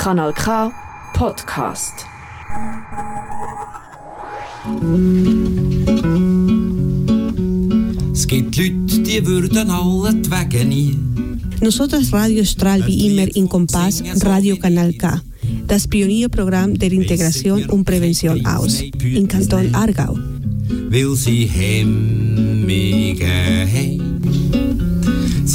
Kanal 0.00 0.32
K 0.32 0.72
Podcast. 1.12 2.06
Es 8.10 8.26
gibt 8.26 8.56
Leute, 8.56 9.02
die 9.02 9.26
würden 9.26 9.70
alle 9.70 10.14
die 10.14 10.30
Wege 10.30 10.64
nie. 10.64 10.98
Nosotras 11.60 12.10
Radio 12.14 12.42
strahlt 12.46 12.86
wie 12.86 13.08
immer 13.08 13.28
in 13.36 13.46
Kompass 13.46 14.02
Radio 14.24 14.56
Kanal 14.56 14.94
K, 14.94 15.20
das 15.66 15.86
Pionierprogramm 15.86 16.78
der 16.78 16.92
Integration 16.92 17.66
und 17.66 17.84
Prävention 17.84 18.46
aus, 18.46 18.80
in 18.80 19.28
Kanton 19.28 19.74
Aargau. 19.74 20.16
Weil 20.88 21.14
sie 21.14 21.44
hemmige 21.44 23.26
haben. 23.26 24.09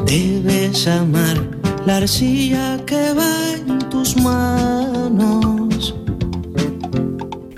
Debes 0.08 0.88
amar 0.88 1.45
la 1.86 1.98
arcilla 1.98 2.80
que 2.86 3.14
va 3.14 3.54
en 3.68 3.80
tus 3.90 4.16
manos. 4.18 5.94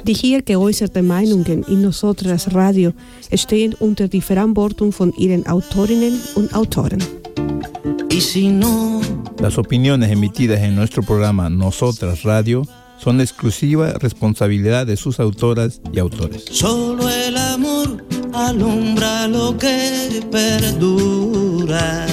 Die 0.06 0.14
hier 0.14 0.42
geäußerten 0.42 1.06
Meinungen 1.06 1.64
in 1.64 1.82
Nosotras 1.82 2.54
Radio 2.54 2.94
stehen 3.34 3.74
unter 3.80 4.08
die 4.08 4.22
Verantwortung 4.22 4.92
von 4.94 5.12
ihren 5.18 5.46
Autorinnen 5.48 6.18
und 6.36 6.54
Autoren. 6.54 7.04
Y 8.10 8.22
si 8.22 8.48
no, 8.48 9.02
Las 9.40 9.58
opiniones 9.58 10.10
emitidas 10.12 10.62
en 10.62 10.76
nuestro 10.76 11.04
programa 11.04 11.50
Nosotras 11.50 12.24
Radio 12.24 12.64
son 12.98 13.22
exclusiva 13.22 13.94
responsabilidad 14.00 14.88
de 14.88 14.98
sus 14.98 15.20
autoras 15.20 15.82
y 15.94 16.00
autores. 16.00 16.46
solo 16.52 17.08
el 17.10 17.38
amor 17.38 18.04
alumbra 18.34 19.28
lo 19.28 19.56
que 19.58 20.22
perdura. 20.32 22.08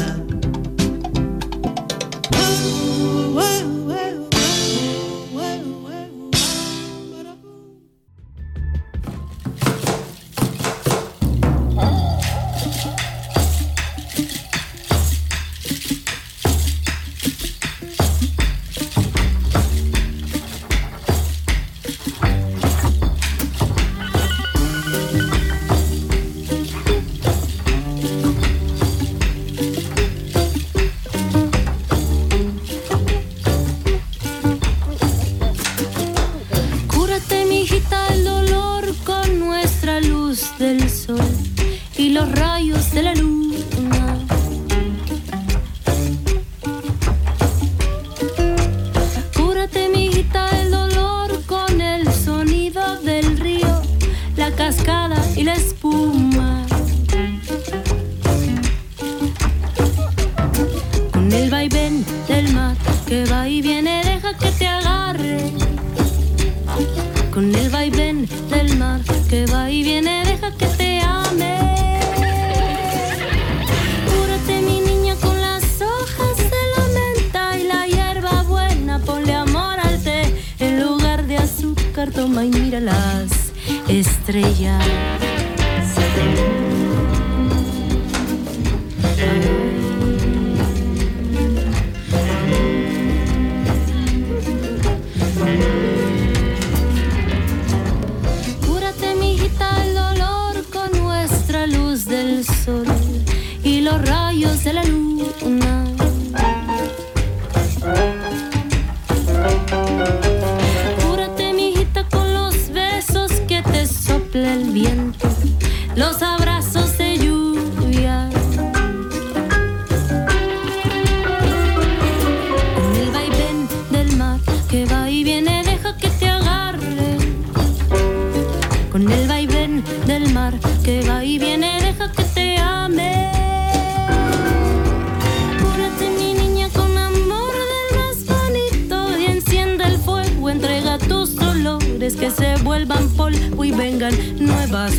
Y 143.32 143.70
vengan 143.70 144.14
nuevas 144.38 144.93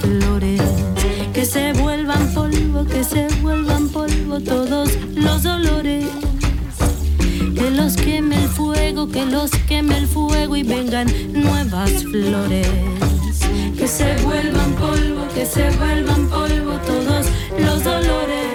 flores. 0.00 0.60
Que 1.32 1.44
se 1.46 1.72
vuelvan 1.72 2.34
polvo, 2.34 2.84
que 2.84 3.02
se 3.02 3.26
vuelvan 3.40 3.88
polvo 3.88 4.40
todos 4.40 4.90
los 5.14 5.42
dolores. 5.42 6.04
Que 7.54 7.70
los 7.70 7.96
queme 7.96 8.36
el 8.36 8.48
fuego, 8.48 9.08
que 9.08 9.24
los 9.24 9.50
queme 9.66 9.96
el 9.96 10.06
fuego 10.06 10.56
y 10.56 10.62
vengan 10.62 11.06
nuevas 11.32 11.90
flores. 12.04 12.68
Que 13.78 13.88
se 13.88 14.14
vuelvan 14.24 14.72
polvo, 14.74 15.26
que 15.34 15.46
se 15.46 15.70
vuelvan 15.70 16.28
polvo 16.28 16.72
todos 16.86 17.26
los 17.58 17.82
dolores. 17.82 18.46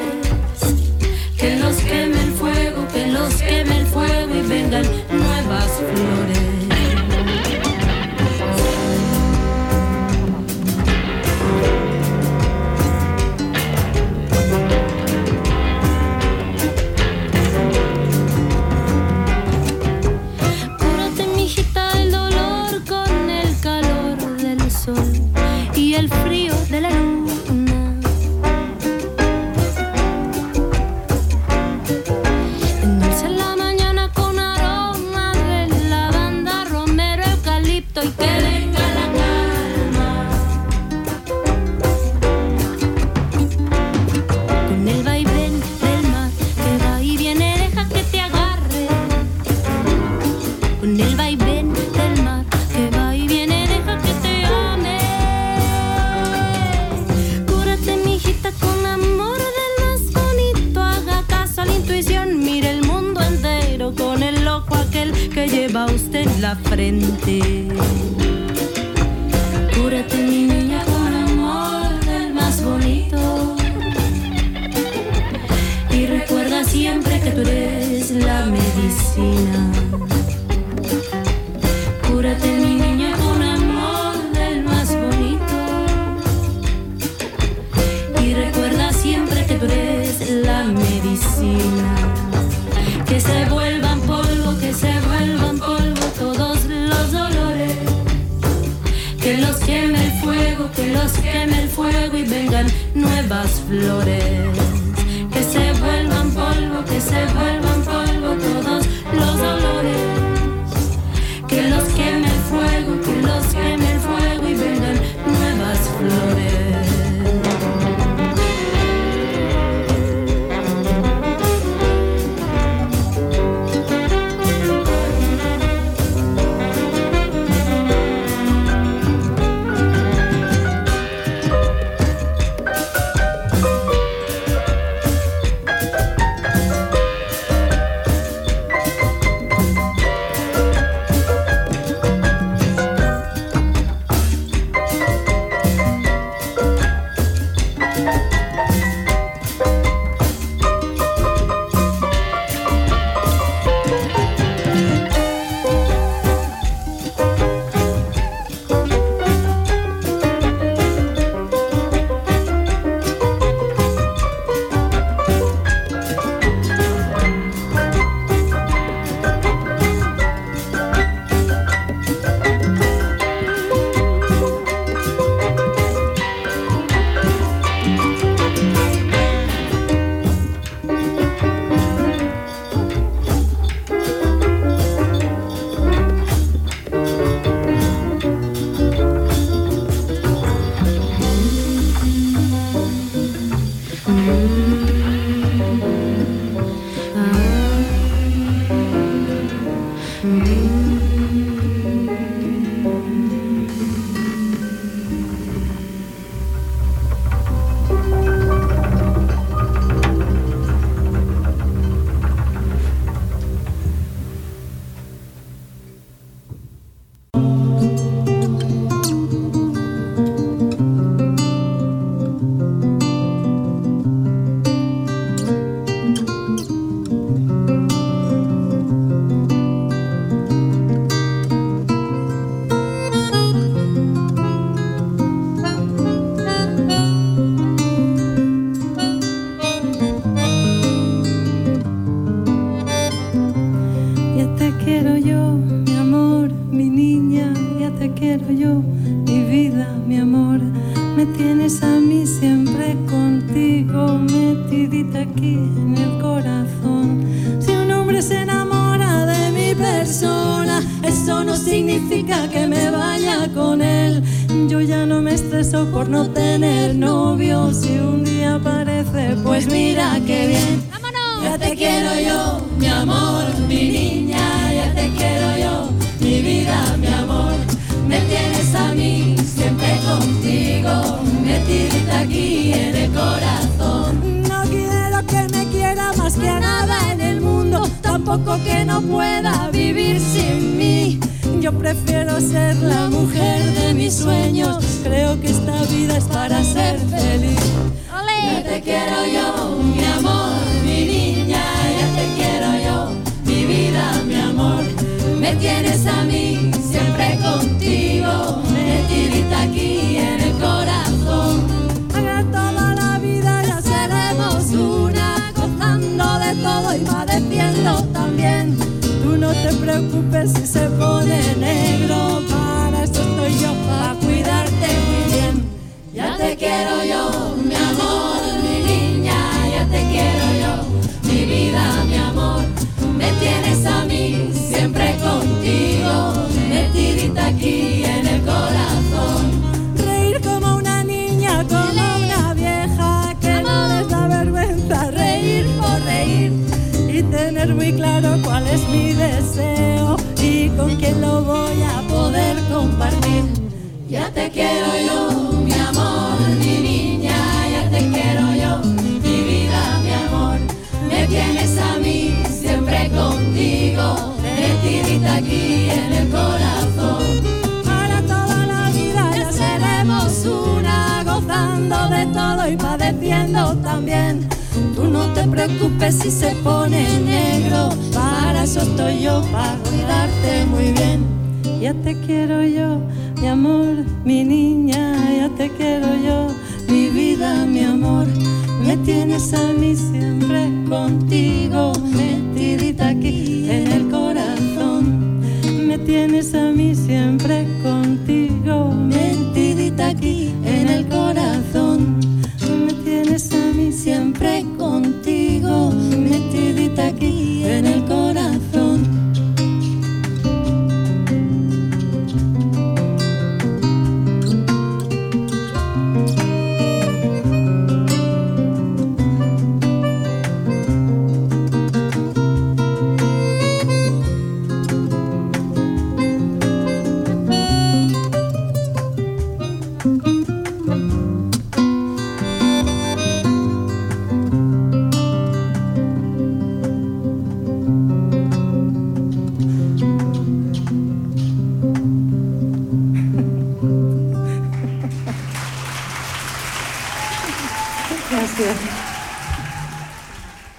Que 1.36 1.56
los 1.58 1.76
queme 1.78 2.22
el 2.22 2.32
fuego, 2.34 2.88
que 2.94 3.08
los 3.08 3.34
queme 3.36 3.78
el 3.80 3.86
fuego 3.88 4.36
y 4.36 4.48
vengan 4.48 4.86
nuevas 5.10 5.72
flores. 5.94 6.45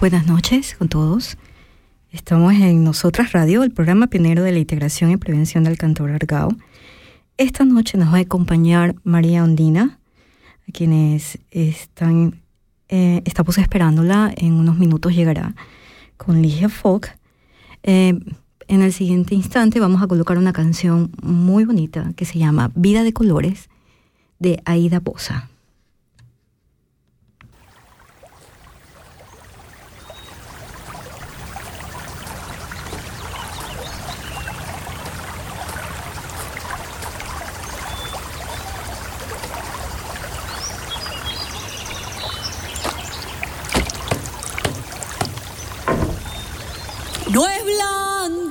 buenas 0.09 0.25
noches 0.25 0.73
con 0.79 0.87
todos. 0.87 1.37
Estamos 2.13 2.53
en 2.53 2.85
Nosotras 2.85 3.33
Radio, 3.33 3.63
el 3.63 3.71
programa 3.71 4.07
pionero 4.07 4.41
de 4.41 4.53
la 4.53 4.59
integración 4.59 5.11
y 5.11 5.17
prevención 5.17 5.65
del 5.65 5.77
Cantor 5.77 6.11
Argao. 6.11 6.55
Esta 7.35 7.65
noche 7.65 7.97
nos 7.97 8.13
va 8.13 8.19
a 8.19 8.21
acompañar 8.21 8.95
María 9.03 9.43
Ondina, 9.43 9.99
a 10.65 10.71
quienes 10.71 11.39
están, 11.51 12.39
eh, 12.87 13.21
estamos 13.25 13.57
esperándola. 13.57 14.33
En 14.37 14.53
unos 14.53 14.77
minutos 14.77 15.13
llegará 15.13 15.53
con 16.15 16.41
Ligia 16.41 16.69
Fogg. 16.69 17.07
Eh, 17.83 18.17
en 18.69 18.81
el 18.81 18.93
siguiente 18.93 19.35
instante 19.35 19.81
vamos 19.81 20.01
a 20.01 20.07
colocar 20.07 20.37
una 20.37 20.53
canción 20.53 21.11
muy 21.21 21.65
bonita 21.65 22.13
que 22.15 22.23
se 22.23 22.39
llama 22.39 22.71
Vida 22.75 23.03
de 23.03 23.11
Colores 23.11 23.67
de 24.39 24.61
Aida 24.63 25.01
Poza. 25.01 25.49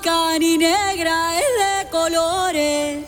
cani 0.06 0.56
negra 0.56 1.16
es 1.36 1.50
de 1.62 1.90
colores, 1.90 3.04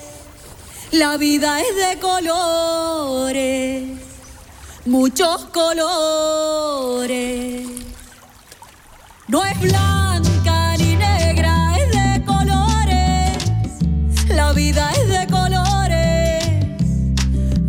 la 0.91 1.17
vida 1.17 1.61
es 1.61 1.77
de 1.77 1.97
colores, 2.01 3.85
muchos 4.85 5.45
colores. 5.59 6.59
No 9.29 9.45
es 9.45 9.61
blanca 9.61 10.77
ni 10.79 10.97
negra, 10.97 11.77
es 11.79 11.89
de 11.99 12.25
colores, 12.25 13.45
la 14.29 14.53
vida 14.53 14.91
es 14.91 15.09
de 15.09 15.27
colores, 15.29 16.43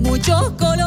muchos 0.08 0.50
colores. 0.54 0.79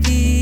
baby. 0.00 0.33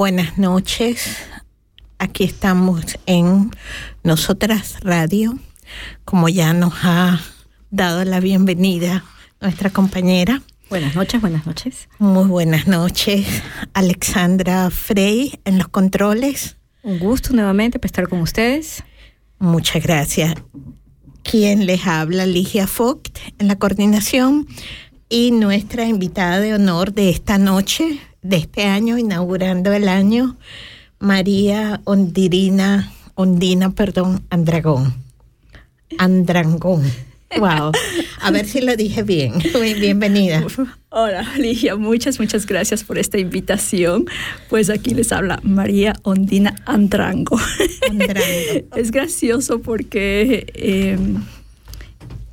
Buenas 0.00 0.38
noches. 0.38 1.18
Aquí 1.98 2.24
estamos 2.24 2.98
en 3.04 3.50
Nosotras 4.02 4.78
Radio, 4.80 5.38
como 6.06 6.30
ya 6.30 6.54
nos 6.54 6.72
ha 6.84 7.20
dado 7.70 8.02
la 8.06 8.18
bienvenida 8.18 9.04
nuestra 9.42 9.68
compañera. 9.68 10.40
Buenas 10.70 10.94
noches, 10.94 11.20
buenas 11.20 11.44
noches. 11.44 11.90
Muy 11.98 12.24
buenas 12.24 12.66
noches. 12.66 13.26
Alexandra 13.74 14.70
Frey 14.70 15.38
en 15.44 15.58
los 15.58 15.68
controles. 15.68 16.56
Un 16.82 16.98
gusto 16.98 17.34
nuevamente 17.34 17.78
para 17.78 17.88
estar 17.88 18.08
con 18.08 18.22
ustedes. 18.22 18.82
Muchas 19.38 19.82
gracias. 19.82 20.32
Quien 21.22 21.66
les 21.66 21.86
habla, 21.86 22.24
Ligia 22.24 22.66
Vogt, 22.74 23.18
en 23.38 23.48
la 23.48 23.56
coordinación 23.56 24.48
y 25.10 25.32
nuestra 25.32 25.84
invitada 25.84 26.40
de 26.40 26.54
honor 26.54 26.94
de 26.94 27.10
esta 27.10 27.36
noche, 27.36 28.00
de 28.22 28.36
este 28.36 28.64
año, 28.64 28.98
inaugurando 28.98 29.72
el 29.72 29.88
año, 29.88 30.36
María 30.98 31.80
Ondirina, 31.84 32.92
Ondina, 33.14 33.70
perdón, 33.70 34.22
Andragón. 34.30 34.94
Andrangón. 35.98 36.82
Wow. 37.38 37.70
A 38.20 38.30
ver 38.32 38.46
si 38.46 38.60
lo 38.60 38.76
dije 38.76 39.02
bien. 39.02 39.34
Bienvenida. 39.80 40.44
Hola, 40.88 41.24
Ligia. 41.36 41.76
Muchas, 41.76 42.18
muchas 42.18 42.44
gracias 42.44 42.82
por 42.82 42.98
esta 42.98 43.18
invitación. 43.18 44.06
Pues 44.48 44.68
aquí 44.68 44.94
les 44.94 45.12
habla 45.12 45.38
María 45.42 45.94
Ondina 46.02 46.56
Andrango. 46.66 47.38
Andrango. 47.88 48.66
es 48.76 48.90
gracioso 48.90 49.60
porque 49.60 50.46
eh, 50.54 50.98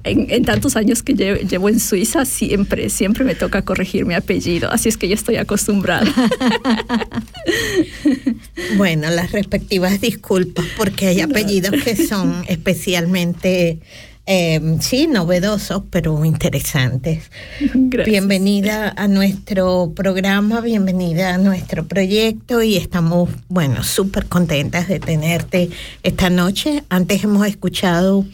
en, 0.09 0.27
en, 0.29 0.45
tantos 0.45 0.75
años 0.75 1.03
que 1.03 1.13
llevo, 1.13 1.39
llevo, 1.39 1.69
en 1.69 1.79
Suiza, 1.79 2.25
siempre, 2.25 2.89
siempre 2.89 3.23
me 3.23 3.35
toca 3.35 3.61
corregir 3.61 4.05
mi 4.05 4.13
apellido. 4.13 4.71
Así 4.71 4.89
es 4.89 4.97
que 4.97 5.07
yo 5.07 5.15
estoy 5.15 5.37
acostumbrada. 5.37 6.07
bueno, 8.77 9.09
las 9.09 9.31
respectivas 9.31 10.01
disculpas 10.01 10.65
porque 10.77 11.07
hay 11.07 11.21
apellidos 11.21 11.83
que 11.83 12.07
son 12.07 12.43
especialmente 12.47 13.79
eh, 14.29 14.77
sí, 14.81 15.07
novedosos, 15.07 15.83
pero 15.89 16.25
interesantes. 16.25 17.31
Gracias. 17.73 18.11
Bienvenida 18.11 18.93
a 18.97 19.07
nuestro 19.07 19.93
programa, 19.95 20.59
bienvenida 20.59 21.33
a 21.33 21.37
nuestro 21.37 21.87
proyecto 21.87 22.61
y 22.61 22.75
estamos, 22.75 23.29
bueno, 23.47 23.85
súper 23.85 24.25
contentas 24.25 24.89
de 24.89 24.99
tenerte 24.99 25.69
esta 26.03 26.29
noche. 26.29 26.83
Antes 26.89 27.23
hemos 27.23 27.47
escuchado 27.47 28.25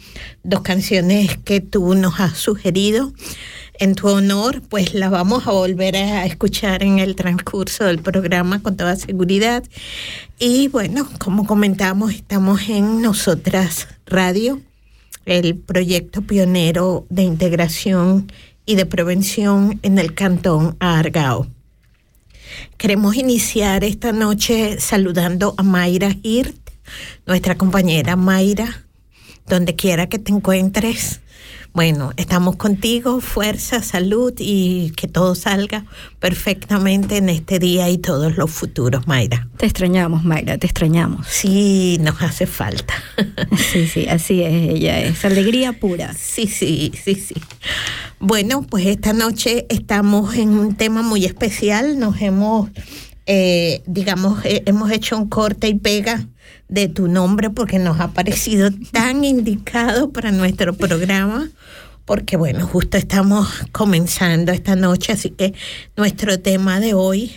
dos 0.42 0.62
canciones 0.62 1.38
que 1.44 1.60
tú 1.60 1.94
nos 1.94 2.18
has 2.18 2.38
sugerido. 2.38 3.12
En 3.78 3.94
tu 3.94 4.08
honor, 4.08 4.62
pues 4.68 4.94
las 4.94 5.12
vamos 5.12 5.46
a 5.46 5.52
volver 5.52 5.94
a 5.96 6.26
escuchar 6.26 6.82
en 6.82 6.98
el 6.98 7.14
transcurso 7.14 7.84
del 7.84 8.00
programa 8.00 8.60
con 8.62 8.76
toda 8.76 8.96
seguridad. 8.96 9.62
Y 10.40 10.66
bueno, 10.68 11.08
como 11.18 11.46
comentamos, 11.46 12.12
estamos 12.14 12.68
en 12.68 13.00
Nosotras 13.00 13.86
Radio 14.06 14.60
el 15.26 15.56
proyecto 15.56 16.22
pionero 16.22 17.06
de 17.10 17.22
integración 17.22 18.30
y 18.66 18.76
de 18.76 18.86
prevención 18.86 19.78
en 19.82 19.98
el 19.98 20.14
cantón 20.14 20.76
Argao. 20.80 21.46
Queremos 22.76 23.16
iniciar 23.16 23.84
esta 23.84 24.12
noche 24.12 24.80
saludando 24.80 25.54
a 25.56 25.62
Mayra 25.62 26.14
Hirt, 26.22 26.56
nuestra 27.26 27.56
compañera 27.56 28.16
Mayra, 28.16 28.84
donde 29.46 29.74
quiera 29.74 30.08
que 30.08 30.18
te 30.18 30.32
encuentres. 30.32 31.20
Bueno, 31.74 32.12
estamos 32.16 32.54
contigo, 32.54 33.20
fuerza, 33.20 33.82
salud 33.82 34.32
y 34.38 34.92
que 34.92 35.08
todo 35.08 35.34
salga 35.34 35.84
perfectamente 36.20 37.16
en 37.16 37.28
este 37.28 37.58
día 37.58 37.90
y 37.90 37.98
todos 37.98 38.36
los 38.36 38.48
futuros, 38.52 39.08
Mayra. 39.08 39.48
Te 39.56 39.66
extrañamos, 39.66 40.22
Mayra, 40.22 40.56
te 40.56 40.68
extrañamos. 40.68 41.26
Sí, 41.26 41.98
nos 42.00 42.22
hace 42.22 42.46
falta. 42.46 42.94
sí, 43.72 43.88
sí, 43.88 44.06
así 44.06 44.44
es, 44.44 44.70
ella 44.70 45.00
es 45.00 45.24
alegría 45.24 45.72
pura. 45.72 46.14
Sí, 46.14 46.46
sí, 46.46 46.92
sí, 47.02 47.16
sí. 47.16 47.34
Bueno, 48.20 48.62
pues 48.62 48.86
esta 48.86 49.12
noche 49.12 49.66
estamos 49.68 50.36
en 50.36 50.50
un 50.50 50.76
tema 50.76 51.02
muy 51.02 51.24
especial, 51.24 51.98
nos 51.98 52.22
hemos, 52.22 52.70
eh, 53.26 53.82
digamos, 53.86 54.44
eh, 54.44 54.62
hemos 54.66 54.90
hecho 54.90 55.16
un 55.16 55.28
corte 55.28 55.68
y 55.68 55.74
pega 55.74 56.26
de 56.68 56.88
tu 56.88 57.08
nombre 57.08 57.50
porque 57.50 57.78
nos 57.78 58.00
ha 58.00 58.08
parecido 58.08 58.70
tan 58.92 59.24
indicado 59.24 60.10
para 60.10 60.30
nuestro 60.30 60.74
programa, 60.74 61.48
porque 62.04 62.36
bueno, 62.36 62.66
justo 62.66 62.98
estamos 62.98 63.48
comenzando 63.72 64.52
esta 64.52 64.76
noche, 64.76 65.12
así 65.12 65.30
que 65.30 65.54
nuestro 65.96 66.38
tema 66.38 66.80
de 66.80 66.94
hoy 66.94 67.32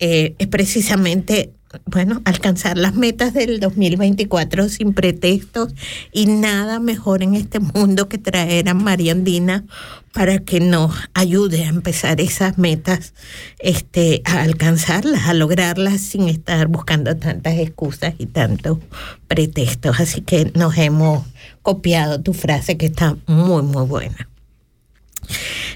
eh, 0.00 0.34
es 0.38 0.48
precisamente, 0.48 1.52
bueno, 1.86 2.20
alcanzar 2.24 2.76
las 2.76 2.94
metas 2.94 3.34
del 3.34 3.60
2024 3.60 4.68
sin 4.68 4.94
pretextos 4.94 5.74
y 6.12 6.26
nada 6.26 6.80
mejor 6.80 7.22
en 7.22 7.34
este 7.34 7.60
mundo 7.60 8.08
que 8.08 8.18
traer 8.18 8.68
a 8.68 8.74
María 8.74 9.12
Andina 9.12 9.64
para 10.14 10.38
que 10.38 10.60
nos 10.60 10.94
ayude 11.12 11.64
a 11.64 11.68
empezar 11.68 12.20
esas 12.20 12.56
metas, 12.56 13.12
este, 13.58 14.22
a 14.24 14.42
alcanzarlas, 14.42 15.26
a 15.26 15.34
lograrlas 15.34 16.00
sin 16.00 16.28
estar 16.28 16.68
buscando 16.68 17.16
tantas 17.16 17.58
excusas 17.58 18.14
y 18.18 18.26
tantos 18.26 18.78
pretextos. 19.26 19.98
Así 19.98 20.20
que 20.20 20.52
nos 20.54 20.78
hemos 20.78 21.26
copiado 21.62 22.22
tu 22.22 22.32
frase 22.32 22.76
que 22.76 22.86
está 22.86 23.16
muy, 23.26 23.62
muy 23.62 23.84
buena. 23.86 24.28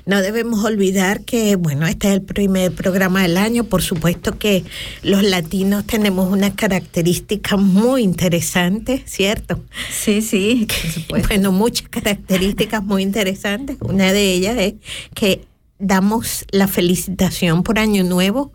No 0.06 0.22
debemos 0.22 0.64
olvidar 0.64 1.24
que, 1.24 1.56
bueno, 1.56 1.86
este 1.86 2.08
es 2.08 2.14
el 2.14 2.22
primer 2.22 2.72
programa 2.72 3.22
del 3.22 3.36
año. 3.36 3.64
Por 3.64 3.82
supuesto 3.82 4.38
que 4.38 4.64
los 5.02 5.22
latinos 5.22 5.84
tenemos 5.86 6.32
una 6.32 6.54
característica 6.54 7.56
muy 7.56 8.02
interesante, 8.02 9.02
¿cierto? 9.06 9.60
Sí, 9.90 10.22
sí, 10.22 10.66
por 10.66 10.90
supuesto. 10.90 11.28
Bueno, 11.28 11.52
muchas 11.52 11.88
características 11.88 12.82
muy 12.82 13.02
interesantes. 13.02 13.76
Una 13.80 14.12
de 14.12 14.32
ellas 14.32 14.56
es 14.58 14.74
que 15.14 15.46
damos 15.78 16.44
la 16.50 16.66
felicitación 16.68 17.62
por 17.62 17.78
Año 17.78 18.02
Nuevo 18.04 18.52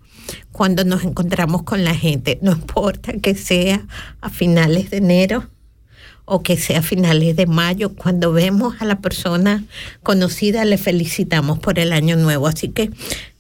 cuando 0.52 0.84
nos 0.86 1.04
encontramos 1.04 1.64
con 1.64 1.84
la 1.84 1.96
gente. 1.96 2.40
No 2.42 2.52
importa 2.52 3.14
que 3.14 3.36
sea 3.36 3.86
a 4.22 4.30
finales 4.30 4.90
de 4.90 4.98
enero 4.98 5.50
o 6.26 6.42
que 6.42 6.58
sea 6.58 6.80
a 6.80 6.84
finales 6.84 7.36
de 7.36 7.46
mayo, 7.46 7.94
cuando 7.96 8.32
vemos 8.32 8.76
a 8.80 8.86
la 8.86 9.00
persona 9.00 9.64
conocida 10.04 10.64
le 10.66 10.78
felicitamos 10.78 11.60
por 11.60 11.80
el 11.80 11.92
año 11.92 12.16
nuevo. 12.16 12.48
Así 12.48 12.70
que 12.70 12.92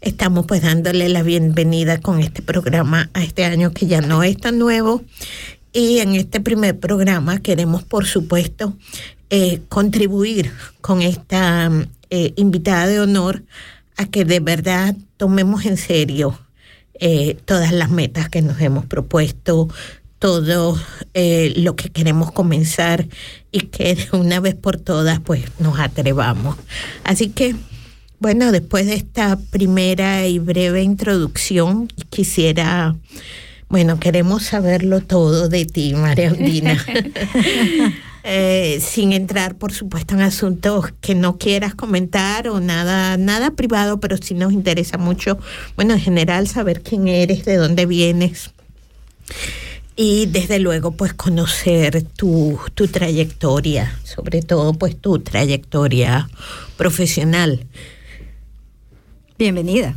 estamos 0.02 0.46
pues 0.46 0.62
dándole 0.62 1.08
la 1.10 1.24
bienvenida 1.24 2.00
con 2.00 2.20
este 2.20 2.42
programa 2.42 3.10
a 3.14 3.24
este 3.24 3.46
año 3.46 3.72
que 3.72 3.88
ya 3.88 4.02
no 4.02 4.24
es 4.24 4.38
tan 4.38 4.60
nuevo. 4.60 5.02
Y 5.72 6.00
en 6.00 6.16
este 6.16 6.40
primer 6.40 6.80
programa 6.80 7.40
queremos, 7.40 7.84
por 7.84 8.06
supuesto, 8.06 8.76
eh, 9.30 9.62
contribuir 9.70 10.52
con 10.82 11.02
esta 11.02 11.72
eh, 12.10 12.34
invitada 12.36 12.86
de 12.86 13.00
honor 13.00 13.44
a 13.98 14.06
que 14.06 14.26
de 14.26 14.40
verdad 14.40 14.96
tomemos 15.18 15.66
en 15.66 15.78
serio 15.78 16.38
eh, 17.00 17.38
todas 17.46 17.72
las 17.72 17.90
metas 17.90 18.30
que 18.30 18.42
nos 18.44 18.62
hemos 18.62 18.86
propuesto, 18.86 19.68
todo 20.24 20.80
eh, 21.14 21.52
lo 21.58 21.76
que 21.76 21.90
queremos 21.90 22.32
comenzar 22.32 23.10
y 23.52 23.60
que 23.60 23.96
de 23.96 24.18
una 24.18 24.40
vez 24.40 24.56
por 24.56 24.80
todas 24.80 25.20
pues 25.20 25.44
nos 25.60 25.78
atrevamos. 25.80 26.56
Así 27.04 27.28
que, 27.28 27.58
bueno, 28.20 28.54
después 28.54 28.86
de 28.86 28.94
esta 28.94 29.38
primera 29.52 30.26
y 30.26 30.40
breve 30.40 30.82
introducción, 30.82 31.90
quisiera, 32.10 32.96
bueno, 33.68 34.00
queremos 34.00 34.44
saberlo 34.44 35.02
todo 35.02 35.50
de 35.50 35.66
ti, 35.66 35.94
María 35.94 36.32
Undina. 36.32 36.82
eh, 38.24 38.80
sin 38.82 39.12
entrar, 39.12 39.56
por 39.56 39.74
supuesto, 39.74 40.16
en 40.16 40.22
asuntos 40.22 40.86
que 41.02 41.16
no 41.16 41.38
quieras 41.38 41.76
comentar 41.76 42.48
o 42.48 42.62
nada, 42.62 43.18
nada 43.18 43.52
privado, 43.52 44.00
pero 44.00 44.16
sí 44.16 44.36
nos 44.36 44.54
interesa 44.54 44.98
mucho, 44.98 45.38
bueno, 45.76 45.96
en 45.96 46.00
general, 46.00 46.48
saber 46.48 46.82
quién 46.82 47.10
eres, 47.10 47.44
de 47.44 47.58
dónde 47.58 47.86
vienes 47.86 48.52
y 49.96 50.26
desde 50.26 50.60
luego 50.60 50.92
pues 50.92 51.14
conocer 51.14 52.04
tu, 52.04 52.60
tu, 52.74 52.88
trayectoria, 52.88 54.00
sobre 54.04 54.42
todo 54.42 54.74
pues 54.74 54.96
tu 55.00 55.20
trayectoria 55.20 56.30
profesional. 56.78 57.66
Bienvenida. 59.38 59.96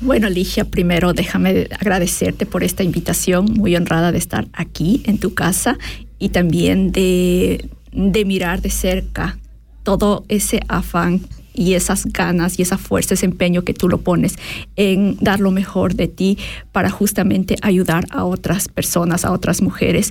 Bueno, 0.00 0.28
Ligia, 0.28 0.64
primero 0.64 1.12
déjame 1.12 1.68
agradecerte 1.78 2.46
por 2.46 2.64
esta 2.64 2.82
invitación, 2.82 3.44
muy 3.44 3.76
honrada 3.76 4.12
de 4.12 4.18
estar 4.18 4.48
aquí 4.52 5.02
en 5.04 5.18
tu 5.18 5.34
casa 5.34 5.78
y 6.18 6.30
también 6.30 6.90
de, 6.90 7.68
de 7.92 8.24
mirar 8.24 8.62
de 8.62 8.70
cerca 8.70 9.38
todo 9.84 10.24
ese 10.28 10.60
afán 10.68 11.20
y 11.54 11.74
esas 11.74 12.06
ganas 12.06 12.58
y 12.58 12.62
esa 12.62 12.78
fuerza, 12.78 13.14
ese 13.14 13.26
empeño 13.26 13.62
que 13.62 13.74
tú 13.74 13.88
lo 13.88 13.98
pones 13.98 14.36
en 14.76 15.16
dar 15.20 15.40
lo 15.40 15.50
mejor 15.50 15.94
de 15.94 16.08
ti 16.08 16.38
para 16.72 16.90
justamente 16.90 17.56
ayudar 17.62 18.06
a 18.10 18.24
otras 18.24 18.68
personas, 18.68 19.24
a 19.24 19.32
otras 19.32 19.62
mujeres, 19.62 20.10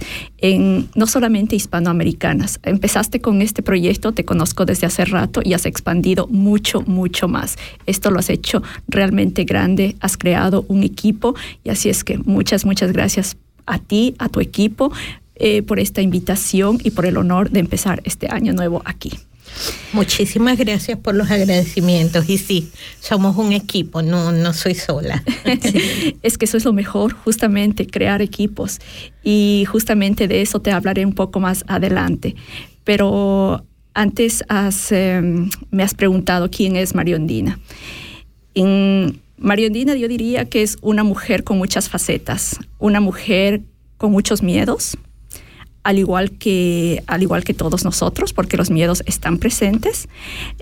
no 0.96 1.08
solamente 1.08 1.56
hispanoamericanas. 1.56 2.60
Empezaste 2.64 3.22
con 3.22 3.42
este 3.42 3.62
proyecto, 3.64 4.12
te 4.12 4.26
conozco 4.26 4.66
desde 4.66 4.88
hace 4.88 5.06
rato 5.06 5.42
y 5.44 5.54
has 5.54 5.66
expandido 5.66 6.28
mucho, 6.28 6.82
mucho 6.82 7.28
más. 7.28 7.58
Esto 7.86 8.12
lo 8.12 8.20
has 8.20 8.30
hecho 8.30 8.64
realmente 8.88 9.44
grande, 9.44 9.96
has 10.00 10.18
creado 10.18 10.66
un 10.68 10.84
equipo 10.84 11.36
y 11.64 11.70
así 11.70 11.90
es 11.90 12.04
que 12.04 12.18
muchas, 12.18 12.66
muchas 12.66 12.92
gracias 12.92 13.38
a 13.66 13.80
ti, 13.80 14.16
a 14.20 14.30
tu 14.30 14.40
equipo, 14.40 14.92
eh, 15.36 15.62
por 15.64 15.80
esta 15.80 16.02
invitación 16.02 16.78
y 16.84 16.92
por 16.92 17.06
el 17.06 17.18
honor 17.18 17.50
de 17.50 17.62
empezar 17.62 18.02
este 18.06 18.28
año 18.30 18.54
nuevo 18.54 18.82
aquí. 18.86 19.12
Muchísimas 19.94 20.58
gracias 20.58 20.98
por 20.98 21.16
los 21.16 21.30
agradecimientos. 21.30 22.30
Y 22.30 22.38
sí, 22.38 22.72
somos 23.00 23.36
un 23.38 23.52
equipo, 23.52 24.02
no, 24.02 24.32
no 24.32 24.54
soy 24.54 24.76
sola. 24.76 25.24
Es 26.24 26.38
que 26.38 26.46
eso 26.46 26.58
es 26.58 26.66
lo 26.66 26.74
mejor, 26.74 27.14
justamente, 27.14 27.88
crear 27.88 28.22
equipos. 28.22 28.80
Y 29.24 29.66
justamente 29.68 30.28
de 30.28 30.42
eso 30.42 30.62
te 30.62 30.72
hablaré 30.72 31.06
un 31.06 31.14
poco 31.14 31.40
más 31.40 31.64
adelante. 31.68 32.36
Pero 32.84 33.66
antes 33.94 34.44
em, 34.92 35.50
me 35.72 35.84
has 35.84 35.94
preguntado 35.94 36.50
quién 36.50 36.76
es 36.76 36.96
Mariondina. 36.96 37.60
En 38.54 39.22
Mariondina 39.38 39.96
yo 39.96 40.08
diría 40.08 40.46
que 40.46 40.62
es 40.62 40.78
una 40.82 41.04
mujer 41.04 41.44
con 41.44 41.58
muchas 41.58 41.90
facetas, 41.90 42.58
una 42.80 43.00
mujer 43.00 43.62
con 43.98 44.12
muchos 44.12 44.42
miedos, 44.44 44.98
al 45.84 45.98
igual 45.98 46.32
que, 46.32 47.04
al 47.08 47.24
igual 47.24 47.44
que 47.44 47.54
todos 47.54 47.84
nosotros, 47.84 48.34
porque 48.34 48.58
los 48.58 48.70
miedos 48.70 49.04
están 49.06 49.38
presentes. 49.38 50.08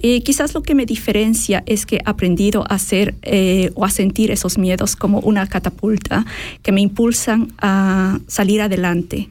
Eh, 0.02 0.22
quizás 0.24 0.54
lo 0.54 0.64
que 0.64 0.76
me 0.76 0.86
diferencia 0.86 1.64
es 1.66 1.86
que 1.86 1.98
he 1.98 2.02
aprendido 2.06 2.64
a 2.70 2.76
hacer 2.76 3.16
eh, 3.22 3.72
o 3.76 3.86
a 3.86 3.90
sentir 3.90 4.32
esos 4.32 4.58
miedos 4.58 4.96
como 4.96 5.20
una 5.20 5.48
catapulta 5.48 6.26
que 6.62 6.72
me 6.72 6.82
impulsan 6.82 7.52
a 7.60 8.20
salir 8.28 8.62
adelante, 8.62 9.30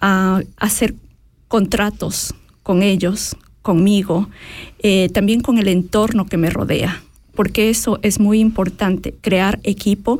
a, 0.00 0.42
hacer 0.56 0.94
contratos 1.48 2.34
con 2.62 2.82
ellos, 2.82 3.36
conmigo, 3.62 4.28
eh, 4.78 5.10
también 5.10 5.40
con 5.40 5.58
el 5.58 5.68
entorno 5.68 6.26
que 6.26 6.36
me 6.36 6.50
rodea, 6.50 7.02
porque 7.34 7.68
eso 7.68 7.98
es 8.02 8.18
muy 8.20 8.40
importante, 8.40 9.14
crear 9.20 9.60
equipo 9.64 10.18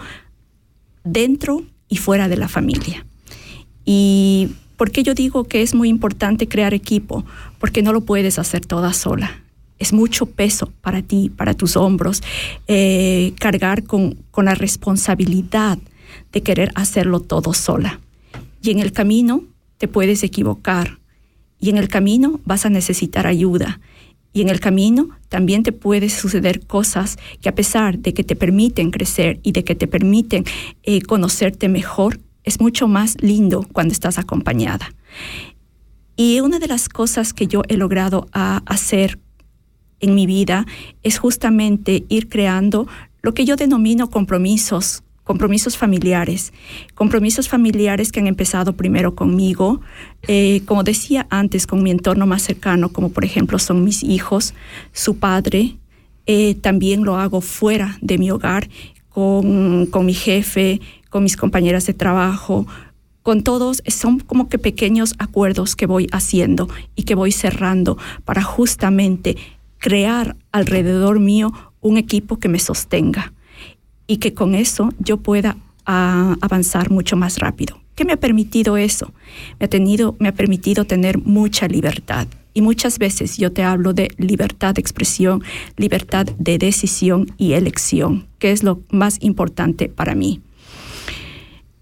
dentro 1.05 1.63
y 1.89 1.97
fuera 1.97 2.29
de 2.29 2.37
la 2.37 2.49
familia. 2.49 3.07
Y 3.85 4.51
¿Por 4.77 4.91
qué 4.91 5.03
yo 5.03 5.15
digo 5.15 5.45
que 5.45 5.63
es 5.63 5.75
muy 5.75 5.89
importante 5.89 6.49
crear 6.49 6.75
equipo? 6.75 7.25
Porque 7.59 7.83
no 7.83 7.93
lo 7.93 8.03
puedes 8.03 8.39
hacer 8.39 8.65
toda 8.65 8.93
sola. 8.93 9.43
Es 9.79 9.93
mucho 9.93 10.27
peso 10.27 10.73
para 10.81 11.03
ti, 11.03 11.31
para 11.31 11.55
tus 11.55 11.77
hombros, 11.77 12.23
eh, 12.67 13.33
cargar 13.39 13.85
con, 13.85 14.17
con 14.31 14.47
la 14.47 14.55
responsabilidad 14.55 15.79
de 16.33 16.43
querer 16.43 16.73
hacerlo 16.75 17.21
todo 17.21 17.53
sola. 17.53 18.01
Y 18.63 18.71
en 18.71 18.81
el 18.81 18.93
camino 18.93 19.45
te 19.79 19.89
puedes 19.89 20.23
equivocar. 20.23 20.99
Y 21.59 21.71
en 21.71 21.79
el 21.79 21.89
camino 21.89 22.41
vas 22.45 22.67
a 22.67 22.71
necesitar 22.71 23.27
ayuda. 23.27 23.81
Y 24.33 24.43
en 24.43 24.51
el 24.51 24.61
camino 24.61 25.09
también 25.31 25.63
te 25.63 25.73
pueden 25.73 26.11
suceder 26.11 26.67
cosas 26.67 27.17
que 27.41 27.49
a 27.49 27.55
pesar 27.55 27.99
de 27.99 28.13
que 28.13 28.25
te 28.25 28.37
permiten 28.37 28.91
crecer 28.91 29.41
y 29.43 29.53
de 29.53 29.65
que 29.65 29.75
te 29.75 29.87
permiten 29.87 30.45
eh, 30.83 31.01
conocerte 31.01 31.71
mejor, 31.71 32.19
es 32.47 32.61
mucho 32.61 32.89
más 32.89 33.17
lindo 33.21 33.67
cuando 33.73 33.93
estás 33.93 34.19
acompañada. 34.19 34.95
Y 36.17 36.41
una 36.41 36.59
de 36.59 36.69
las 36.69 36.89
cosas 36.89 37.35
que 37.35 37.47
yo 37.47 37.63
he 37.69 37.77
logrado 37.77 38.29
hacer 38.33 39.19
en 40.01 40.15
mi 40.15 40.27
vida 40.27 40.65
es 41.03 41.19
justamente 41.19 42.05
ir 42.09 42.31
creando 42.31 42.89
lo 43.21 43.35
que 43.35 43.45
yo 43.45 43.57
denomino 43.57 44.09
compromisos, 44.09 45.03
compromisos 45.25 45.77
familiares, 45.77 46.53
compromisos 46.95 47.49
familiares 47.49 48.13
que 48.13 48.21
han 48.21 48.29
empezado 48.29 48.77
primero 48.77 49.15
conmigo, 49.15 49.81
eh, 50.29 50.63
como 50.65 50.85
decía 50.85 51.27
antes, 51.29 51.67
con 51.67 51.83
mi 51.83 51.91
entorno 51.91 52.27
más 52.27 52.43
cercano, 52.43 52.91
como 52.91 53.11
por 53.11 53.25
ejemplo 53.25 53.59
son 53.59 53.85
mis 53.85 54.03
hijos, 54.03 54.55
su 54.93 55.19
padre, 55.19 55.77
eh, 56.27 56.55
también 56.55 57.05
lo 57.05 57.17
hago 57.17 57.41
fuera 57.41 57.99
de 58.01 58.19
mi 58.19 58.31
hogar, 58.31 58.69
con, 59.09 59.87
con 59.87 60.07
mi 60.07 60.15
jefe, 60.15 60.81
con 61.17 61.23
mis 61.23 61.39
compañeras 61.39 61.87
de 61.87 61.95
trabajo, 61.95 62.67
con 63.23 63.43
todos, 63.43 63.83
son 63.87 64.21
como 64.21 64.51
que 64.51 64.59
pequeños 64.59 65.15
acuerdos 65.19 65.75
que 65.75 65.87
voy 65.87 66.09
haciendo 66.13 66.69
y 66.95 67.05
que 67.05 67.15
voy 67.15 67.33
cerrando 67.33 67.97
para 68.27 68.43
justamente 68.43 69.39
crear 69.79 70.37
alrededor 70.53 71.19
mío 71.19 71.55
un 71.81 71.97
equipo 71.97 72.37
que 72.37 72.51
me 72.51 72.59
sostenga 72.59 73.33
y 74.07 74.19
que 74.19 74.35
con 74.35 74.55
eso 74.55 74.91
yo 74.99 75.17
pueda 75.17 75.57
ah, 75.87 76.37
avanzar 76.43 76.91
mucho 76.91 77.17
más 77.17 77.39
rápido. 77.39 77.81
¿Qué 77.95 78.05
me 78.05 78.13
ha 78.13 78.19
permitido 78.19 78.77
eso? 78.77 79.15
Me 79.59 79.65
ha, 79.65 79.69
tenido, 79.71 80.17
me 80.19 80.29
ha 80.29 80.35
permitido 80.35 80.85
tener 80.85 81.17
mucha 81.17 81.67
libertad. 81.67 82.27
Y 82.53 82.61
muchas 82.61 82.99
veces 82.99 83.39
yo 83.39 83.53
te 83.53 83.63
hablo 83.63 83.95
de 83.95 84.11
libertad 84.19 84.75
de 84.75 84.83
expresión, 84.83 85.43
libertad 85.79 86.27
de 86.39 86.59
decisión 86.59 87.33
y 87.39 87.55
elección, 87.55 88.27
que 88.39 88.53
es 88.53 88.63
lo 88.63 88.83
más 88.91 89.17
importante 89.23 89.89
para 89.89 90.15
mí. 90.15 90.43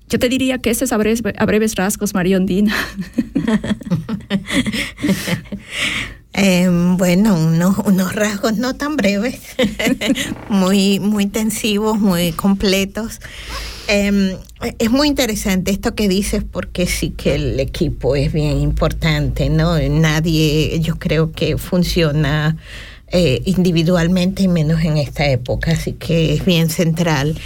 Yo 0.08 0.18
te 0.18 0.28
diría 0.28 0.58
que 0.58 0.70
ese 0.70 0.84
es 0.84 0.92
a 0.92 0.96
breves, 0.96 1.74
rasgos, 1.74 2.14
María 2.14 2.36
Ondina. 2.36 2.74
Em, 6.36 6.96
bueno, 6.96 7.36
unos, 7.38 8.12
rasgos 8.16 8.56
no 8.56 8.74
tan 8.74 8.96
breves, 8.96 9.38
muy, 10.48 10.98
muy 10.98 11.22
intensivos, 11.22 12.00
muy 12.00 12.32
completos. 12.32 13.20
Em, 13.86 14.36
es 14.80 14.90
muy 14.90 15.06
interesante 15.06 15.70
esto 15.70 15.94
que 15.94 16.08
dices 16.08 16.42
porque 16.42 16.86
sí 16.86 17.10
que 17.10 17.36
el 17.36 17.60
equipo 17.60 18.16
es 18.16 18.32
bien 18.32 18.58
importante, 18.58 19.48
¿no? 19.48 19.78
Nadie, 19.78 20.80
yo 20.80 20.98
creo 20.98 21.30
que 21.30 21.56
funciona 21.56 22.56
eh, 23.12 23.40
individualmente 23.44 24.42
y 24.42 24.48
menos 24.48 24.82
en 24.82 24.96
esta 24.96 25.28
época, 25.28 25.70
así 25.70 25.92
que 25.92 26.34
es 26.34 26.44
bien 26.44 26.68
central. 26.68 27.38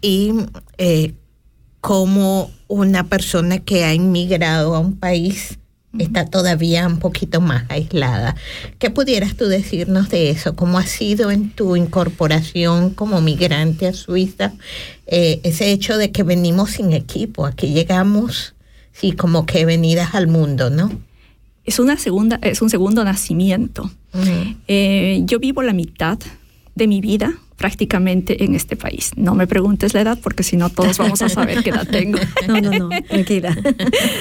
Y 0.00 0.32
como 1.86 2.50
una 2.66 3.04
persona 3.04 3.60
que 3.60 3.84
ha 3.84 3.94
inmigrado 3.94 4.74
a 4.74 4.80
un 4.80 4.96
país 4.96 5.56
está 5.96 6.26
todavía 6.26 6.84
un 6.84 6.98
poquito 6.98 7.40
más 7.40 7.64
aislada. 7.68 8.34
¿Qué 8.80 8.90
pudieras 8.90 9.36
tú 9.36 9.44
decirnos 9.46 10.08
de 10.08 10.30
eso? 10.30 10.56
¿Cómo 10.56 10.78
ha 10.78 10.86
sido 10.86 11.30
en 11.30 11.50
tu 11.50 11.76
incorporación 11.76 12.90
como 12.90 13.20
migrante 13.20 13.86
a 13.86 13.92
Suiza 13.92 14.52
eh, 15.06 15.38
ese 15.44 15.70
hecho 15.70 15.96
de 15.96 16.10
que 16.10 16.24
venimos 16.24 16.72
sin 16.72 16.92
equipo? 16.92 17.46
Aquí 17.46 17.68
llegamos, 17.68 18.56
sí, 18.90 19.12
como 19.12 19.46
que 19.46 19.64
venidas 19.64 20.16
al 20.16 20.26
mundo, 20.26 20.70
¿no? 20.70 20.90
Es, 21.64 21.78
una 21.78 21.96
segunda, 21.98 22.40
es 22.42 22.62
un 22.62 22.68
segundo 22.68 23.04
nacimiento. 23.04 23.88
Eh, 24.66 25.22
yo 25.24 25.38
vivo 25.38 25.62
la 25.62 25.72
mitad 25.72 26.18
de 26.76 26.86
mi 26.86 27.00
vida 27.00 27.34
prácticamente 27.56 28.44
en 28.44 28.54
este 28.54 28.76
país. 28.76 29.12
No 29.16 29.34
me 29.34 29.46
preguntes 29.46 29.94
la 29.94 30.02
edad 30.02 30.18
porque 30.22 30.42
si 30.42 30.56
no 30.56 30.68
todos 30.68 30.98
vamos 30.98 31.22
a 31.22 31.28
saber 31.28 31.62
qué 31.64 31.70
edad 31.70 31.88
tengo. 31.90 32.18
No, 32.46 32.60
no, 32.60 32.70
no, 32.70 32.88
tranquila. 33.08 33.56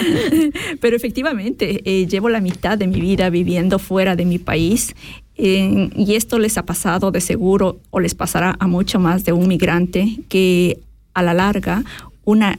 Pero 0.82 0.96
efectivamente, 0.96 1.82
eh, 1.86 2.08
llevo 2.08 2.30
la 2.30 2.42
mitad 2.42 2.78
de 2.78 2.88
mi 2.88 3.00
vida 3.00 3.30
viviendo 3.30 3.78
fuera 3.78 4.16
de 4.16 4.26
mi 4.26 4.40
país 4.40 4.96
y 5.38 6.16
esto 6.16 6.40
les 6.40 6.58
ha 6.58 6.66
pasado 6.66 7.12
de 7.12 7.20
seguro 7.20 7.78
o 7.90 8.00
les 8.00 8.16
pasará 8.16 8.56
a 8.58 8.68
mucho 8.68 9.00
más 9.00 9.26
de 9.26 9.34
un 9.34 9.50
migrante 9.50 10.22
que 10.30 10.80
a 11.14 11.22
la 11.22 11.34
larga 11.34 11.84
una 12.24 12.58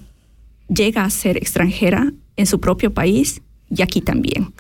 llega 0.69 1.05
a 1.05 1.11
ser 1.11 1.39
extranjera 1.39 2.13
en 2.37 2.47
su 2.47 2.61
propio 2.61 2.93
país 2.93 3.41
y 3.71 3.81
aquí 3.81 4.03
también. 4.03 4.53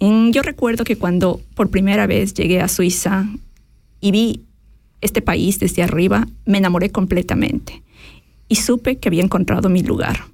yo 0.00 0.42
recuerdo 0.42 0.84
que 0.84 0.96
cuando 0.96 1.42
por 1.54 1.68
primera 1.68 2.06
vez 2.06 2.32
llegué 2.32 2.62
a 2.62 2.68
Suiza 2.68 3.26
y 4.00 4.12
vi 4.12 4.40
este 5.02 5.20
país 5.20 5.58
desde 5.58 5.82
arriba, 5.82 6.26
me 6.46 6.58
enamoré 6.58 6.90
completamente 6.90 7.82
y 8.48 8.56
supe 8.56 8.96
que 8.96 9.08
había 9.08 9.22
encontrado 9.22 9.68
mi 9.68 9.82
lugar. 9.82 10.24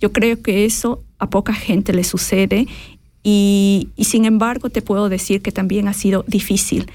Yo 0.00 0.12
creo 0.12 0.40
que 0.42 0.64
eso 0.64 1.02
a 1.18 1.30
poca 1.30 1.52
gente 1.52 1.92
le 1.92 2.04
sucede 2.04 2.66
y, 3.22 3.88
sin 3.98 4.26
embargo 4.26 4.68
te 4.68 4.82
puedo 4.82 5.08
decir 5.08 5.40
que 5.40 5.50
también 5.50 5.88
ha 5.88 5.94
sido 5.94 6.24
difícil. 6.28 6.90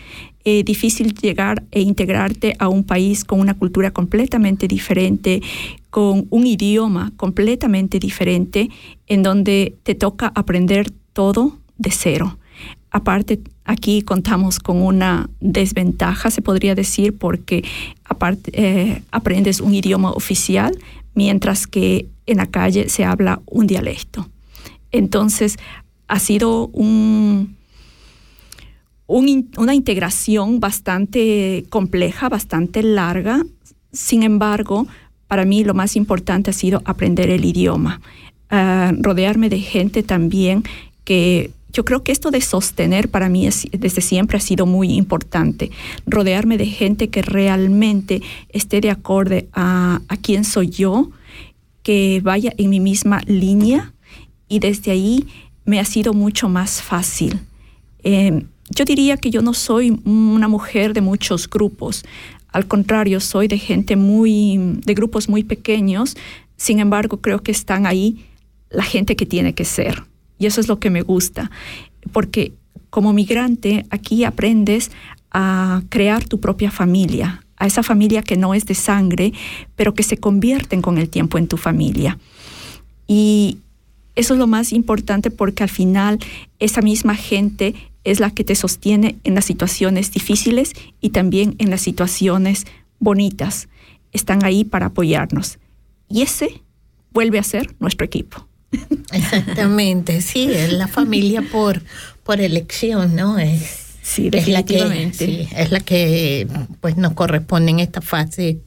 Eh, 0.46 0.64
difícil 0.64 1.14
llegar 1.14 1.64
e 1.72 1.82
integrarte 1.82 2.56
a 2.60 2.70
un 2.70 2.84
país 2.84 3.26
con 3.26 3.40
una 3.40 3.56
cultura 3.56 3.92
completamente 3.92 4.68
diferente, 4.68 5.42
con 5.90 6.28
un 6.30 6.48
idioma 6.48 7.12
completamente 7.18 8.00
diferente, 8.00 8.70
en 9.08 9.22
donde 9.22 9.76
te 9.84 9.96
toca 9.96 10.32
aprender 10.34 10.92
todo 11.14 11.58
de 11.78 11.92
cero. 11.92 12.38
Aparte, 12.90 13.42
aquí 13.70 14.02
contamos 14.02 14.60
con 14.60 14.82
una 14.82 15.30
desventaja, 15.40 16.32
se 16.32 16.42
podría 16.42 16.74
decir, 16.74 17.16
porque 17.16 17.64
eh, 18.52 19.04
aprendes 19.12 19.62
un 19.62 19.76
idioma 19.76 20.12
oficial, 20.12 20.76
mientras 21.14 21.68
que 21.68 22.08
en 22.26 22.38
la 22.38 22.48
calle 22.48 22.90
se 22.90 23.06
habla 23.06 23.42
un 23.46 23.68
dialecto. 23.68 24.28
Entonces, 24.92 25.58
ha 26.08 26.18
sido 26.18 26.68
un, 26.70 27.58
una 29.06 29.76
integración 29.76 30.60
bastante 30.60 31.64
compleja, 31.70 32.28
bastante 32.28 32.82
larga. 32.82 33.46
Sin 33.94 34.24
embargo, 34.24 34.88
para 35.28 35.46
mí 35.46 35.64
lo 35.64 35.76
más 35.76 35.96
importante 35.96 36.50
ha 36.50 36.54
sido 36.54 36.82
aprender 36.86 37.30
el 37.30 37.46
idioma, 37.46 38.02
ah, 38.50 38.94
rodearme 38.98 39.48
de 39.48 39.60
gente 39.60 40.02
también 40.02 40.64
que 41.04 41.52
yo 41.72 41.86
creo 41.86 42.04
que 42.04 42.12
esto 42.12 42.32
de 42.32 42.42
sostener 42.42 43.10
para 43.10 43.30
mí 43.30 43.48
desde 43.72 44.02
siempre 44.02 44.38
ha 44.38 44.42
sido 44.42 44.66
muy 44.66 44.94
importante. 44.94 45.72
Rodearme 46.06 46.58
de 46.58 46.66
gente 46.66 47.10
que 47.10 47.22
realmente 47.22 48.22
esté 48.50 48.82
de 48.82 48.92
acuerdo 48.92 49.38
a, 49.54 50.02
a 50.08 50.18
quién 50.18 50.44
soy 50.44 50.70
yo, 50.70 51.12
que 51.84 52.22
vaya 52.24 52.54
en 52.58 52.70
mi 52.70 52.80
misma 52.80 53.22
línea 53.26 53.94
y 54.48 54.60
desde 54.60 54.92
ahí 54.92 55.28
me 55.66 55.80
ha 55.80 55.86
sido 55.86 56.14
mucho 56.14 56.50
más 56.50 56.82
fácil. 56.82 57.40
Em, 58.04 58.48
yo 58.76 58.86
diría 58.86 59.18
que 59.18 59.30
yo 59.30 59.42
no 59.42 59.54
soy 59.54 60.00
una 60.06 60.48
mujer 60.48 60.94
de 60.94 61.02
muchos 61.02 61.50
grupos. 61.50 62.04
Al 62.52 62.68
contrario, 62.68 63.20
soy 63.20 63.48
de 63.48 63.58
gente 63.58 63.96
muy, 63.96 64.58
de 64.86 64.94
grupos 64.94 65.30
muy 65.30 65.44
pequeños. 65.44 66.18
Sin 66.58 66.80
embargo, 66.80 67.18
creo 67.22 67.42
que 67.42 67.52
están 67.52 67.86
ahí 67.86 68.26
la 68.70 68.84
gente 68.84 69.16
que 69.16 69.26
tiene 69.26 69.54
que 69.54 69.66
ser. 69.66 70.04
Y 70.40 70.48
eso 70.48 70.60
es 70.62 70.68
lo 70.68 70.80
que 70.80 70.90
me 70.90 71.02
gusta. 71.02 71.52
Porque 72.12 72.54
como 72.90 73.14
migrante, 73.14 73.86
aquí 73.92 74.24
aprendes 74.24 74.90
a 75.32 75.84
crear 75.90 76.24
tu 76.24 76.40
propia 76.40 76.72
familia, 76.72 77.46
a 77.58 77.68
esa 77.68 77.84
familia 77.84 78.24
que 78.24 78.38
no 78.38 78.54
es 78.54 78.66
de 78.66 78.74
sangre, 78.74 79.34
pero 79.76 79.94
que 79.94 80.04
se 80.04 80.18
convierten 80.18 80.82
con 80.82 80.98
el 80.98 81.10
tiempo 81.10 81.38
en 81.38 81.48
tu 81.48 81.58
familia. 81.58 82.18
Y 83.06 83.60
eso 84.16 84.34
es 84.34 84.40
lo 84.40 84.48
más 84.48 84.74
importante 84.74 85.30
porque 85.30 85.64
al 85.64 85.70
final 85.70 86.20
esa 86.60 86.82
misma 86.82 87.16
gente 87.16 87.76
es 88.04 88.20
la 88.20 88.32
que 88.32 88.44
te 88.44 88.56
sostiene 88.56 89.18
en 89.24 89.36
las 89.36 89.46
situaciones 89.46 90.12
difíciles 90.12 90.74
y 91.00 91.10
también 91.10 91.56
en 91.60 91.70
las 91.70 91.82
situaciones 91.82 92.66
bonitas. 93.00 93.70
Están 94.12 94.44
ahí 94.44 94.64
para 94.64 94.88
apoyarnos. 94.88 95.60
Y 96.10 96.24
ese 96.24 96.64
vuelve 97.12 97.40
a 97.40 97.44
ser 97.44 97.76
nuestro 97.80 98.06
equipo. 98.06 98.49
Exactamente, 99.12 100.22
sí, 100.22 100.52
es 100.52 100.74
la 100.74 100.88
familia 100.88 101.42
por, 101.42 101.82
por 102.24 102.40
elección, 102.40 103.16
¿no? 103.16 103.40
Es 103.40 103.90
Sí, 104.10 104.32
definitivamente. 104.32 105.44
Es 105.44 105.50
la 105.50 105.50
que, 105.52 105.62
es 105.62 105.72
la 105.72 105.80
que 105.82 106.48
pues 106.82 106.98
nos 106.98 107.14
corresponde 107.14 107.70
en 107.70 107.80
esta 107.80 108.02
fase, 108.02 108.60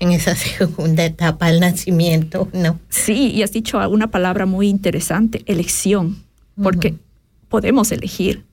en 0.00 0.10
esa 0.10 0.34
segunda 0.34 1.04
etapa 1.04 1.46
del 1.46 1.60
nacimiento, 1.60 2.48
¿no? 2.52 2.80
Sí, 2.88 3.30
y 3.30 3.44
has 3.44 3.52
dicho 3.52 3.78
una 3.88 4.10
palabra 4.10 4.44
muy 4.44 4.68
interesante, 4.68 5.44
elección, 5.46 6.24
porque 6.60 6.96
podemos 7.48 7.92
elegir. 7.92 8.44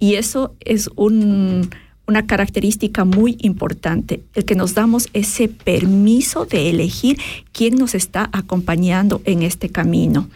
Y 0.00 0.16
eso 0.16 0.56
es 0.58 0.90
un, 0.96 1.70
una 2.10 2.26
característica 2.26 3.04
muy 3.04 3.36
importante, 3.40 4.24
el 4.34 4.44
que 4.44 4.56
nos 4.56 4.74
damos 4.74 5.08
ese 5.12 5.46
permiso 5.48 6.44
de 6.44 6.68
elegir 6.68 7.18
quién 7.52 7.76
nos 7.76 7.94
está 7.94 8.28
acompañando 8.32 9.22
en 9.24 9.44
este 9.44 9.68
camino. 9.68 10.28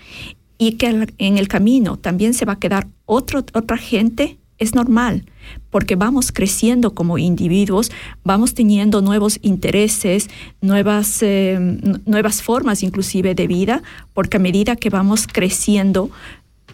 Y 0.56 0.74
que 0.74 1.08
en 1.18 1.36
el 1.36 1.48
camino 1.48 1.96
también 1.96 2.32
se 2.32 2.44
va 2.44 2.54
a 2.54 2.60
quedar 2.60 2.86
otro, 3.06 3.44
otra 3.54 3.76
gente 3.76 4.38
es 4.58 4.76
normal, 4.76 5.24
porque 5.70 5.96
vamos 5.96 6.30
creciendo 6.30 6.94
como 6.94 7.18
individuos, 7.18 7.90
vamos 8.22 8.54
teniendo 8.54 9.02
nuevos 9.02 9.40
intereses, 9.42 10.30
nuevas, 10.60 11.22
eh, 11.22 11.58
nuevas 12.06 12.40
formas 12.40 12.84
inclusive 12.84 13.34
de 13.34 13.48
vida, 13.48 13.82
porque 14.12 14.36
a 14.36 14.40
medida 14.40 14.76
que 14.76 14.90
vamos 14.90 15.26
creciendo, 15.26 16.12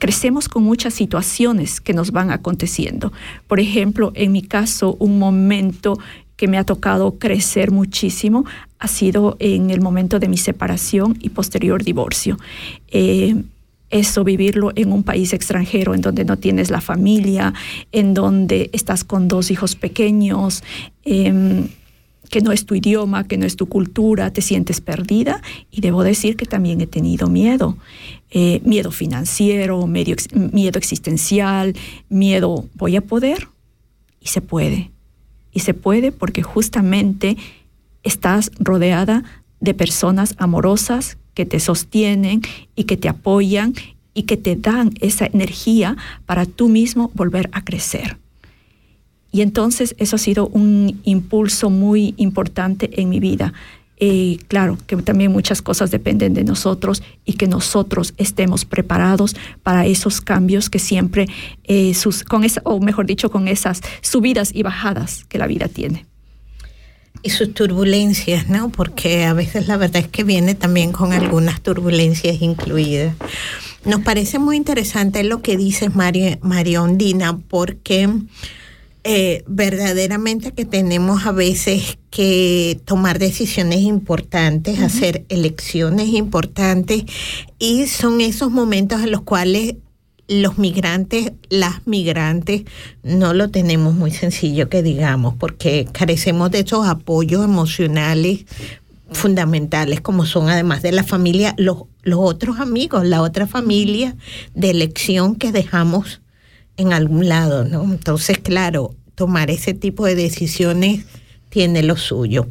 crecemos 0.01 0.49
con 0.49 0.65
muchas 0.65 0.95
situaciones 0.95 1.81
que 1.81 1.95
nos 1.95 2.11
van 2.11 2.33
aconteciendo. 2.33 3.13
Por 3.47 3.61
ejemplo, 3.61 4.11
en 4.17 4.33
mi 4.33 4.43
caso, 4.43 4.97
un 4.99 5.21
momento 5.21 5.99
que 6.37 6.49
me 6.49 6.57
ha 6.57 6.65
tocado 6.65 7.19
crecer 7.19 7.71
muchísimo 7.71 8.47
ha 8.79 8.89
sido 8.89 9.37
en 9.39 9.71
el 9.71 9.83
momento 9.83 10.19
de 10.19 10.27
mi 10.27 10.39
separación 10.39 11.19
y 11.21 11.29
posterior 11.29 11.85
divorcio. 11.85 12.39
Eh, 12.89 13.37
eso, 13.91 14.25
vivirlo 14.25 14.73
en 14.75 14.93
un 14.93 15.03
país 15.03 15.35
extranjero, 15.35 15.95
en 15.95 16.01
donde 16.01 16.25
no 16.25 16.39
tienes 16.39 16.71
la 16.71 16.81
familia, 16.81 17.53
en 17.93 18.15
donde 18.15 18.71
estás 18.73 19.05
con 19.05 19.29
dos 19.29 19.51
hijos 19.51 19.77
pequeños, 19.77 20.63
em, 21.05 21.69
que 22.31 22.41
no 22.41 22.53
es 22.53 22.65
tu 22.65 22.77
idioma, 22.77 23.27
que 23.27 23.37
no 23.37 23.45
es 23.45 23.57
tu 23.57 23.67
cultura, 23.67 24.33
te 24.33 24.41
sientes 24.41 24.81
perdida. 24.81 25.43
Y 25.71 25.81
debo 25.81 26.05
decir 26.05 26.37
que 26.37 26.47
también 26.47 26.81
he 26.81 26.87
tenido 26.87 27.27
miedo. 27.27 27.77
Eh, 28.33 28.61
miedo 28.65 28.93
financiero, 28.93 29.87
miedo 29.89 30.79
existencial, 30.79 31.75
miedo, 32.09 32.67
¿voy 32.75 32.95
a 32.97 33.01
poder? 33.01 33.49
Y 34.21 34.29
se 34.29 34.41
puede. 34.41 34.93
Y 35.53 35.61
se 35.61 35.75
puede 35.75 36.13
porque 36.13 36.43
justamente 36.43 37.37
estás 38.05 38.53
rodeada 38.61 39.25
de 39.59 39.75
personas 39.75 40.35
amorosas 40.39 41.19
que 41.35 41.45
te 41.45 41.59
sostienen 41.59 42.43
y 42.77 42.85
que 42.85 42.97
te 42.97 43.09
apoyan 43.09 43.75
y 44.15 44.25
que 44.25 44.37
te 44.37 44.57
dan 44.57 44.93
esa 45.01 45.27
energía 45.27 45.97
para 46.27 46.47
tú 46.47 46.69
mismo 46.69 47.11
volver 47.15 47.49
a 47.53 47.65
crecer. 47.65 48.19
Y 49.33 49.43
entonces 49.43 49.95
eso 49.99 50.17
ha 50.17 50.19
sido 50.19 50.49
un 50.49 51.01
impulso 51.05 51.71
muy 51.71 52.15
importante 52.17 53.01
en 53.01 53.09
mi 53.09 53.21
vida. 53.21 53.53
Claro, 54.49 54.79
que 54.87 54.97
también 54.97 55.31
muchas 55.31 55.61
cosas 55.61 55.91
dependen 55.91 56.33
de 56.33 56.43
nosotros 56.43 57.03
y 57.27 57.35
que 57.35 57.47
nosotros 57.47 58.15
estemos 58.17 58.65
preparados 58.65 59.37
para 59.63 59.85
esos 59.85 60.23
cambios 60.23 60.71
que 60.71 60.79
siempre, 60.79 61.27
eh, 61.65 61.93
sus, 61.93 62.25
con 62.25 62.45
esa, 62.45 62.63
o 62.65 62.81
mejor 62.81 63.05
dicho, 63.05 63.31
con 63.31 63.47
esas 63.47 63.83
subidas 64.01 64.53
y 64.55 64.63
bajadas 64.63 65.25
que 65.29 65.39
la 65.39 65.47
vida 65.47 65.69
tiene 65.69 66.07
y 67.23 67.31
sus 67.31 67.53
turbulencias, 67.53 68.49
¿no? 68.49 68.71
Porque 68.71 69.25
a 69.25 69.35
veces 69.35 69.69
la 69.69 69.77
verdad 69.77 70.03
es 70.03 70.09
que 70.09 70.25
viene 70.25 70.55
también 70.55 70.93
con 70.93 71.13
algunas 71.13 71.61
turbulencias 71.61 72.41
incluidas. 72.41 73.15
Nos 73.85 74.01
parece 74.01 74.39
muy 74.39 74.57
interesante 74.57 75.23
lo 75.25 75.43
que 75.43 75.57
dices, 75.57 75.95
María, 75.95 76.39
María 76.43 76.83
Ondina, 76.83 77.39
porque 77.49 78.09
eh, 79.03 79.45
verdaderamente 79.47 80.53
que 80.53 80.65
tenemos 80.65 81.27
a 81.27 81.33
veces 81.33 81.99
que 82.11 82.81
tomar 82.85 83.19
decisiones 83.19 83.81
importantes, 83.81 84.81
hacer 84.81 85.25
elecciones 85.29 86.09
importantes, 86.09 87.05
y 87.59 87.87
son 87.87 88.21
esos 88.21 88.51
momentos 88.51 89.03
en 89.03 89.11
los 89.11 89.23
cuales 89.23 89.77
los 90.29 90.59
migrantes, 90.59 91.33
las 91.49 91.87
migrantes, 91.87 92.63
no 93.03 93.35
lo 93.35 93.51
tenemos 93.51 93.95
muy 93.95 94.13
sencillo 94.13 94.69
que 94.69 94.83
digamos, 94.83 95.35
porque 95.35 95.89
carecemos 95.91 96.51
de 96.51 96.61
esos 96.61 96.87
apoyos 96.87 97.45
emocionales 97.45 98.45
fundamentales 99.13 100.01
como 100.01 100.25
son 100.25 100.49
además 100.49 100.83
de 100.83 100.93
la 100.93 101.03
familia 101.03 101.55
los, 101.59 101.85
los 102.03 102.21
otros 102.23 102.61
amigos, 102.61 103.05
la 103.05 103.23
otra 103.23 103.47
familia 103.47 104.17
de 104.55 104.71
elección 104.71 105.35
que 105.35 105.53
dejamos 105.53 106.20
en 106.81 106.93
algún 106.93 107.29
lado, 107.29 107.65
¿no? 107.65 107.85
Entonces, 107.85 108.39
claro, 108.39 108.95
tomar 109.15 109.51
ese 109.51 109.75
tipo 109.75 110.07
de 110.07 110.15
decisiones 110.15 111.05
tiene 111.51 111.83
lo 111.83 111.97
suyo. 111.97 112.49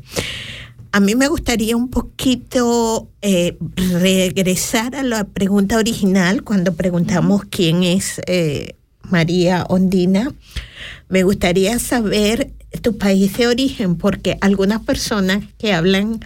A 0.91 0.99
mí 0.99 1.15
me 1.15 1.27
gustaría 1.27 1.75
un 1.75 1.89
poquito 1.89 3.09
eh, 3.21 3.57
regresar 3.75 4.95
a 4.95 5.03
la 5.03 5.23
pregunta 5.23 5.77
original 5.77 6.43
cuando 6.43 6.73
preguntamos 6.73 7.43
quién 7.49 7.83
es 7.83 8.21
eh, 8.27 8.75
María 9.03 9.65
Ondina. 9.69 10.31
Me 11.07 11.23
gustaría 11.23 11.77
saber 11.79 12.51
tu 12.81 12.97
país 12.97 13.35
de 13.37 13.47
origen, 13.47 13.95
porque 13.95 14.37
algunas 14.41 14.81
personas 14.81 15.43
que 15.57 15.73
hablan 15.73 16.19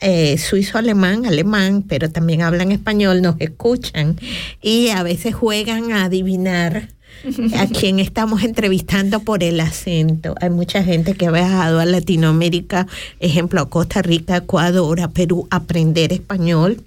eh, 0.00 0.36
suizo-alemán, 0.36 1.24
alemán, 1.24 1.82
pero 1.82 2.10
también 2.10 2.42
hablan 2.42 2.70
español, 2.70 3.22
nos 3.22 3.36
escuchan 3.40 4.18
y 4.60 4.88
a 4.88 5.02
veces 5.02 5.34
juegan 5.34 5.92
a 5.92 6.04
adivinar 6.04 6.90
a 7.54 7.66
quien 7.66 7.98
estamos 7.98 8.42
entrevistando 8.42 9.20
por 9.20 9.42
el 9.42 9.60
acento. 9.60 10.34
Hay 10.40 10.50
mucha 10.50 10.82
gente 10.82 11.14
que 11.14 11.26
ha 11.26 11.30
viajado 11.30 11.80
a 11.80 11.84
Latinoamérica, 11.84 12.86
ejemplo, 13.20 13.60
a 13.60 13.68
Costa 13.68 14.02
Rica, 14.02 14.36
Ecuador, 14.36 15.00
a 15.00 15.10
Perú, 15.10 15.46
a 15.50 15.56
aprender 15.56 16.12
español 16.12 16.82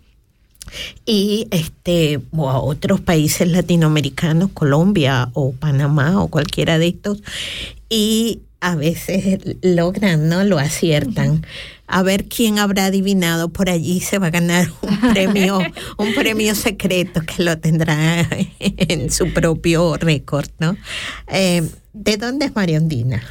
y 1.06 1.47
este 1.52 2.21
o 2.32 2.49
a 2.49 2.60
otros 2.60 3.02
países 3.02 3.47
latinoamericanos, 3.47 4.52
Colombia 4.54 5.30
o 5.34 5.52
Panamá 5.52 6.21
o 6.21 6.28
cualquiera 6.28 6.78
de 6.78 6.88
estos 6.89 7.21
y 7.89 8.41
a 8.62 8.75
veces 8.75 9.39
logran, 9.62 10.28
¿no? 10.30 10.43
Lo 10.43 10.60
aciertan 10.60 11.45
a 11.89 12.04
ver 12.04 12.25
quién 12.25 12.60
habrá 12.60 12.86
adivinado 12.86 13.49
por 13.49 13.69
allí 13.69 13.99
se 13.99 14.19
va 14.19 14.28
a 14.28 14.30
ganar 14.30 14.67
un 14.82 14.99
premio, 15.13 15.60
un 15.97 16.13
premio 16.13 16.56
secreto 16.56 17.21
que 17.21 17.43
lo 17.43 17.58
tendrá 17.58 18.28
en 18.60 19.12
su 19.12 19.34
propio 19.34 19.97
récord, 19.97 20.47
¿no? 20.60 20.78
Eh, 21.28 21.67
¿De 21.93 22.17
dónde 22.17 22.45
es 22.45 22.56
Mariondina? 22.56 23.21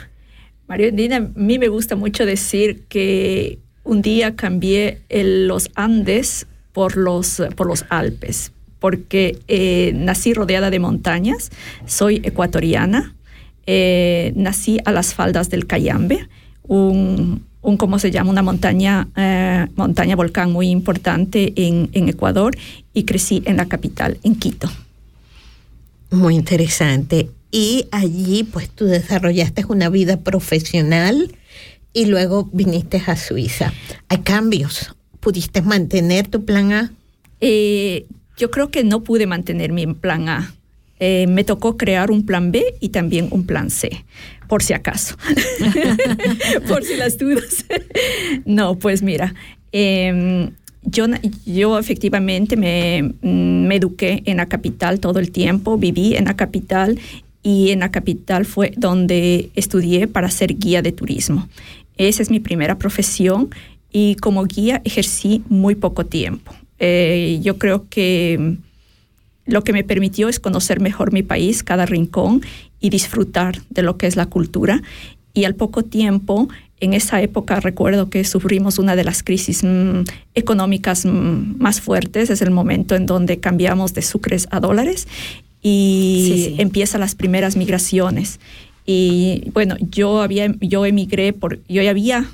Mariondina, 0.67 1.17
a 1.17 1.21
mí 1.21 1.59
me 1.59 1.69
gusta 1.69 1.97
mucho 1.97 2.27
decir 2.27 2.85
que 2.89 3.59
un 3.85 4.03
día 4.03 4.37
cambié 4.37 5.01
los 5.09 5.71
Andes 5.75 6.47
por 6.73 6.97
los, 6.97 7.43
por 7.57 7.67
los 7.67 7.87
Alpes, 7.89 8.53
porque 8.79 9.39
eh, 9.49 9.93
nací 9.95 10.35
rodeada 10.35 10.71
de 10.71 10.79
montañas, 10.79 11.51
soy 11.87 12.21
ecuatoriana, 12.25 13.15
eh, 13.67 14.33
nací 14.37 14.79
a 14.85 14.93
las 14.93 15.15
faldas 15.15 15.49
del 15.49 15.67
Cayambe, 15.67 16.29
un, 16.65 17.48
un 17.69 17.77
¿cómo 17.77 17.99
se 17.99 18.11
llama? 18.11 18.31
Una 18.31 18.43
montaña, 18.43 19.09
eh, 19.17 19.67
montaña 19.77 20.17
volcán 20.17 20.51
muy 20.53 20.69
importante 20.69 21.53
en, 21.57 21.91
en 21.93 22.09
Ecuador 22.09 22.57
y 22.95 23.05
crecí 23.05 23.43
en 23.45 23.59
la 23.59 23.67
capital, 23.67 24.19
en 24.23 24.35
Quito. 24.37 24.71
Muy 26.11 26.35
interesante. 26.35 27.29
Y 27.51 27.87
allí 27.91 28.45
pues 28.45 28.71
tú 28.71 28.87
desarrollaste 28.87 29.65
una 29.69 29.89
vida 29.91 30.19
profesional 30.19 31.35
y 31.93 32.07
luego 32.07 32.49
viniste 32.53 33.03
a 33.07 33.17
Suiza. 33.17 33.73
Hay 34.09 34.19
cambios. 34.19 34.95
¿Pudiste 35.21 35.63
mantener 35.63 36.29
tu 36.29 36.45
plan 36.45 36.73
A? 36.73 36.93
Eh, 37.41 38.07
yo 38.37 38.51
creo 38.51 38.71
que 38.71 38.85
no 38.85 39.03
pude 39.03 39.27
mantener 39.27 39.73
mi 39.73 39.87
plan 39.87 40.29
A. 40.29 40.55
Eh, 41.01 41.27
me 41.29 41.45
tocó 41.45 41.77
crear 41.77 42.11
un 42.11 42.25
plan 42.25 42.51
B 42.51 42.65
y 42.81 42.89
también 42.89 43.29
un 43.31 43.47
plan 43.47 43.71
C, 43.71 44.05
por 44.49 44.63
si 44.63 44.73
acaso, 44.73 45.17
por 46.69 46.83
si 46.85 46.97
las 46.97 47.19
dudas. 47.19 47.65
no, 48.45 48.79
pues 48.79 49.03
mira, 49.03 49.35
em, 49.73 50.51
yo, 50.83 51.07
yo 51.47 51.79
efectivamente 51.79 52.57
me, 52.57 53.15
me 53.23 53.77
eduqué 53.77 54.23
en 54.25 54.39
la 54.39 54.47
capital 54.47 55.01
todo 55.01 55.19
el 55.19 55.31
tiempo, 55.31 55.79
viví 55.79 56.17
en 56.17 56.25
la 56.25 56.35
capital 56.35 56.99
y 57.43 57.71
en 57.71 57.81
la 57.81 57.91
capital 57.91 58.47
fue 58.47 58.73
donde 58.77 59.51
estudié 59.55 60.09
para 60.09 60.31
ser 60.31 60.59
guía 60.59 60.83
de 60.83 60.93
turismo. 60.93 61.49
Esa 61.97 62.23
es 62.23 62.31
mi 62.31 62.41
primera 62.41 62.79
profesión 62.79 63.51
y 63.93 64.17
como 64.17 64.45
guía 64.45 64.81
ejercí 64.85 65.43
muy 65.49 65.75
poco 65.75 66.07
tiempo. 66.07 66.53
Eh, 66.79 67.41
yo 67.43 67.59
creo 67.59 67.87
que 67.89 68.57
lo 69.47 69.65
que 69.65 69.73
me 69.73 69.83
permitió 69.83 70.29
es 70.29 70.39
conocer 70.39 70.81
mejor 70.81 71.13
mi 71.13 71.23
país, 71.23 71.63
cada 71.63 71.87
rincón 71.87 72.43
y 72.81 72.91
disfrutar 72.91 73.63
de 73.71 73.83
lo 73.83 73.97
que 73.97 74.07
es 74.07 74.17
la 74.17 74.27
cultura. 74.27 74.83
Y 75.35 75.45
al 75.45 75.55
poco 75.55 75.83
tiempo, 75.83 76.49
en 76.81 76.95
esa 76.95 77.21
época 77.23 77.61
recuerdo 77.61 78.09
que 78.09 78.25
sufrimos 78.25 78.79
una 78.79 78.97
de 78.97 79.05
las 79.05 79.23
crisis 79.23 79.63
mm, 79.65 80.03
económicas 80.35 81.05
mm, 81.05 81.57
más 81.59 81.81
fuertes, 81.81 82.31
es 82.31 82.43
el 82.43 82.51
momento 82.51 82.95
en 82.95 83.07
donde 83.07 83.39
cambiamos 83.39 83.95
de 83.95 84.03
sucres 84.03 84.49
a 84.51 84.61
dólares 84.61 85.09
y 85.63 86.55
empiezan 86.59 87.01
las 87.01 87.15
primeras 87.15 87.57
migraciones. 87.57 88.39
Y 88.87 89.51
bueno, 89.53 89.77
yo 89.91 90.23
había, 90.23 90.55
yo 90.61 90.87
emigré 90.87 91.33
por, 91.33 91.59
yo 91.69 91.83
ya 91.83 91.91
había 91.91 92.27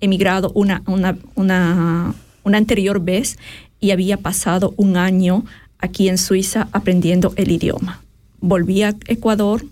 emigrado 0.00 0.52
una, 0.54 0.82
una, 0.86 1.16
una, 1.34 2.14
una 2.44 2.58
anterior 2.58 3.00
vez 3.00 3.38
y 3.80 3.92
había 3.92 4.16
pasado 4.16 4.74
un 4.76 4.96
año 4.96 5.44
aquí 5.78 6.08
en 6.08 6.18
Suiza 6.18 6.68
aprendiendo 6.72 7.32
el 7.36 7.52
idioma. 7.52 8.02
Volví 8.40 8.82
a 8.82 8.94
Ecuador, 9.06 9.64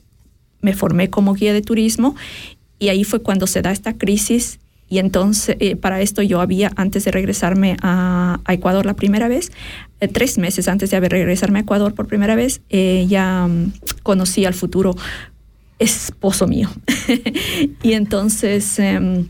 me 0.60 0.74
formé 0.74 1.10
como 1.10 1.34
guía 1.34 1.52
de 1.52 1.62
turismo 1.62 2.16
y 2.78 2.88
ahí 2.88 3.04
fue 3.04 3.20
cuando 3.20 3.46
se 3.46 3.62
da 3.62 3.70
esta 3.72 3.94
crisis 3.94 4.58
y 4.88 4.98
entonces 4.98 5.56
eh, 5.58 5.76
para 5.76 6.00
esto 6.00 6.22
yo 6.22 6.40
había, 6.40 6.70
antes 6.76 7.04
de 7.04 7.10
regresarme 7.10 7.76
a, 7.82 8.40
Ecuador 8.48 8.86
la 8.86 8.94
primera 8.94 9.28
vez, 9.28 9.50
eh, 10.00 10.08
tres 10.08 10.38
meses 10.38 10.68
antes 10.68 10.90
de 10.90 10.96
haber 10.96 11.12
regresarme 11.12 11.58
a 11.58 11.62
Ecuador 11.62 11.94
por 11.94 12.06
primera 12.06 12.36
vez, 12.36 12.60
eh, 12.70 13.06
ya 13.08 13.46
mm, 13.48 13.72
conocí 14.02 14.44
al 14.44 14.54
futuro 14.54 14.94
esposo 15.78 16.46
mío. 16.46 16.70
y 17.82 17.92
entonces... 17.92 18.78
Em, 18.78 19.28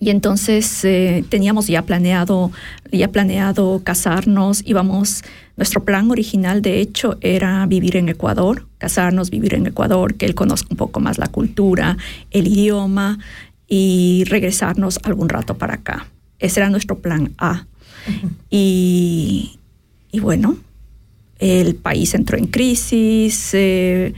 y 0.00 0.10
entonces 0.10 0.86
teníamos 1.28 1.66
ya 1.66 1.82
planeado, 1.82 2.52
ya 2.92 3.08
planeado 3.08 3.80
casarnos, 3.84 4.62
íbamos 4.64 5.22
nuestro 5.58 5.84
plan 5.84 6.08
original, 6.08 6.62
de 6.62 6.80
hecho, 6.80 7.18
era 7.20 7.66
vivir 7.66 7.96
en 7.96 8.08
Ecuador, 8.08 8.68
casarnos, 8.78 9.28
vivir 9.28 9.54
en 9.54 9.66
Ecuador, 9.66 10.14
que 10.14 10.24
él 10.24 10.36
conozca 10.36 10.68
un 10.70 10.76
poco 10.76 11.00
más 11.00 11.18
la 11.18 11.26
cultura, 11.26 11.96
el 12.30 12.46
idioma 12.46 13.18
y 13.66 14.22
regresarnos 14.28 15.00
algún 15.02 15.28
rato 15.28 15.58
para 15.58 15.74
acá. 15.74 16.06
Ese 16.38 16.60
era 16.60 16.70
nuestro 16.70 16.98
plan 16.98 17.32
A. 17.38 17.66
y, 18.48 19.58
bueno, 20.22 20.56
el 21.40 21.74
país 21.74 22.14
entró 22.14 22.38
en 22.38 22.46
crisis 22.46 23.50
eh, 23.52 24.14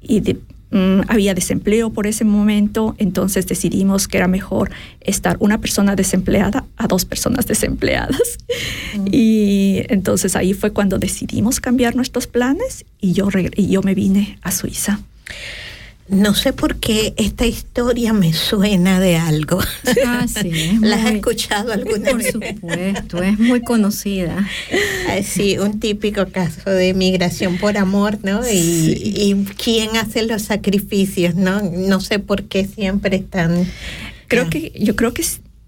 y 0.00 0.20
de, 0.20 0.38
Mm, 0.72 1.02
había 1.08 1.34
desempleo 1.34 1.90
por 1.90 2.06
ese 2.06 2.24
momento, 2.24 2.94
entonces 2.96 3.46
decidimos 3.46 4.08
que 4.08 4.16
era 4.16 4.26
mejor 4.26 4.70
estar 5.02 5.36
una 5.38 5.60
persona 5.60 5.96
desempleada 5.96 6.64
a 6.78 6.86
dos 6.86 7.04
personas 7.04 7.46
desempleadas. 7.46 8.38
Mm. 8.96 9.06
Y 9.12 9.82
entonces 9.88 10.34
ahí 10.34 10.54
fue 10.54 10.72
cuando 10.72 10.98
decidimos 10.98 11.60
cambiar 11.60 11.94
nuestros 11.94 12.26
planes 12.26 12.86
y 13.00 13.12
yo, 13.12 13.28
y 13.54 13.68
yo 13.68 13.82
me 13.82 13.94
vine 13.94 14.38
a 14.42 14.50
Suiza. 14.50 15.00
No 16.12 16.34
sé 16.34 16.52
por 16.52 16.76
qué 16.76 17.14
esta 17.16 17.46
historia 17.46 18.12
me 18.12 18.34
suena 18.34 19.00
de 19.00 19.16
algo. 19.16 19.60
Ah, 20.06 20.26
sí. 20.28 20.78
¿La 20.82 20.96
has 20.96 21.10
escuchado 21.10 21.72
alguna 21.72 22.12
vez? 22.12 22.32
Por 22.32 22.44
supuesto, 22.44 23.22
es 23.22 23.38
muy 23.38 23.62
conocida. 23.62 24.46
Ah, 25.08 25.22
sí, 25.22 25.56
un 25.56 25.80
típico 25.80 26.26
caso 26.28 26.68
de 26.68 26.92
migración 26.92 27.56
por 27.56 27.78
amor, 27.78 28.18
¿no? 28.22 28.42
Y, 28.46 29.46
quién 29.56 29.96
hace 29.96 30.26
los 30.26 30.42
sacrificios, 30.42 31.34
¿no? 31.34 31.62
No 31.62 32.00
sé 32.00 32.18
por 32.18 32.44
qué 32.44 32.66
siempre 32.66 33.16
están... 33.16 33.66
Creo 34.28 34.50
que, 34.50 34.70
yo 34.78 34.94
creo 34.96 35.14
que 35.14 35.24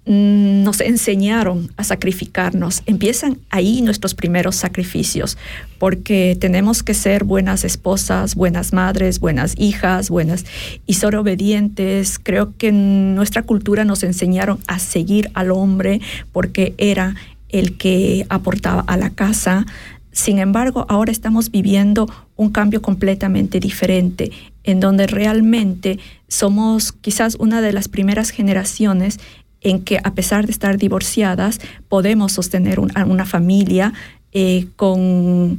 nos 0.06 0.80
enseñaron 0.80 1.70
a 1.76 1.84
sacrificarnos. 1.84 2.82
Empiezan 2.86 3.38
ahí 3.50 3.80
nuestros 3.80 4.14
primeros 4.14 4.56
sacrificios, 4.56 5.38
porque 5.78 6.36
tenemos 6.38 6.82
que 6.82 6.94
ser 6.94 7.24
buenas 7.24 7.64
esposas, 7.64 8.34
buenas 8.34 8.72
madres, 8.72 9.18
buenas 9.18 9.54
hijas, 9.58 10.10
buenas 10.10 10.44
y 10.86 10.94
ser 10.94 11.16
obedientes. 11.16 12.18
Creo 12.18 12.54
que 12.56 12.68
en 12.68 13.14
nuestra 13.14 13.42
cultura 13.42 13.84
nos 13.84 14.02
enseñaron 14.02 14.58
a 14.66 14.78
seguir 14.78 15.30
al 15.34 15.50
hombre 15.50 16.00
porque 16.32 16.74
era 16.76 17.14
el 17.48 17.78
que 17.78 18.26
aportaba 18.28 18.84
a 18.86 18.96
la 18.96 19.10
casa. 19.10 19.64
Sin 20.12 20.38
embargo, 20.38 20.86
ahora 20.88 21.12
estamos 21.12 21.50
viviendo 21.50 22.08
un 22.36 22.50
cambio 22.50 22.82
completamente 22.82 23.58
diferente, 23.58 24.30
en 24.64 24.80
donde 24.80 25.06
realmente 25.06 25.98
somos 26.28 26.92
quizás 26.92 27.36
una 27.36 27.60
de 27.60 27.72
las 27.72 27.88
primeras 27.88 28.30
generaciones 28.30 29.18
en 29.64 29.82
que 29.82 29.98
a 30.04 30.14
pesar 30.14 30.46
de 30.46 30.52
estar 30.52 30.78
divorciadas, 30.78 31.58
podemos 31.88 32.32
sostener 32.32 32.78
una 32.78 33.26
familia 33.26 33.92
eh, 34.32 34.68
con, 34.76 35.58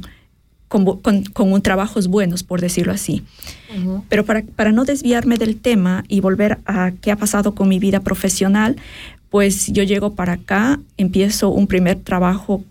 con, 0.68 1.52
un 1.52 1.62
trabajos 1.62 2.08
buenos, 2.08 2.42
por 2.42 2.60
decirlo 2.60 2.92
así. 2.92 3.22
Pero 4.08 4.24
para, 4.24 4.42
para, 4.42 4.72
no 4.72 4.84
desviarme 4.84 5.36
del 5.36 5.56
tema 5.56 6.04
y 6.08 6.20
volver 6.20 6.58
a 6.64 6.92
qué 7.02 7.10
ha 7.10 7.16
pasado 7.16 7.54
con 7.54 7.68
mi 7.68 7.78
vida 7.78 8.00
profesional, 8.00 8.76
pues 9.28 9.66
yo 9.66 9.82
llego 9.82 10.14
para 10.14 10.34
acá, 10.34 10.80
empiezo 10.96 11.50
un 11.50 11.66
primer 11.66 11.98
trabajo, 11.98 12.64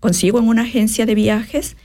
consigo 0.00 0.38
en 0.38 0.48
una 0.48 0.62
agencia 0.62 1.06
de 1.06 1.14
viajes, 1.14 1.76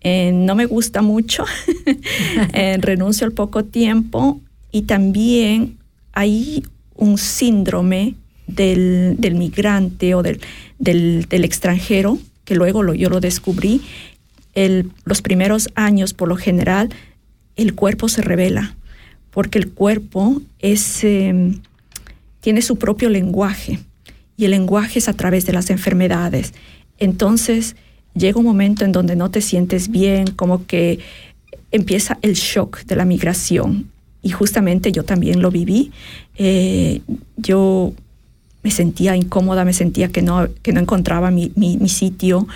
eh, 0.00 0.32
no 0.32 0.54
me 0.54 0.66
gusta 0.66 1.02
mucho, 1.02 1.44
eh, 2.52 2.76
renuncio 2.80 3.26
al 3.26 3.32
poco 3.32 3.64
tiempo 3.64 4.40
y 4.70 4.82
también 4.82 5.76
hay 6.12 6.62
un 6.94 7.18
síndrome 7.18 8.14
del, 8.46 9.16
del 9.18 9.34
migrante 9.34 10.14
o 10.14 10.22
del, 10.22 10.40
del, 10.78 11.44
extranjero, 11.44 12.18
que 12.44 12.54
luego 12.54 12.82
lo, 12.82 12.94
yo 12.94 13.08
lo 13.10 13.20
descubrí, 13.20 13.82
el, 14.54 14.90
los 15.04 15.22
primeros 15.22 15.70
años, 15.74 16.14
por 16.14 16.28
lo 16.28 16.36
general, 16.36 16.90
el 17.56 17.74
cuerpo 17.74 18.08
se 18.08 18.22
revela, 18.22 18.76
porque 19.30 19.58
el 19.58 19.70
cuerpo 19.70 20.42
es, 20.58 21.04
em, 21.04 21.60
tiene 22.40 22.62
su 22.62 22.76
propio 22.76 23.08
lenguaje, 23.08 23.80
y 24.36 24.44
el 24.44 24.52
lenguaje 24.52 24.98
es 24.98 25.08
a 25.08 25.14
través 25.14 25.46
de 25.46 25.52
las 25.52 25.70
enfermedades. 25.70 26.54
Entonces, 26.98 27.76
llega 28.14 28.38
un 28.38 28.46
momento 28.46 28.84
en 28.84 28.92
donde 28.92 29.16
no 29.16 29.30
te 29.30 29.40
sientes 29.40 29.88
bien, 29.88 30.26
como 30.28 30.66
que 30.66 31.00
empieza 31.70 32.18
el 32.22 32.34
shock 32.34 32.84
de 32.84 32.96
la 32.96 33.04
migración. 33.04 33.90
Y 34.22 34.30
justamente 34.30 34.90
yo 34.92 35.04
también 35.04 35.42
lo 35.42 35.50
viví. 35.50 35.92
Eh, 36.36 37.02
yo 37.36 37.92
me 38.64 38.70
sentía 38.70 39.14
incómoda, 39.14 39.64
me 39.64 39.74
sentía 39.74 40.08
que 40.08 40.22
no, 40.22 40.48
que 40.62 40.72
no 40.72 40.80
encontraba 40.80 41.30
mi, 41.30 41.52
sitio. 41.86 42.48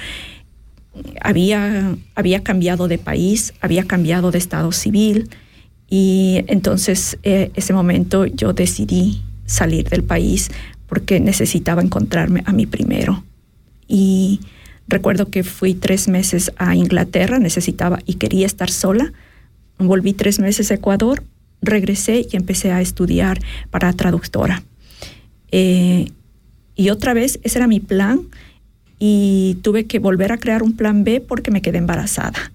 Había, 1.21 1.97
había 2.15 2.43
cambiado 2.43 2.89
de 2.89 2.99
país, 2.99 3.53
había 3.61 3.85
cambiado 3.85 4.31
de 4.31 4.39
estado 4.39 4.73
civil 4.73 5.29
y 5.89 6.45
entonces 6.49 7.19
eh, 7.23 7.53
ese 7.55 7.73
momento 7.73 8.27
yo 8.27 8.55
decidí 8.55 9.23
salir 9.47 9.89
del 9.89 10.03
país 10.03 10.51
porque 10.87 11.21
necesitaba 11.21 11.83
encontrarme 11.83 12.43
a 12.47 12.53
mí 12.53 12.67
primero. 12.67 13.23
Y 13.87 14.41
recuerdo 14.89 15.27
que 15.27 15.45
fui 15.45 15.75
tres 15.75 16.09
meses 16.09 16.53
a 16.57 16.75
Inglaterra, 16.75 17.39
necesitaba 17.39 18.01
y 18.07 18.15
quería 18.15 18.47
estar 18.47 18.71
sola. 18.71 19.13
Volví 19.79 20.15
tres 20.15 20.41
meses 20.41 20.71
a 20.71 20.75
Ecuador, 20.75 21.23
regresé 21.61 22.27
y 22.31 22.37
empecé 22.37 22.73
a 22.73 22.81
estudiar 22.81 23.41
para 23.71 23.93
traductora. 23.93 24.63
Eh, 25.53 26.07
y 26.75 26.91
otra 26.91 27.15
vez, 27.15 27.41
ese 27.43 27.59
era 27.59 27.67
mi 27.67 27.81
plan, 27.81 28.29
y 29.01 29.59
tuve 29.63 29.87
que 29.87 30.01
volver 30.01 30.33
a 30.33 30.39
crear 30.39 30.63
un 30.63 30.75
plan 30.75 31.05
B 31.05 31.21
porque 31.21 31.51
me 31.51 31.63
quedé 31.63 31.79
embarazada. 31.79 32.53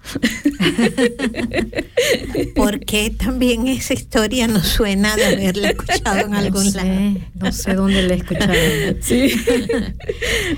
porque 2.54 3.10
también 3.10 3.66
esa 3.66 3.94
historia 3.94 4.46
nos 4.46 4.66
suena 4.66 5.16
de 5.16 5.24
haberla 5.24 5.70
escuchado 5.70 6.26
en 6.26 6.34
algún 6.34 6.72
lado. 6.72 7.20
No 7.34 7.52
sé 7.52 7.74
dónde 7.74 8.02
la 8.02 8.14
he 8.14 8.16
escuchado. 8.18 8.54
Sí. 9.00 9.32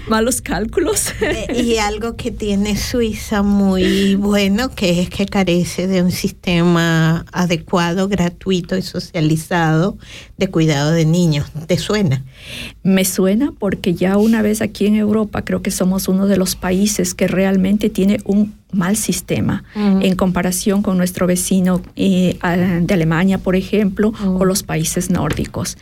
Malos 0.09 0.41
cálculos. 0.41 1.13
Eh, 1.21 1.63
y 1.63 1.77
algo 1.79 2.17
que 2.17 2.31
tiene 2.31 2.77
Suiza 2.77 3.43
muy 3.43 4.15
bueno, 4.15 4.71
que 4.71 5.01
es 5.01 5.11
que 5.11 5.27
carece 5.27 5.87
de 5.87 6.03
un 6.03 6.13
sistema 6.13 7.25
adecuado, 7.33 8.09
gratuito 8.09 8.77
y 8.77 8.83
socializado 8.83 9.99
de 10.37 10.49
cuidado 10.49 10.93
de 10.93 11.05
niños. 11.05 11.47
¿Te 11.67 11.79
suena? 11.79 12.25
Me 12.83 13.05
suena 13.05 13.53
porque 13.59 13.95
ya 13.95 14.17
una 14.17 14.43
vez 14.43 14.63
aquí 14.63 14.87
en 14.87 14.97
Europa 14.97 15.45
creo 15.45 15.63
que 15.63 15.71
somos 15.77 16.09
uno 16.09 16.27
de 16.27 16.37
los 16.37 16.57
países 16.57 17.15
que 17.15 17.29
realmente 17.29 17.91
tiene 17.91 18.19
un 18.25 18.55
mal 18.73 18.97
sistema 18.97 19.65
en 19.75 20.17
comparación 20.17 20.83
con 20.83 20.97
nuestro 20.97 21.27
vecino 21.27 21.81
eh, 21.95 22.39
de 22.83 22.95
Alemania, 22.95 23.39
por 23.39 23.57
ejemplo, 23.57 24.13
o 24.25 24.45
los 24.45 24.63
países 24.63 25.11
nórdicos. 25.11 25.79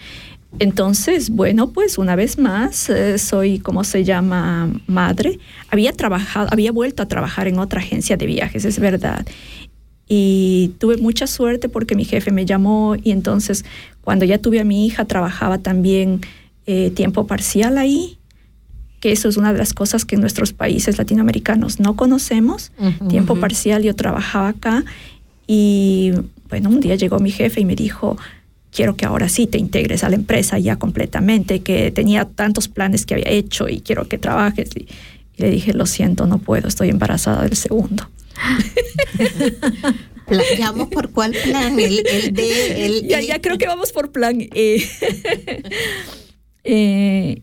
Entonces, 0.59 1.30
bueno, 1.30 1.70
pues 1.70 1.99
una 1.99 2.14
vez 2.14 2.38
más, 2.38 2.88
eh, 2.88 3.18
soy, 3.18 3.59
¿cómo 3.59 3.82
se 3.82 4.05
llama? 4.05 4.70
Madre. 4.86 5.38
Había 5.70 5.92
trabajado, 5.92 6.49
había 6.53 6.70
vuelto 6.70 7.03
a 7.03 7.09
trabajar 7.09 7.49
en 7.49 7.59
otra 7.59 7.80
agencia 7.80 8.16
de 8.16 8.26
viajes, 8.26 8.64
es 8.64 8.78
verdad. 8.78 9.26
Y 10.07 10.72
tuve 10.78 10.99
mucha 10.99 11.26
suerte 11.26 11.68
porque 11.68 11.97
mi 11.97 12.05
jefe 12.05 12.30
me 12.30 12.45
llamó 12.47 12.95
y 13.03 13.11
entonces 13.11 13.64
cuando 14.03 14.24
ya 14.24 14.38
tuve 14.38 14.61
a 14.61 14.64
mi 14.64 14.86
hija 14.86 15.07
trabajaba 15.07 15.59
también 15.59 16.20
eh, 16.66 16.90
tiempo 16.90 17.26
parcial 17.26 17.78
ahí 17.78 18.18
que 19.05 19.12
eso 19.12 19.28
es 19.28 19.36
una 19.36 19.52
de 19.52 19.59
las 19.59 19.74
cosas 19.74 20.07
que 20.07 20.14
en 20.14 20.22
nuestros 20.22 20.55
países 20.55 20.96
latinoamericanos 20.96 21.78
no 21.78 21.94
conocemos. 21.94 22.72
Tiempo 23.11 23.36
parcial, 23.36 23.82
yo 23.82 23.94
trabajaba 23.94 24.48
acá 24.48 24.82
y 25.46 26.12
bueno, 26.48 26.70
un 26.70 26.80
día 26.80 26.94
llegó 26.94 27.18
mi 27.18 27.30
jefe 27.30 27.61
y 27.61 27.66
me 27.66 27.76
dijo, 27.76 28.16
quiero 28.72 28.96
que 28.96 29.05
ahora 29.05 29.28
sí 29.28 29.46
te 29.46 29.59
integres 29.59 30.05
a 30.05 30.09
la 30.09 30.14
empresa 30.14 30.59
ya 30.59 30.76
completamente, 30.76 31.61
que 31.61 31.90
tenía 31.90 32.24
tantos 32.24 32.68
planes 32.68 33.05
que 33.05 33.12
había 33.12 33.28
hecho 33.28 33.68
y 33.68 33.82
quiero 33.82 34.09
que 34.09 34.16
trabajes. 34.16 34.70
Y, 34.74 34.88
le 35.36 35.50
dije, 35.50 35.74
lo 35.74 35.84
siento, 35.84 36.26
no 36.26 36.38
puedo, 36.38 36.66
estoy 36.66 36.88
embarazada 36.88 37.42
del 37.42 37.57
segundo. 37.57 38.09
¿Vamos 40.61 40.88
por 40.88 41.11
cuál 41.11 41.36
plan? 41.44 41.78
El, 41.78 42.02
de, 42.32 43.05
ya, 43.07 43.20
ya 43.20 43.42
creo 43.42 43.59
que 43.59 43.66
vamos 43.66 43.92
por 43.92 44.12
plan 44.12 44.40
E. 44.40 44.82
eh, 46.64 47.42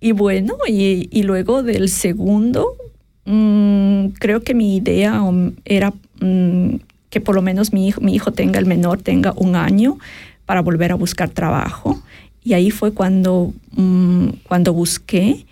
y 0.00 0.12
bueno, 0.12 0.56
y, 0.68 1.22
luego 1.22 1.62
del 1.62 1.88
segundo, 1.88 2.76
mm, 3.24 4.08
creo 4.18 4.42
que 4.42 4.54
mi 4.54 4.76
idea 4.76 5.22
era 5.64 5.92
mm, 6.20 6.76
que 7.10 7.20
por 7.20 7.34
lo 7.34 7.42
menos 7.42 7.72
mi 7.72 7.88
hijo, 7.88 8.00
mi 8.00 8.14
hijo 8.14 8.32
tenga, 8.32 8.58
el 8.58 8.66
menor, 8.66 9.00
tenga 9.00 9.32
un 9.36 9.56
año 9.56 9.98
para 10.44 10.60
volver 10.60 10.92
a 10.92 10.96
buscar 10.96 11.30
trabajo. 11.30 12.00
Y 12.44 12.54
ahí 12.54 12.70
fue 12.70 12.92
cuando, 12.92 13.52
mm, 13.72 14.28
cuando 14.46 14.72
busqué. 14.72 15.46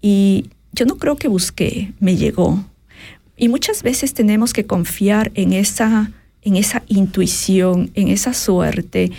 Y 0.00 0.46
yo 0.72 0.86
no 0.86 0.96
creo 0.96 1.16
que 1.16 1.28
busqué, 1.28 1.92
me 2.00 2.16
llegó. 2.16 2.64
Y 3.36 3.48
muchas 3.48 3.82
veces 3.82 4.14
tenemos 4.14 4.52
que 4.52 4.66
confiar 4.66 5.30
en 5.34 5.52
esa, 5.52 6.10
en 6.42 6.56
esa 6.56 6.82
intuición, 6.88 7.90
en 7.94 8.08
esa 8.08 8.34
suerte, 8.34 9.12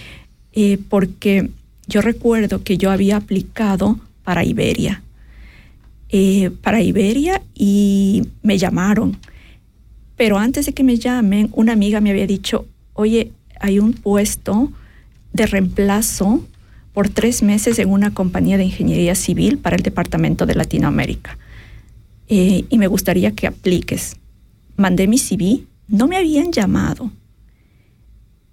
eh, 0.53 0.77
porque 0.89 1.49
yo 1.87 2.01
recuerdo 2.01 2.63
que 2.63 2.77
yo 2.77 2.91
había 2.91 3.17
aplicado 3.17 3.99
para 4.23 4.43
Iberia. 4.43 5.01
Eh, 6.09 6.51
para 6.61 6.81
Iberia 6.81 7.41
y 7.55 8.27
me 8.41 8.57
llamaron. 8.57 9.17
Pero 10.15 10.37
antes 10.37 10.65
de 10.65 10.73
que 10.73 10.83
me 10.83 10.97
llamen, 10.97 11.49
una 11.53 11.73
amiga 11.73 12.01
me 12.01 12.11
había 12.11 12.27
dicho, 12.27 12.67
oye, 12.93 13.31
hay 13.59 13.79
un 13.79 13.93
puesto 13.93 14.71
de 15.33 15.47
reemplazo 15.47 16.45
por 16.93 17.09
tres 17.09 17.41
meses 17.41 17.79
en 17.79 17.89
una 17.89 18.13
compañía 18.13 18.57
de 18.57 18.65
ingeniería 18.65 19.15
civil 19.15 19.57
para 19.57 19.75
el 19.75 19.81
Departamento 19.81 20.45
de 20.45 20.55
Latinoamérica. 20.55 21.37
Eh, 22.27 22.65
y 22.69 22.77
me 22.77 22.87
gustaría 22.87 23.31
que 23.31 23.47
apliques. 23.47 24.17
Mandé 24.77 25.07
mi 25.07 25.17
CV, 25.17 25.63
no 25.87 26.07
me 26.07 26.17
habían 26.17 26.51
llamado 26.51 27.11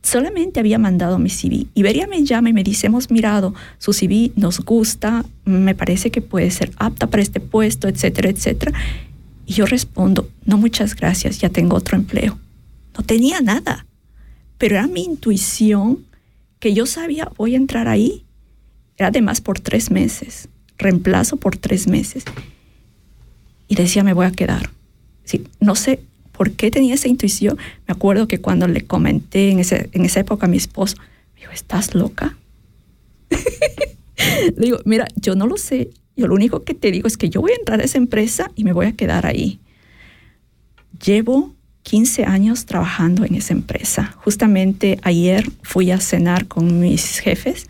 solamente 0.03 0.61
había 0.61 0.79
mandado 0.79 1.19
mi 1.19 1.31
CV. 1.31 1.67
Iberia 1.75 2.07
me 2.07 2.25
llama 2.25 2.51
y 2.51 2.53
me 2.53 2.65
dice, 2.65 2.87
hemos 2.87 3.11
mirado 3.11 3.55
su 3.79 3.93
CV, 3.93 4.33
nos 4.37 4.61
gusta, 4.61 5.25
me 5.45 5.75
parece 5.75 6.11
que 6.11 6.23
puede 6.23 6.51
ser 6.51 6.73
apta 6.77 7.07
para 7.07 7.23
este 7.23 7.41
puesto, 7.41 7.89
etcétera, 7.89 8.31
etcétera. 8.31 8.73
Y 9.47 9.55
yo 9.55 9.67
respondo, 9.67 10.29
no, 10.45 10.59
muchas 10.59 10.95
gracias, 10.95 11.39
ya 11.39 11.49
tengo 11.49 11.77
otro 11.77 11.97
empleo. 11.97 12.39
No 12.97 13.05
tenía 13.05 13.41
nada, 13.41 13.87
pero 14.59 14.77
era 14.77 14.87
mi 14.87 15.05
intuición 15.05 16.05
que 16.59 16.75
yo 16.75 16.87
sabía, 16.87 17.31
voy 17.37 17.55
a 17.55 17.59
entrar 17.59 17.89
ahí. 17.89 18.25
Era 18.97 19.09
además 19.09 19.41
por 19.41 19.61
tres 19.61 19.91
meses, 19.91 20.49
reemplazo 20.79 21.37
por 21.37 21.57
tres 21.57 21.87
meses. 21.87 22.25
Y 23.69 23.75
decía, 23.75 24.03
me 24.03 24.13
voy 24.13 24.27
a 24.27 24.33
quedar. 24.33 24.71
Sí, 25.25 25.47
no 25.61 25.75
sé 25.75 26.01
¿Por 26.41 26.53
qué 26.53 26.71
tenía 26.71 26.95
esa 26.95 27.07
intuición? 27.07 27.59
Me 27.87 27.93
acuerdo 27.93 28.27
que 28.27 28.41
cuando 28.41 28.67
le 28.67 28.87
comenté 28.87 29.51
en, 29.51 29.59
ese, 29.59 29.91
en 29.93 30.07
esa 30.07 30.21
época 30.21 30.47
a 30.47 30.49
mi 30.49 30.57
esposo, 30.57 30.97
me 31.35 31.41
dijo, 31.41 31.53
¿estás 31.53 31.95
loca? 31.95 32.39
le 34.57 34.65
digo, 34.65 34.79
mira, 34.87 35.07
yo 35.17 35.35
no 35.35 35.47
lo 35.47 35.59
sé. 35.59 35.91
Yo 36.17 36.29
lo 36.29 36.35
único 36.35 36.65
que 36.65 36.73
te 36.73 36.91
digo 36.93 37.09
es 37.09 37.19
que 37.19 37.29
yo 37.29 37.43
voy 37.43 37.53
a 37.53 37.57
entrar 37.57 37.79
a 37.83 37.85
esa 37.85 37.99
empresa 37.99 38.51
y 38.57 38.65
me 38.65 38.73
voy 38.73 38.87
a 38.87 38.93
quedar 38.93 39.27
ahí. 39.27 39.61
Llevo 41.05 41.55
15 41.83 42.25
años 42.25 42.65
trabajando 42.65 43.27
en 43.27 43.35
esa 43.35 43.53
empresa. 43.53 44.17
Justamente 44.25 44.99
ayer 45.03 45.47
fui 45.63 45.91
a 45.91 46.01
cenar 46.01 46.49
con 46.49 46.81
mis 46.81 47.19
jefes 47.19 47.67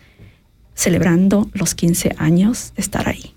celebrando 0.75 1.49
los 1.51 1.75
15 1.75 2.15
años 2.17 2.71
de 2.77 2.81
estar 2.83 3.09
ahí. 3.09 3.33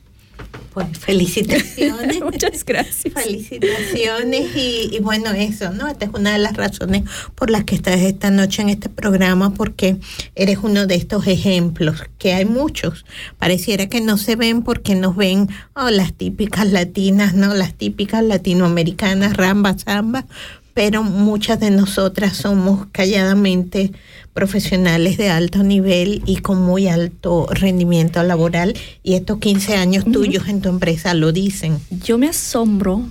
Pues 0.75 0.89
felicitaciones. 0.99 2.21
Muchas 2.25 2.65
gracias. 2.65 3.15
Felicitaciones 3.15 4.57
y, 4.57 4.99
bueno, 5.01 5.31
eso, 5.31 5.71
¿no? 5.71 5.87
Esta 5.87 6.07
es 6.07 6.11
una 6.13 6.33
de 6.33 6.41
las 6.41 6.57
razones 6.57 7.05
por 7.37 7.49
las 7.49 7.63
que 7.63 7.77
estás 7.77 8.01
esta 8.01 8.33
noche 8.33 8.63
en 8.63 8.71
este 8.71 8.89
programa, 8.89 9.55
porque 9.55 9.99
eres 10.35 10.59
uno 10.63 10.89
de 10.89 10.97
estos 10.97 11.29
ejemplos, 11.29 12.03
que 12.19 12.33
hay 12.35 12.45
muchos. 12.45 13.07
Pareciera 13.39 13.89
que 13.89 14.01
no 14.01 14.19
se 14.19 14.35
ven 14.35 14.63
porque 14.63 14.97
nos 14.97 15.15
ven 15.15 15.49
oh, 15.75 15.91
las 15.91 16.13
típicas 16.13 16.67
latinas, 16.67 17.35
¿no? 17.35 17.55
Las 17.55 17.75
típicas 17.75 18.25
latinoamericanas, 18.25 19.37
ramba, 19.37 19.79
samba, 19.79 20.27
pero 20.75 21.05
muchas 21.05 21.61
de 21.61 21.71
nosotras 21.71 22.37
somos 22.37 22.87
calladamente 22.93 23.93
profesionales 24.33 25.17
de 25.17 25.31
alto 25.31 25.63
nivel 25.63 26.23
y 26.27 26.39
con 26.39 26.61
muy 26.61 26.89
alto 26.89 27.47
rendimiento 27.51 28.23
laboral 28.25 28.75
y 29.05 29.15
estos 29.15 29.39
15 29.39 29.77
años 29.77 30.05
tuyos 30.05 30.49
en 30.49 30.61
tu 30.61 30.69
empresa 30.69 31.15
lo 31.15 31.31
dicen. 31.31 31.79
Yo 31.91 32.19
me 32.19 32.29
asombro 32.29 33.09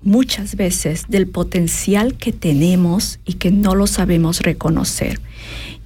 muchas 0.00 0.56
veces 0.56 1.04
del 1.08 1.26
potencial 1.26 2.14
que 2.14 2.32
tenemos 2.32 3.20
y 3.26 3.34
que 3.34 3.50
no 3.50 3.74
lo 3.74 3.86
sabemos 3.86 4.40
reconocer. 4.40 5.20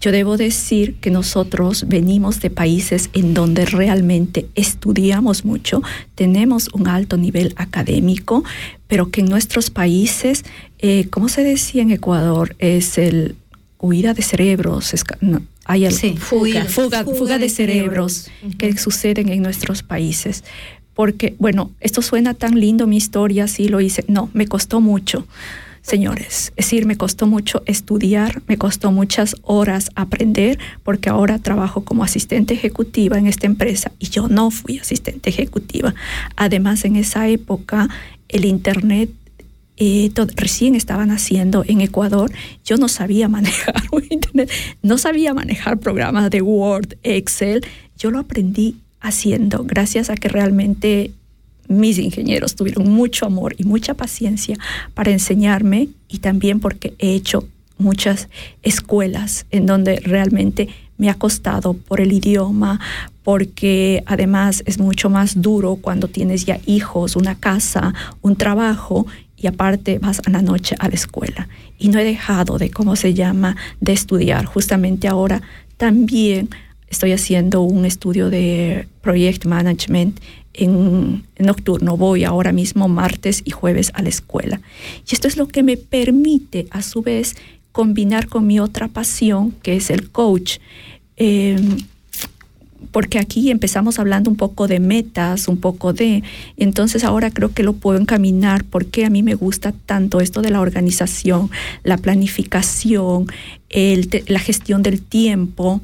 Yo 0.02 0.10
debo 0.10 0.36
decir 0.36 0.96
que 0.96 1.12
nosotros 1.12 1.86
venimos 1.86 2.40
de 2.40 2.50
países 2.50 3.08
en 3.12 3.34
donde 3.34 3.64
realmente 3.64 4.48
estudiamos 4.56 5.44
mucho, 5.44 5.80
tenemos 6.16 6.68
un 6.74 6.88
alto 6.88 7.16
nivel 7.16 7.54
académico, 7.56 8.42
pero 8.88 9.12
que 9.12 9.20
en 9.20 9.28
nuestros 9.28 9.70
países, 9.70 10.44
eh, 10.80 11.06
como 11.08 11.28
se 11.28 11.44
decía 11.44 11.82
en 11.82 11.92
Ecuador, 11.92 12.56
es 12.58 12.98
el 12.98 13.36
huida 13.78 14.12
de 14.12 14.22
cerebros, 14.22 14.92
hay 15.66 15.88
fuga, 16.16 16.64
fuga, 16.64 17.38
de, 17.38 17.48
cerebros, 17.48 18.28
que 18.58 18.76
suceden 18.76 19.28
en 19.28 19.40
nuestros 19.40 19.84
países. 19.84 20.42
Porque, 20.94 21.36
bueno, 21.38 21.70
esto 21.80 22.02
suena 22.02 22.34
tan 22.34 22.58
lindo 22.58 22.88
mi 22.88 22.96
historia, 22.96 23.46
sí 23.46 23.68
lo 23.68 23.80
hice. 23.80 24.04
No, 24.08 24.30
me 24.34 24.48
costó 24.48 24.80
mucho, 24.80 25.28
señores. 25.82 26.52
Es 26.56 26.66
decir, 26.66 26.86
me 26.86 26.96
costó 26.96 27.26
mucho 27.26 27.62
estudiar, 27.66 28.42
me 28.46 28.56
costó 28.56 28.92
muchas 28.92 29.36
horas 29.42 29.90
aprender, 29.94 30.58
porque 30.82 31.10
ahora 31.10 31.38
trabajo 31.38 31.84
como 31.84 32.04
asistente 32.04 32.54
ejecutiva 32.54 33.18
en 33.18 33.26
esta 33.26 33.46
empresa 33.46 33.92
y 33.98 34.08
yo 34.08 34.28
no 34.28 34.50
fui 34.50 34.78
asistente 34.78 35.30
ejecutiva. 35.30 35.94
Además, 36.36 36.84
en 36.84 36.96
esa 36.96 37.28
época, 37.28 37.88
el 38.28 38.44
Internet 38.44 39.10
eh, 39.76 40.10
recién 40.36 40.74
estaban 40.74 41.10
haciendo 41.10 41.64
en 41.66 41.80
Ecuador, 41.80 42.30
yo 42.64 42.76
no 42.76 42.88
sabía 42.88 43.28
manejar 43.28 43.82
Internet, 44.10 44.50
no 44.82 44.98
sabía 44.98 45.34
manejar 45.34 45.78
programas 45.78 46.30
de 46.30 46.42
Word, 46.42 46.96
Excel, 47.02 47.64
yo 47.96 48.10
lo 48.10 48.18
aprendí 48.18 48.76
haciendo 49.00 49.64
gracias 49.64 50.10
a 50.10 50.14
que 50.14 50.28
realmente 50.28 51.12
mis 51.72 51.98
ingenieros 51.98 52.54
tuvieron 52.54 52.90
mucho 52.90 53.26
amor 53.26 53.54
y 53.58 53.64
mucha 53.64 53.94
paciencia 53.94 54.56
para 54.94 55.10
enseñarme 55.10 55.88
y 56.08 56.18
también 56.18 56.60
porque 56.60 56.94
he 56.98 57.14
hecho 57.14 57.48
muchas 57.78 58.28
escuelas 58.62 59.46
en 59.50 59.66
donde 59.66 59.96
realmente 59.96 60.68
me 60.98 61.10
ha 61.10 61.14
costado 61.14 61.74
por 61.74 62.00
el 62.00 62.12
idioma, 62.12 62.78
porque 63.24 64.02
además 64.06 64.62
es 64.66 64.78
mucho 64.78 65.10
más 65.10 65.42
duro 65.42 65.76
cuando 65.76 66.08
tienes 66.08 66.44
ya 66.44 66.60
hijos, 66.66 67.16
una 67.16 67.34
casa, 67.34 67.92
un 68.20 68.36
trabajo 68.36 69.06
y 69.36 69.48
aparte 69.48 69.98
vas 69.98 70.20
a 70.24 70.30
la 70.30 70.42
noche 70.42 70.76
a 70.78 70.88
la 70.88 70.94
escuela. 70.94 71.48
Y 71.78 71.88
no 71.88 71.98
he 71.98 72.04
dejado 72.04 72.58
de, 72.58 72.70
¿cómo 72.70 72.94
se 72.94 73.14
llama?, 73.14 73.56
de 73.80 73.92
estudiar. 73.92 74.44
Justamente 74.44 75.08
ahora 75.08 75.42
también 75.76 76.50
estoy 76.88 77.12
haciendo 77.12 77.62
un 77.62 77.84
estudio 77.84 78.30
de 78.30 78.86
Project 79.00 79.46
Management 79.46 80.20
en, 80.54 81.24
nocturno. 81.38 81.96
Voy 81.96 82.24
ahora 82.24 82.52
mismo 82.52 82.88
martes 82.88 83.42
y 83.44 83.50
jueves 83.50 83.90
a 83.94 84.02
la 84.02 84.08
escuela. 84.08 84.60
Y 85.08 85.14
esto 85.14 85.28
es 85.28 85.36
lo 85.36 85.48
que 85.48 85.62
me 85.62 85.76
permite, 85.76 86.66
a 86.70 86.82
su 86.82 87.02
vez, 87.02 87.36
combinar 87.72 88.28
con 88.28 88.46
mi 88.46 88.60
otra 88.60 88.88
pasión, 88.88 89.52
que 89.62 89.76
es 89.76 89.90
el 89.90 90.10
coach. 90.10 90.58
Em, 91.16 91.78
porque 92.90 93.18
aquí 93.18 93.50
empezamos 93.50 93.98
hablando 93.98 94.30
un 94.30 94.36
poco 94.36 94.68
de 94.68 94.80
metas, 94.80 95.48
un 95.48 95.56
poco 95.56 95.92
de, 95.92 96.22
entonces 96.56 97.04
ahora 97.04 97.30
creo 97.30 97.52
que 97.52 97.62
lo 97.62 97.74
puedo 97.74 97.98
encaminar 97.98 98.64
porque 98.64 99.04
a 99.04 99.10
mí 99.10 99.22
me 99.22 99.34
gusta 99.34 99.72
tanto 99.72 100.20
esto 100.20 100.42
de 100.42 100.50
la 100.50 100.60
organización, 100.60 101.50
la 101.84 101.96
planificación, 101.96 103.26
la 104.26 104.38
gestión 104.40 104.82
del 104.82 105.00
tiempo, 105.00 105.80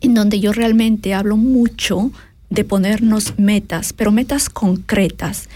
en 0.00 0.14
donde 0.14 0.40
yo 0.40 0.52
realmente 0.52 1.14
hablo 1.14 1.36
mucho 1.36 2.10
de 2.50 2.64
ponernos 2.64 3.38
metas, 3.38 3.92
pero 3.92 4.12
metas 4.12 4.48
concretas. 4.48 5.48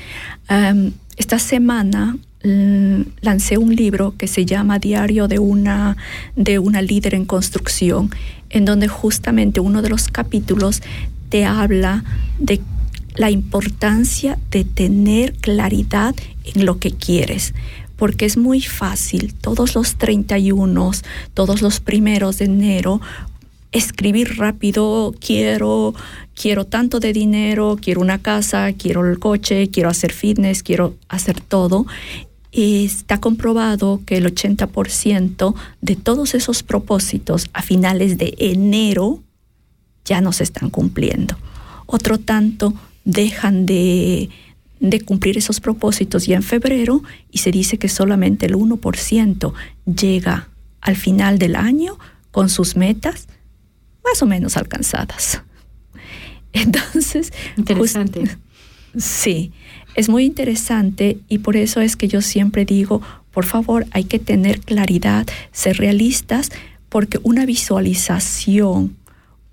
esta 1.16 1.38
semana 1.38 2.16
mm, 2.45 3.03
lancé 3.20 3.59
un 3.59 3.74
libro 3.74 4.14
que 4.16 4.26
se 4.26 4.45
llama 4.45 4.78
Diario 4.78 5.28
de 5.28 5.38
una, 5.38 5.97
de 6.36 6.59
una 6.59 6.82
líder 6.82 7.14
en 7.14 7.24
construcción, 7.24 8.11
en 8.49 8.64
donde 8.64 8.88
justamente 8.88 9.61
uno 9.61 9.82
de 9.82 9.91
los 9.91 10.09
capítulos 10.09 10.82
te 11.28 11.45
habla 11.45 12.05
de 12.38 12.61
la 13.14 13.30
importancia 13.30 14.38
de 14.51 14.64
tener 14.64 15.34
claridad 15.34 16.14
en 16.45 16.64
lo 16.64 16.78
que 16.78 16.91
quieres 16.91 17.55
porque 18.01 18.24
es 18.24 18.38
muy 18.38 18.62
fácil 18.62 19.34
todos 19.34 19.74
los 19.74 19.97
31, 19.97 20.91
todos 21.34 21.61
los 21.61 21.80
primeros 21.80 22.38
de 22.38 22.47
enero, 22.47 22.99
escribir 23.72 24.38
rápido, 24.38 25.14
quiero, 25.20 25.95
quiero 26.41 26.64
tanto 26.64 27.01
de 27.01 27.12
dinero, 27.12 27.76
quiero 27.78 28.01
una 28.01 28.16
casa, 28.18 28.72
quiero 28.72 29.07
el 29.07 29.18
coche, 29.18 29.68
quiero 29.68 29.91
hacer 29.91 30.11
fitness, 30.11 30.62
quiero 30.62 30.97
hacer 31.09 31.38
todo. 31.38 31.86
Está 32.51 33.20
comprobado 33.20 34.01
que 34.07 34.16
el 34.16 34.24
80% 34.24 35.55
de 35.82 35.97
todos 35.97 36.34
esos 36.34 36.62
propósitos 36.62 37.51
a 37.53 37.61
finales 37.61 38.16
de 38.16 38.34
enero 38.38 39.22
ya 40.07 40.22
no 40.22 40.32
se 40.32 40.45
están 40.45 40.70
cumpliendo. 40.70 41.36
Otro 41.84 42.18
tanto 42.18 42.72
dejan 43.05 43.66
de, 43.66 44.30
de 44.80 45.01
cumplir 45.03 45.36
esos 45.36 45.61
propósitos 45.61 46.26
ya 46.26 46.36
en 46.36 46.43
febrero 46.43 47.03
y 47.30 47.38
se 47.38 47.51
dice 47.51 47.76
que 47.76 47.91
solamente 47.91 48.47
el 48.47 48.55
1% 48.55 49.53
llega 49.84 50.49
al 50.80 50.97
final 50.97 51.38
del 51.38 51.55
año 51.55 51.99
con 52.30 52.49
sus 52.49 52.76
metas 52.76 53.28
más 54.03 54.22
o 54.22 54.26
menos 54.26 54.57
alcanzadas. 54.57 55.43
Entonces, 56.53 57.32
interesante. 57.57 58.36
sí, 58.96 59.53
es 59.94 60.09
muy 60.09 60.24
interesante 60.24 61.18
y 61.28 61.38
por 61.38 61.57
eso 61.57 61.80
es 61.80 61.96
que 61.96 62.09
yo 62.09 62.22
siempre 62.22 62.64
digo, 62.64 63.03
por 63.32 63.44
favor, 63.44 63.86
hay 63.92 64.05
que 64.05 64.18
tener 64.18 64.61
claridad, 64.61 65.26
ser 65.53 65.78
realistas, 65.78 66.51
porque 66.88 67.18
una 67.22 67.46
visualización, 67.46 68.96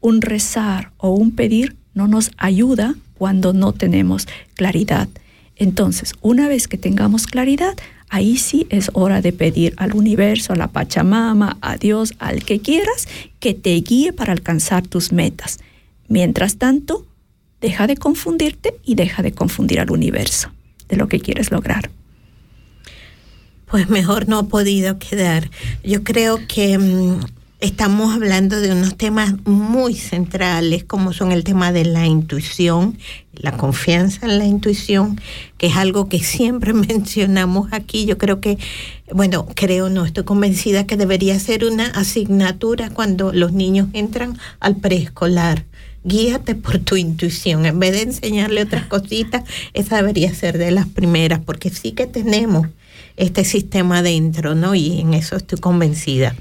un 0.02 0.22
rezar 0.22 0.91
o 0.98 1.10
un 1.10 1.32
pedir 1.32 1.76
no 1.93 2.08
nos 2.08 2.32
ayuda 2.38 2.95
cuando 3.18 3.54
no 3.54 3.74
tenemos 3.74 4.28
claridad. 4.56 5.08
Entonces, 5.56 6.14
una 6.22 6.48
vez 6.48 6.68
que 6.68 6.78
tengamos 6.78 7.26
claridad, 7.28 7.76
ahí 8.10 8.38
sí 8.38 8.68
es 8.70 8.91
hora 8.93 9.22
de 9.22 9.34
pedir 9.34 9.74
al 9.78 9.95
universo, 9.95 10.54
a 10.54 10.56
la 10.56 10.68
Pachamama, 10.68 11.58
a 11.62 11.78
Dios, 11.78 12.14
al 12.20 12.43
que 12.43 12.60
quieras, 12.60 13.08
que 13.39 13.54
te 13.54 13.74
guíe 13.82 14.14
para 14.14 14.34
alcanzar 14.34 14.88
tus 14.88 15.12
metas. 15.12 15.60
Mientras 16.08 16.58
tanto, 16.58 17.05
deja 17.62 17.88
de 17.88 17.97
confundirte 17.97 18.76
y 18.84 18.95
deja 18.95 19.24
de 19.24 19.32
confundir 19.32 19.80
al 19.80 19.91
universo 19.91 20.51
de 20.89 20.95
lo 20.97 21.08
que 21.08 21.20
quieres 21.20 21.51
lograr. 21.51 21.89
Pues 23.66 23.89
mejor 23.89 24.30
no 24.30 24.39
ha 24.39 24.47
podido 24.47 24.97
quedar. 24.97 25.49
Yo 25.84 26.03
creo 26.03 26.39
que 26.47 26.78
mm, 26.78 27.20
estamos 27.60 28.14
hablando 28.14 28.62
de 28.62 28.72
unos 28.72 28.95
temas 28.95 29.34
muy 29.45 29.95
centrales, 29.95 30.84
como 30.84 31.12
son 31.12 31.32
el 31.32 31.43
tema 31.43 31.72
de 31.72 31.84
la 31.84 32.05
intuición, 32.05 32.97
la 33.34 33.58
confianza 33.58 34.26
en 34.28 34.38
la 34.38 34.45
intuición, 34.45 35.20
que 35.58 35.68
es 35.68 35.76
algo 35.76 36.08
que 36.08 36.20
siempre 36.20 36.74
mencionamos 36.74 37.70
aquí. 37.74 38.05
Yo 38.05 38.18
creo 38.18 38.39
que, 38.39 38.58
bueno, 39.12 39.47
creo, 39.55 39.89
no, 39.89 40.05
estoy 40.05 40.24
convencida 40.24 40.86
que 40.86 40.95
debería 40.95 41.38
ser 41.39 41.66
una 41.66 41.88
asignatura 41.88 42.89
cuando 42.91 43.34
los 43.34 43.51
niños 43.51 43.89
entran 43.93 44.38
al 44.60 44.78
preescolar. 44.78 45.66
Guíate 46.08 46.55
por 46.55 46.80
tu 46.80 46.95
intuición. 46.95 47.66
En 47.66 47.82
vez 47.82 47.91
de 47.91 48.03
enseñarle 48.03 48.62
otras 48.62 48.86
cositas, 48.88 49.43
esa 49.74 49.97
debería 49.97 50.34
ser 50.34 50.58
de 50.58 50.72
las 50.72 50.88
primeras, 50.88 51.41
porque 51.41 51.70
sí 51.70 51.91
que 51.91 52.08
tenemos 52.08 52.68
este 53.18 53.43
sistema 53.43 54.01
dentro, 54.01 54.55
¿no? 54.55 54.74
Y 54.74 55.01
en 55.01 55.14
eso 55.14 55.36
estoy 55.36 55.60
convencida. 55.60 56.34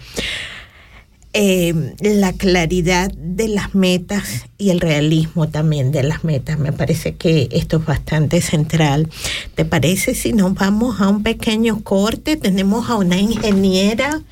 Eh, 1.39 1.95
la 2.01 2.33
claridad 2.33 3.13
de 3.13 3.49
las 3.49 3.75
metas 3.75 4.47
y 4.57 4.71
el 4.71 4.81
realismo 4.81 5.49
también 5.49 5.93
de 5.93 6.03
las 6.03 6.25
metas. 6.25 6.59
Me 6.59 6.73
parece 6.73 7.15
que 7.17 7.51
esto 7.53 7.77
es 7.77 7.85
bastante 7.85 8.41
central. 8.41 9.11
¿Te 9.55 9.67
parece 9.67 10.15
si 10.15 10.33
nos 10.33 10.55
vamos 10.55 10.99
a 11.03 11.09
un 11.09 11.23
pequeño 11.23 11.83
corte? 11.83 12.39
Tenemos 12.39 12.89
a 12.89 12.97
una 12.97 13.19
ingeniera, 13.19 14.23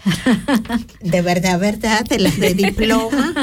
de 1.03 1.21
verdad, 1.21 1.61
verdad, 1.61 2.07
de 2.07 2.21
las 2.21 2.41
de 2.41 2.55
diploma, 2.55 3.35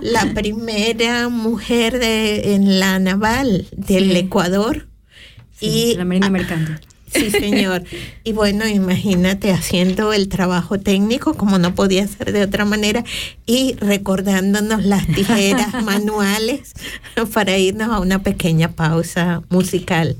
la 0.00 0.32
primera 0.34 1.28
mujer 1.28 1.98
de, 1.98 2.54
en 2.54 2.80
la 2.80 2.98
naval 2.98 3.66
del 3.76 4.16
Ecuador. 4.16 4.86
y 5.60 5.96
la 5.96 6.06
Marina 6.06 6.30
Mercante. 6.30 6.91
Sí, 7.12 7.30
señor. 7.30 7.84
Y 8.24 8.32
bueno, 8.32 8.66
imagínate 8.66 9.52
haciendo 9.52 10.12
el 10.12 10.28
trabajo 10.28 10.78
técnico 10.78 11.34
como 11.34 11.58
no 11.58 11.74
podía 11.74 12.06
ser 12.06 12.32
de 12.32 12.42
otra 12.42 12.64
manera 12.64 13.04
y 13.46 13.74
recordándonos 13.74 14.84
las 14.84 15.06
tijeras 15.06 15.82
manuales 15.84 16.72
para 17.32 17.58
irnos 17.58 17.90
a 17.90 18.00
una 18.00 18.22
pequeña 18.22 18.70
pausa 18.72 19.42
musical. 19.50 20.16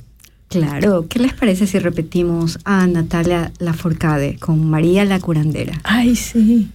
Claro, 0.49 1.07
¿qué 1.09 1.19
les 1.19 1.33
parece 1.33 1.67
si 1.67 1.79
repetimos 1.79 2.59
a 2.65 2.87
Natalia 2.87 3.53
Laforcade 3.59 4.37
con 4.39 4.69
María 4.69 5.07
la 5.07 5.19
curandera? 5.19 5.81
Ay, 5.85 6.15
sí. 6.15 6.69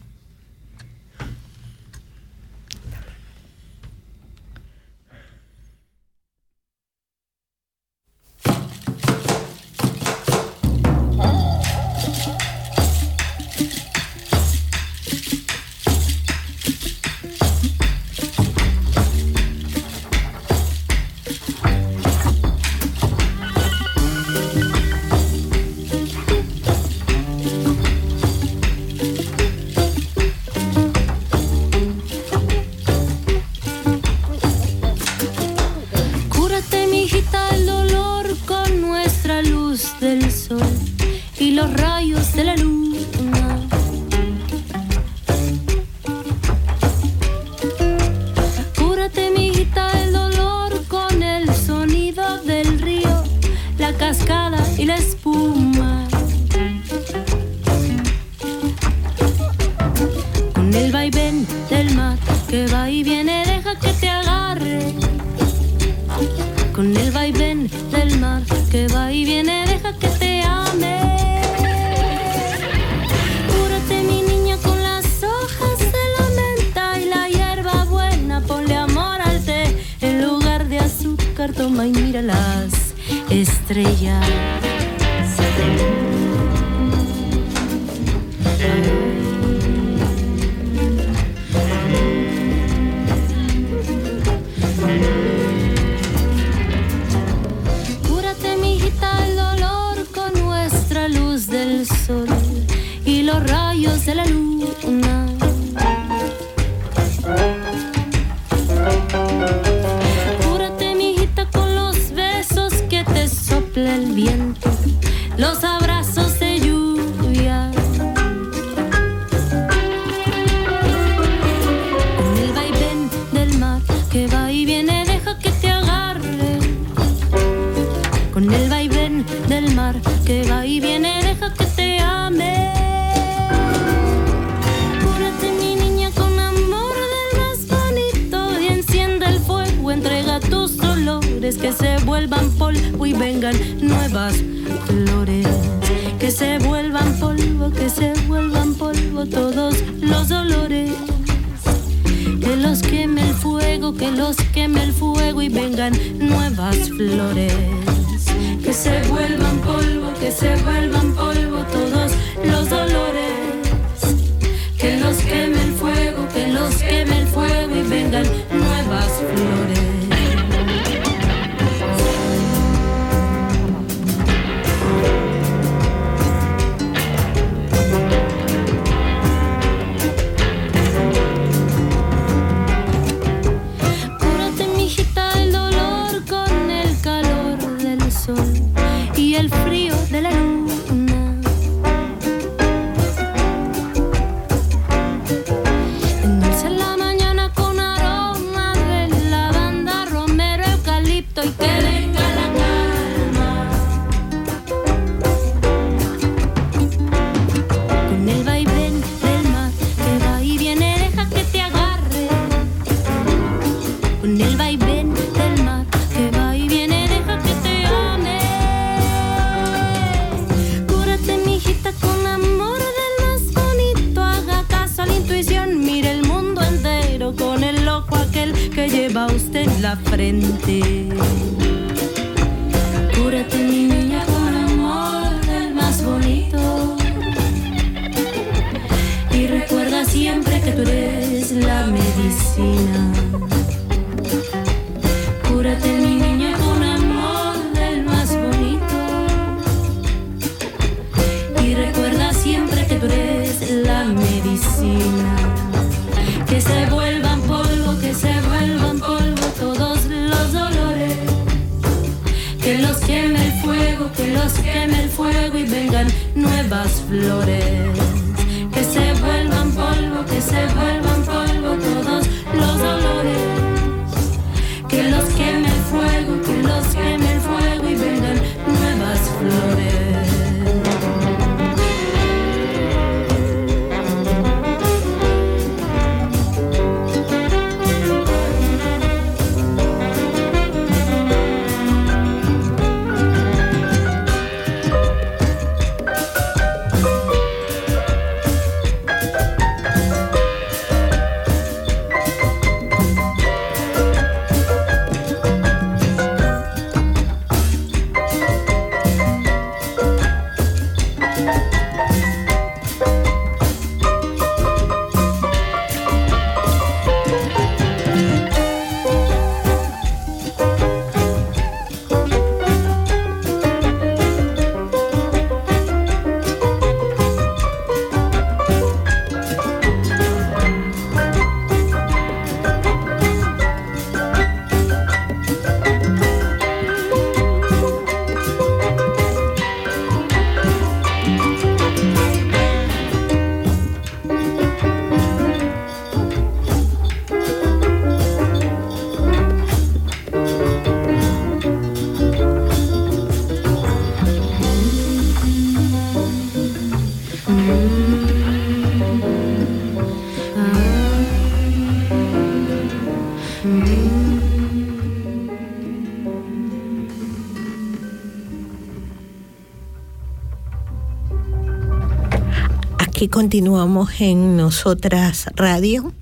Aquí 373.17 373.29
continuamos 373.29 374.21
en 374.21 374.57
Nosotras 374.57 375.47
Radio. 375.55 376.13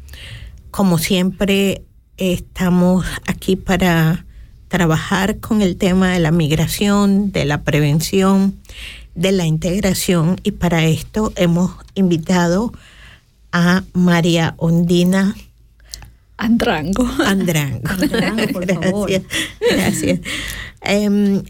Como 0.72 0.98
siempre, 0.98 1.82
estamos 2.16 3.06
aquí 3.28 3.58
para 3.58 4.26
trabajar 4.70 5.42
con 5.42 5.62
el 5.62 5.76
tema 5.76 6.14
de 6.14 6.22
la 6.22 6.32
migración, 6.32 7.34
de 7.34 7.44
la 7.44 7.64
prevención, 7.64 8.56
de 9.14 9.34
la 9.34 9.46
integración 9.46 10.40
y 10.44 10.52
para 10.52 10.86
esto 10.86 11.34
hemos 11.36 11.72
invitado 11.96 12.72
a 13.52 13.84
María 13.92 14.54
Ondina 14.56 15.36
Andrango. 16.38 17.06
Andrango. 17.26 17.90
Andrango, 17.90 18.54
por 18.54 18.74
favor. 18.74 19.10
Gracias. 19.10 19.24
Gracias. 19.70 20.20
Em, 20.80 21.44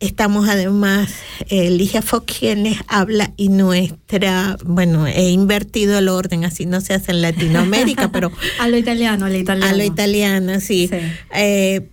estamos 0.00 0.48
además, 0.48 1.14
Ligia 1.50 2.02
Fox 2.02 2.38
quienes 2.38 2.78
habla 2.88 3.32
y 3.36 3.48
nuestra, 3.48 4.56
bueno, 4.64 5.06
he 5.06 5.30
invertido 5.30 5.98
el 5.98 6.08
orden, 6.08 6.44
así 6.44 6.66
no 6.66 6.80
se 6.80 6.94
hace 6.94 7.12
en 7.12 7.22
Latinoamérica, 7.22 8.08
pero 8.12 8.30
A 8.58 8.68
lo 8.68 8.76
italiano, 8.76 9.26
a 9.26 9.30
lo 9.30 9.36
italiano. 9.36 9.72
a 9.72 9.76
lo 9.76 9.84
italiano, 9.84 10.60
sí. 10.60 10.88
Sí. 10.90 10.96
Eh, 11.34 11.88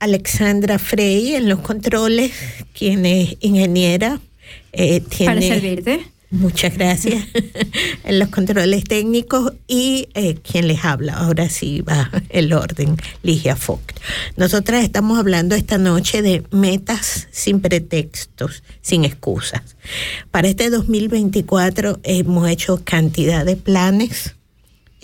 Alexandra 0.00 0.78
Frey 0.78 1.34
en 1.34 1.48
los 1.48 1.60
controles, 1.60 2.32
quien 2.76 3.06
es 3.06 3.36
ingeniera. 3.40 4.20
eh, 4.72 5.00
Para 5.00 5.38
tiene, 5.40 5.48
servirte. 5.48 6.00
Muchas 6.34 6.76
gracias. 6.76 7.24
en 8.04 8.18
los 8.18 8.28
controles 8.28 8.82
técnicos 8.82 9.52
y 9.68 10.08
eh, 10.14 10.34
quien 10.34 10.66
les 10.66 10.84
habla. 10.84 11.14
Ahora 11.14 11.48
sí 11.48 11.80
va 11.80 12.10
el 12.28 12.52
orden, 12.52 12.96
Ligia 13.22 13.54
Fox. 13.54 13.94
Nosotras 14.36 14.82
estamos 14.82 15.16
hablando 15.16 15.54
esta 15.54 15.78
noche 15.78 16.22
de 16.22 16.42
metas 16.50 17.28
sin 17.30 17.60
pretextos, 17.60 18.64
sin 18.82 19.04
excusas. 19.04 19.76
Para 20.32 20.48
este 20.48 20.70
2024 20.70 22.00
hemos 22.02 22.48
hecho 22.48 22.82
cantidad 22.84 23.44
de 23.44 23.54
planes. 23.54 24.34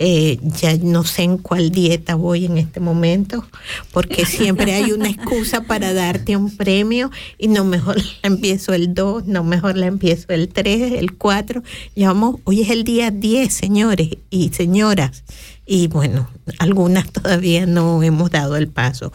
Eh, 0.03 0.39
ya 0.41 0.75
no 0.77 1.03
sé 1.03 1.21
en 1.21 1.37
cuál 1.37 1.69
dieta 1.69 2.15
voy 2.15 2.45
en 2.45 2.57
este 2.57 2.79
momento, 2.79 3.45
porque 3.93 4.25
siempre 4.25 4.73
hay 4.73 4.93
una 4.93 5.07
excusa 5.07 5.61
para 5.61 5.93
darte 5.93 6.35
un 6.35 6.57
premio 6.57 7.11
y 7.37 7.49
no 7.49 7.65
mejor 7.65 7.97
la 8.23 8.23
empiezo 8.23 8.73
el 8.73 8.95
2, 8.95 9.27
no 9.27 9.43
mejor 9.43 9.77
la 9.77 9.85
empiezo 9.85 10.25
el 10.29 10.49
3, 10.49 10.93
el 10.93 11.13
4. 11.13 11.61
Llevamos, 11.93 12.37
hoy 12.45 12.61
es 12.61 12.71
el 12.71 12.83
día 12.83 13.11
10, 13.11 13.53
señores 13.53 14.09
y 14.31 14.49
señoras, 14.49 15.23
y 15.67 15.85
bueno, 15.85 16.27
algunas 16.57 17.11
todavía 17.11 17.67
no 17.67 18.01
hemos 18.01 18.31
dado 18.31 18.55
el 18.55 18.69
paso. 18.69 19.13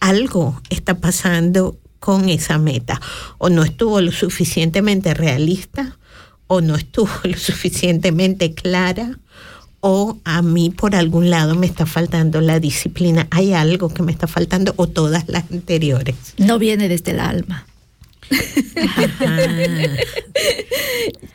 Algo 0.00 0.60
está 0.68 0.98
pasando 0.98 1.78
con 2.00 2.28
esa 2.28 2.58
meta, 2.58 3.00
o 3.38 3.50
no 3.50 3.62
estuvo 3.62 4.00
lo 4.00 4.10
suficientemente 4.10 5.14
realista, 5.14 5.96
o 6.48 6.60
no 6.60 6.74
estuvo 6.74 7.08
lo 7.22 7.38
suficientemente 7.38 8.52
clara, 8.52 9.20
o 9.86 10.16
a 10.24 10.40
mí 10.40 10.70
por 10.70 10.96
algún 10.96 11.28
lado 11.28 11.54
me 11.56 11.66
está 11.66 11.84
faltando 11.84 12.40
la 12.40 12.58
disciplina, 12.58 13.28
hay 13.30 13.52
algo 13.52 13.90
que 13.90 14.02
me 14.02 14.12
está 14.12 14.26
faltando 14.26 14.72
o 14.76 14.88
todas 14.88 15.28
las 15.28 15.44
anteriores. 15.52 16.16
No 16.38 16.58
viene 16.58 16.88
desde 16.88 17.10
el 17.10 17.20
alma. 17.20 17.66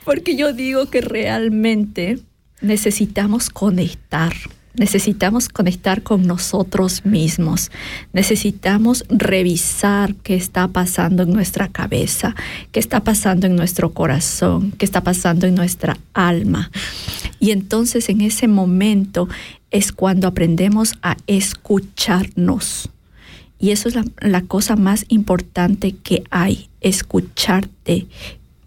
Porque 0.03 0.35
yo 0.35 0.51
digo 0.51 0.89
que 0.89 1.01
realmente 1.01 2.17
necesitamos 2.59 3.51
conectar, 3.51 4.33
necesitamos 4.75 5.49
conectar 5.49 6.03
con 6.03 6.25
nosotros 6.25 7.05
mismos, 7.05 7.71
necesitamos 8.13 9.03
revisar 9.09 10.15
qué 10.15 10.35
está 10.35 10.67
pasando 10.67 11.23
en 11.23 11.31
nuestra 11.31 11.67
cabeza, 11.67 12.35
qué 12.71 12.79
está 12.79 13.03
pasando 13.03 13.47
en 13.47 13.55
nuestro 13.55 13.93
corazón, 13.93 14.71
qué 14.77 14.85
está 14.85 15.01
pasando 15.01 15.47
en 15.47 15.55
nuestra 15.55 15.97
alma. 16.13 16.71
Y 17.39 17.51
entonces 17.51 18.09
en 18.09 18.21
ese 18.21 18.47
momento 18.47 19.27
es 19.71 19.91
cuando 19.91 20.27
aprendemos 20.27 20.93
a 21.01 21.17
escucharnos. 21.27 22.89
Y 23.59 23.71
eso 23.71 23.89
es 23.89 23.95
la, 24.21 24.41
cosa 24.41 24.77
más 24.77 25.05
importante 25.09 25.91
que 25.91 26.23
hay, 26.29 26.69
escucharte 26.79 28.07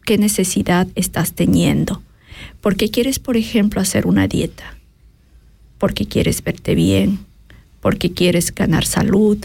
qué 0.05 0.19
necesidad 0.19 0.87
estás 0.95 1.33
teniendo. 1.33 2.03
¿Por 2.61 2.77
qué 2.77 2.91
quieres, 2.91 3.19
por 3.19 3.39
ejemplo, 3.39 3.81
hacer 3.81 4.07
una 4.07 4.29
dieta? 4.29 4.77
Porque 5.83 6.07
quieres 6.07 6.45
verte 6.45 6.77
bien, 6.77 7.19
porque 7.81 8.13
quieres 8.13 8.55
ganar 8.55 8.87
salud, 8.87 9.37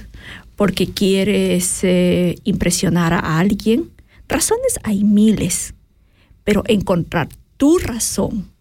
porque 0.56 0.86
quieres 0.86 1.80
eh, 1.82 2.36
impresionar 2.44 3.12
a 3.12 3.40
alguien. 3.40 3.90
Razones 4.30 4.78
hay 4.84 5.04
miles, 5.04 5.74
pero 6.44 6.62
encontrar 6.68 7.28
tu 7.58 7.80
razón, 7.80 8.52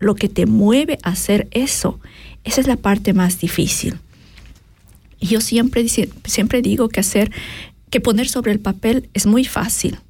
lo 0.00 0.16
que 0.16 0.28
te 0.28 0.46
mueve 0.46 0.98
a 1.04 1.10
hacer 1.10 1.46
eso, 1.52 2.00
esa 2.42 2.60
es 2.60 2.66
la 2.66 2.74
parte 2.76 3.12
más 3.12 3.38
difícil. 3.38 4.00
Y 5.20 5.28
yo 5.28 5.40
siempre, 5.40 5.86
siempre 6.24 6.60
digo 6.60 6.88
que 6.88 6.98
hacer, 6.98 7.30
que 7.88 8.00
poner 8.00 8.28
sobre 8.28 8.50
el 8.50 8.58
papel 8.58 9.10
es 9.14 9.26
muy 9.26 9.44
fácil. 9.44 10.00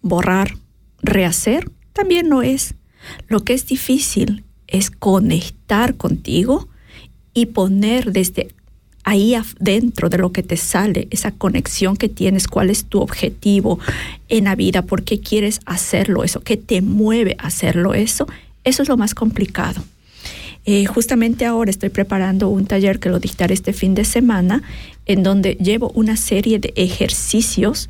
Borrar, 0.00 0.56
rehacer, 1.02 1.68
también 1.92 2.28
no 2.28 2.42
es. 2.42 2.76
Lo 3.26 3.40
que 3.40 3.52
es 3.52 3.66
difícil 3.66 4.44
es 4.70 4.90
conectar 4.90 5.96
contigo 5.96 6.68
y 7.34 7.46
poner 7.46 8.12
desde 8.12 8.48
ahí 9.04 9.34
adentro 9.34 10.08
de 10.08 10.18
lo 10.18 10.32
que 10.32 10.42
te 10.42 10.56
sale, 10.56 11.08
esa 11.10 11.30
conexión 11.32 11.96
que 11.96 12.08
tienes, 12.08 12.48
cuál 12.48 12.70
es 12.70 12.84
tu 12.84 13.00
objetivo 13.00 13.78
en 14.28 14.44
la 14.44 14.54
vida, 14.54 14.82
por 14.82 15.02
qué 15.02 15.20
quieres 15.20 15.60
hacerlo 15.64 16.22
eso, 16.24 16.40
qué 16.40 16.56
te 16.56 16.82
mueve 16.82 17.36
a 17.38 17.46
hacerlo 17.46 17.94
eso, 17.94 18.26
eso 18.64 18.82
es 18.82 18.88
lo 18.88 18.96
más 18.96 19.14
complicado. 19.14 19.82
Eh, 20.66 20.84
justamente 20.84 21.46
ahora 21.46 21.70
estoy 21.70 21.88
preparando 21.88 22.48
un 22.50 22.66
taller 22.66 23.00
que 23.00 23.08
lo 23.08 23.18
dictaré 23.18 23.54
este 23.54 23.72
fin 23.72 23.94
de 23.94 24.04
semana, 24.04 24.62
en 25.06 25.22
donde 25.22 25.54
llevo 25.54 25.90
una 25.94 26.16
serie 26.16 26.58
de 26.58 26.72
ejercicios 26.76 27.88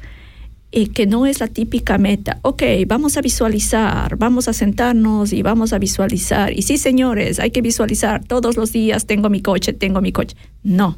eh, 0.73 0.89
que 0.89 1.07
no 1.07 1.27
es 1.27 1.41
la 1.41 1.49
típica 1.49 1.99
meta. 1.99 2.39
Ok, 2.43 2.63
vamos 2.87 3.17
a 3.17 3.21
visualizar, 3.21 4.17
vamos 4.17 4.47
a 4.47 4.53
sentarnos 4.53 5.33
y 5.33 5.43
vamos 5.43 5.73
a 5.73 5.79
visualizar. 5.79 6.53
Y 6.53 6.63
sí, 6.63 6.79
señores, 6.79 7.41
hay 7.41 7.51
que 7.51 7.61
visualizar 7.61 8.25
todos 8.25 8.57
los 8.57 8.73
días, 8.73 9.07
tengo 9.07 9.31
mi 9.31 9.43
coche, 9.43 9.73
tengo 9.73 10.01
mi 10.01 10.13
coche. 10.13 10.37
No, 10.63 10.97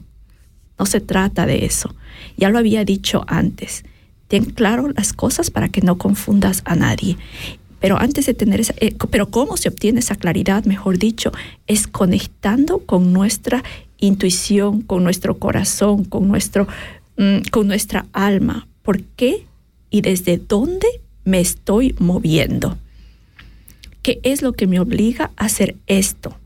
no 0.79 0.85
se 0.85 1.01
trata 1.01 1.47
de 1.47 1.65
eso. 1.65 1.95
Ya 2.37 2.51
lo 2.51 2.59
había 2.59 2.85
dicho 2.85 3.25
antes. 3.27 3.85
Ten 4.29 4.45
claro 4.45 4.91
las 4.95 5.15
cosas 5.15 5.51
para 5.51 5.71
que 5.71 5.81
no 5.81 5.97
confundas 5.97 6.63
a 6.67 6.77
nadie. 6.77 7.17
Pero 7.81 7.99
antes 7.99 8.27
de 8.27 8.35
tener 8.35 8.61
esa, 8.61 8.75
eh, 8.79 8.95
pero 9.11 9.31
cómo 9.31 9.57
se 9.57 9.69
obtiene 9.69 10.01
esa 10.01 10.17
claridad, 10.17 10.67
mejor 10.67 10.99
dicho, 10.99 11.33
es 11.67 11.87
conectando 11.87 12.79
con 12.81 13.13
nuestra 13.13 13.65
intuición, 13.99 14.83
con 14.83 15.03
nuestro 15.03 15.39
corazón, 15.39 16.05
con 16.05 16.29
nuestro, 16.29 16.69
mm, 17.17 17.49
con 17.51 17.69
nuestra 17.69 18.07
alma. 18.13 18.69
¿Por 18.83 19.03
qué 19.03 19.47
y 19.93 20.01
desde 20.01 20.39
dónde 20.39 20.89
me 21.25 21.39
estoy 21.39 21.95
moviendo? 22.01 22.77
¿Qué 24.03 24.19
es 24.25 24.43
lo 24.43 24.55
que 24.55 24.67
me 24.67 24.81
obliga 24.81 25.31
a 25.37 25.45
hacer 25.45 25.77
esto? 25.87 26.37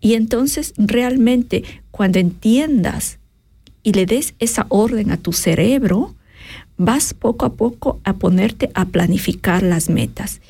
Y 0.00 0.14
entonces 0.14 0.74
realmente 0.76 1.64
cuando 1.90 2.20
entiendas 2.20 3.18
y 3.82 3.94
le 3.94 4.06
des 4.06 4.34
esa 4.38 4.66
orden 4.68 5.10
a 5.10 5.16
tu 5.16 5.32
cerebro, 5.32 6.14
vas 6.76 7.14
poco 7.14 7.46
a 7.46 7.54
poco 7.54 8.00
a 8.04 8.12
ponerte 8.14 8.70
a 8.74 8.84
planificar 8.84 9.62
las 9.62 9.88
metas. 9.88 10.40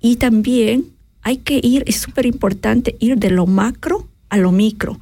Y 0.00 0.16
también 0.16 0.86
hay 1.22 1.38
que 1.38 1.60
ir, 1.62 1.84
es 1.86 1.96
súper 1.96 2.26
importante 2.26 2.96
ir 3.00 3.16
de 3.16 3.30
lo 3.30 3.46
macro 3.46 4.08
a 4.28 4.36
lo 4.36 4.52
micro, 4.52 5.00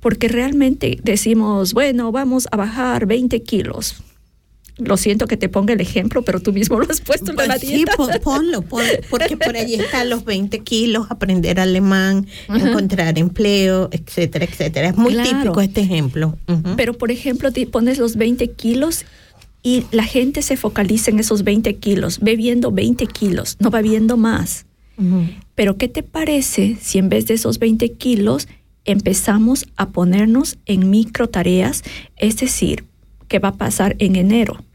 porque 0.00 0.28
realmente 0.28 0.98
decimos, 1.02 1.72
bueno, 1.72 2.12
vamos 2.12 2.48
a 2.50 2.56
bajar 2.56 3.06
20 3.06 3.42
kilos. 3.42 4.02
Lo 4.78 4.98
siento 4.98 5.26
que 5.26 5.38
te 5.38 5.48
ponga 5.48 5.72
el 5.72 5.80
ejemplo, 5.80 6.20
pero 6.22 6.38
tú 6.40 6.52
mismo 6.52 6.78
lo 6.78 6.86
has 6.90 7.00
puesto 7.00 7.32
pues 7.32 7.44
en 7.44 7.48
la 7.48 7.56
dieta. 7.58 7.92
Sí, 7.92 7.96
pon, 7.96 8.10
ponlo, 8.22 8.60
pon, 8.62 8.84
porque 9.08 9.36
por 9.36 9.56
allí 9.56 9.74
están 9.74 10.10
los 10.10 10.24
20 10.24 10.58
kilos, 10.60 11.06
aprender 11.08 11.58
alemán, 11.58 12.26
uh 12.48 12.52
-huh. 12.52 12.68
encontrar 12.68 13.18
empleo, 13.18 13.88
etcétera, 13.90 14.44
etcétera. 14.44 14.88
Es 14.88 14.96
muy 14.96 15.14
claro. 15.14 15.30
típico 15.30 15.60
este 15.62 15.80
ejemplo. 15.80 16.38
Uh 16.46 16.52
-huh. 16.52 16.74
Pero, 16.76 16.92
por 16.92 17.10
ejemplo, 17.10 17.52
te 17.52 17.66
pones 17.66 17.96
los 17.96 18.16
20 18.16 18.48
kilos 18.50 19.06
y 19.62 19.84
la 19.92 20.04
gente 20.04 20.42
se 20.42 20.56
focaliza 20.58 21.10
en 21.10 21.20
esos 21.20 21.42
20 21.42 21.74
kilos, 21.76 22.20
ve 22.20 22.36
viendo 22.36 22.70
20 22.70 23.06
kilos, 23.06 23.56
no 23.58 23.70
va 23.70 23.80
viendo 23.80 24.18
más. 24.18 24.66
Uh 24.98 25.02
-huh. 25.02 25.34
Pero 25.54 25.78
¿qué 25.78 25.88
te 25.88 26.02
parece 26.02 26.76
si 26.82 26.98
en 26.98 27.08
vez 27.08 27.26
de 27.26 27.34
esos 27.34 27.58
20 27.58 27.92
kilos 27.92 28.46
empezamos 28.84 29.66
a 29.76 29.88
ponernos 29.88 30.58
en 30.66 30.90
micro 30.90 31.28
tareas? 31.28 31.82
Es 32.16 32.36
decir, 32.36 32.84
¿qué 33.26 33.38
va 33.38 33.48
a 33.48 33.56
pasar 33.56 33.96
en 33.98 34.16
enero? 34.16 34.65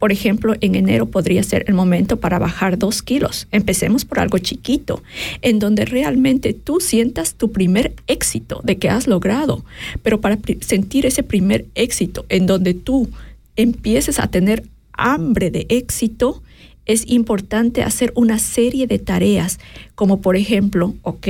Por 0.00 0.12
ejemplo, 0.12 0.54
en 0.62 0.76
enero 0.76 1.06
podría 1.06 1.42
ser 1.42 1.66
el 1.68 1.74
momento 1.74 2.16
para 2.16 2.38
bajar 2.38 2.78
dos 2.78 3.02
kilos. 3.02 3.46
Empecemos 3.52 4.06
por 4.06 4.18
algo 4.18 4.38
chiquito, 4.38 5.02
en 5.42 5.58
donde 5.58 5.84
realmente 5.84 6.54
tú 6.54 6.80
sientas 6.80 7.34
tu 7.34 7.52
primer 7.52 7.92
éxito 8.06 8.62
de 8.64 8.78
que 8.78 8.88
has 8.88 9.06
logrado. 9.06 9.62
Pero 10.02 10.18
para 10.22 10.38
sentir 10.60 11.04
ese 11.04 11.22
primer 11.22 11.66
éxito, 11.74 12.24
en 12.30 12.46
donde 12.46 12.72
tú 12.72 13.10
empieces 13.56 14.18
a 14.18 14.28
tener 14.28 14.64
hambre 14.94 15.50
de 15.50 15.66
éxito, 15.68 16.42
es 16.86 17.04
importante 17.06 17.82
hacer 17.82 18.10
una 18.16 18.38
serie 18.38 18.86
de 18.86 18.98
tareas, 18.98 19.60
como 19.94 20.22
por 20.22 20.34
ejemplo, 20.34 20.94
ok, 21.02 21.28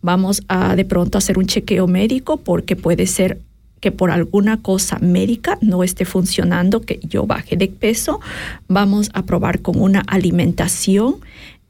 vamos 0.00 0.42
a 0.48 0.74
de 0.74 0.86
pronto 0.86 1.18
hacer 1.18 1.36
un 1.36 1.46
chequeo 1.46 1.86
médico 1.86 2.38
porque 2.38 2.76
puede 2.76 3.06
ser 3.06 3.40
que 3.80 3.92
por 3.92 4.10
alguna 4.10 4.62
cosa 4.62 4.98
médica 4.98 5.58
no 5.60 5.84
esté 5.84 6.04
funcionando, 6.04 6.80
que 6.80 6.98
yo 7.02 7.26
baje 7.26 7.56
de 7.56 7.68
peso, 7.68 8.20
vamos 8.68 9.10
a 9.12 9.22
probar 9.24 9.60
con 9.60 9.80
una 9.80 10.00
alimentación 10.00 11.16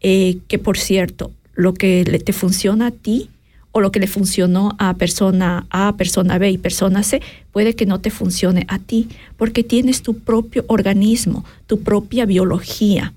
eh, 0.01 0.39
que, 0.49 0.59
por 0.59 0.79
cierto, 0.79 1.33
lo 1.55 1.75
que 1.75 2.05
le, 2.05 2.19
te 2.19 2.33
funciona 2.33 2.89
a 2.89 2.91
ti 2.91 3.31
o 3.73 3.81
lo 3.81 3.93
que 3.93 4.01
le 4.01 4.07
funcionó 4.07 4.75
a 4.79 4.95
persona 4.95 5.67
A, 5.69 5.97
persona 5.97 6.39
B 6.39 6.51
y 6.51 6.59
persona 6.59 7.03
C, 7.03 7.21
puede 7.53 7.75
que 7.75 7.85
no 7.85 8.01
te 8.01 8.11
funcione 8.11 8.65
a 8.69 8.79
ti, 8.79 9.09
porque 9.37 9.63
tienes 9.63 10.01
tu 10.01 10.19
propio 10.19 10.65
organismo, 10.69 11.45
tu 11.67 11.81
propia 11.83 12.25
biología. 12.25 13.13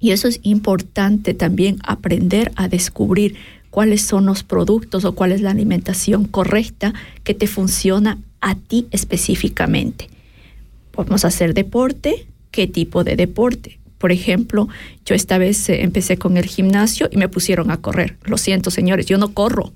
Y 0.00 0.12
eso 0.12 0.26
es 0.26 0.40
importante 0.42 1.34
también 1.34 1.78
aprender 1.84 2.50
a 2.56 2.68
descubrir 2.68 3.36
cuáles 3.72 4.02
son 4.02 4.26
los 4.26 4.42
productos 4.42 5.06
o 5.06 5.14
cuál 5.14 5.32
es 5.32 5.40
la 5.40 5.50
alimentación 5.50 6.26
correcta 6.26 6.92
que 7.24 7.32
te 7.32 7.46
funciona 7.46 8.18
a 8.42 8.54
ti 8.54 8.86
específicamente. 8.90 10.08
Podemos 10.90 11.24
hacer 11.24 11.54
deporte, 11.54 12.26
¿qué 12.50 12.66
tipo 12.66 13.02
de 13.02 13.16
deporte? 13.16 13.80
Por 13.96 14.12
ejemplo, 14.12 14.68
yo 15.06 15.14
esta 15.14 15.38
vez 15.38 15.70
eh, 15.70 15.82
empecé 15.82 16.18
con 16.18 16.36
el 16.36 16.44
gimnasio 16.44 17.08
y 17.10 17.16
me 17.16 17.30
pusieron 17.30 17.70
a 17.70 17.78
correr. 17.78 18.18
Lo 18.24 18.36
siento, 18.36 18.70
señores, 18.70 19.06
yo 19.06 19.16
no 19.16 19.32
corro. 19.32 19.72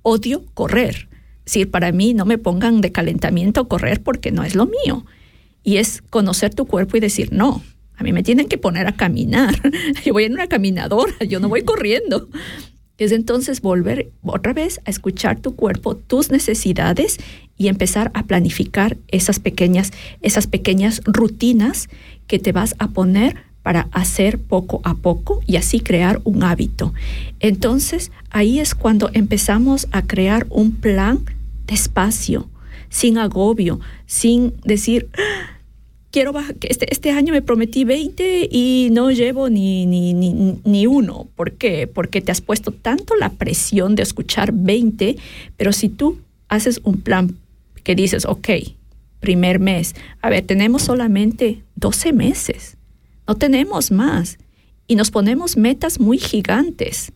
Odio 0.00 0.42
correr. 0.54 1.08
Es 1.40 1.52
decir, 1.52 1.70
para 1.70 1.92
mí 1.92 2.14
no 2.14 2.24
me 2.24 2.38
pongan 2.38 2.80
de 2.80 2.92
calentamiento 2.92 3.68
correr 3.68 4.02
porque 4.02 4.32
no 4.32 4.42
es 4.42 4.54
lo 4.54 4.64
mío. 4.64 5.04
Y 5.62 5.76
es 5.76 6.00
conocer 6.08 6.54
tu 6.54 6.64
cuerpo 6.64 6.96
y 6.96 7.00
decir, 7.00 7.30
no, 7.30 7.62
a 7.96 8.04
mí 8.04 8.14
me 8.14 8.22
tienen 8.22 8.48
que 8.48 8.56
poner 8.56 8.86
a 8.86 8.96
caminar. 8.96 9.54
Yo 10.04 10.14
voy 10.14 10.24
en 10.24 10.32
una 10.32 10.46
caminadora, 10.46 11.12
yo 11.28 11.40
no 11.40 11.50
voy 11.50 11.62
corriendo. 11.62 12.28
Es 12.96 13.10
entonces 13.10 13.60
volver 13.60 14.12
otra 14.22 14.52
vez 14.52 14.80
a 14.84 14.90
escuchar 14.90 15.40
tu 15.40 15.56
cuerpo, 15.56 15.96
tus 15.96 16.30
necesidades 16.30 17.18
y 17.58 17.66
empezar 17.66 18.12
a 18.14 18.24
planificar 18.24 18.96
esas 19.08 19.40
pequeñas, 19.40 19.92
esas 20.22 20.46
pequeñas 20.46 21.00
rutinas 21.04 21.88
que 22.28 22.38
te 22.38 22.52
vas 22.52 22.76
a 22.78 22.88
poner 22.88 23.36
para 23.64 23.88
hacer 23.92 24.38
poco 24.38 24.80
a 24.84 24.94
poco 24.94 25.40
y 25.46 25.56
así 25.56 25.80
crear 25.80 26.20
un 26.22 26.44
hábito. 26.44 26.92
Entonces, 27.40 28.12
ahí 28.30 28.60
es 28.60 28.76
cuando 28.76 29.10
empezamos 29.12 29.88
a 29.90 30.02
crear 30.02 30.46
un 30.50 30.72
plan 30.72 31.24
despacio, 31.66 32.48
sin 32.90 33.18
agobio, 33.18 33.80
sin 34.06 34.54
decir, 34.64 35.08
ah, 35.18 35.53
quiero 36.14 36.32
bajar, 36.32 36.54
este, 36.62 36.86
este 36.92 37.10
año 37.10 37.32
me 37.32 37.42
prometí 37.42 37.84
20 37.84 38.48
y 38.50 38.88
no 38.92 39.10
llevo 39.10 39.50
ni, 39.50 39.84
ni, 39.84 40.14
ni, 40.14 40.60
ni 40.64 40.86
uno. 40.86 41.26
¿Por 41.34 41.52
qué? 41.52 41.86
Porque 41.86 42.20
te 42.20 42.30
has 42.30 42.40
puesto 42.40 42.70
tanto 42.70 43.16
la 43.16 43.30
presión 43.30 43.96
de 43.96 44.04
escuchar 44.04 44.52
20, 44.52 45.16
pero 45.56 45.72
si 45.72 45.88
tú 45.88 46.18
haces 46.48 46.80
un 46.84 47.00
plan 47.00 47.36
que 47.82 47.96
dices, 47.96 48.26
ok, 48.26 48.48
primer 49.18 49.58
mes, 49.58 49.94
a 50.22 50.30
ver, 50.30 50.46
tenemos 50.46 50.82
solamente 50.82 51.62
12 51.74 52.12
meses 52.12 52.76
no 53.26 53.34
tenemos 53.36 53.90
más. 53.90 54.38
Y 54.86 54.96
nos 54.96 55.10
ponemos 55.10 55.56
metas 55.56 55.98
muy 55.98 56.18
gigantes. 56.18 57.12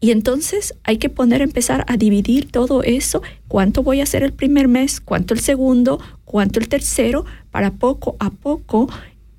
Y 0.00 0.10
entonces 0.10 0.74
hay 0.82 0.96
que 0.96 1.10
poner, 1.10 1.42
empezar 1.42 1.84
a 1.86 1.96
dividir 1.96 2.50
todo 2.50 2.82
eso, 2.82 3.22
cuánto 3.48 3.82
voy 3.82 4.00
a 4.00 4.04
hacer 4.04 4.22
el 4.22 4.32
primer 4.32 4.66
mes, 4.66 5.00
cuánto 5.00 5.34
el 5.34 5.40
segundo, 5.40 6.00
cuánto 6.24 6.58
el 6.58 6.68
tercero, 6.68 7.26
para 7.50 7.72
poco 7.72 8.16
a 8.18 8.30
poco 8.30 8.88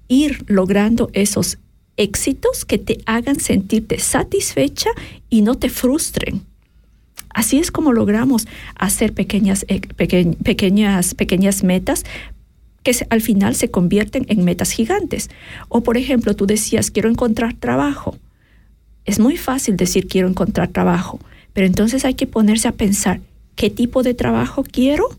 ir 0.08 0.44
logrando 0.48 1.10
esos 1.14 1.58
éxitos 1.98 2.66
que 2.66 2.78
te 2.78 3.00
hagan 3.06 3.40
sentirte 3.40 4.00
satisfecha 4.00 4.90
y 5.30 5.42
no 5.42 5.56
te 5.56 5.70
frustren. 5.70 6.42
Así 7.34 7.60
es 7.60 7.72
como 7.72 7.94
logramos 7.94 8.48
hacer 8.76 9.14
pequeñas, 9.14 9.66
eh, 9.70 9.82
pequeñas, 9.96 11.16
pequeñas 11.16 11.64
metas 11.64 12.04
que 12.84 12.96
al 13.10 13.22
final 13.22 13.56
se 13.56 13.70
convierten 13.70 14.26
en 14.28 14.44
metas 14.44 14.72
gigantes. 14.72 15.30
O 15.70 15.82
por 15.82 15.98
ejemplo, 15.98 16.36
tú 16.36 16.46
decías, 16.46 16.92
quiero 16.92 17.10
encontrar 17.10 17.54
trabajo. 17.54 18.18
Es 19.06 19.20
muy 19.20 19.38
fácil 19.38 19.78
decir 19.78 20.08
quiero 20.08 20.28
encontrar 20.28 20.70
trabajo, 20.70 21.20
pero 21.54 21.68
entonces 21.68 22.06
hay 22.06 22.14
que 22.14 22.28
ponerse 22.28 22.68
a 22.68 22.74
pensar, 22.74 23.22
¿qué 23.56 23.70
tipo 23.70 24.04
de 24.04 24.14
trabajo 24.14 24.64
quiero? 24.64 25.10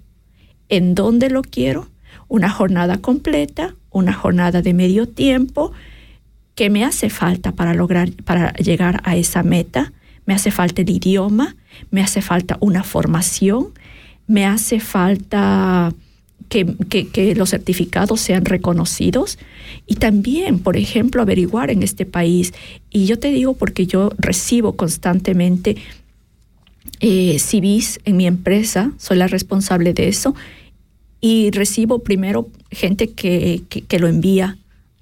¿En 0.68 0.94
dónde 0.94 1.30
lo 1.30 1.42
quiero? 1.42 1.88
¿Una 2.32 2.48
jornada 2.48 2.96
completa? 2.96 3.74
¿Una 3.90 4.14
jornada 4.14 4.62
de 4.62 4.72
medio 4.72 5.06
tiempo? 5.06 5.72
¿Qué 6.54 6.70
me 6.70 6.82
hace 6.82 7.10
falta 7.10 7.52
para 7.52 7.74
lograr, 7.74 8.10
para 8.24 8.54
llegar 8.54 9.02
a 9.04 9.16
esa 9.16 9.42
meta? 9.42 9.92
¿Me 10.24 10.32
hace 10.32 10.50
falta 10.50 10.80
el 10.80 10.88
idioma? 10.88 11.56
¿Me 11.90 12.00
hace 12.00 12.22
falta 12.22 12.56
una 12.60 12.84
formación? 12.84 13.66
¿Me 14.26 14.46
hace 14.46 14.80
falta 14.80 15.92
que, 16.48 17.34
los 17.36 17.50
certificados 17.50 18.22
sean 18.22 18.46
reconocidos 18.46 19.38
y 19.86 19.96
también, 19.96 20.58
por 20.58 20.78
ejemplo, 20.78 21.20
averiguar 21.20 21.70
en 21.70 21.82
este 21.82 22.06
país. 22.06 22.54
Y 22.90 23.04
yo 23.04 23.18
te 23.18 23.30
digo 23.30 23.52
porque 23.52 23.84
yo 23.84 24.10
recibo 24.16 24.72
constantemente 24.72 25.76
eh, 27.00 27.36
CVs 27.38 28.00
en 28.06 28.16
mi 28.16 28.26
empresa, 28.26 28.92
soy 28.96 29.18
la 29.18 29.26
responsable 29.26 29.92
de 29.92 30.08
eso, 30.08 30.34
y 31.22 31.50
recibo 31.52 32.00
primero 32.00 32.48
gente 32.70 33.08
que, 33.08 33.62
que 33.70 33.98
lo 33.98 34.08
envía 34.08 34.58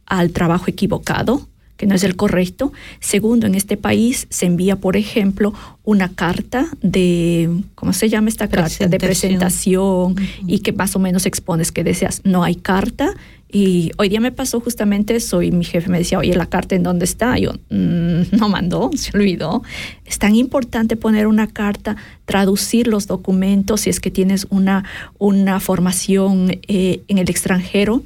al 0.06 0.30
trabajo 0.30 0.66
equivocado 0.68 1.48
que 1.80 1.86
no 1.86 1.94
es 1.94 2.04
el 2.04 2.14
correcto. 2.14 2.74
Segundo, 3.00 3.46
en 3.46 3.54
este 3.54 3.78
país 3.78 4.26
se 4.28 4.44
envía, 4.44 4.76
por 4.76 4.98
ejemplo, 4.98 5.54
una 5.82 6.10
carta 6.10 6.66
de, 6.82 7.48
¿cómo 7.74 7.94
se 7.94 8.10
llama 8.10 8.28
esta 8.28 8.48
carta? 8.48 8.86
De 8.86 8.98
presentación 8.98 10.14
y 10.46 10.58
que 10.58 10.74
más 10.74 10.94
o 10.94 10.98
menos 10.98 11.24
expones 11.24 11.72
que 11.72 11.82
deseas. 11.82 12.20
No 12.22 12.44
hay 12.44 12.56
carta. 12.56 13.14
Y 13.52 13.90
hoy 13.98 14.08
día 14.08 14.20
me 14.20 14.32
pasó 14.32 14.60
justamente 14.60 15.16
eso 15.16 15.42
y 15.42 15.50
mi 15.50 15.64
jefe 15.64 15.90
me 15.90 15.98
decía, 15.98 16.18
oye, 16.18 16.34
la 16.34 16.46
carta 16.46 16.74
en 16.74 16.82
dónde 16.82 17.04
está. 17.04 17.38
yo, 17.38 17.52
mm, 17.70 18.36
no 18.36 18.48
mandó, 18.48 18.90
se 18.96 19.16
olvidó. 19.16 19.62
Es 20.04 20.18
tan 20.18 20.36
importante 20.36 20.96
poner 20.96 21.26
una 21.26 21.46
carta, 21.46 21.96
traducir 22.24 22.86
los 22.86 23.06
documentos 23.06 23.82
si 23.82 23.90
es 23.90 24.00
que 24.00 24.10
tienes 24.10 24.46
una, 24.50 24.84
una 25.18 25.60
formación 25.60 26.58
eh, 26.68 27.02
en 27.08 27.18
el 27.18 27.28
extranjero. 27.28 28.02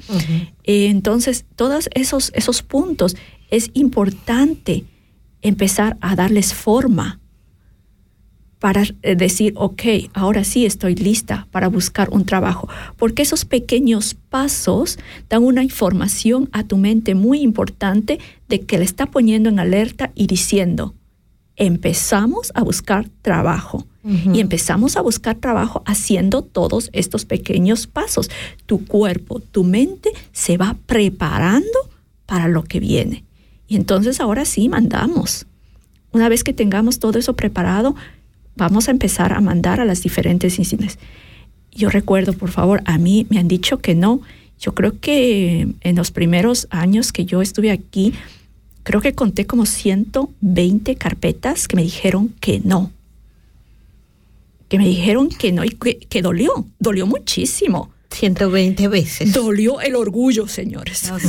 Eh, 0.63 0.87
entonces, 0.87 1.45
todos 1.55 1.89
esos, 1.93 2.31
esos 2.35 2.63
puntos 2.63 3.15
es 3.51 3.69
importante 3.73 4.85
empezar 5.41 5.97
a 6.01 6.15
darles 6.15 6.53
forma 6.53 7.19
para 8.59 8.83
eh, 9.01 9.15
decir, 9.15 9.53
ok, 9.55 9.83
ahora 10.13 10.43
sí 10.43 10.65
estoy 10.65 10.95
lista 10.95 11.47
para 11.51 11.67
buscar 11.67 12.09
un 12.09 12.25
trabajo, 12.25 12.67
porque 12.97 13.21
esos 13.21 13.45
pequeños 13.45 14.15
pasos 14.29 14.97
dan 15.29 15.43
una 15.43 15.63
información 15.63 16.49
a 16.51 16.63
tu 16.63 16.77
mente 16.77 17.15
muy 17.15 17.41
importante 17.41 18.19
de 18.47 18.61
que 18.61 18.77
le 18.77 18.85
está 18.85 19.07
poniendo 19.07 19.49
en 19.49 19.59
alerta 19.59 20.11
y 20.15 20.27
diciendo, 20.27 20.93
empezamos 21.55 22.51
a 22.55 22.63
buscar 22.63 23.09
trabajo. 23.21 23.85
Y 24.07 24.39
empezamos 24.39 24.97
a 24.97 25.01
buscar 25.01 25.37
trabajo 25.37 25.81
haciendo 25.87 26.43
todos 26.43 26.91
estos 26.93 27.25
pequeños 27.25 27.87
pasos. 27.87 28.29
Tu 28.67 28.85
cuerpo, 28.85 29.39
tu 29.39 29.63
mente 29.63 30.11
se 30.31 30.57
va 30.57 30.77
preparando 30.85 31.89
para 32.27 32.47
lo 32.47 32.61
que 32.63 32.79
viene. 32.79 33.23
Y 33.67 33.75
entonces 33.75 34.19
ahora 34.19 34.45
sí 34.45 34.69
mandamos. 34.69 35.47
Una 36.11 36.29
vez 36.29 36.43
que 36.43 36.53
tengamos 36.53 36.99
todo 36.99 37.17
eso 37.17 37.35
preparado, 37.35 37.95
vamos 38.55 38.87
a 38.87 38.91
empezar 38.91 39.33
a 39.33 39.41
mandar 39.41 39.79
a 39.79 39.85
las 39.85 40.01
diferentes 40.01 40.59
instituciones. 40.59 40.99
Yo 41.71 41.89
recuerdo, 41.89 42.33
por 42.33 42.51
favor, 42.51 42.81
a 42.85 42.97
mí 42.97 43.27
me 43.29 43.37
han 43.37 43.47
dicho 43.47 43.79
que 43.79 43.95
no. 43.95 44.21
Yo 44.59 44.73
creo 44.73 44.99
que 44.99 45.67
en 45.81 45.95
los 45.95 46.11
primeros 46.11 46.67
años 46.69 47.11
que 47.11 47.25
yo 47.25 47.41
estuve 47.41 47.71
aquí, 47.71 48.13
creo 48.83 49.01
que 49.01 49.13
conté 49.13 49.45
como 49.45 49.65
120 49.65 50.95
carpetas 50.95 51.67
que 51.67 51.75
me 51.75 51.83
dijeron 51.83 52.33
que 52.39 52.61
no. 52.63 52.91
Que 54.69 54.77
me 54.77 54.87
dijeron 54.87 55.27
que 55.29 55.51
no 55.51 55.65
y 55.65 55.69
que, 55.69 55.97
que 55.97 56.21
dolió, 56.21 56.65
dolió 56.79 57.05
muchísimo. 57.05 57.91
120 58.15 58.87
veces. 58.87 59.33
Dolió 59.33 59.81
el 59.81 59.95
orgullo, 59.95 60.47
señores. 60.47 61.11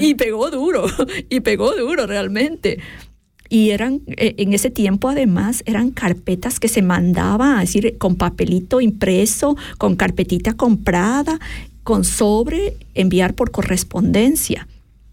Y 0.00 0.14
pegó 0.14 0.50
duro, 0.50 0.86
y 1.30 1.40
pegó 1.40 1.74
duro 1.74 2.06
realmente. 2.06 2.78
Y 3.52 3.70
eran, 3.70 4.00
eh, 4.06 4.36
en 4.38 4.54
ese 4.54 4.70
tiempo 4.70 5.08
además, 5.08 5.64
eran 5.66 5.90
carpetas 5.90 6.60
que 6.60 6.68
se 6.68 6.82
mandaban, 6.82 7.60
es 7.60 7.74
decir, 7.74 7.98
con 7.98 8.14
papelito 8.14 8.80
impreso, 8.80 9.56
con 9.76 9.96
carpetita 9.96 10.54
comprada, 10.54 11.40
con 11.82 12.04
sobre, 12.04 12.76
enviar 12.94 13.34
por 13.34 13.50
correspondencia. 13.50 14.68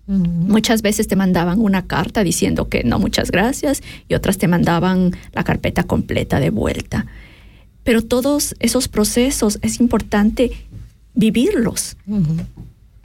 Muchas 0.06 0.84
veces 0.84 1.10
te 1.10 1.18
mandaban 1.18 1.60
una 1.60 1.86
carta 1.86 2.24
diciendo 2.24 2.70
que 2.70 2.86
no, 2.86 2.98
muchas 2.98 3.30
gracias, 3.30 3.84
y 4.08 4.14
otras 4.14 4.38
te 4.38 4.48
mandaban 4.48 5.12
la 5.34 5.44
carpeta 5.44 5.84
completa 5.84 6.40
de 6.40 6.50
vuelta. 6.50 7.08
Pero 7.84 8.02
todos 8.02 8.56
esos 8.60 8.88
procesos 8.88 9.60
es 9.64 9.82
importante 9.82 10.52
vivirlos 11.14 11.98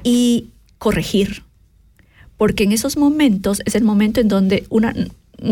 y 0.05 0.51
corregir, 0.79 1.43
porque 2.37 2.63
en 2.63 2.73
esos 2.73 2.97
momentos 2.97 3.63
es 3.65 3.75
el 3.75 3.83
momento 3.83 4.21
en 4.21 4.29
donde 4.29 4.65
una 4.69 4.95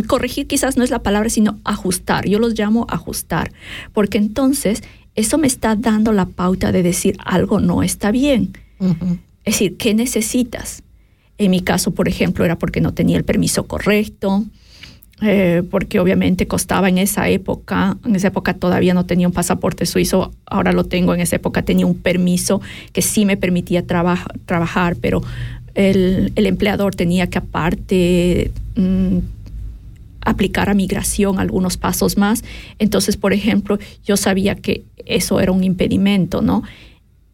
corregir 0.07 0.47
quizás 0.47 0.77
no 0.77 0.85
es 0.85 0.91
la 0.91 1.03
palabra, 1.03 1.31
sino 1.31 1.59
ajustar. 1.65 2.29
Yo 2.29 2.39
los 2.39 2.59
llamo 2.59 2.87
ajustar, 2.89 3.53
porque 3.93 4.19
entonces 4.19 4.83
eso 5.15 5.39
me 5.39 5.47
está 5.47 5.77
dando 5.77 6.13
la 6.13 6.27
pauta 6.27 6.73
de 6.73 6.83
decir 6.83 7.17
algo 7.25 7.61
no 7.61 7.83
está 7.83 8.11
bien. 8.11 8.53
Es 9.45 9.55
decir, 9.55 9.77
¿qué 9.77 9.95
necesitas? 9.95 10.83
En 11.39 11.51
mi 11.51 11.61
caso, 11.61 11.93
por 11.93 12.09
ejemplo, 12.09 12.45
era 12.45 12.59
porque 12.59 12.81
no 12.81 12.93
tenía 12.93 13.17
el 13.17 13.25
permiso 13.25 13.67
correcto, 13.67 14.45
eh, 15.23 15.63
porque 15.71 16.01
obviamente 16.01 16.47
costaba 16.47 16.89
en 16.89 16.97
esa 16.97 17.29
época, 17.29 17.99
en 18.07 18.17
esa 18.17 18.29
época 18.29 18.55
todavía 18.55 18.95
no 18.95 19.05
tenía 19.05 19.27
un 19.27 19.35
pasaporte 19.35 19.85
suizo, 19.85 20.33
ahora 20.47 20.73
lo 20.73 20.85
tengo, 20.85 21.15
en 21.15 21.21
esa 21.21 21.37
época 21.37 21.63
tenía 21.63 21.85
un 21.85 21.97
permiso 21.97 22.63
que 22.93 23.03
sí 23.03 23.27
me 23.27 23.37
permitía 23.37 23.85
trabajar, 23.87 24.97
pero 25.01 25.23
el, 25.75 26.33
empleador 26.37 26.95
tenía 26.95 27.27
que 27.27 27.39
aparte 27.39 28.51
mm, 28.77 29.19
aplicar 30.25 30.69
a 30.69 30.75
migración 30.75 31.39
algunos 31.39 31.77
pasos 31.77 32.17
más. 32.17 32.45
Entonces, 32.79 33.17
por 33.17 33.33
ejemplo, 33.33 33.79
yo 34.05 34.17
sabía 34.17 34.55
que 34.55 34.85
eso 35.07 35.41
era 35.41 35.53
un 35.53 35.65
impedimento, 35.65 36.43
¿no? 36.43 36.63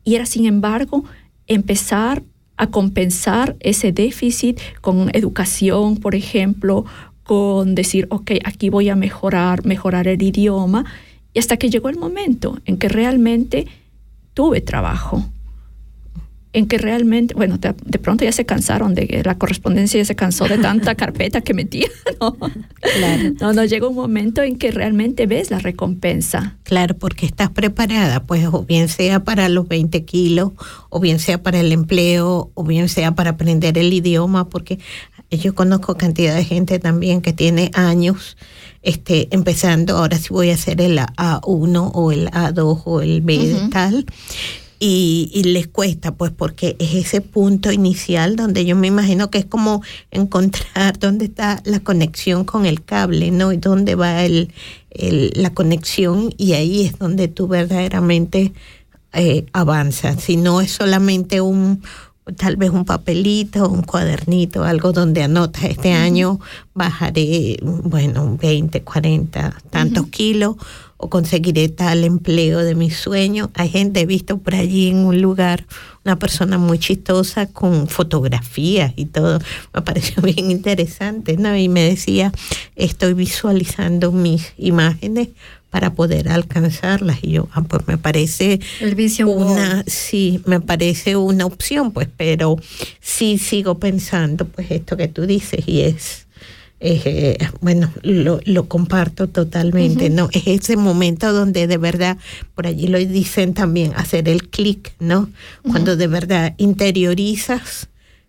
Y 0.05 0.15
era, 0.15 0.27
sin 0.27 0.47
embargo, 0.47 1.05
empezar 1.47 2.23
a 2.57 2.69
compensar 2.69 3.57
ese 3.61 3.93
déficit 3.93 4.59
con 4.81 5.11
educación, 5.13 5.97
por 5.97 6.15
ejemplo, 6.15 6.85
con 7.23 7.75
decir, 7.75 8.07
ok, 8.11 8.33
aquí 8.45 8.71
voy 8.71 8.89
a 8.89 8.97
mejorar, 8.97 9.67
mejorar 9.67 10.09
el 10.09 10.23
idioma, 10.23 10.85
y 11.35 11.39
hasta 11.39 11.57
que 11.57 11.69
llegó 11.69 11.89
el 11.89 11.99
momento 11.99 12.59
en 12.65 12.79
que 12.79 12.89
realmente 12.89 13.67
tuve 14.33 14.61
trabajo 14.61 15.29
en 16.57 16.67
que 16.69 16.79
realmente, 16.79 17.35
bueno, 17.35 17.59
de, 17.59 17.99
pronto 17.99 18.25
ya 18.25 18.33
se 18.33 18.47
cansaron 18.47 18.95
de 18.95 19.21
la 19.27 19.37
correspondencia, 19.37 20.01
ya 20.01 20.07
se 20.07 20.17
cansó 20.17 20.49
de 20.49 20.57
tanta 20.57 20.95
carpeta 20.95 21.43
que 21.43 21.53
metía, 21.53 21.87
¿no? 22.21 22.35
Claro. 22.35 23.35
No, 23.39 23.53
no, 23.53 23.65
llega 23.67 23.87
un 23.87 23.95
momento 23.95 24.43
en 24.43 24.57
que 24.57 24.71
realmente 24.71 25.27
ves 25.27 25.51
la 25.51 25.59
recompensa. 25.59 26.57
Claro, 26.63 26.97
porque 26.97 27.27
estás 27.27 27.51
preparada, 27.51 28.21
pues, 28.25 28.47
o 28.51 28.65
bien 28.65 28.89
sea 28.89 29.23
para 29.23 29.51
los 29.51 29.69
20 29.69 30.07
kilos, 30.07 30.53
o 30.89 30.99
bien 30.99 31.19
sea 31.19 31.43
para 31.43 31.61
el 31.61 31.73
empleo, 31.73 32.51
o 32.55 32.65
bien 32.65 32.89
sea 32.89 33.15
para 33.15 33.33
aprender 33.33 33.77
el 33.77 33.93
idioma, 33.93 34.49
porque 34.49 34.79
yo 35.31 35.55
conozco 35.55 35.99
cantidad 35.99 36.35
de 36.35 36.45
gente 36.45 36.79
también 36.79 37.21
que 37.21 37.35
tiene 37.35 37.71
años 37.75 38.39
este, 38.81 39.29
empezando, 39.31 39.99
ahora 39.99 40.17
sí 40.17 40.29
voy 40.31 40.49
a 40.49 40.55
hacer 40.55 40.81
el 40.81 40.97
A1 40.97 41.91
o 41.93 42.13
el 42.13 42.31
A2 42.31 42.83
o 42.87 43.03
el 43.03 43.21
B 43.21 43.69
tal 43.71 44.07
y, 44.79 45.43
les 45.45 45.67
cuesta, 45.67 46.15
pues 46.15 46.33
porque 46.33 46.77
es 46.79 46.95
ese 46.95 47.21
punto 47.21 47.73
inicial 47.73 48.37
donde 48.37 48.65
yo 48.65 48.77
me 48.77 48.89
imagino 48.89 49.31
que 49.31 49.39
es 49.39 49.47
como 49.47 49.83
encontrar 50.11 50.99
dónde 51.01 51.25
está 51.27 51.63
la 51.65 51.81
conexión 51.81 52.45
con 52.45 52.67
el 52.67 52.85
cable, 52.85 53.31
¿no? 53.31 53.53
Y 53.53 53.57
dónde 53.57 53.95
va 53.95 54.25
el, 54.25 54.53
la 54.91 55.53
conexión 55.55 56.35
y 56.37 56.53
ahí 56.53 56.85
es 56.85 56.99
donde 56.99 57.29
tú 57.29 57.49
verdaderamente 57.49 58.53
eh, 59.13 59.47
avanzas. 59.53 60.23
Si 60.23 60.37
no 60.37 60.61
es 60.61 60.73
solamente 60.73 61.41
un, 61.41 61.83
tal 62.35 62.57
vez 62.57 62.71
un 62.71 62.85
papelito, 62.85 63.69
un 63.69 63.83
cuadernito, 63.83 64.65
algo 64.65 64.93
donde 64.93 65.23
anotas, 65.23 65.65
este 65.65 65.93
año 65.93 66.41
bajaré, 66.75 67.57
bueno, 67.63 68.37
20, 68.41 68.83
40, 68.83 69.57
tantos 69.71 70.09
kilos 70.09 70.57
o 70.97 71.09
conseguiré 71.09 71.69
tal 71.69 72.05
empleo 72.05 72.61
de 72.61 72.75
mi 72.75 72.91
sueño. 72.91 73.51
Hay 73.55 73.69
gente, 73.69 74.01
he 74.01 74.07
visto 74.07 74.39
por 74.39 74.55
allí 74.55 74.89
en 74.89 74.99
un 75.05 75.21
lugar 75.21 75.67
una 76.05 76.19
persona 76.19 76.59
muy 76.59 76.79
chistosa 76.79 77.47
con 77.47 77.87
fotografías 77.87 78.93
y 78.97 79.07
todo. 79.07 79.39
Me 79.73 79.83
pareció 79.83 80.23
bien 80.23 80.51
interesante, 80.51 81.37
¿no? 81.37 81.57
Y 81.57 81.69
me 81.69 81.83
decía, 81.83 82.33
estoy 82.75 83.15
visualizando 83.15 84.11
mis 84.11 84.53
imágenes 84.57 85.29
para 85.71 85.95
poder 85.95 86.29
alcanzarlas 86.29 87.19
y 87.23 87.33
yo 87.33 87.49
ah, 87.53 87.63
pues 87.63 87.87
me 87.87 87.99
parece 87.99 88.61
una 89.25 89.85
sí 89.87 90.41
me 90.47 90.61
parece 90.61 91.17
una 91.17 91.47
opción 91.47 91.93
pues 91.93 92.09
pero 92.17 92.57
sí 93.01 93.39
sigo 93.39 93.79
pensando 93.79 94.47
pues 94.47 94.71
esto 94.71 94.97
que 94.97 95.09
tú 95.09 95.27
dices 95.27 95.67
y 95.67 95.83
es 95.83 96.27
eh, 96.79 97.39
bueno, 97.63 97.91
lo, 98.03 98.41
lo, 98.45 98.69
comparto 98.69 99.29
totalmente, 99.29 100.11
¿no? 100.11 100.29
Es 100.33 100.47
ese 100.47 100.77
momento 100.77 101.33
donde 101.33 101.67
de 101.67 101.79
verdad, 101.79 102.19
por 102.55 102.67
allí 102.67 102.89
lo 102.89 102.99
dicen 102.99 103.55
también, 103.55 103.93
hacer 103.97 104.29
el 104.29 104.49
clic, 104.49 104.93
¿no? 105.01 105.31
Cuando 105.63 105.97
de 105.97 106.07
verdad 106.07 106.55
interiorizas, 106.59 107.89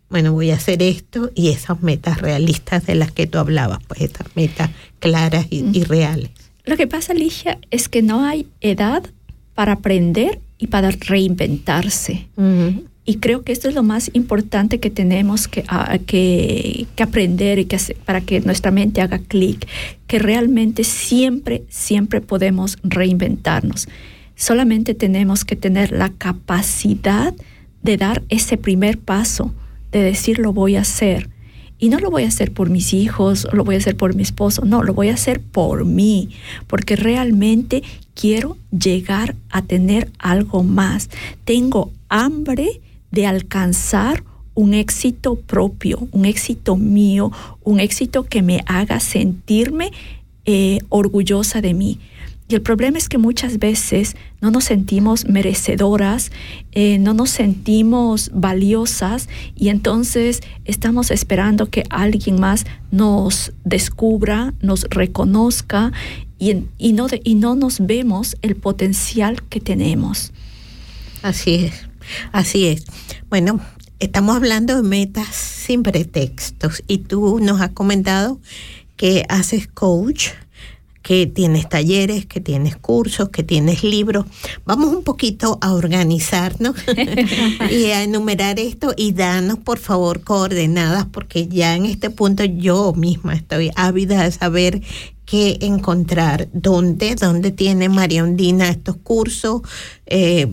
bueno, 0.09 0.31
voy 0.31 0.51
a 0.51 0.55
hacer 0.55 0.81
esto 0.81 1.29
y 1.35 1.49
esas 1.49 1.81
metas 1.83 2.21
realistas 2.21 2.85
de 2.85 2.95
las 2.95 3.11
que 3.11 3.27
tú 3.27 3.37
hablabas, 3.37 3.79
pues 3.85 4.01
esas 4.01 4.27
metas 4.35 4.69
claras 4.99 5.47
y, 5.49 5.83
reales. 5.83 6.31
Lo 6.67 6.75
que 6.75 6.85
pasa, 6.85 7.13
Alicia, 7.13 7.57
es 7.71 7.87
que 7.87 8.01
no 8.01 8.23
hay 8.23 8.45
edad 8.61 9.03
para 9.55 9.71
aprender 9.73 10.41
y 10.59 10.67
para 10.67 10.91
reinventarse. 10.91 12.27
Y 13.05 13.15
creo 13.15 13.43
que 13.43 13.53
esto 13.53 13.69
es 13.69 13.73
lo 13.73 13.83
más 13.83 14.11
importante 14.13 14.79
que 14.81 14.89
tenemos 14.89 15.47
que, 15.47 15.63
ah, 15.69 15.97
que, 16.05 16.85
aprender 17.01 17.57
y 17.57 17.65
que 17.65 17.77
para 18.03 18.19
que 18.19 18.41
nuestra 18.41 18.69
mente 18.69 18.99
haga 18.99 19.19
clic, 19.19 19.65
que 20.07 20.19
realmente 20.19 20.83
siempre, 20.83 21.63
siempre 21.69 22.19
podemos 22.19 22.77
reinventarnos. 22.83 23.87
Solamente 24.35 24.93
tenemos 24.93 25.45
que 25.45 25.55
tener 25.55 25.93
la 25.93 26.09
capacidad 26.09 27.33
de 27.81 27.95
dar 27.95 28.23
ese 28.27 28.57
primer 28.57 28.97
paso, 28.97 29.53
de 29.93 30.01
decir 30.01 30.37
lo 30.37 30.51
voy 30.51 30.75
a 30.75 30.81
hacer. 30.81 31.29
Y 31.79 31.89
no 31.89 31.99
lo 31.99 32.09
voy 32.09 32.23
a 32.23 32.27
hacer 32.27 32.53
por 32.53 32.69
mis 32.69 32.93
hijos, 32.93 33.47
lo 33.53 33.63
voy 33.63 33.75
a 33.75 33.77
hacer 33.77 33.95
por 33.95 34.15
mi 34.15 34.23
esposo, 34.23 34.65
no, 34.65 34.83
lo 34.83 34.93
voy 34.93 35.09
a 35.09 35.13
hacer 35.13 35.41
por 35.41 35.85
mí, 35.85 36.29
porque 36.65 36.95
realmente 36.95 37.83
quiero 38.15 38.57
llegar 38.71 39.35
a 39.49 39.61
tener 39.61 40.09
algo 40.17 40.63
más. 40.63 41.09
Tengo 41.45 41.91
hambre 42.09 42.81
de 43.11 43.27
alcanzar 43.27 44.23
un 44.55 44.73
éxito 44.73 45.35
propio, 45.35 46.07
un 46.11 46.25
éxito 46.25 46.77
mío, 46.77 47.31
un 47.63 47.79
éxito 47.79 48.23
que 48.23 48.41
me 48.41 48.63
haga 48.65 48.99
sentirme 48.99 49.91
eh, 50.45 50.79
orgullosa 50.89 51.61
de 51.61 51.75
mí. 51.75 51.99
Y 52.49 52.55
el 52.55 52.61
problema 52.61 52.97
es 52.97 53.09
que 53.09 53.17
muchas 53.17 53.59
veces 53.59 54.15
no 54.39 54.51
nos 54.51 54.63
sentimos 54.63 55.25
merecedoras, 55.25 56.31
eh, 56.71 56.97
no 56.97 57.13
nos 57.13 57.29
sentimos 57.29 58.31
valiosas 58.33 59.27
y 59.55 59.67
entonces 59.67 60.41
estamos 60.63 61.11
esperando 61.11 61.69
que 61.69 61.83
alguien 61.89 62.39
más 62.39 62.65
nos 62.89 63.51
descubra, 63.65 64.53
nos 64.61 64.85
reconozca 64.89 65.91
y, 66.39 66.63
y, 66.77 66.93
no, 66.93 67.07
y 67.23 67.35
no 67.35 67.55
nos 67.55 67.85
vemos 67.85 68.37
el 68.41 68.55
potencial 68.55 69.43
que 69.43 69.59
tenemos. 69.59 70.31
Así 71.23 71.55
es. 71.55 71.89
Así 72.31 72.67
es. 72.67 72.85
Bueno, 73.29 73.59
estamos 73.99 74.35
hablando 74.35 74.75
de 74.81 74.87
metas 74.87 75.35
sin 75.35 75.83
pretextos 75.83 76.83
y 76.87 76.99
tú 76.99 77.39
nos 77.41 77.59
has 77.59 77.71
comentado 77.71 78.39
que 78.95 79.23
haces 79.29 79.67
coach, 79.67 80.29
que 81.07 81.25
tienes 81.25 81.69
talleres, 81.69 82.25
que 82.25 82.41
tienes 82.41 82.75
cursos, 82.75 83.29
que 83.29 83.41
tienes 83.41 83.81
libros. 83.81 84.25
Vamos 84.65 84.93
un 84.93 85.05
poquito 85.05 85.57
a 85.61 85.71
organizarnos 85.71 86.75
y 87.71 87.85
a 87.91 88.03
enumerar 88.03 88.59
esto 88.59 88.93
y 88.97 89.13
danos 89.13 89.57
por 89.57 89.79
favor 89.79 90.19
coordenadas 90.19 91.05
porque 91.05 91.47
ya 91.47 91.77
en 91.77 91.85
este 91.85 92.09
punto 92.09 92.43
yo 92.43 92.91
misma 92.91 93.35
estoy 93.35 93.71
ávida 93.77 94.23
de 94.23 94.33
saber 94.33 94.81
qué 95.25 95.57
encontrar, 95.61 96.49
dónde, 96.51 97.15
dónde 97.15 97.51
tiene 97.51 97.87
María 97.87 98.25
Ondina 98.25 98.67
estos 98.67 98.97
cursos, 98.97 99.61
eh, 100.07 100.45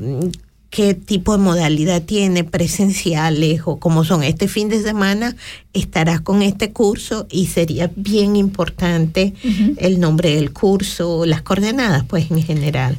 qué 0.74 0.94
tipo 0.94 1.36
de 1.36 1.38
modalidad 1.38 2.02
tiene, 2.02 2.42
presenciales 2.42 3.60
o 3.64 3.76
cómo 3.76 4.02
son. 4.02 4.24
Este 4.24 4.48
fin 4.48 4.68
de 4.68 4.82
semana 4.82 5.36
estarás 5.72 6.20
con 6.20 6.42
este 6.42 6.72
curso 6.72 7.28
y 7.30 7.46
sería 7.46 7.92
bien 7.94 8.34
importante 8.34 9.34
el 9.76 10.00
nombre 10.00 10.34
del 10.34 10.52
curso, 10.52 11.26
las 11.26 11.42
coordenadas, 11.42 12.02
pues 12.02 12.28
en 12.28 12.42
general. 12.42 12.96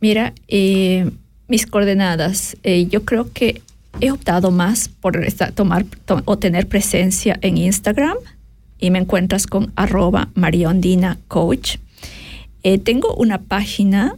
Mira, 0.00 0.34
eh, 0.48 1.12
mis 1.46 1.66
coordenadas, 1.66 2.56
eh, 2.64 2.88
yo 2.90 3.04
creo 3.04 3.30
que 3.32 3.62
he 4.00 4.10
optado 4.10 4.50
más 4.50 4.88
por 4.88 5.24
tomar 5.54 5.86
o 6.24 6.38
tener 6.38 6.66
presencia 6.66 7.38
en 7.40 7.56
Instagram 7.56 8.16
y 8.80 8.90
me 8.90 8.98
encuentras 8.98 9.46
con 9.46 9.72
arroba 9.76 10.28
mariondina 10.34 11.18
coach. 11.28 11.76
Eh, 12.64 12.78
tengo 12.78 13.14
una 13.14 13.38
página 13.38 14.16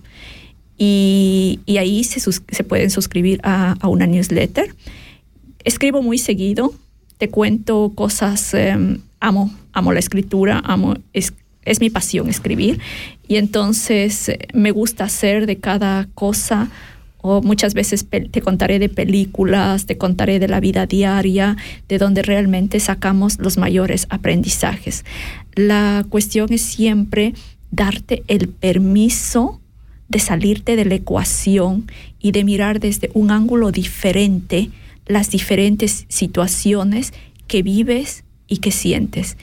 y, 0.78 1.58
ahí 1.80 2.04
se, 2.04 2.20
se, 2.20 2.64
pueden 2.64 2.90
suscribir 2.90 3.40
a, 3.42 3.74
una 3.88 4.06
newsletter. 4.06 4.72
Escribo 5.68 6.00
muy 6.00 6.16
seguido, 6.16 6.72
te 7.18 7.28
cuento 7.28 7.92
cosas, 7.94 8.54
em, 8.54 9.02
amo, 9.20 9.54
amo 9.74 9.92
la 9.92 9.98
escritura, 9.98 10.62
amo, 10.64 10.96
es, 11.12 11.34
es 11.62 11.82
mi 11.82 11.90
pasión 11.90 12.30
escribir 12.30 12.80
y 13.28 13.36
entonces 13.36 14.30
eh, 14.30 14.48
me 14.54 14.70
gusta 14.70 15.04
hacer 15.04 15.44
de 15.44 15.58
cada 15.58 16.08
cosa 16.14 16.70
o 17.18 17.42
muchas 17.42 17.74
veces 17.74 18.06
te 18.08 18.40
contaré 18.40 18.78
de 18.78 18.88
películas, 18.88 19.84
te 19.84 19.98
contaré 19.98 20.38
de 20.38 20.48
la 20.48 20.58
vida 20.58 20.86
diaria, 20.86 21.58
de 21.86 21.98
donde 21.98 22.22
realmente 22.22 22.80
sacamos 22.80 23.38
los 23.38 23.58
mayores 23.58 24.06
aprendizajes. 24.08 25.04
La 25.54 26.06
cuestión 26.08 26.50
es 26.50 26.62
siempre 26.62 27.34
darte 27.70 28.22
el 28.26 28.48
permiso 28.48 29.60
de 30.08 30.18
salirte 30.18 30.76
de 30.76 30.86
la 30.86 30.94
ecuación 30.94 31.90
y 32.18 32.32
de 32.32 32.44
mirar 32.44 32.80
desde 32.80 33.10
un 33.12 33.30
ángulo 33.30 33.70
diferente 33.70 34.70
las 35.08 35.30
diferentes 35.30 36.06
situaciones 36.08 37.12
que 37.46 37.62
vives 37.62 38.24
y 38.46 38.58
que 38.58 38.70
sientes. 38.70 39.36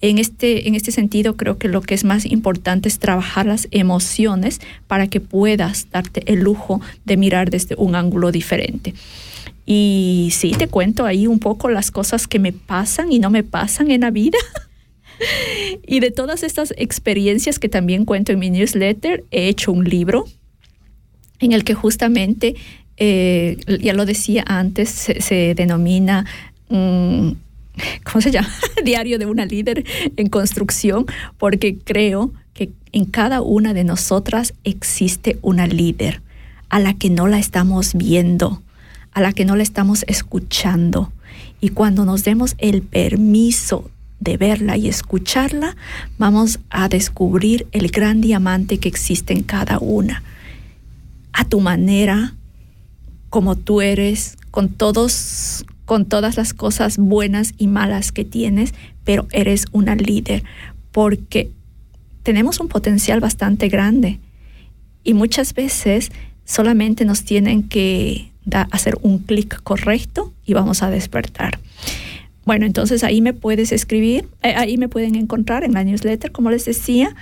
En 0.00 0.18
este, 0.18 0.68
en 0.68 0.74
este 0.74 0.90
sentido, 0.90 1.36
creo 1.36 1.58
que 1.58 1.68
lo 1.68 1.80
que 1.80 1.94
es 1.94 2.04
más 2.04 2.26
importante 2.26 2.88
es 2.88 2.98
trabajar 2.98 3.46
las 3.46 3.68
emociones 3.70 4.60
para 4.86 5.06
que 5.06 5.20
puedas 5.20 5.88
darte 5.90 6.22
el 6.32 6.40
lujo 6.40 6.80
de 7.04 7.16
mirar 7.16 7.50
desde 7.50 7.74
un 7.76 7.94
ángulo 7.94 8.32
diferente. 8.32 8.94
Y 9.64 10.30
sí, 10.32 10.52
te 10.58 10.66
cuento 10.68 11.06
ahí 11.06 11.26
un 11.26 11.38
poco 11.38 11.70
las 11.70 11.90
cosas 11.90 12.26
que 12.26 12.38
me 12.38 12.52
pasan 12.52 13.12
y 13.12 13.18
no 13.20 13.30
me 13.30 13.44
pasan 13.44 13.90
en 13.90 14.00
la 14.00 14.10
vida. 14.10 14.38
y 15.86 16.00
de 16.00 16.10
todas 16.10 16.42
estas 16.42 16.74
experiencias 16.76 17.58
que 17.58 17.68
también 17.68 18.04
cuento 18.04 18.32
en 18.32 18.40
mi 18.40 18.50
newsletter, 18.50 19.24
he 19.30 19.48
hecho 19.48 19.70
un 19.72 19.84
libro 19.84 20.26
en 21.38 21.52
el 21.52 21.64
que 21.64 21.74
justamente, 21.74 22.54
eh, 23.04 23.56
ya 23.80 23.94
lo 23.94 24.06
decía 24.06 24.44
antes, 24.46 24.88
se, 24.90 25.54
denomina... 25.56 26.24
¿cómo 26.68 28.20
se 28.20 28.30
llama? 28.30 28.48
Diario 28.84 29.18
de 29.18 29.26
una 29.26 29.44
líder 29.44 29.84
en 30.16 30.28
construcción, 30.28 31.06
porque 31.36 31.76
creo 31.78 32.32
que 32.54 32.70
en 32.92 33.04
cada 33.04 33.40
una 33.40 33.74
de 33.74 33.82
nosotras 33.82 34.54
existe 34.62 35.36
una 35.42 35.66
líder 35.66 36.22
a 36.68 36.78
la 36.78 36.94
que 36.94 37.10
no 37.10 37.26
la 37.26 37.40
estamos 37.40 37.94
viendo, 37.94 38.62
a 39.12 39.20
la 39.20 39.32
que 39.32 39.44
no 39.44 39.56
la 39.56 39.64
estamos 39.64 40.04
escuchando. 40.06 41.12
Y 41.60 41.70
cuando 41.70 42.04
nos 42.04 42.22
demos 42.22 42.54
el 42.58 42.82
permiso 42.82 43.90
de 44.20 44.36
verla 44.36 44.76
y 44.76 44.86
escucharla, 44.86 45.76
vamos 46.18 46.60
a 46.70 46.88
descubrir 46.88 47.66
el 47.72 47.88
gran 47.88 48.20
diamante 48.20 48.78
que 48.78 48.88
existe 48.88 49.32
en 49.32 49.42
cada 49.42 49.80
una. 49.80 50.22
A 51.32 51.44
tu 51.44 51.60
manera, 51.60 52.34
como 53.32 53.56
tú 53.56 53.80
eres, 53.80 54.36
con 54.50 54.68
todos 54.68 55.64
con 55.86 56.04
todas 56.04 56.36
las 56.36 56.52
cosas 56.52 56.98
buenas 56.98 57.54
y 57.56 57.66
malas 57.66 58.12
que 58.12 58.26
tienes, 58.26 58.74
pero 59.04 59.26
eres 59.32 59.64
una 59.72 59.96
líder 59.96 60.44
porque 60.92 61.50
tenemos 62.22 62.60
un 62.60 62.68
potencial 62.68 63.20
bastante 63.20 63.68
grande 63.68 64.20
y 65.02 65.14
muchas 65.14 65.54
veces 65.54 66.12
solamente 66.44 67.06
nos 67.06 67.24
tienen 67.24 67.62
que 67.62 68.30
hacer 68.70 68.98
un 69.00 69.18
clic 69.18 69.62
correcto 69.62 70.34
y 70.44 70.52
vamos 70.52 70.82
a 70.82 70.90
despertar. 70.90 71.58
Bueno, 72.44 72.66
entonces 72.66 73.02
ahí 73.02 73.22
me 73.22 73.32
puedes 73.32 73.72
escribir, 73.72 74.28
eh, 74.42 74.52
ahí 74.56 74.76
me 74.76 74.90
pueden 74.90 75.14
encontrar 75.14 75.64
en 75.64 75.72
la 75.72 75.84
newsletter, 75.84 76.32
como 76.32 76.50
les 76.50 76.66
decía. 76.66 77.16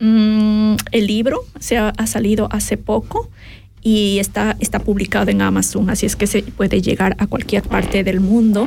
Mm, 0.00 0.74
el 0.90 1.06
libro 1.06 1.44
se 1.60 1.78
ha, 1.78 1.92
salido 2.06 2.48
hace 2.50 2.76
poco 2.76 3.30
y 3.84 4.18
está, 4.18 4.56
está 4.60 4.78
publicado 4.78 5.30
en 5.30 5.42
Amazon, 5.42 5.90
así 5.90 6.06
es 6.06 6.16
que 6.16 6.26
se 6.26 6.42
puede 6.42 6.80
llegar 6.80 7.14
a 7.18 7.26
cualquier 7.26 7.62
parte 7.62 8.02
del 8.02 8.18
mundo. 8.18 8.66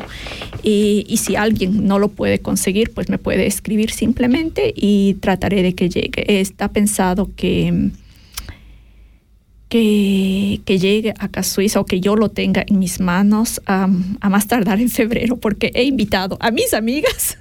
Y, 0.62 1.06
y, 1.10 1.18
si 1.18 1.36
alguien 1.36 1.88
no 1.88 1.98
lo 1.98 2.10
puede 2.10 2.40
conseguir, 2.40 2.92
pues 2.94 3.10
me 3.10 3.18
puede 3.18 3.48
escribir 3.48 3.90
simplemente 3.90 4.74
y 4.76 5.16
trataré 5.16 5.64
de 5.64 5.74
que 5.74 5.90
llegue. 5.90 6.40
Está 6.40 6.68
pensado 6.68 7.32
que 7.36 7.90
que, 9.70 10.62
llegue 10.66 11.14
acá 11.18 11.42
a 11.42 11.44
Suiza 11.44 11.80
o 11.80 11.86
que 11.86 12.00
yo 12.00 12.16
lo 12.16 12.30
tenga 12.30 12.64
en 12.68 12.80
mis 12.80 13.00
manos 13.00 13.62
a 13.66 13.88
más 13.88 14.48
tardar 14.48 14.80
en 14.80 14.90
febrero, 14.90 15.38
porque 15.38 15.72
he 15.74 15.84
invitado 15.84 16.38
a 16.40 16.52
mis 16.52 16.74
amigas, 16.74 17.38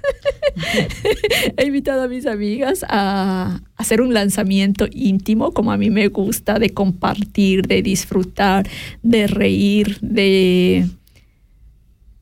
he 1.57 1.65
invitado 1.65 2.03
a 2.03 2.07
mis 2.07 2.25
amigas 2.25 2.85
a 2.89 3.61
hacer 3.75 4.01
un 4.01 4.13
lanzamiento 4.13 4.87
íntimo, 4.91 5.53
como 5.53 5.71
a 5.71 5.77
mí 5.77 5.89
me 5.89 6.07
gusta, 6.07 6.59
de 6.59 6.71
compartir, 6.71 7.67
de 7.67 7.81
disfrutar, 7.81 8.67
de 9.03 9.27
reír, 9.27 9.99
de 10.01 10.85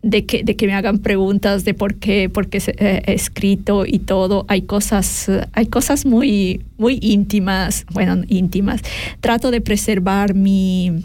de 0.06 0.24
que, 0.24 0.44
de 0.44 0.56
que 0.56 0.68
me 0.68 0.74
hagan 0.76 1.00
preguntas 1.00 1.66
de 1.66 1.74
por 1.74 1.96
qué, 1.96 2.30
por 2.30 2.48
qué 2.48 2.62
eh, 2.78 3.02
he 3.08 3.14
escrito 3.14 3.86
y 3.88 3.98
todo. 3.98 4.46
Hay 4.48 4.62
cosas, 4.62 5.32
hay 5.52 5.66
cosas 5.66 6.06
muy, 6.06 6.62
muy 6.78 7.00
íntimas, 7.02 7.88
bueno, 7.92 8.24
íntimas. 8.28 8.82
Trato 9.20 9.50
de 9.50 9.62
preservar 9.62 10.36
mi... 10.36 11.04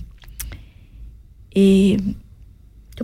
Eh, 1.53 1.97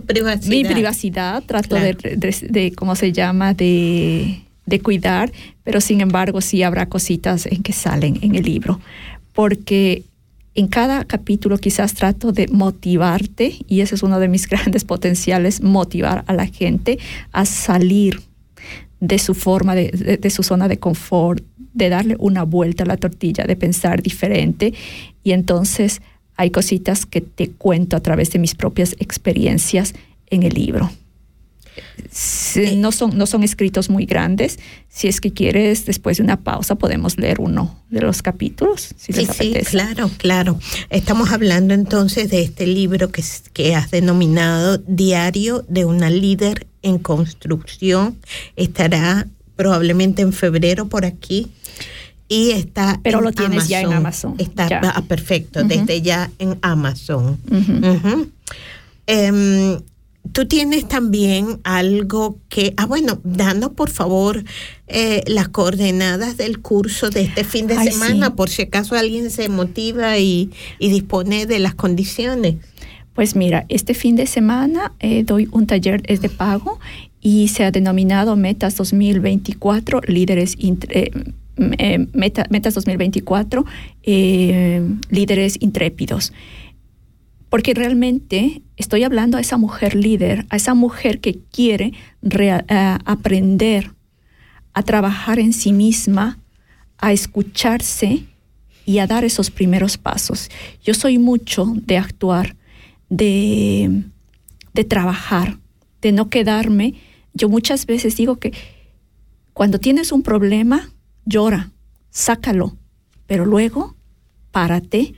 privacidad. 0.05 0.47
Mi 0.47 0.63
privacidad, 0.63 1.43
trato 1.43 1.75
de, 1.75 1.95
de, 1.95 2.71
¿cómo 2.73 2.95
se 2.95 3.11
llama?, 3.11 3.55
de, 3.55 4.41
de 4.67 4.79
cuidar, 4.79 5.31
pero 5.63 5.81
sin 5.81 6.01
embargo 6.01 6.41
sí 6.41 6.61
habrá 6.61 6.87
cositas 6.87 7.47
en 7.47 7.63
que 7.63 7.73
salen 7.73 8.19
en 8.21 8.35
el 8.35 8.43
libro, 8.43 8.79
porque 9.33 10.03
en 10.57 10.67
cada 10.67 11.05
capítulo 11.05 11.59
quizás 11.59 11.93
trato 11.93 12.31
de 12.31 12.47
motivarte, 12.47 13.55
y 13.67 13.81
ese 13.81 13.93
es 13.93 14.01
uno 14.01 14.19
de 14.19 14.27
mis 14.27 14.47
grandes 14.49 14.83
potenciales, 14.83 15.61
motivar 15.61 16.23
a 16.27 16.33
la 16.33 16.47
gente 16.47 16.97
a 17.31 17.45
salir 17.45 18.21
de 18.99 19.19
su 19.19 19.35
forma, 19.35 19.75
de, 19.75 20.29
su 20.31 20.41
zona 20.41 20.67
de 20.67 20.79
confort, 20.79 21.43
de 21.75 21.89
darle 21.89 22.15
una 22.17 22.41
vuelta 22.41 22.83
a 22.83 22.87
la 22.87 22.97
tortilla, 22.97 23.43
de 23.45 23.55
pensar 23.55 24.01
diferente. 24.01 24.73
Y 25.23 25.33
entonces 25.33 26.01
hay 26.35 26.49
cositas 26.49 27.05
que 27.05 27.21
te 27.21 27.51
cuento 27.51 27.95
a 27.95 27.99
través 27.99 28.31
de 28.31 28.39
mis 28.39 28.55
propias 28.55 28.95
experiencias 28.99 29.93
en 30.25 30.41
el 30.41 30.55
libro. 30.55 30.89
Eh, 32.55 32.75
no, 32.75 32.91
son, 32.91 33.17
no 33.17 33.25
son 33.25 33.43
escritos 33.43 33.89
muy 33.89 34.05
grandes. 34.05 34.59
Si 34.89 35.07
es 35.07 35.21
que 35.21 35.31
quieres, 35.31 35.85
después 35.85 36.17
de 36.17 36.23
una 36.23 36.37
pausa, 36.37 36.75
podemos 36.75 37.17
leer 37.17 37.39
uno 37.39 37.77
de 37.89 38.01
los 38.01 38.21
capítulos. 38.21 38.93
sí, 38.97 39.13
sí, 39.13 39.53
claro, 39.69 40.09
claro. 40.17 40.59
Estamos 40.89 41.31
hablando 41.31 41.73
entonces 41.73 42.29
de 42.29 42.41
este 42.41 42.65
libro 42.67 43.11
que, 43.11 43.23
que 43.53 43.75
has 43.75 43.91
denominado 43.91 44.77
Diario 44.77 45.65
de 45.67 45.85
una 45.85 46.09
líder 46.09 46.67
en 46.81 46.97
construcción. 46.97 48.17
Estará 48.55 49.27
probablemente 49.55 50.21
en 50.21 50.33
febrero 50.33 50.87
por 50.87 51.05
aquí. 51.05 51.47
Y 52.29 52.51
está 52.51 52.99
Pero 53.03 53.21
lo 53.21 53.31
tienes 53.31 53.67
ya 53.67 53.81
en 53.81 53.93
Amazon. 53.93 54.35
Está 54.37 54.67
ah, 54.83 55.01
perfecto, 55.07 55.63
desde 55.63 56.01
ya 56.01 56.29
en 56.39 56.59
Amazon. 56.61 57.37
Tú 60.31 60.47
tienes 60.47 60.87
también 60.87 61.59
algo 61.63 62.39
que, 62.49 62.73
ah, 62.77 62.85
bueno, 62.85 63.19
dando 63.23 63.73
por 63.73 63.89
favor 63.89 64.43
eh, 64.87 65.23
las 65.27 65.49
coordenadas 65.49 66.37
del 66.37 66.59
curso 66.59 67.09
de 67.09 67.21
este 67.21 67.43
fin 67.43 67.67
de 67.67 67.75
semana, 67.91 68.35
por 68.35 68.49
si 68.49 68.63
acaso 68.63 68.95
alguien 68.95 69.29
se 69.29 69.49
motiva 69.49 70.17
y, 70.17 70.49
dispone 70.79 71.45
de 71.45 71.59
las 71.59 71.75
condiciones. 71.75 72.55
Pues 73.13 73.35
mira, 73.35 73.65
este 73.69 73.93
fin 73.93 74.15
de 74.15 74.27
semana 74.27 74.93
eh, 74.99 75.23
doy 75.23 75.47
un 75.51 75.67
taller 75.67 76.03
es 76.05 76.21
de 76.21 76.29
pago 76.29 76.79
y 77.19 77.47
se 77.47 77.63
ha 77.63 77.71
denominado 77.71 78.35
Metas 78.35 78.75
2024 78.75 80.01
Líderes 80.07 80.55
eh, 80.59 81.11
Metas 82.13 82.73
2024 82.75 83.65
Líderes 84.03 85.57
Intrépidos 85.59 86.31
porque 87.49 87.73
realmente 87.73 88.61
estoy 88.75 89.03
hablando 89.03 89.37
a 89.37 89.41
esa 89.41 89.57
mujer 89.57 89.95
líder, 89.95 90.45
a 90.49 90.57
esa 90.57 90.73
mujer 90.73 91.19
que 91.19 91.39
quiere 91.51 91.93
eh, 92.21 92.97
aprender 93.05 93.91
a 94.73 94.83
trabajar 94.83 95.39
en 95.39 95.53
sí 95.53 95.73
misma, 95.73 96.39
a 96.97 97.13
escucharse 97.13 98.25
y 98.85 98.99
a 98.99 99.07
dar 99.07 99.23
esos 99.23 99.49
primeros 99.49 99.97
pasos. 99.97 100.49
Yo 100.83 100.93
soy 100.93 101.17
mucho 101.17 101.73
de 101.75 101.97
actuar, 101.97 102.55
de, 103.09 104.03
de 104.73 104.83
trabajar, 104.83 105.57
de 106.01 106.11
no 106.11 106.29
quedarme. 106.29 106.95
Yo 107.33 107.49
muchas 107.49 107.85
veces 107.85 108.15
digo 108.17 108.37
que 108.37 108.53
cuando 109.53 109.79
tienes 109.79 110.11
un 110.11 110.21
problema, 110.21 110.91
llora, 111.25 111.71
sácalo, 112.11 112.77
pero 113.25 113.45
luego 113.45 113.95
párate 114.51 115.15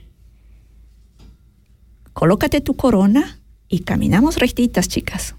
colócate 2.20 2.60
tu 2.60 2.76
corona 2.76 3.38
y 3.66 3.78
caminamos 3.78 4.36
rectitas, 4.36 4.88
chicas. 4.88 5.36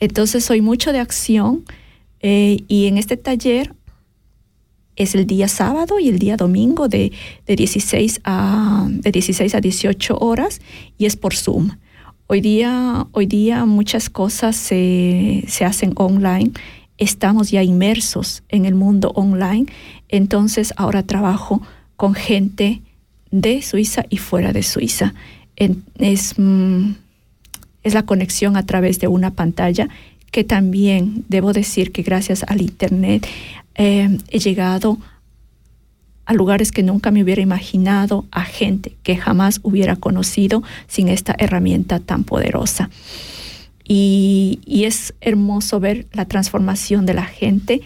Entonces 0.00 0.42
soy 0.42 0.62
mucho 0.62 0.92
de 0.92 0.98
acción 0.98 1.66
eh, 2.20 2.64
y 2.68 2.86
en 2.86 2.96
este 2.96 3.18
taller 3.18 3.74
es 4.96 5.14
el 5.14 5.26
día 5.26 5.46
sábado 5.46 5.98
y 5.98 6.08
el 6.08 6.18
día 6.18 6.38
domingo 6.38 6.88
de, 6.88 7.12
de 7.44 7.54
16, 7.54 8.22
a, 8.24 8.86
de 8.88 9.12
16 9.12 9.54
a 9.54 9.60
18 9.60 10.16
horas 10.18 10.62
y 10.96 11.04
es 11.04 11.16
por 11.16 11.34
Zoom. 11.34 11.72
Hoy 12.28 12.40
día, 12.40 13.06
hoy 13.12 13.26
día 13.26 13.66
muchas 13.66 14.08
cosas 14.08 14.56
se, 14.56 15.44
se 15.48 15.66
hacen 15.66 15.92
online. 15.96 16.52
Estamos 16.96 17.50
ya 17.50 17.62
inmersos 17.62 18.42
en 18.48 18.64
el 18.64 18.74
mundo 18.74 19.12
online. 19.14 19.66
Entonces 20.08 20.72
ahora 20.78 21.02
trabajo 21.02 21.60
con 21.96 22.14
gente 22.14 22.80
de 23.30 23.60
Suiza 23.60 24.06
y 24.08 24.16
fuera 24.16 24.54
de 24.54 24.62
Suiza. 24.62 25.12
Es, 25.58 26.34
mm, 26.38 26.92
es 27.82 27.94
la 27.94 28.04
conexión 28.04 28.56
a 28.56 28.66
través 28.66 28.98
de 29.00 29.08
una 29.08 29.32
pantalla 29.32 29.88
que 30.30 30.44
también 30.44 31.24
debo 31.28 31.52
decir 31.52 31.92
que 31.92 32.02
gracias 32.02 32.44
al 32.46 32.60
Internet 32.60 33.26
eh, 33.74 34.18
he 34.28 34.38
llegado 34.38 34.98
a 36.26 36.34
lugares 36.34 36.72
que 36.72 36.82
nunca 36.82 37.10
me 37.10 37.22
hubiera 37.22 37.40
imaginado, 37.40 38.26
a 38.30 38.44
gente 38.44 38.96
que 39.02 39.16
jamás 39.16 39.60
hubiera 39.62 39.96
conocido 39.96 40.62
sin 40.86 41.08
esta 41.08 41.34
herramienta 41.38 42.00
tan 42.00 42.24
poderosa. 42.24 42.90
Y, 43.82 44.60
es 44.66 45.14
hermoso 45.22 45.80
ver 45.80 46.06
la 46.12 46.26
transformación 46.26 47.06
de 47.06 47.14
la 47.14 47.24
gente, 47.24 47.80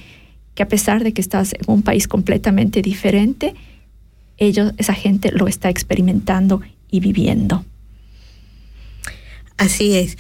que 0.56 0.64
a 0.64 0.68
pesar 0.68 1.04
de 1.04 1.12
que 1.12 1.20
estás 1.20 1.52
en 1.52 1.60
un 1.68 1.82
país 1.82 2.08
completamente 2.08 2.82
diferente, 2.82 3.54
ellos, 4.38 4.72
esa 4.76 4.94
gente 4.94 5.30
lo 5.30 5.46
está 5.46 5.68
experimentando 5.68 6.62
y 6.92 7.00
viviendo. 7.00 7.64
Así 9.56 9.96
es. 9.96 10.16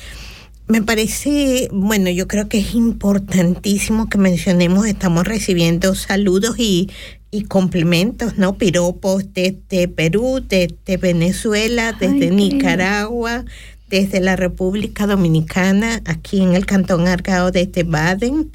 Me 0.66 0.82
parece, 0.82 1.68
bueno, 1.70 2.10
yo 2.10 2.26
creo 2.26 2.48
que 2.48 2.58
es 2.58 2.74
importantísimo 2.74 4.08
que 4.08 4.18
mencionemos, 4.18 4.86
estamos 4.86 5.24
recibiendo 5.24 5.94
saludos 5.94 6.58
y, 6.58 6.90
y 7.30 7.42
complementos, 7.44 8.38
¿no? 8.38 8.56
Piropos 8.56 9.34
desde 9.34 9.86
Perú, 9.88 10.42
desde 10.48 10.96
Venezuela, 10.96 11.92
desde 11.92 12.30
Nicaragua, 12.30 13.44
desde 13.92 14.20
la 14.20 14.36
República 14.36 15.06
Dominicana, 15.06 16.00
aquí 16.06 16.40
en 16.40 16.54
el 16.54 16.64
Cantón 16.64 17.06
Argao, 17.08 17.50
desde 17.50 17.82
Baden. 17.82 18.50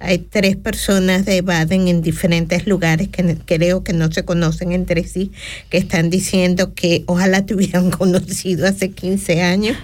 Hay 0.00 0.18
tres 0.18 0.56
personas 0.56 1.24
de 1.24 1.42
Baden 1.42 1.86
en 1.86 2.02
diferentes 2.02 2.66
lugares 2.66 3.08
que 3.08 3.36
creo 3.44 3.84
que 3.84 3.92
no 3.92 4.10
se 4.10 4.24
conocen 4.24 4.72
entre 4.72 5.04
sí, 5.04 5.30
que 5.68 5.78
están 5.78 6.10
diciendo 6.10 6.74
que 6.74 7.04
ojalá 7.06 7.46
te 7.46 7.54
hubieran 7.54 7.92
conocido 7.92 8.66
hace 8.66 8.90
15 8.90 9.42
años, 9.42 9.76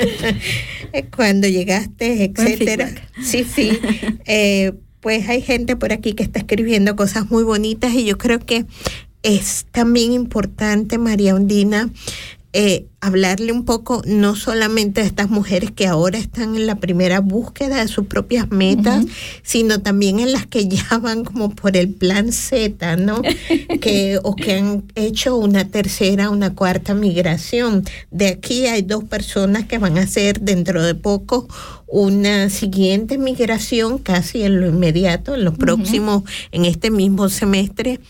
cuando 1.14 1.46
llegaste, 1.46 2.24
etcétera. 2.24 2.90
Sí, 3.22 3.44
sí. 3.44 3.78
Eh, 4.24 4.72
pues 5.00 5.28
hay 5.28 5.42
gente 5.42 5.76
por 5.76 5.92
aquí 5.92 6.14
que 6.14 6.22
está 6.22 6.38
escribiendo 6.38 6.96
cosas 6.96 7.30
muy 7.30 7.44
bonitas 7.44 7.92
y 7.92 8.06
yo 8.06 8.16
creo 8.16 8.38
que 8.38 8.64
es 9.22 9.66
también 9.72 10.12
importante, 10.12 10.96
María 10.96 11.34
Undina, 11.34 11.90
eh, 12.54 12.86
hablarle 13.00 13.50
un 13.50 13.64
poco 13.64 14.02
no 14.06 14.36
solamente 14.36 15.00
a 15.00 15.04
estas 15.04 15.30
mujeres 15.30 15.70
que 15.70 15.86
ahora 15.86 16.18
están 16.18 16.54
en 16.54 16.66
la 16.66 16.76
primera 16.76 17.20
búsqueda 17.20 17.80
de 17.80 17.88
sus 17.88 18.06
propias 18.06 18.50
metas, 18.50 19.06
sino 19.42 19.80
también 19.80 20.20
en 20.20 20.32
las 20.32 20.46
que 20.46 20.68
ya 20.68 20.98
van 20.98 21.24
como 21.24 21.50
por 21.50 21.76
el 21.76 21.88
plan 21.88 22.30
Z, 22.30 22.96
¿no? 22.96 23.22
que, 23.80 24.20
o 24.22 24.36
que 24.36 24.54
han 24.54 24.84
hecho 24.94 25.36
una 25.36 25.66
tercera, 25.68 26.28
una 26.28 26.54
cuarta 26.54 26.94
migración. 26.94 27.84
De 28.10 28.28
aquí 28.28 28.66
hay 28.66 28.82
dos 28.82 29.04
personas 29.04 29.64
que 29.66 29.78
van 29.78 29.96
a 29.96 30.02
hacer 30.02 30.40
dentro 30.40 30.82
de 30.82 30.94
poco 30.94 31.48
una 31.86 32.50
siguiente 32.50 33.18
migración 33.18 33.98
casi 33.98 34.42
en 34.42 34.60
lo 34.60 34.68
inmediato, 34.68 35.34
en 35.34 35.44
los 35.44 35.56
próximos, 35.56 36.22
en 36.50 36.66
este 36.66 36.90
mismo 36.90 37.28
semestre. 37.28 38.00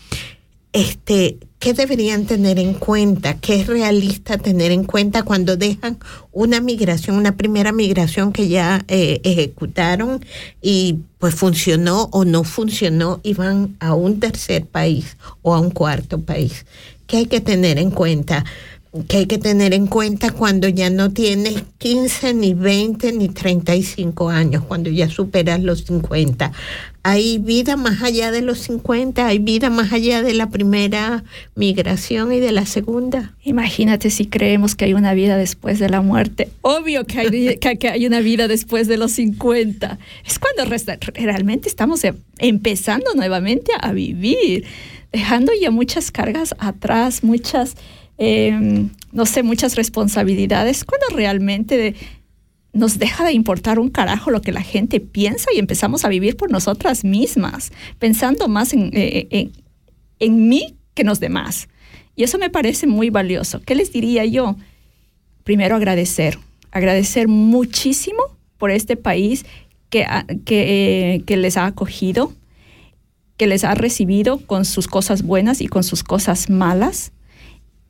Este, 0.73 1.37
¿Qué 1.63 1.73
deberían 1.73 2.25
tener 2.25 2.59
en 2.59 2.73
cuenta? 2.73 3.35
¿Qué 3.35 3.61
es 3.61 3.67
realista 3.67 4.37
tener 4.37 4.73
en 4.73 4.83
cuenta 4.83 5.23
cuando 5.23 5.55
dejan 5.55 5.97
una 6.33 6.59
migración, 6.59 7.15
una 7.15 7.37
primera 7.37 7.71
migración 7.71 8.33
que 8.33 8.49
ya 8.49 8.83
eh, 8.89 9.21
ejecutaron 9.23 10.25
y 10.61 10.97
pues 11.19 11.35
funcionó 11.35 12.09
o 12.11 12.25
no 12.25 12.43
funcionó 12.43 13.21
y 13.23 13.33
van 13.33 13.77
a 13.79 13.93
un 13.93 14.19
tercer 14.19 14.65
país 14.65 15.15
o 15.41 15.55
a 15.55 15.61
un 15.61 15.71
cuarto 15.71 16.19
país? 16.19 16.65
¿Qué 17.07 17.15
hay 17.15 17.25
que 17.27 17.39
tener 17.39 17.79
en 17.79 17.91
cuenta? 17.91 18.43
Que 19.07 19.17
hay 19.17 19.25
que 19.25 19.39
tener 19.39 19.73
en 19.73 19.87
cuenta 19.87 20.29
cuando 20.29 20.67
ya 20.67 20.91
no 20.91 21.11
tienes 21.11 21.63
15, 21.79 22.35
ni 22.35 22.53
20, 22.53 23.11
ni 23.13 23.27
35 23.27 24.29
años, 24.29 24.63
cuando 24.67 24.91
ya 24.91 25.09
superas 25.09 25.63
los 25.63 25.85
50. 25.85 26.51
Hay 27.01 27.39
vida 27.39 27.75
más 27.75 28.03
allá 28.03 28.31
de 28.31 28.43
los 28.43 28.59
50, 28.59 29.25
hay 29.25 29.39
vida 29.39 29.71
más 29.71 29.91
allá 29.91 30.21
de 30.21 30.35
la 30.35 30.49
primera 30.51 31.23
migración 31.55 32.31
y 32.33 32.39
de 32.39 32.51
la 32.51 32.67
segunda. 32.67 33.35
Imagínate 33.43 34.11
si 34.11 34.27
creemos 34.27 34.75
que 34.75 34.85
hay 34.85 34.93
una 34.93 35.15
vida 35.15 35.37
después 35.37 35.79
de 35.79 35.89
la 35.89 36.01
muerte. 36.01 36.49
Obvio 36.61 37.05
que 37.05 37.19
hay, 37.19 37.57
que 37.57 37.89
hay 37.89 38.05
una 38.05 38.19
vida 38.19 38.47
después 38.47 38.87
de 38.87 38.97
los 38.97 39.13
50. 39.13 39.97
Es 40.23 40.37
cuando 40.37 40.71
realmente 41.15 41.67
estamos 41.67 42.03
em, 42.03 42.15
empezando 42.37 43.11
nuevamente 43.15 43.71
a 43.81 43.91
vivir, 43.91 44.65
dejando 45.11 45.51
ya 45.59 45.71
muchas 45.71 46.11
cargas 46.11 46.53
atrás, 46.59 47.23
muchas 47.23 47.75
Em, 48.17 48.89
no 49.11 49.25
sé, 49.25 49.43
muchas 49.43 49.75
responsabilidades, 49.75 50.83
cuando 50.83 51.07
realmente 51.15 51.95
nos 52.71 52.97
deja 52.97 53.23
de 53.25 53.33
importar 53.33 53.79
un 53.79 53.89
carajo 53.89 54.31
lo 54.31 54.41
que 54.41 54.51
la 54.51 54.61
gente 54.61 54.99
piensa 54.99 55.49
y 55.53 55.59
empezamos 55.59 56.05
a 56.05 56.09
vivir 56.09 56.35
por 56.35 56.51
nosotras 56.51 57.03
mismas, 57.03 57.71
pensando 57.99 58.47
más 58.47 58.73
en, 58.73 58.89
eh, 58.93 59.27
en, 59.29 59.51
en 60.19 60.47
mí 60.49 60.75
que 60.93 61.03
en 61.03 61.07
los 61.07 61.19
demás. 61.19 61.69
Y 62.15 62.23
eso 62.23 62.37
me 62.37 62.49
parece 62.49 62.87
muy 62.87 63.09
valioso. 63.09 63.61
¿Qué 63.61 63.75
les 63.75 63.91
diría 63.91 64.25
yo? 64.25 64.55
Primero 65.43 65.75
agradecer, 65.75 66.39
agradecer 66.71 67.27
muchísimo 67.27 68.21
por 68.57 68.71
este 68.71 68.95
país 68.95 69.45
que, 69.89 70.05
que, 70.45 71.15
eh, 71.15 71.23
que 71.25 71.37
les 71.37 71.57
ha 71.57 71.65
acogido, 71.65 72.33
que 73.37 73.47
les 73.47 73.63
ha 73.63 73.75
recibido 73.75 74.39
con 74.45 74.65
sus 74.65 74.87
cosas 74.87 75.23
buenas 75.23 75.61
y 75.61 75.67
con 75.67 75.83
sus 75.83 76.03
cosas 76.03 76.49
malas 76.49 77.11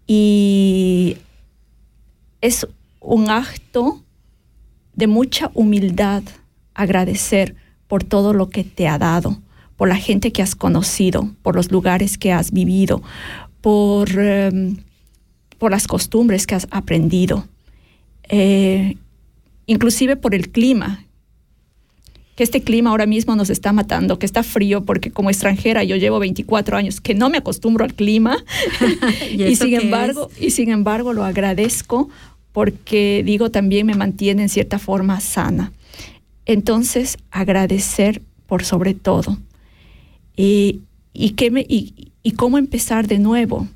y 0.07 1.17
es 2.41 2.67
un 2.99 3.29
acto 3.29 4.03
de 4.95 5.07
mucha 5.07 5.51
humildad 5.53 6.23
agradecer 6.73 7.55
por 7.87 8.03
todo 8.03 8.33
lo 8.33 8.49
que 8.49 8.63
te 8.63 8.87
ha 8.87 8.97
dado, 8.97 9.39
por 9.75 9.87
la 9.87 9.95
gente 9.95 10.31
que 10.31 10.41
has 10.41 10.55
conocido, 10.55 11.33
por 11.41 11.55
los 11.55 11.71
lugares 11.71 12.17
que 12.17 12.31
has 12.31 12.51
vivido, 12.51 13.01
por, 13.61 14.09
em, 14.19 14.77
por 15.57 15.71
las 15.71 15.87
costumbres 15.87 16.47
que 16.47 16.55
has 16.55 16.67
aprendido, 16.71 17.47
eh, 18.29 18.97
inclusive 19.65 20.15
por 20.15 20.35
el 20.35 20.49
clima 20.49 21.05
que 22.35 22.43
este 22.43 22.61
clima 22.61 22.89
ahora 22.89 23.05
mismo 23.05 23.35
nos 23.35 23.49
está 23.49 23.73
matando, 23.73 24.17
que 24.17 24.25
está 24.25 24.43
frío, 24.43 24.83
porque 24.83 25.11
como 25.11 25.29
extranjera 25.29 25.83
yo 25.83 25.95
llevo 25.95 26.19
24 26.19 26.77
años 26.77 26.99
que 26.99 27.13
no 27.13 27.29
me 27.29 27.37
acostumbro 27.37 27.85
al 27.85 27.93
clima. 27.93 28.37
¿Y, 29.31 29.55
sin 29.55 29.75
embargo 29.75 30.29
y 30.39 30.51
sin 30.51 30.69
embargo 30.69 31.13
lo 31.13 31.23
agradezco 31.23 32.09
porque 32.51 33.23
digo 33.25 33.51
también 33.51 33.85
me 33.85 33.95
mantiene 33.95 34.43
en 34.43 34.49
cierta 34.49 34.79
forma 34.79 35.19
sana. 35.19 35.71
Entonces 36.45 37.17
agradecer 37.31 38.21
por 38.47 38.63
sobre 38.63 38.93
todo. 38.93 39.37
Y, 40.35 40.81
y, 41.13 41.35
me, 41.51 41.61
y, 41.67 42.11
y 42.23 42.31
cómo 42.31 42.57
empezar 42.57 43.07
de 43.07 43.19
nuevo 43.19 43.67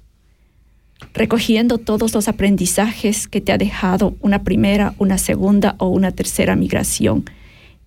recogiendo 1.13 1.77
todos 1.77 2.13
los 2.15 2.27
aprendizajes 2.27 3.27
que 3.27 3.39
te 3.39 3.51
ha 3.51 3.59
dejado 3.59 4.15
una 4.19 4.43
primera, 4.43 4.95
una 4.97 5.19
segunda 5.19 5.75
o 5.77 5.87
una 5.89 6.11
tercera 6.11 6.55
migración 6.55 7.25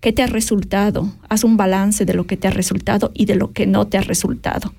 ¿Qué 0.01 0.11
te 0.11 0.23
ha 0.23 0.27
resultado? 0.27 1.13
Haz 1.29 1.43
un 1.43 1.57
balance 1.57 2.05
de 2.05 2.15
lo 2.15 2.25
que 2.25 2.35
te 2.35 2.47
ha 2.47 2.51
resultado 2.51 3.11
y 3.13 3.25
de 3.25 3.35
lo 3.35 3.51
que 3.51 3.67
no 3.67 3.85
te 3.85 3.99
ha 3.99 4.01
resultado. 4.01 4.73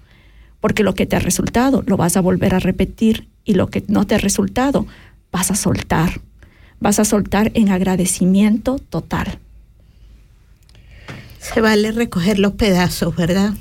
Porque 0.61 0.83
lo 0.83 0.95
que 0.95 1.07
te 1.07 1.15
ha 1.15 1.21
resultado 1.21 1.85
lo 1.87 1.97
vas 1.97 2.17
a 2.17 2.21
volver 2.21 2.57
a 2.57 2.59
repetir 2.59 3.29
y 3.45 3.55
lo 3.55 3.69
que 3.69 3.85
no 3.87 4.05
te 4.05 4.17
ha 4.17 4.19
resultado 4.19 4.85
vas 5.31 5.53
a 5.53 5.55
soltar. 5.55 6.21
Vas 6.81 6.99
a 6.99 7.05
soltar 7.05 7.53
en 7.55 7.69
agradecimiento 7.69 8.81
total. 8.81 9.39
Se 11.39 11.61
vale 11.61 11.93
recoger 11.93 12.41
los 12.41 12.55
pedazos, 12.55 13.15
¿verdad? 13.15 13.55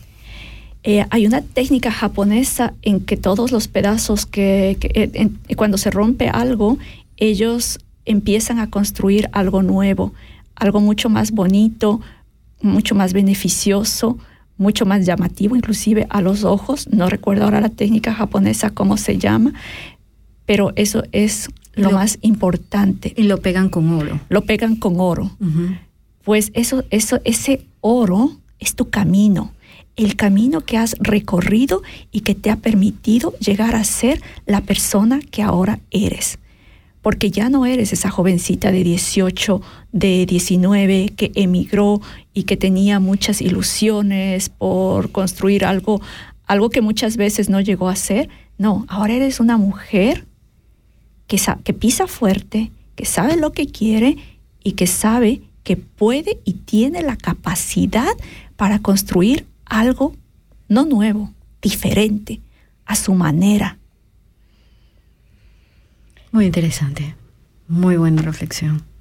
Eh, 0.83 1.05
hay 1.11 1.27
una 1.27 1.41
técnica 1.41 1.91
japonesa 1.91 2.73
en 2.81 3.01
que 3.01 3.17
todos 3.17 3.51
los 3.51 3.67
pedazos 3.67 4.25
que, 4.25 4.77
eh, 4.81 5.55
cuando 5.55 5.77
se 5.77 5.91
rompe 5.91 6.27
algo, 6.27 6.79
ellos 7.17 7.79
empiezan 8.05 8.57
a 8.57 8.71
construir 8.71 9.29
algo 9.31 9.61
nuevo 9.61 10.13
algo 10.61 10.79
mucho 10.79 11.09
más 11.09 11.31
bonito, 11.31 12.01
mucho 12.61 12.93
más 12.93 13.13
beneficioso, 13.13 14.19
mucho 14.57 14.85
más 14.85 15.07
llamativo 15.07 15.55
inclusive 15.55 16.05
a 16.09 16.21
los 16.21 16.43
ojos. 16.43 16.87
No 16.91 17.09
recuerdo 17.09 17.45
ahora 17.45 17.61
la 17.61 17.69
técnica 17.69 18.13
japonesa 18.13 18.69
cómo 18.69 18.95
se 18.95 19.17
llama, 19.17 19.53
pero 20.45 20.71
eso 20.75 21.03
es 21.11 21.49
lo, 21.73 21.89
más 21.89 22.19
importante. 22.21 23.11
Y 23.17 23.23
lo 23.23 23.37
pegan 23.37 23.69
con 23.69 23.91
oro. 23.91 24.19
Lo 24.29 24.41
pegan 24.41 24.75
con 24.75 24.99
oro. 24.99 25.31
Pues 26.23 26.51
eso, 26.53 26.83
eso, 26.91 27.19
ese 27.23 27.65
oro 27.79 28.37
es 28.59 28.75
tu 28.75 28.91
camino, 28.91 29.53
el 29.95 30.15
camino 30.15 30.61
que 30.61 30.77
has 30.77 30.95
recorrido 30.99 31.81
y 32.11 32.19
que 32.19 32.35
te 32.35 32.51
ha 32.51 32.57
permitido 32.57 33.33
llegar 33.39 33.73
a 33.73 33.83
ser 33.83 34.21
la 34.45 34.61
persona 34.61 35.21
que 35.31 35.41
ahora 35.41 35.79
eres. 35.89 36.37
Porque 37.01 37.31
ya 37.31 37.49
no 37.49 37.65
eres 37.65 37.93
esa 37.93 38.09
jovencita 38.09 38.71
de 38.71 38.83
18, 38.83 39.61
de 39.91 40.25
19 40.25 41.13
que 41.15 41.31
emigró 41.35 42.01
y 42.33 42.43
que 42.43 42.57
tenía 42.57 42.99
muchas 42.99 43.41
ilusiones 43.41 44.49
por 44.49 45.11
construir 45.11 45.65
algo, 45.65 46.01
algo 46.45 46.69
que 46.69 46.81
muchas 46.81 47.17
veces 47.17 47.49
no 47.49 47.59
llegó 47.59 47.89
a 47.89 47.95
ser. 47.95 48.29
No, 48.57 48.85
ahora 48.87 49.13
eres 49.13 49.39
una 49.39 49.57
mujer 49.57 50.25
que, 51.27 51.39
que 51.63 51.73
pisa 51.73 52.07
fuerte, 52.07 52.71
que 52.95 53.05
sabe 53.05 53.35
lo 53.35 53.51
que 53.51 53.67
quiere 53.67 54.17
y 54.63 54.73
que 54.73 54.85
sabe 54.85 55.41
que 55.63 55.77
puede 55.77 56.39
y 56.45 56.53
tiene 56.53 57.01
la 57.01 57.15
capacidad 57.15 58.11
para 58.55 58.79
construir 58.79 59.47
algo 59.65 60.13
no 60.67 60.85
nuevo, 60.85 61.33
diferente, 61.61 62.41
a 62.85 62.95
su 62.95 63.13
manera. 63.13 63.77
Muy 66.31 66.45
interesante, 66.45 67.15
muy 67.67 67.97
buena 67.97 68.21
reflexión. 68.21 68.83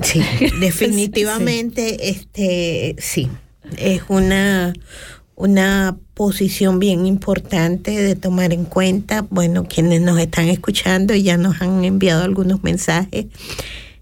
Sí, 0.00 0.22
definitivamente, 0.60 2.08
este, 2.08 2.94
sí, 3.00 3.28
es 3.76 4.02
una, 4.06 4.72
una 5.34 5.96
posición 6.14 6.78
bien 6.78 7.04
importante 7.04 7.90
de 8.00 8.14
tomar 8.14 8.52
en 8.52 8.64
cuenta. 8.64 9.26
Bueno, 9.28 9.64
quienes 9.64 10.00
nos 10.00 10.20
están 10.20 10.48
escuchando 10.48 11.14
y 11.14 11.24
ya 11.24 11.36
nos 11.36 11.60
han 11.62 11.84
enviado 11.84 12.22
algunos 12.22 12.62
mensajes, 12.62 13.26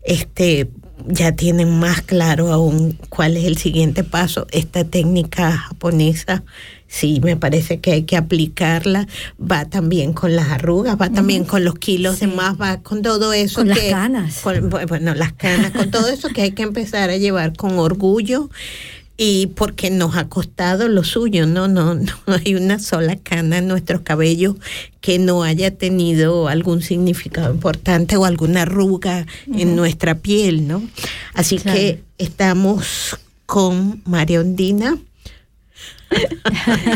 este, 0.02 0.70
ya 1.06 1.32
tienen 1.32 1.78
más 1.78 2.02
claro 2.02 2.52
aún 2.52 2.98
cuál 3.08 3.36
es 3.36 3.44
el 3.44 3.56
siguiente 3.56 4.04
paso. 4.04 4.46
Esta 4.50 4.84
técnica 4.84 5.52
japonesa, 5.52 6.44
sí, 6.88 7.20
me 7.22 7.36
parece 7.36 7.80
que 7.80 7.92
hay 7.92 8.02
que 8.04 8.16
aplicarla. 8.16 9.06
Va 9.40 9.64
también 9.64 10.12
con 10.12 10.36
las 10.36 10.48
arrugas, 10.48 11.00
va 11.00 11.10
también 11.10 11.44
con 11.44 11.64
los 11.64 11.74
kilos 11.78 12.20
de 12.20 12.26
más, 12.26 12.60
va 12.60 12.78
con 12.82 13.02
todo 13.02 13.32
eso. 13.32 13.60
Con 13.60 13.68
las 13.68 13.78
canas. 13.78 14.42
bueno, 14.88 15.14
las 15.14 15.32
canas, 15.32 15.72
con 15.72 15.90
todo 15.90 16.08
eso 16.08 16.28
que 16.28 16.42
hay 16.42 16.52
que 16.52 16.62
empezar 16.62 17.10
a 17.10 17.16
llevar 17.16 17.54
con 17.54 17.78
orgullo 17.78 18.50
y 19.18 19.46
porque 19.48 19.90
nos 19.90 20.16
ha 20.16 20.28
costado 20.28 20.88
lo 20.88 21.02
suyo, 21.02 21.46
¿no? 21.46 21.68
No, 21.68 21.94
no 21.94 22.12
hay 22.26 22.54
una 22.54 22.78
sola 22.78 23.16
cana 23.16 23.58
en 23.58 23.68
nuestros 23.68 24.02
cabellos 24.02 24.56
que 25.00 25.18
no 25.18 25.42
haya 25.42 25.70
tenido 25.70 26.48
algún 26.48 26.82
significado 26.82 27.52
importante 27.52 28.16
o 28.16 28.24
alguna 28.24 28.62
arruga 28.62 29.26
en 29.46 29.76
nuestra 29.76 30.16
piel, 30.16 30.68
¿no? 30.68 30.82
Así 31.34 31.58
que 31.58 32.02
estamos 32.18 33.18
con 33.46 34.02
María 34.04 34.40
Ondina. 34.40 34.98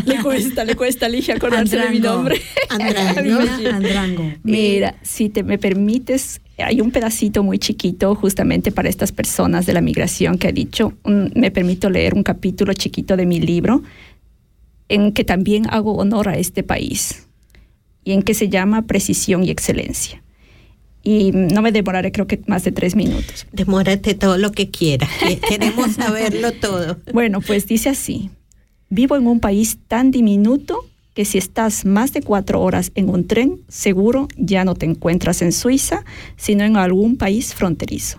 Le 0.06 0.22
cuesta, 0.22 0.64
le 0.64 0.74
cuesta, 0.76 1.08
Ligia, 1.08 1.34
acordarse 1.34 1.76
de 1.76 1.90
mi 1.90 2.00
nombre. 2.00 2.40
Andrango. 2.68 3.40
Andrango. 3.72 4.32
Mira, 4.42 4.94
si 5.02 5.28
te 5.28 5.42
me 5.42 5.58
permites, 5.58 6.40
hay 6.58 6.80
un 6.80 6.90
pedacito 6.90 7.42
muy 7.42 7.58
chiquito 7.58 8.14
justamente 8.14 8.72
para 8.72 8.88
estas 8.88 9.12
personas 9.12 9.66
de 9.66 9.72
la 9.72 9.80
migración 9.80 10.38
que 10.38 10.48
ha 10.48 10.52
dicho, 10.52 10.94
me 11.04 11.50
permito 11.50 11.90
leer 11.90 12.14
un 12.14 12.22
capítulo 12.22 12.72
chiquito 12.74 13.16
de 13.16 13.26
mi 13.26 13.40
libro 13.40 13.82
en 14.88 15.12
que 15.12 15.24
también 15.24 15.66
hago 15.70 15.94
honor 15.94 16.28
a 16.28 16.36
este 16.36 16.62
país 16.62 17.26
y 18.04 18.12
en 18.12 18.22
que 18.22 18.34
se 18.34 18.48
llama 18.48 18.86
Precisión 18.86 19.44
y 19.44 19.50
Excelencia. 19.50 20.22
Y 21.02 21.32
no 21.32 21.62
me 21.62 21.72
demoraré 21.72 22.12
creo 22.12 22.26
que 22.26 22.40
más 22.46 22.62
de 22.64 22.72
tres 22.72 22.94
minutos. 22.94 23.46
Demórate 23.52 24.14
todo 24.14 24.36
lo 24.36 24.52
que 24.52 24.70
quieras, 24.70 25.08
queremos 25.48 25.92
saberlo 25.92 26.52
todo. 26.52 26.98
Bueno, 27.12 27.40
pues 27.40 27.66
dice 27.66 27.88
así, 27.88 28.30
vivo 28.90 29.16
en 29.16 29.26
un 29.26 29.40
país 29.40 29.78
tan 29.88 30.10
diminuto 30.10 30.84
que 31.14 31.24
si 31.24 31.38
estás 31.38 31.84
más 31.84 32.12
de 32.12 32.22
cuatro 32.22 32.60
horas 32.60 32.92
en 32.94 33.08
un 33.08 33.26
tren, 33.26 33.60
seguro 33.68 34.28
ya 34.36 34.64
no 34.64 34.74
te 34.74 34.86
encuentras 34.86 35.42
en 35.42 35.52
Suiza, 35.52 36.04
sino 36.36 36.64
en 36.64 36.76
algún 36.76 37.16
país 37.16 37.54
fronterizo. 37.54 38.18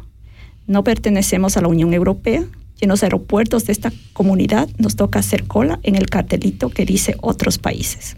No 0.67 0.83
pertenecemos 0.83 1.57
a 1.57 1.61
la 1.61 1.67
Unión 1.67 1.93
Europea 1.93 2.45
y 2.79 2.85
en 2.85 2.89
los 2.89 3.03
aeropuertos 3.03 3.65
de 3.65 3.73
esta 3.73 3.91
comunidad 4.13 4.69
nos 4.77 4.95
toca 4.95 5.19
hacer 5.19 5.45
cola 5.45 5.79
en 5.83 5.95
el 5.95 6.09
cartelito 6.09 6.69
que 6.69 6.85
dice 6.85 7.15
otros 7.21 7.57
países. 7.57 8.17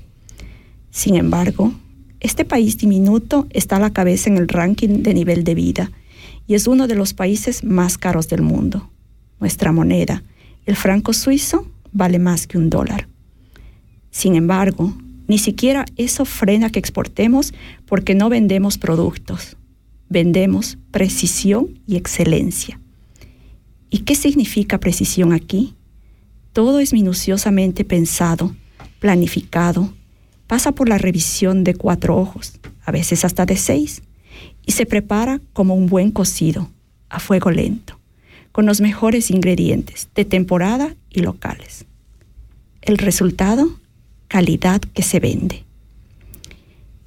Sin 0.92 1.16
embargo, 1.16 1.74
este 2.20 2.46
país 2.46 2.78
diminuto 2.78 3.48
está 3.50 3.78
a 3.78 3.80
la 3.80 3.94
cabeza 3.94 4.30
en 4.30 4.38
el 4.38 4.48
ranking 4.48 5.02
de 5.04 5.14
nivel 5.14 5.44
de 5.44 5.56
vida 5.56 5.92
y 6.48 6.54
es 6.54 6.68
uno 6.68 6.88
de 6.88 6.96
los 6.96 7.14
países 7.14 7.64
más 7.64 7.98
caros 7.98 8.28
del 8.28 8.42
mundo. 8.42 8.90
Nuestra 9.40 9.72
moneda, 9.72 10.24
el 10.66 10.76
franco 10.76 11.14
suizo, 11.14 11.68
vale 11.94 12.20
más 12.20 12.48
que 12.48 12.58
un 12.58 12.70
dólar. 12.70 13.08
Sin 14.12 14.36
embargo, 14.36 14.94
ni 15.28 15.38
siquiera 15.38 15.86
eso 15.96 16.26
frena 16.26 16.70
que 16.70 16.80
exportemos 16.80 17.54
porque 17.86 18.16
no 18.16 18.30
vendemos 18.30 18.78
productos, 18.78 19.58
vendemos 20.10 20.78
precisión 20.92 21.80
y 21.88 21.96
excelencia. 21.96 22.80
¿Y 23.90 24.00
qué 24.00 24.16
significa 24.16 24.80
precisión 24.80 25.34
aquí? 25.34 25.76
Todo 26.52 26.80
es 26.80 26.94
minuciosamente 26.94 27.86
pensado, 27.86 28.56
planificado, 29.00 29.94
pasa 30.48 30.74
por 30.74 30.90
la 30.90 30.98
revisión 30.98 31.64
de 31.64 31.74
cuatro 31.74 32.18
ojos, 32.18 32.60
a 32.86 32.92
veces 32.92 33.26
hasta 33.26 33.46
de 33.46 33.58
seis, 33.58 34.04
y 34.66 34.74
se 34.74 34.86
prepara 34.86 35.42
como 35.54 35.76
un 35.76 35.88
buen 35.88 36.12
cocido, 36.12 36.70
a 37.10 37.20
fuego 37.20 37.50
lento, 37.50 38.00
con 38.54 38.66
los 38.66 38.80
mejores 38.80 39.30
ingredientes 39.30 40.08
de 40.16 40.24
temporada 40.24 40.96
y 41.10 41.20
locales. 41.20 41.86
El 42.82 42.98
resultado 42.98 43.78
calidad 44.34 44.82
que 44.82 45.04
se 45.04 45.20
vende. 45.20 45.64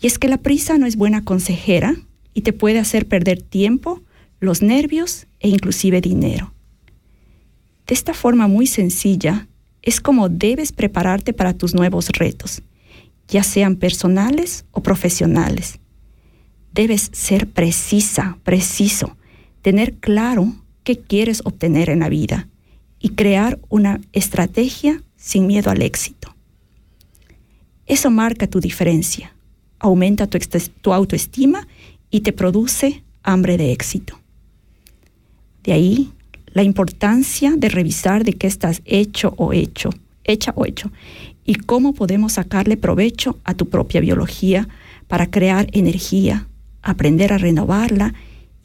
Y 0.00 0.06
es 0.06 0.16
que 0.16 0.28
la 0.28 0.36
prisa 0.36 0.78
no 0.78 0.86
es 0.86 0.94
buena 0.94 1.24
consejera 1.24 1.96
y 2.34 2.42
te 2.42 2.52
puede 2.52 2.78
hacer 2.78 3.08
perder 3.08 3.42
tiempo, 3.42 4.00
los 4.38 4.62
nervios 4.62 5.26
e 5.40 5.48
inclusive 5.48 6.00
dinero. 6.00 6.52
De 7.86 7.94
esta 7.94 8.14
forma 8.14 8.46
muy 8.46 8.68
sencilla, 8.68 9.48
es 9.82 10.00
como 10.00 10.28
debes 10.28 10.70
prepararte 10.70 11.32
para 11.32 11.54
tus 11.54 11.74
nuevos 11.74 12.10
retos, 12.10 12.62
ya 13.26 13.42
sean 13.42 13.74
personales 13.74 14.64
o 14.70 14.82
profesionales. 14.82 15.80
Debes 16.72 17.10
ser 17.12 17.48
precisa, 17.48 18.38
preciso, 18.44 19.16
tener 19.62 19.94
claro 19.94 20.54
qué 20.86 20.96
quieres 20.96 21.42
obtener 21.44 21.90
en 21.90 21.98
la 21.98 22.08
vida 22.08 22.48
y 23.00 23.10
crear 23.10 23.58
una 23.68 24.00
estrategia 24.12 25.02
sin 25.16 25.48
miedo 25.48 25.68
al 25.72 25.82
éxito. 25.82 26.32
Eso 27.86 28.08
marca 28.08 28.46
tu 28.46 28.60
diferencia, 28.60 29.34
aumenta 29.80 30.28
tu, 30.28 30.92
autoestima 30.92 31.66
y 32.08 32.20
te 32.20 32.32
produce 32.32 33.02
hambre 33.24 33.56
de 33.56 33.72
éxito. 33.72 34.20
De 35.64 35.72
ahí 35.72 36.12
la 36.52 36.62
importancia 36.62 37.54
de 37.56 37.68
revisar 37.68 38.22
de 38.22 38.34
qué 38.34 38.46
estás 38.46 38.80
hecho 38.84 39.34
o 39.38 39.52
hecho, 39.52 39.90
hecha 40.22 40.52
o 40.54 40.66
hecho, 40.66 40.92
y 41.44 41.56
cómo 41.56 41.94
podemos 41.94 42.34
sacarle 42.34 42.76
provecho 42.76 43.40
a 43.42 43.54
tu 43.54 43.68
propia 43.68 44.00
biología 44.00 44.68
para 45.08 45.32
crear 45.32 45.66
energía, 45.72 46.46
aprender 46.80 47.32
a 47.32 47.38
renovarla 47.38 48.14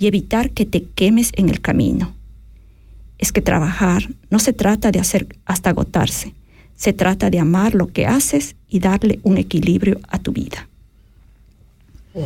y 0.02 0.08
evitar 0.08 0.50
que 0.50 0.66
te 0.66 0.84
quemes 0.84 1.32
en 1.36 1.48
el 1.48 1.62
camino. 1.62 2.12
Es 3.20 3.32
que 3.32 3.42
trabajar 3.42 4.10
no 4.32 4.40
se 4.40 4.52
trata 4.52 4.92
de 4.92 5.00
hacer 5.00 5.28
hasta 5.46 5.70
agotarse, 5.70 6.34
se 6.76 6.92
trata 6.92 7.30
de 7.30 7.40
amar 7.40 7.76
lo 7.76 7.86
que 7.86 8.08
haces 8.08 8.56
y 8.68 8.80
darle 8.80 9.20
un 9.22 9.38
equilibrio 9.38 10.00
a 10.08 10.18
tu 10.18 10.32
vida. 10.32 10.68
Wow. 12.16 12.26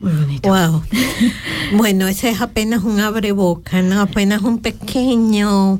Muy 0.00 0.12
bonito. 0.12 0.48
Wow. 0.48 0.82
bueno, 1.76 2.08
ese 2.08 2.30
es 2.30 2.40
apenas 2.40 2.84
un 2.84 3.00
abreboca, 3.00 3.82
¿no? 3.82 4.00
Apenas 4.00 4.40
un 4.40 4.58
pequeño 4.58 5.78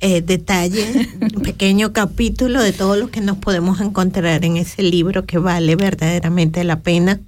eh, 0.00 0.20
detalle, 0.20 1.08
un 1.34 1.42
pequeño 1.42 1.94
capítulo 1.94 2.62
de 2.62 2.74
todo 2.74 2.96
lo 2.96 3.10
que 3.10 3.22
nos 3.22 3.38
podemos 3.38 3.80
encontrar 3.80 4.44
en 4.44 4.58
ese 4.58 4.82
libro 4.82 5.24
que 5.24 5.38
vale 5.38 5.76
verdaderamente 5.76 6.62
la 6.62 6.80
pena. 6.80 7.20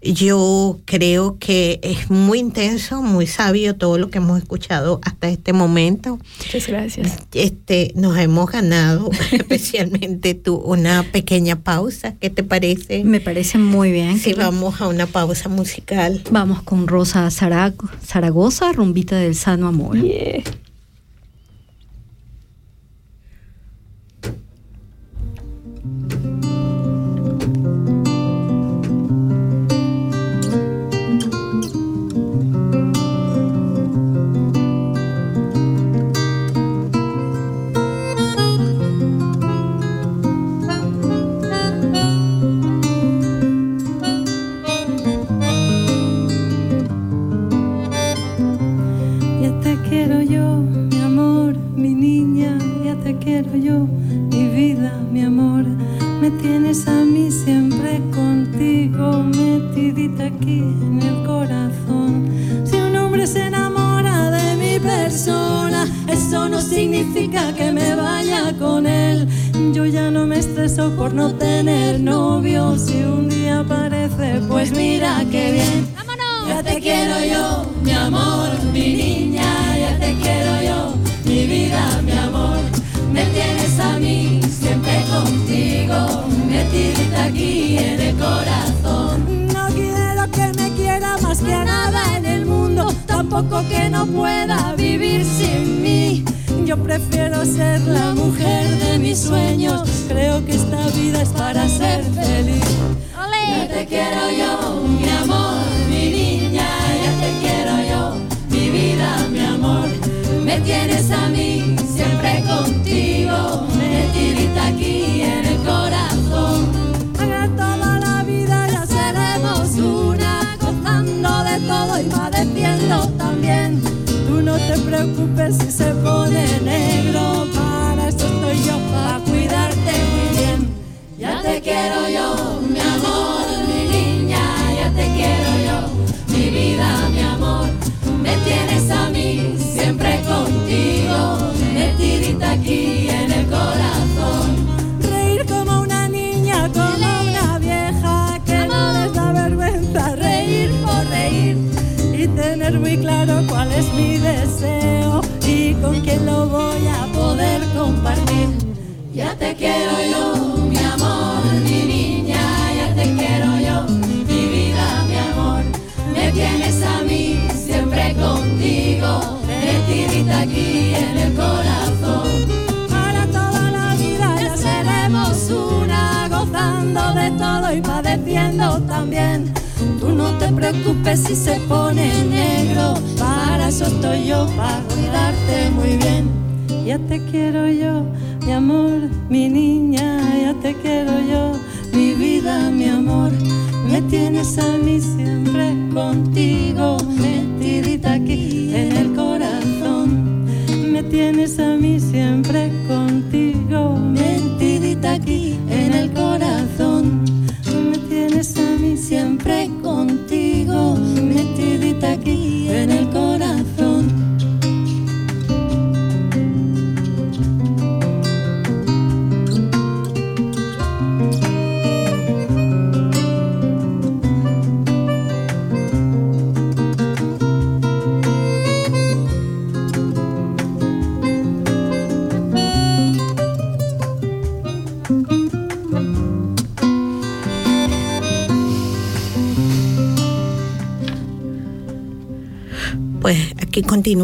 Yo 0.00 0.78
creo 0.84 1.38
que 1.38 1.80
es 1.82 2.10
muy 2.10 2.38
intenso, 2.38 3.02
muy 3.02 3.26
sabio 3.26 3.74
todo 3.74 3.98
lo 3.98 4.10
que 4.10 4.18
hemos 4.18 4.38
escuchado 4.38 5.00
hasta 5.02 5.28
este 5.28 5.52
momento. 5.52 6.18
Muchas 6.38 6.68
gracias. 6.68 7.16
Este, 7.32 7.92
nos 7.96 8.16
hemos 8.16 8.50
ganado, 8.50 9.10
especialmente 9.32 10.34
tú, 10.34 10.56
una 10.56 11.02
pequeña 11.02 11.56
pausa. 11.56 12.14
¿Qué 12.20 12.30
te 12.30 12.44
parece? 12.44 13.02
Me 13.02 13.20
parece 13.20 13.58
muy 13.58 13.90
bien. 13.90 14.18
Si 14.18 14.34
vamos 14.34 14.80
a 14.80 14.88
una 14.88 15.06
pausa 15.06 15.48
musical. 15.48 16.22
Vamos 16.30 16.62
con 16.62 16.86
Rosa 16.86 17.28
Zaragoza, 17.30 18.72
Rumbita 18.72 19.16
del 19.16 19.34
Sano 19.34 19.68
Amor. 19.68 19.98
vida, 20.00 20.42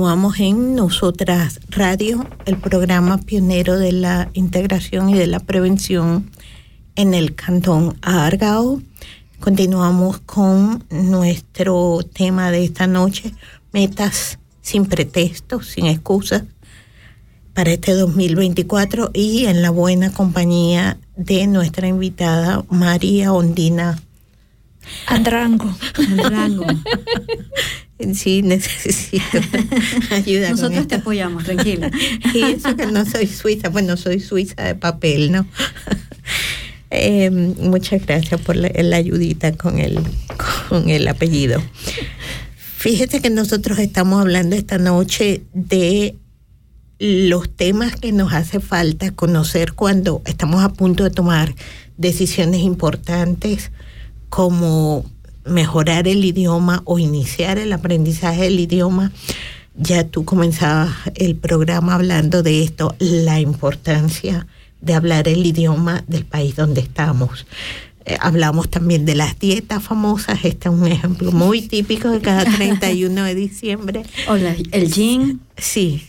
continuamos 0.05 0.39
en 0.39 0.75
Nosotras 0.77 1.61
Radio, 1.71 2.27
el 2.45 2.59
programa 2.59 3.17
pionero 3.17 3.79
de 3.79 3.93
la 3.93 4.29
integración 4.35 5.09
y 5.09 5.15
de 5.15 5.27
la 5.27 5.41
prevención 5.41 6.31
en 6.95 7.15
el 7.15 7.35
Cantón 7.35 7.97
Argao. 8.03 8.83
Continuamos 9.41 10.19
con 10.19 10.85
nuestro 10.91 12.01
tema 12.13 12.51
de 12.51 12.65
esta 12.65 12.87
noche, 12.87 13.33
metas 13.73 14.39
sin 14.61 14.85
pretextos, 14.85 15.69
sin 15.69 15.87
excusas, 15.87 16.43
para 17.55 17.73
este 17.73 17.95
2024 17.95 19.11
y 19.15 19.47
en 19.47 19.63
la 19.63 19.71
buena 19.71 20.13
compañía 20.13 20.99
de 21.17 21.47
nuestra 21.47 21.89
invitada 21.89 22.63
María 22.69 23.33
Ondina 23.33 23.99
Andrango. 25.07 25.75
Andrango. 25.97 26.67
Sí, 28.15 28.43
necesito 28.45 29.39
ayuda. 30.11 30.51
Nosotros 30.51 30.89
te 30.89 30.97
apoyamos, 30.97 31.45
tranquila. 31.45 31.91
Y 32.35 32.43
eso 32.43 32.77
que 32.77 32.87
no 32.87 33.05
soy 33.05 33.27
suiza, 33.27 33.69
bueno, 33.69 33.97
soy 33.97 34.21
suiza 34.21 34.63
de 34.63 34.75
papel, 34.75 35.33
¿no? 35.33 35.47
Eh, 36.91 37.31
muchas 37.31 38.05
gracias 38.07 38.41
por 38.41 38.57
la, 38.57 38.71
la 38.75 38.97
ayudita 38.97 39.53
con 39.53 39.79
el, 39.79 39.99
con 40.69 40.89
el 40.91 41.09
apellido. 41.09 41.63
Fíjate 42.77 43.21
que 43.21 43.31
nosotros 43.31 43.79
estamos 43.79 44.21
hablando 44.21 44.55
esta 44.57 44.79
noche 44.79 45.43
de 45.55 46.17
los 46.99 47.55
temas 47.55 47.97
que 47.97 48.13
nos 48.13 48.33
hace 48.33 48.61
falta 48.61 49.11
conocer 49.11 49.73
cuando 49.73 50.23
estamos 50.27 50.63
a 50.63 50.69
punto 50.69 51.03
de 51.03 51.11
tomar 51.11 51.55
decisiones 51.97 52.61
importantes 52.61 53.71
como 54.29 55.05
mejorar 55.45 56.09
el 56.09 56.25
idioma 56.25 56.83
o 56.85 56.99
iniciar 56.99 57.59
el 57.59 57.73
aprendizaje 57.73 58.43
del 58.43 58.61
idioma. 58.61 59.13
Ya 59.77 60.07
tú 60.07 60.25
comenzabas 60.25 60.93
el 61.15 61.35
programa 61.37 61.95
hablando 61.95 62.43
de 62.43 62.63
esto, 62.63 62.95
la 62.99 63.41
importancia 63.41 64.47
de 64.81 64.95
hablar 64.95 65.29
el 65.29 65.45
idioma 65.45 66.05
del 66.07 66.25
país 66.25 66.57
donde 66.57 66.81
estamos. 66.81 67.47
Eh, 68.07 68.17
hablamos 68.21 68.69
también 68.69 69.07
de 69.07 69.15
las 69.15 69.39
dietas 69.39 69.83
famosas, 69.83 70.45
este 70.45 70.69
es 70.69 70.75
un 70.75 70.87
ejemplo 70.87 71.33
muy 71.33 71.63
típico 71.63 72.11
de 72.11 72.21
cada 72.21 72.45
31 72.57 73.25
de 73.25 73.35
diciembre. 73.35 74.03
Hola, 74.29 74.55
el 74.73 74.93
gin. 74.93 75.41
Sí. 75.57 76.07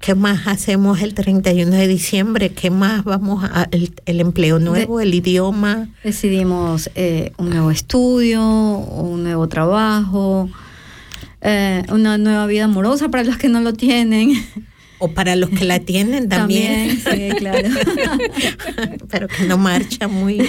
¿Qué 0.00 0.14
más 0.14 0.46
hacemos 0.46 1.00
el 1.00 1.14
31 1.14 1.70
de 1.70 1.88
diciembre? 1.88 2.50
¿Qué 2.50 2.70
más 2.70 3.02
vamos 3.04 3.42
a 3.44 3.66
el, 3.70 3.94
el 4.06 4.20
empleo 4.20 4.58
nuevo, 4.58 5.00
el 5.00 5.14
idioma? 5.14 5.88
Decidimos 6.04 6.90
eh, 6.94 7.32
un 7.38 7.50
nuevo 7.50 7.70
estudio, 7.70 8.42
un 8.42 9.24
nuevo 9.24 9.48
trabajo, 9.48 10.48
eh, 11.40 11.82
una 11.90 12.18
nueva 12.18 12.46
vida 12.46 12.64
amorosa 12.64 13.08
para 13.08 13.24
los 13.24 13.36
que 13.36 13.48
no 13.48 13.60
lo 13.60 13.72
tienen. 13.72 14.32
O 14.98 15.08
para 15.08 15.36
los 15.36 15.50
que 15.50 15.64
la 15.64 15.80
tienen 15.80 16.28
también. 16.28 17.02
También, 17.02 17.30
sí, 17.32 17.36
claro. 17.36 17.68
Pero 19.10 19.28
que 19.28 19.44
no 19.44 19.58
marcha 19.58 20.08
muy. 20.08 20.40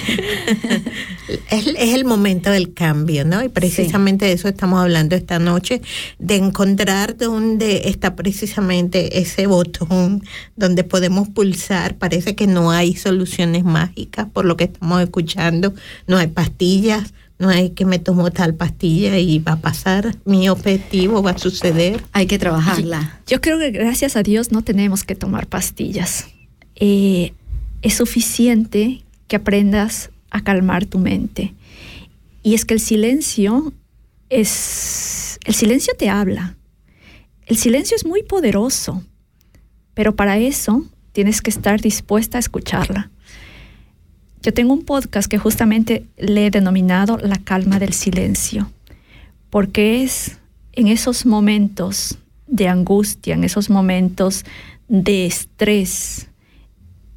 es, 1.49 1.67
es 1.67 1.93
el 1.93 2.05
momento 2.05 2.49
del 2.49 2.73
cambio, 2.73 3.25
¿no? 3.25 3.43
Y 3.43 3.49
precisamente 3.49 4.25
de 4.25 4.33
eso 4.33 4.47
estamos 4.47 4.79
hablando 4.79 5.15
esta 5.15 5.39
noche, 5.39 5.81
de 6.19 6.35
encontrar 6.35 7.17
dónde 7.17 7.89
está 7.89 8.15
precisamente 8.15 9.19
ese 9.19 9.47
botón 9.47 10.23
donde 10.55 10.83
podemos 10.83 11.27
pulsar. 11.29 11.97
Parece 11.97 12.35
que 12.35 12.47
no 12.47 12.71
hay 12.71 12.95
soluciones 12.95 13.63
mágicas 13.63 14.27
por 14.31 14.45
lo 14.45 14.57
que 14.57 14.65
estamos 14.65 15.01
escuchando, 15.01 15.73
no 16.07 16.17
hay 16.17 16.27
pastillas. 16.27 17.13
No 17.39 17.49
hay 17.49 17.69
que 17.71 17.85
me 17.85 17.99
tomo 17.99 18.31
tal 18.31 18.55
pastilla 18.55 19.17
y 19.17 19.39
va 19.39 19.53
a 19.53 19.61
pasar 19.61 20.15
mi 20.25 20.49
objetivo, 20.49 21.21
va 21.21 21.31
a 21.31 21.37
suceder. 21.37 22.03
Hay 22.11 22.25
que 22.25 22.39
trabajarla. 22.39 23.21
Yo 23.27 23.41
creo 23.41 23.59
que 23.59 23.69
gracias 23.71 24.15
a 24.15 24.23
Dios 24.23 24.51
no 24.51 24.63
tenemos 24.63 25.03
que 25.03 25.13
tomar 25.13 25.45
pastillas. 25.47 26.27
Eh, 26.75 27.33
es 27.81 27.93
suficiente 27.93 29.03
que 29.27 29.35
aprendas 29.35 30.09
a 30.31 30.41
calmar 30.41 30.85
tu 30.85 30.97
mente. 30.97 31.53
Y 32.41 32.55
es 32.55 32.65
que 32.65 32.73
el 32.73 32.79
silencio 32.79 33.73
es... 34.29 35.39
El 35.45 35.53
silencio 35.53 35.93
te 35.97 36.09
habla. 36.09 36.55
El 37.45 37.57
silencio 37.57 37.95
es 37.95 38.05
muy 38.05 38.23
poderoso, 38.23 39.03
pero 39.93 40.15
para 40.15 40.37
eso 40.37 40.85
tienes 41.13 41.41
que 41.41 41.49
estar 41.49 41.79
dispuesta 41.79 42.37
a 42.37 42.39
escucharla. 42.39 43.09
Yo 44.47 44.53
tengo 44.53 44.71
un 44.71 44.85
podcast 44.85 45.29
que 45.29 45.37
justamente 45.37 46.07
le 46.17 46.45
he 46.45 46.51
denominado 46.51 47.17
La 47.17 47.35
calma 47.35 47.79
del 47.79 47.91
silencio, 47.91 48.71
porque 49.49 50.03
es 50.03 50.37
en 50.71 50.87
esos 50.87 51.25
momentos 51.25 52.17
de 52.47 52.69
angustia, 52.69 53.35
en 53.35 53.43
esos 53.43 53.69
momentos 53.69 54.45
de 54.87 55.25
estrés, 55.25 56.29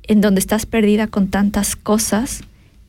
en 0.03 0.21
donde 0.21 0.41
estás 0.41 0.67
perdida 0.67 1.07
con 1.07 1.29
tantas 1.29 1.77
cosas, 1.77 2.41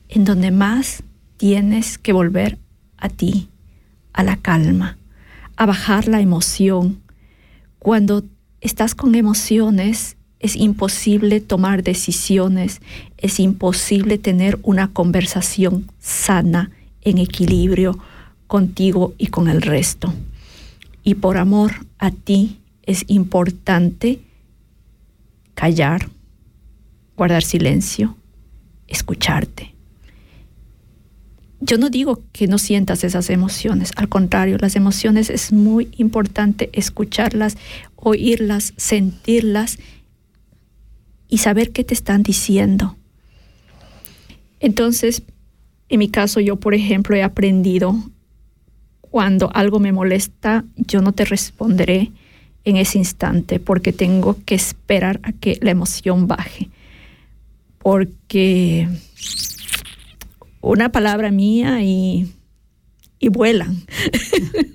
en 0.08 0.24
donde 0.24 0.50
más 0.50 1.04
tienes 1.36 1.96
que 1.96 2.12
volver 2.12 2.58
a 2.96 3.10
ti, 3.10 3.48
a 4.12 4.24
la 4.24 4.38
calma, 4.38 4.98
a 5.54 5.66
bajar 5.66 6.08
la 6.08 6.20
emoción. 6.20 7.00
Cuando 7.78 8.24
estás 8.60 8.96
con 8.96 9.14
emociones, 9.14 10.16
es 10.42 10.56
imposible 10.56 11.40
tomar 11.40 11.82
decisiones, 11.82 12.80
es 13.16 13.40
imposible 13.40 14.18
tener 14.18 14.58
una 14.62 14.88
conversación 14.88 15.90
sana, 16.00 16.70
en 17.04 17.18
equilibrio 17.18 17.98
contigo 18.46 19.14
y 19.18 19.28
con 19.28 19.48
el 19.48 19.62
resto. 19.62 20.12
Y 21.02 21.14
por 21.14 21.36
amor 21.36 21.86
a 21.98 22.10
ti 22.10 22.60
es 22.84 23.04
importante 23.08 24.20
callar, 25.54 26.08
guardar 27.16 27.42
silencio, 27.42 28.16
escucharte. 28.88 29.74
Yo 31.60 31.78
no 31.78 31.90
digo 31.90 32.22
que 32.32 32.48
no 32.48 32.58
sientas 32.58 33.04
esas 33.04 33.30
emociones, 33.30 33.92
al 33.94 34.08
contrario, 34.08 34.58
las 34.60 34.74
emociones 34.74 35.30
es 35.30 35.52
muy 35.52 35.88
importante 35.96 36.70
escucharlas, 36.72 37.56
oírlas, 37.94 38.74
sentirlas 38.76 39.78
y 41.32 41.38
saber 41.38 41.72
qué 41.72 41.82
te 41.82 41.94
están 41.94 42.22
diciendo. 42.22 42.94
Entonces, 44.60 45.22
en 45.88 45.98
mi 45.98 46.10
caso, 46.10 46.40
yo, 46.40 46.56
por 46.56 46.74
ejemplo, 46.74 47.16
he 47.16 47.22
aprendido 47.22 47.96
cuando 49.00 49.50
algo 49.54 49.80
me 49.80 49.92
molesta, 49.92 50.62
yo 50.76 51.00
no 51.00 51.12
te 51.12 51.24
responderé 51.24 52.12
en 52.64 52.76
ese 52.76 52.98
instante 52.98 53.60
porque 53.60 53.94
tengo 53.94 54.36
que 54.44 54.54
esperar 54.54 55.20
a 55.22 55.32
que 55.32 55.58
la 55.62 55.70
emoción 55.70 56.28
baje. 56.28 56.68
Porque 57.78 58.86
una 60.60 60.92
palabra 60.92 61.30
mía 61.30 61.82
y, 61.82 62.30
y 63.18 63.28
vuelan. 63.30 63.78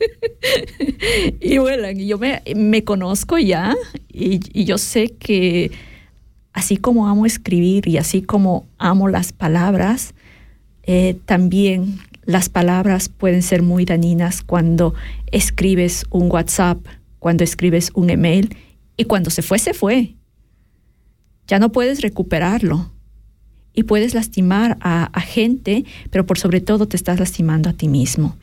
y 1.40 1.60
vuelan. 1.60 2.00
Y 2.00 2.08
yo 2.08 2.18
me, 2.18 2.42
me 2.56 2.84
conozco 2.84 3.38
ya 3.38 3.76
y, 4.12 4.40
y 4.60 4.66
yo 4.66 4.80
sé 4.80 5.10
que 5.20 5.70
así 6.58 6.78
como 6.78 7.08
amo 7.08 7.28
escribir 7.28 7.88
y 7.88 7.98
así 7.98 8.24
como 8.24 8.66
amo 8.80 9.08
las 9.10 9.32
palabras, 9.32 10.16
eh, 10.82 11.16
también 11.26 12.00
las 12.26 12.50
palabras 12.50 13.10
pueden 13.10 13.44
ser 13.44 13.62
muy 13.62 13.86
dañinas 13.86 14.42
cuando 14.42 14.96
escribes 15.28 16.08
un 16.10 16.32
WhatsApp, 16.32 16.84
cuando 17.20 17.44
escribes 17.44 17.92
un 17.94 18.10
email 18.10 18.58
y 18.98 19.04
cuando 19.04 19.30
se 19.30 19.44
fue, 19.44 19.60
se 19.60 19.76
fue. 19.76 20.16
Ya 21.46 21.60
no 21.60 21.72
puedes 21.72 22.02
recuperarlo 22.02 22.92
y 23.72 23.84
puedes 23.84 24.16
lastimar 24.16 24.80
a, 24.82 25.12
a 25.14 25.22
gente, 25.22 25.86
pero 26.10 26.26
por 26.26 26.40
sobre 26.40 26.60
todo 26.60 26.88
te 26.88 26.98
estás 26.98 27.20
lastimando 27.20 27.70
a 27.70 27.74
ti 27.74 27.88
mismo. 27.88 28.36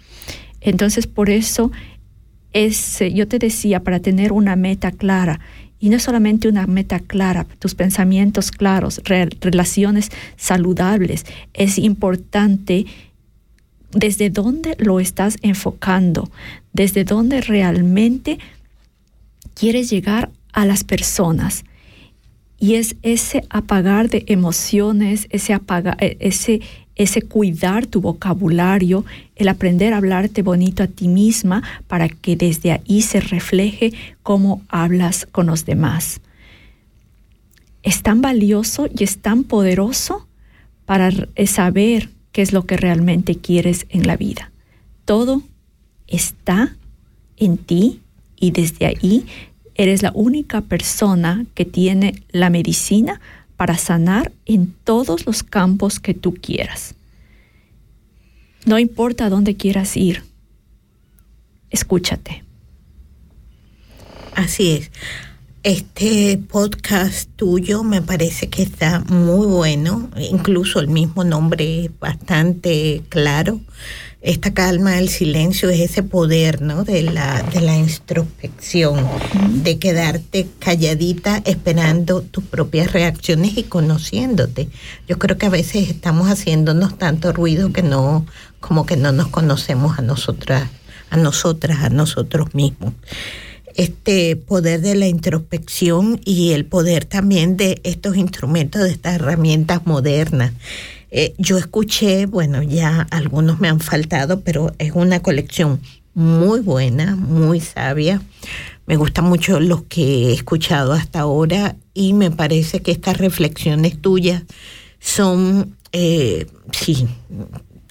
Entonces, 0.61 1.09
por 1.09 1.31
eso 1.31 1.73
es, 2.53 3.01
yo 3.13 3.27
te 3.27 3.41
decía, 3.41 3.83
para 3.83 3.99
tener 3.99 4.31
una 4.31 4.55
meta 4.55 4.93
clara 4.93 5.41
y 5.85 5.91
no 5.91 5.99
solamente 5.99 6.49
una 6.49 6.67
meta 6.67 6.99
clara, 6.99 7.47
tus 7.59 7.75
pensamientos 7.75 8.51
claros, 8.51 9.03
relaciones 9.05 10.09
saludables. 10.35 11.27
Es 11.53 11.77
importante 11.77 12.87
desde 13.91 14.31
dónde 14.31 14.77
lo 14.79 14.99
estás 14.99 15.37
enfocando, 15.43 16.31
desde 16.73 17.05
dónde 17.05 17.43
realmente 17.43 18.39
quieres 19.53 19.91
llegar 19.91 20.31
a 20.55 20.65
las 20.65 20.85
personas. 20.85 21.67
Y 22.59 22.77
es 22.77 22.97
ese 23.03 23.45
apagar 23.51 24.09
de 24.09 24.25
emociones, 24.27 25.27
ese, 25.29 25.53
apagar, 25.53 25.99
e, 26.03 26.17
ese, 26.19 26.63
ese 26.97 27.23
cuidar 27.23 27.87
tu 27.87 28.01
vocabulario, 28.01 29.05
el 29.37 29.49
aprender 29.49 29.93
a 29.93 29.99
hablarte 29.99 30.43
bonito 30.43 30.83
a 30.83 30.87
ti 30.87 31.09
misma 31.09 31.63
para 31.87 32.09
que 32.09 32.37
desde 32.37 32.73
ahí 32.73 33.03
se 33.03 33.21
refleje 33.21 33.93
cómo 34.23 34.63
hablas 34.69 35.27
con 35.31 35.47
los 35.47 35.65
demás. 35.65 36.21
Es 37.83 38.03
tan 38.03 38.21
valioso 38.21 38.89
y 38.95 39.05
es 39.05 39.19
tan 39.19 39.45
poderoso 39.45 40.27
para 40.87 41.11
saber 41.47 42.11
qué 42.33 42.43
es 42.43 42.53
lo 42.53 42.65
que 42.65 42.77
realmente 42.77 43.37
quieres 43.37 43.87
en 43.89 44.07
la 44.07 44.17
vida. 44.17 44.51
Todo 45.05 45.43
está 46.07 46.77
en 47.37 47.59
ti 47.59 48.01
y 48.37 48.53
desde 48.53 48.87
ahí 48.87 49.27
eres 49.75 50.03
la 50.03 50.13
única 50.15 50.61
persona 50.61 51.45
que 51.55 51.65
tiene 51.65 52.23
la 52.31 52.51
medicina 52.51 53.21
para 53.57 53.79
sanar 53.79 54.33
en 54.47 54.75
todos 54.85 55.27
los 55.27 55.43
campos 55.43 56.01
que 56.01 56.15
tú 56.15 56.35
quieras. 56.35 56.95
No 58.67 58.79
importa 58.79 59.29
dónde 59.29 59.57
quieras 59.57 59.97
ir, 59.97 60.25
escúchate. 61.71 62.45
Así 64.35 64.73
es. 64.73 64.91
Este 65.63 66.37
podcast 66.37 67.31
tuyo 67.37 67.85
me 67.85 68.03
parece 68.03 68.51
que 68.51 68.63
está 68.63 69.01
muy 69.01 69.47
bueno, 69.47 70.11
incluso 70.19 70.81
el 70.81 70.89
mismo 70.89 71.25
nombre 71.25 71.87
es 71.87 71.99
bastante 71.99 73.03
claro 73.09 73.61
esta 74.25 74.55
calma, 74.55 74.99
el 74.99 75.11
silencio, 75.11 75.69
es 75.69 75.81
ese 75.81 76.03
poder, 76.03 76.63
¿no? 76.63 76.83
De 76.83 77.03
la, 77.03 77.43
de 77.43 77.61
la 77.61 77.77
introspección, 77.77 79.07
de 79.63 79.79
quedarte 79.79 80.49
calladita 80.59 81.43
esperando 81.45 82.23
tus 82.23 82.43
propias 82.43 82.95
reacciones 82.95 83.59
y 83.59 83.65
conociéndote. 83.65 84.71
Yo 85.07 85.19
creo 85.19 85.37
que 85.37 85.45
a 85.45 85.51
veces 85.51 85.91
estamos 85.91 86.29
haciéndonos 86.29 86.97
tanto 86.97 87.35
ruido 87.35 87.71
que 87.71 87.83
no, 87.83 88.25
como 88.61 88.87
que 88.87 88.97
no 88.97 89.13
nos 89.13 89.29
conocemos 89.29 89.99
a 89.99 90.03
nosotras, 90.03 90.71
a 91.11 91.19
nosotras, 91.19 91.81
a 91.83 91.91
nosotros 91.91 92.55
mismos 92.55 92.95
este 93.77 94.37
poder 94.37 94.81
de 94.83 94.95
la 94.95 95.09
introspección 95.09 96.21
y 96.25 96.53
el 96.53 96.65
poder 96.65 97.05
también 97.05 97.57
de 97.57 97.81
estos 97.83 98.17
instrumentos, 98.17 98.83
de 98.83 98.91
estas 98.91 99.17
herramientas 99.17 99.85
modernas. 99.85 100.53
Eh, 101.17 101.33
yo 101.39 101.59
escuché, 101.59 102.27
bueno, 102.27 102.65
ya 102.65 103.07
algunos 103.13 103.61
me 103.61 103.69
han 103.69 103.79
faltado, 103.79 104.41
pero 104.41 104.73
es 104.81 104.91
una 104.97 105.21
colección 105.21 105.81
muy 106.13 106.59
buena, 106.59 107.15
muy 107.15 107.61
sabia. 107.61 108.21
Me 108.87 108.97
gusta 108.97 109.23
mucho 109.23 109.61
lo 109.61 109.87
que 109.87 110.03
he 110.03 110.33
escuchado 110.33 110.93
hasta 110.93 111.21
ahora 111.21 111.77
y 111.95 112.15
me 112.15 112.33
parece 112.33 112.83
que 112.83 112.91
estas 112.91 113.19
reflexiones 113.19 114.03
tuyas 114.03 114.43
son, 114.99 115.77
eh, 115.93 116.49
sí, 116.73 117.07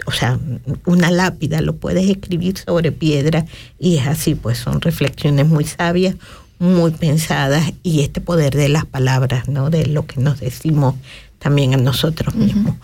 o 0.06 0.12
sea, 0.12 0.38
una 0.86 1.10
lápida, 1.10 1.62
lo 1.62 1.78
puedes 1.78 2.10
escribir 2.10 2.58
sobre 2.58 2.92
piedra 2.92 3.46
y 3.80 4.00
es 4.00 4.06
así, 4.06 4.36
pues 4.36 4.58
son 4.58 4.82
reflexiones 4.82 5.48
muy 5.48 5.64
sabias, 5.64 6.18
muy 6.60 6.92
pensadas 6.92 7.72
y 7.84 8.02
este 8.02 8.20
poder 8.20 8.54
de 8.54 8.68
las 8.68 8.86
palabras, 8.86 9.48
¿no? 9.48 9.70
De 9.70 9.86
lo 9.86 10.06
que 10.08 10.20
nos 10.20 10.42
decimos 10.42 10.96
también 11.44 11.74
a 11.74 11.78
nosotros 11.78 12.34
mismos. 12.36 12.76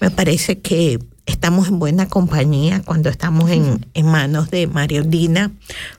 Me 0.00 0.10
parece 0.10 0.58
que 0.58 0.98
estamos 1.24 1.68
en 1.68 1.78
buena 1.78 2.08
compañía 2.08 2.82
cuando 2.84 3.08
estamos 3.08 3.50
en, 3.50 3.86
en 3.94 4.06
manos 4.06 4.50
de 4.50 4.66
Mariondina. 4.66 5.50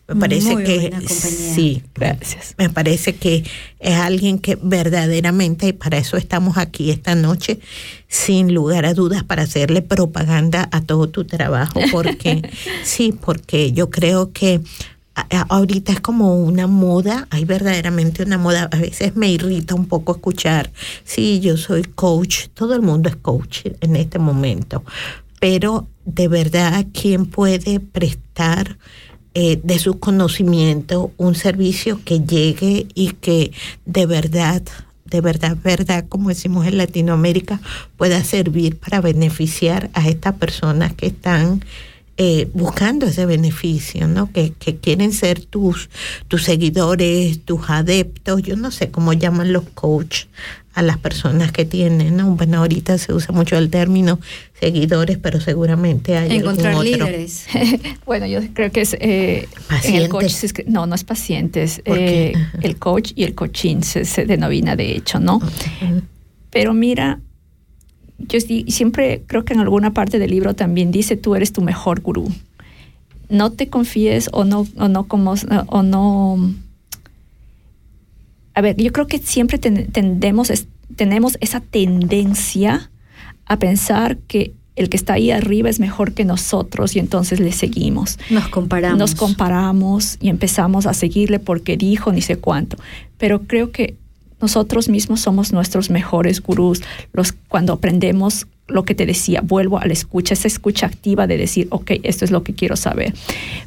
Me 0.08 0.16
parece 0.16 0.54
Muy 0.54 0.64
que 0.64 0.94
sí, 1.08 1.82
Gracias. 1.96 2.54
me 2.60 2.70
parece 2.70 3.16
que 3.16 3.44
es 3.80 3.96
alguien 3.96 4.38
que 4.38 4.60
verdaderamente, 4.62 5.70
y 5.70 5.74
para 5.74 5.98
eso 5.98 6.18
estamos 6.18 6.58
aquí 6.58 6.92
esta 6.92 7.16
noche, 7.16 7.60
sin 8.08 8.54
lugar 8.54 8.86
a 8.86 8.94
dudas, 8.94 9.24
para 9.24 9.44
hacerle 9.44 9.82
propaganda 9.82 10.70
a 10.72 10.82
todo 10.82 11.10
tu 11.10 11.24
trabajo, 11.24 11.80
porque 11.92 12.48
sí, 12.84 13.12
porque 13.12 13.72
yo 13.72 13.90
creo 13.90 14.32
que 14.34 14.62
ahorita 15.50 15.92
es 15.94 16.00
como 16.00 16.38
una 16.38 16.68
moda, 16.68 17.28
hay 17.30 17.46
verdaderamente 17.46 18.24
una 18.24 18.38
moda, 18.38 18.70
a 18.72 18.78
veces 18.78 19.16
me 19.16 19.30
irrita 19.30 19.76
un 19.76 19.86
poco 19.86 20.14
escuchar, 20.14 20.72
sí, 21.04 21.40
yo 21.40 21.58
soy 21.58 21.84
coach, 21.84 22.48
todo 22.54 22.74
el 22.74 22.82
mundo 22.82 23.10
es 23.10 23.16
coach 23.16 23.68
en 23.82 23.96
este 23.96 24.20
momento, 24.20 24.84
pero 25.40 25.88
de 26.06 26.28
verdad, 26.28 26.86
¿quién 26.94 27.26
puede 27.26 27.80
prestar 27.80 28.78
eh, 29.36 29.60
de 29.64 29.80
su 29.80 30.00
conocimiento 30.00 31.12
un 31.18 31.34
servicio 31.34 32.00
que 32.06 32.20
llegue 32.20 32.88
y 32.94 33.14
que 33.14 33.52
de 33.86 34.06
verdad, 34.06 34.62
de 35.06 35.22
verdad, 35.22 35.58
verdad, 35.64 36.06
como 36.08 36.30
decimos 36.30 36.68
en 36.68 36.78
Latinoamérica, 36.78 37.60
pueda 37.98 38.24
servir 38.24 38.78
para 38.78 39.02
beneficiar 39.02 39.90
a 39.94 40.08
estas 40.08 40.36
personas 40.36 40.94
que 40.94 41.08
están 41.08 41.64
eh, 42.18 42.48
buscando 42.54 43.08
ese 43.08 43.26
beneficio, 43.26 44.08
¿no? 44.08 44.32
Que, 44.32 44.52
que 44.52 44.78
quieren 44.78 45.14
ser 45.14 45.44
tus, 45.44 45.90
tus 46.28 46.44
seguidores, 46.44 47.44
tus 47.44 47.70
adeptos, 47.70 48.44
yo 48.44 48.56
no 48.56 48.70
sé 48.70 48.92
cómo 48.92 49.14
llaman 49.14 49.52
los 49.52 49.64
coach 49.74 50.26
a 50.76 50.82
las 50.82 50.98
personas 50.98 51.52
que 51.52 51.66
tienen, 51.66 52.18
¿no? 52.18 52.36
Bueno, 52.36 52.60
ahorita 52.60 52.98
se 52.98 53.14
usa 53.14 53.34
mucho 53.34 53.58
el 53.58 53.70
término 53.70 54.20
seguidores, 54.60 55.18
pero 55.18 55.40
seguramente 55.40 56.18
hay 56.18 56.38
Encontrar 56.38 56.74
algún 56.74 56.94
otro. 56.94 57.06
líderes. 57.08 57.46
Bueno, 58.06 58.26
yo 58.26 58.42
creo 58.54 58.72
que 58.72 58.82
es 58.82 58.96
eh, 59.00 59.48
en 59.84 59.96
el 59.96 60.10
coach, 60.10 60.34
no, 60.68 60.86
no 60.86 60.96
es 60.96 61.04
pacientes, 61.04 61.82
eh, 61.86 62.34
el 62.62 62.78
coach 62.78 63.12
y 63.16 63.24
el 63.24 63.34
coaching 63.34 63.82
se, 63.82 64.06
se 64.06 64.26
denomina 64.26 64.76
de 64.76 64.96
hecho, 64.96 65.20
¿no? 65.20 65.40
Pero 66.50 66.74
mira, 66.74 67.20
yo 68.20 68.40
siempre 68.40 69.24
creo 69.28 69.44
que 69.46 69.54
en 69.54 69.60
alguna 69.60 69.94
parte 69.94 70.20
del 70.20 70.32
libro 70.32 70.54
también 70.56 70.92
dice 70.92 71.18
tú 71.18 71.36
eres 71.36 71.52
tu 71.54 71.62
mejor 71.62 72.02
gurú. 72.02 72.32
No 73.30 73.52
te 73.52 73.68
confíes 73.70 74.30
o 74.32 74.44
no, 74.46 74.68
o 74.78 74.88
no 74.88 75.08
como 75.08 75.34
o 75.68 75.84
no. 75.84 76.54
A 78.54 78.62
ver, 78.62 78.76
yo 78.78 78.92
creo 78.92 79.08
que 79.08 79.18
siempre 79.18 79.58
ten- 79.58 79.88
tendemos, 79.92 80.50
es- 80.50 80.68
tenemos 80.96 81.38
esa 81.42 81.60
tendencia 81.60 82.92
a 83.46 83.58
pensar 83.58 84.18
que 84.28 84.54
el 84.76 84.90
que 84.90 84.98
está 84.98 85.14
ahí 85.14 85.32
arriba 85.32 85.70
es 85.70 85.80
mejor 85.80 86.14
que 86.14 86.26
nosotros 86.26 86.96
y 86.96 87.00
entonces 87.00 87.40
le 87.40 87.52
seguimos. 87.52 88.18
Nos 88.30 88.48
comparamos. 88.50 89.00
Nos 89.00 89.16
comparamos 89.16 90.18
y 90.20 90.30
empezamos 90.30 90.86
a 90.86 90.94
seguirle 90.94 91.40
porque 91.40 91.78
dijo 91.78 92.12
ni 92.12 92.22
sé 92.22 92.38
cuánto. 92.38 92.78
Pero 93.18 93.44
creo 93.44 93.72
que 93.72 93.96
nosotros 94.44 94.90
mismos 94.90 95.22
somos 95.22 95.54
nuestros 95.54 95.90
mejores 95.90 96.42
gurús. 96.42 96.82
Los, 97.14 97.32
cuando 97.32 97.72
aprendemos 97.74 98.46
lo 98.68 98.84
que 98.84 98.94
te 98.94 99.06
decía, 99.06 99.40
vuelvo 99.42 99.80
a 99.80 99.86
la 99.88 99.94
escucha, 99.94 100.34
esa 100.34 100.48
escucha 100.50 100.86
activa 100.86 101.28
de 101.28 101.38
decir, 101.38 101.68
ok, 101.72 101.92
esto 102.04 102.26
es 102.26 102.32
lo 102.32 102.44
que 102.44 102.54
quiero 102.54 102.76
saber. 102.76 103.14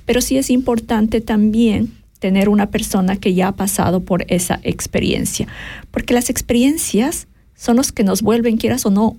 Pero 0.05 0.21
sí 0.21 0.37
es 0.37 0.51
importante 0.51 1.21
también 1.23 1.93
tener 2.19 2.49
una 2.51 2.67
persona 2.71 3.17
que 3.17 3.33
ya 3.35 3.49
ha 3.49 3.53
pasado 3.57 4.01
por 4.01 4.25
esa 4.29 4.61
experiencia, 4.63 5.49
porque 5.91 6.13
las 6.15 6.29
experiencias 6.31 7.27
son 7.55 7.77
los 7.77 7.91
que 7.93 8.05
nos 8.05 8.21
vuelven, 8.21 8.59
quieras 8.59 8.85
o 8.85 8.91
no, 8.91 9.17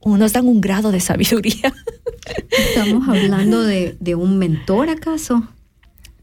o 0.00 0.16
nos 0.16 0.32
dan 0.32 0.46
un 0.46 0.60
grado 0.62 0.92
de 0.92 1.00
sabiduría. 1.00 1.74
Estamos 2.68 3.06
hablando 3.08 3.62
de, 3.62 3.96
de 4.00 4.14
un 4.14 4.38
mentor, 4.38 4.88
¿acaso? 4.88 5.42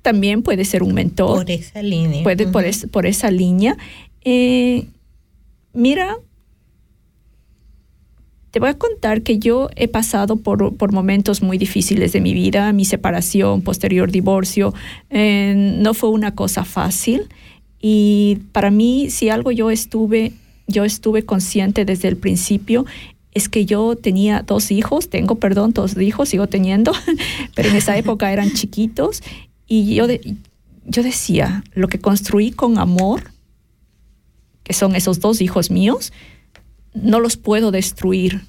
También 0.01 0.41
puede 0.41 0.63
ser 0.65 0.83
un 0.83 0.93
mentor. 0.93 1.39
Por 1.43 1.51
esa 1.51 1.81
línea. 1.81 2.23
puede 2.23 2.47
por, 2.47 2.61
Ujú. 2.63 2.69
es- 2.69 2.87
por 2.89 3.05
esa 3.05 3.29
línea. 3.29 3.75
Eh, 4.23 4.87
mira, 5.73 6.17
te 8.51 8.59
voy 8.59 8.69
a 8.69 8.77
contar 8.77 9.21
que 9.21 9.39
yo 9.39 9.69
he 9.75 9.87
pasado 9.87 10.37
por, 10.37 10.75
por 10.75 10.91
momentos 10.91 11.41
muy 11.41 11.57
difíciles 11.57 12.13
de 12.13 12.21
mi 12.21 12.33
vida, 12.33 12.73
mi 12.73 12.85
separación, 12.85 13.61
posterior 13.61 14.11
divorcio, 14.11 14.73
eh, 15.09 15.53
no 15.55 15.93
fue 15.93 16.09
una 16.09 16.33
cosa 16.33 16.65
fácil 16.65 17.27
y 17.79 18.39
para 18.53 18.71
mí 18.71 19.09
si 19.09 19.29
algo 19.29 19.51
yo 19.51 19.69
estuve, 19.69 20.33
yo 20.65 20.85
estuve 20.85 21.23
consciente 21.23 21.85
desde 21.85 22.07
el 22.07 22.17
principio 22.17 22.85
es 23.37 23.49
que 23.49 23.67
yo 23.67 23.95
tenía 23.95 24.41
dos 24.41 24.71
hijos, 24.71 25.09
tengo, 25.09 25.35
perdón, 25.35 25.71
dos 25.71 25.95
hijos, 25.95 26.29
sigo 26.29 26.47
teniendo, 26.47 26.91
pero 27.55 27.69
en 27.69 27.75
esa 27.75 27.95
época 27.95 28.33
eran 28.33 28.51
chiquitos 28.51 29.21
y 29.67 29.93
yo, 29.93 30.07
yo 30.85 31.03
decía, 31.03 31.63
lo 31.73 31.87
que 31.87 31.99
construí 31.99 32.49
con 32.49 32.79
amor, 32.79 33.31
que 34.67 34.73
son 34.73 34.97
esos 34.97 35.21
dos 35.21 35.39
hijos 35.39 35.71
míos, 35.71 36.11
no 36.93 37.21
los 37.21 37.37
puedo 37.37 37.71
destruir. 37.71 38.41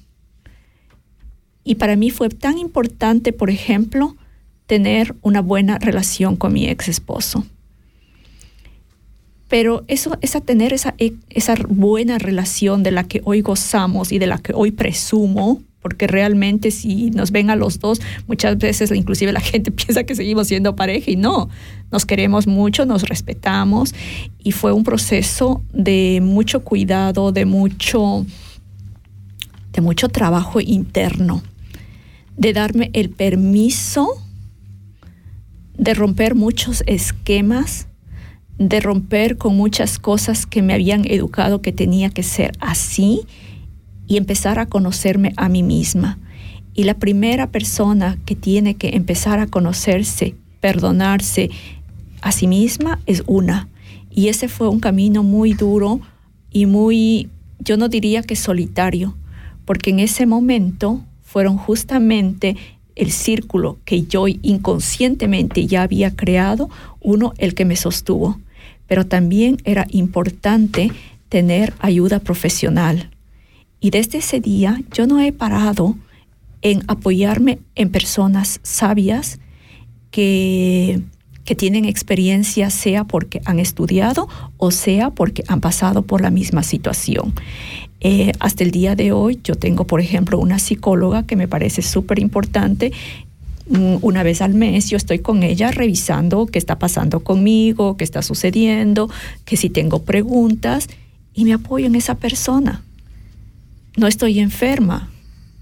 Y 1.63 1.75
para 1.75 1.95
mí 1.95 2.09
fue 2.11 2.27
tan 2.27 2.57
importante, 2.57 3.31
por 3.31 3.49
ejemplo, 3.49 4.17
tener 4.65 5.15
una 5.21 5.41
buena 5.41 5.79
relación 5.79 6.35
con 6.35 6.51
mi 6.51 6.67
ex 6.67 6.89
esposo. 6.89 7.45
Pero 9.47 9.85
eso, 9.87 10.17
esa 10.19 10.41
tener 10.41 10.73
esa, 10.73 10.93
e- 10.97 11.13
esa 11.29 11.55
buena 11.69 12.17
relación 12.17 12.83
de 12.83 12.91
la 12.91 13.05
que 13.05 13.21
hoy 13.23 13.39
gozamos 13.39 14.11
y 14.11 14.19
de 14.19 14.27
la 14.27 14.39
que 14.39 14.51
hoy 14.53 14.71
presumo, 14.71 15.63
porque 15.81 16.05
realmente 16.05 16.71
si 16.71 17.11
nos 17.11 17.31
ven 17.31 17.49
a 17.49 17.55
los 17.55 17.79
dos, 17.79 18.01
muchas 18.27 18.57
veces 18.57 18.91
inclusive 18.91 19.31
la 19.31 19.39
gente 19.39 19.71
piensa 19.71 20.03
que 20.03 20.15
seguimos 20.15 20.47
siendo 20.47 20.75
pareja 20.75 21.11
y 21.11 21.15
no, 21.15 21.49
nos 21.91 22.05
queremos 22.05 22.47
mucho, 22.47 22.85
nos 22.85 23.03
respetamos 23.03 23.93
y 24.43 24.51
fue 24.51 24.71
un 24.71 24.83
proceso 24.83 25.61
de 25.73 26.19
mucho 26.21 26.63
cuidado, 26.63 27.31
de 27.31 27.45
mucho, 27.45 28.25
de 29.73 29.81
mucho 29.81 30.09
trabajo 30.09 30.59
interno, 30.59 31.41
de 32.37 32.53
darme 32.53 32.89
el 32.93 33.09
permiso 33.09 34.21
de 35.79 35.93
romper 35.93 36.35
muchos 36.35 36.83
esquemas, 36.87 37.87
de 38.57 38.81
romper 38.81 39.37
con 39.37 39.55
muchas 39.55 39.97
cosas 39.97 40.45
que 40.45 40.61
me 40.61 40.73
habían 40.73 41.09
educado 41.09 41.61
que 41.61 41.71
tenía 41.71 42.09
que 42.09 42.21
ser 42.21 42.51
así 42.59 43.21
y 44.05 44.17
empezar 44.17 44.59
a 44.59 44.65
conocerme 44.65 45.31
a 45.37 45.47
mí 45.47 45.63
misma. 45.63 46.19
Y 46.73 46.83
la 46.83 46.95
primera 46.95 47.47
persona 47.47 48.17
que 48.25 48.35
tiene 48.35 48.75
que 48.75 48.89
empezar 48.89 49.39
a 49.39 49.47
conocerse, 49.47 50.35
perdonarse 50.59 51.49
a 52.21 52.31
sí 52.31 52.47
misma 52.47 52.99
es 53.05 53.23
una. 53.27 53.67
Y 54.09 54.27
ese 54.27 54.47
fue 54.47 54.69
un 54.69 54.79
camino 54.79 55.23
muy 55.23 55.53
duro 55.53 56.01
y 56.51 56.65
muy, 56.65 57.29
yo 57.59 57.77
no 57.77 57.89
diría 57.89 58.23
que 58.23 58.35
solitario, 58.35 59.15
porque 59.65 59.91
en 59.91 59.99
ese 59.99 60.25
momento 60.25 61.03
fueron 61.21 61.57
justamente 61.57 62.57
el 62.95 63.11
círculo 63.11 63.77
que 63.85 64.03
yo 64.03 64.27
inconscientemente 64.27 65.67
ya 65.67 65.83
había 65.83 66.15
creado, 66.15 66.69
uno 67.01 67.33
el 67.37 67.53
que 67.53 67.65
me 67.65 67.75
sostuvo. 67.75 68.39
Pero 68.87 69.05
también 69.05 69.57
era 69.63 69.85
importante 69.91 70.91
tener 71.29 71.73
ayuda 71.79 72.19
profesional. 72.19 73.11
Y 73.79 73.91
desde 73.91 74.17
ese 74.17 74.41
día 74.41 74.81
yo 74.91 75.07
no 75.07 75.19
he 75.21 75.31
parado 75.31 75.95
en 76.61 76.83
apoyarme 76.87 77.59
en 77.75 77.89
personas 77.89 78.59
sabias 78.63 79.39
que, 80.11 81.01
que 81.49 81.55
tienen 81.55 81.85
experiencia, 81.85 82.69
sea 82.69 83.05
porque 83.05 83.41
han 83.43 83.57
estudiado 83.57 84.27
o 84.57 84.69
sea 84.69 85.09
porque 85.09 85.43
han 85.47 85.61
pasado 85.61 86.03
por 86.03 86.21
la 86.21 86.29
misma 86.29 86.61
situación. 86.61 87.33
Eh, 88.01 88.33
hasta 88.39 88.63
el 88.63 88.69
día 88.69 88.95
de 88.95 89.13
hoy 89.13 89.39
yo 89.43 89.55
tengo, 89.55 89.87
por 89.87 89.99
ejemplo, 89.99 90.37
una 90.37 90.59
psicóloga 90.59 91.23
que 91.23 91.35
me 91.35 91.47
parece 91.47 91.81
súper 91.81 92.19
importante. 92.19 92.91
Mm, 93.67 93.95
Una 94.03 94.21
vez 94.21 94.43
al 94.43 94.53
mes 94.53 94.91
yo 94.91 94.97
estoy 94.97 95.17
con 95.17 95.41
ella 95.41 95.71
revisando 95.71 96.45
qué 96.45 96.59
está 96.59 96.77
pasando 96.77 97.21
conmigo, 97.21 97.97
qué 97.97 98.03
está 98.03 98.21
sucediendo, 98.21 99.09
que 99.43 99.57
si 99.57 99.71
tengo 99.71 100.03
preguntas 100.03 100.87
y 101.33 101.45
me 101.45 101.53
apoyo 101.53 101.87
en 101.87 101.95
esa 101.95 102.13
persona. 102.13 102.83
No 103.97 104.05
estoy 104.05 104.37
enferma, 104.37 105.09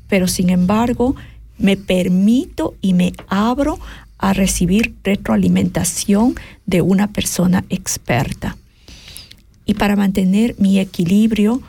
pero 0.09 0.27
sin 0.27 0.49
embargo 0.49 1.15
me 1.57 1.77
permito 1.77 2.75
y 2.81 2.93
me 2.93 3.13
abro 3.29 3.79
a 4.17 4.33
recibir 4.33 4.95
retroalimentación 5.03 6.35
de 6.65 6.81
una 6.81 7.07
persona 7.07 7.63
experta. 7.69 8.57
Y 9.65 9.73
para 9.75 9.95
mantener 9.95 10.55
mi 10.57 10.79
equilibrio, 10.79 11.61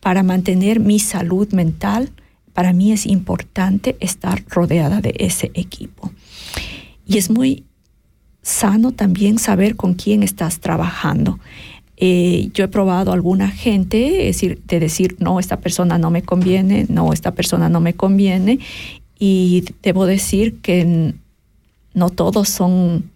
para 0.00 0.22
mantener 0.22 0.80
mi 0.80 0.98
salud 0.98 1.52
mental, 1.52 2.10
para 2.52 2.72
mí 2.72 2.92
es 2.92 3.06
importante 3.06 3.96
estar 4.00 4.44
rodeada 4.48 5.00
de 5.00 5.14
ese 5.18 5.50
equipo. 5.54 6.12
Y 7.06 7.18
es 7.18 7.30
muy 7.30 7.64
sano 8.42 8.92
también 8.92 9.38
saber 9.38 9.76
con 9.76 9.94
quién 9.94 10.22
estás 10.22 10.58
trabajando. 10.58 11.38
Eh, 11.96 12.50
yo 12.54 12.64
he 12.64 12.68
probado 12.68 13.12
alguna 13.12 13.48
gente, 13.48 13.98
decir, 14.24 14.60
de 14.66 14.80
decir, 14.80 15.16
no, 15.18 15.40
esta 15.40 15.60
persona 15.60 15.98
no 15.98 16.10
me 16.10 16.22
conviene, 16.22 16.86
no, 16.88 17.12
esta 17.12 17.34
persona 17.34 17.68
no 17.68 17.80
me 17.80 17.94
conviene, 17.94 18.58
y 19.18 19.64
debo 19.82 20.06
decir 20.06 20.60
que 20.60 21.14
no 21.98 22.10
todos 22.10 22.48
son, 22.48 23.10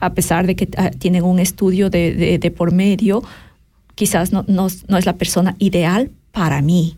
a 0.00 0.14
pesar 0.14 0.46
de 0.46 0.56
que 0.56 0.68
ah, 0.76 0.90
tienen 0.90 1.22
un 1.24 1.38
estudio 1.38 1.90
de, 1.90 2.38
de, 2.38 2.50
por 2.50 2.72
medio, 2.72 3.22
quizás 3.94 4.32
no, 4.32 4.44
no, 4.48 4.68
no, 4.88 4.98
es 4.98 5.06
la 5.06 5.16
persona 5.16 5.54
ideal 5.58 6.10
para 6.32 6.62
mí, 6.62 6.96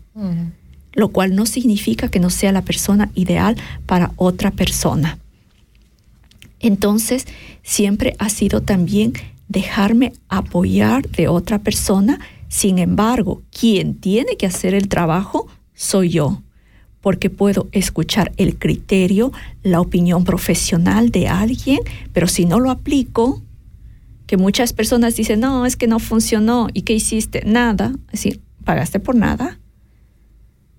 lo 0.93 1.09
cual 1.09 1.35
no 1.35 1.45
significa 1.45 2.07
que 2.07 2.19
no 2.19 2.29
sea 2.29 2.51
la 2.51 2.61
persona 2.61 3.11
ideal 3.15 3.57
para 3.85 4.11
otra 4.15 4.51
persona. 4.51 5.19
Entonces, 6.59 7.27
siempre 7.63 8.15
ha 8.17 8.29
sido 8.29 8.61
también 8.61 9.13
dejarme 9.47 10.13
apoyar 10.29 11.07
de 11.09 11.27
otra 11.27 11.59
persona. 11.59 12.19
Sin 12.47 12.79
embargo, 12.79 13.41
quien 13.51 13.95
tiene 13.95 14.37
que 14.37 14.45
hacer 14.45 14.73
el 14.73 14.87
trabajo 14.87 15.47
soy 15.73 16.09
yo, 16.09 16.41
porque 17.05 17.29
puedo 17.29 17.67
escuchar 17.71 18.31
el 18.35 18.57
criterio, 18.57 19.31
la 19.61 19.79
opinión 19.79 20.23
profesional 20.23 21.11
de 21.11 21.27
alguien, 21.27 21.77
pero 22.13 22.27
si 22.27 22.45
no 22.47 22.59
lo 22.59 22.71
aplico, 22.71 23.43
que 24.25 24.37
muchas 24.37 24.73
personas 24.73 25.15
dicen, 25.15 25.39
no, 25.39 25.67
es 25.67 25.75
que 25.75 25.85
no 25.85 25.99
funcionó, 25.99 26.67
¿y 26.73 26.81
qué 26.81 26.93
hiciste? 26.93 27.43
Nada, 27.45 27.93
es 28.07 28.23
decir, 28.23 28.41
pagaste 28.63 28.99
por 28.99 29.13
nada. 29.13 29.59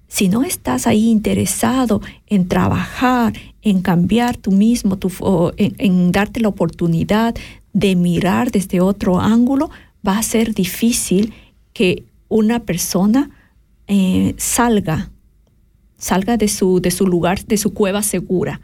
Si 0.09 0.28
no 0.28 0.43
estás 0.43 0.89
ahí 0.89 1.11
interesado 1.11 2.01
en 2.27 2.48
trabajar, 2.48 3.32
en 3.62 3.81
cambiar 3.81 4.36
tú 4.36 4.51
mismo, 4.51 4.98
en 5.59 6.11
darte 6.11 6.40
la 6.40 6.48
oportunidad 6.48 7.36
de 7.73 7.94
mirar 7.94 8.51
desde 8.51 8.81
otro 8.81 9.20
ángulo, 9.20 9.70
va 10.05 10.19
a 10.19 10.24
ser 10.24 10.55
difícil 10.55 11.32
que 11.73 12.03
una 12.27 12.65
persona 12.65 13.31
eh, 13.86 14.35
salga, 14.39 15.12
salga 15.98 16.36
de 16.36 16.48
su, 16.48 16.81
de 16.81 16.90
su 16.90 17.06
lugar, 17.06 17.44
de 17.47 17.56
su 17.56 17.73
cueva 17.73 18.02
segura, 18.02 18.60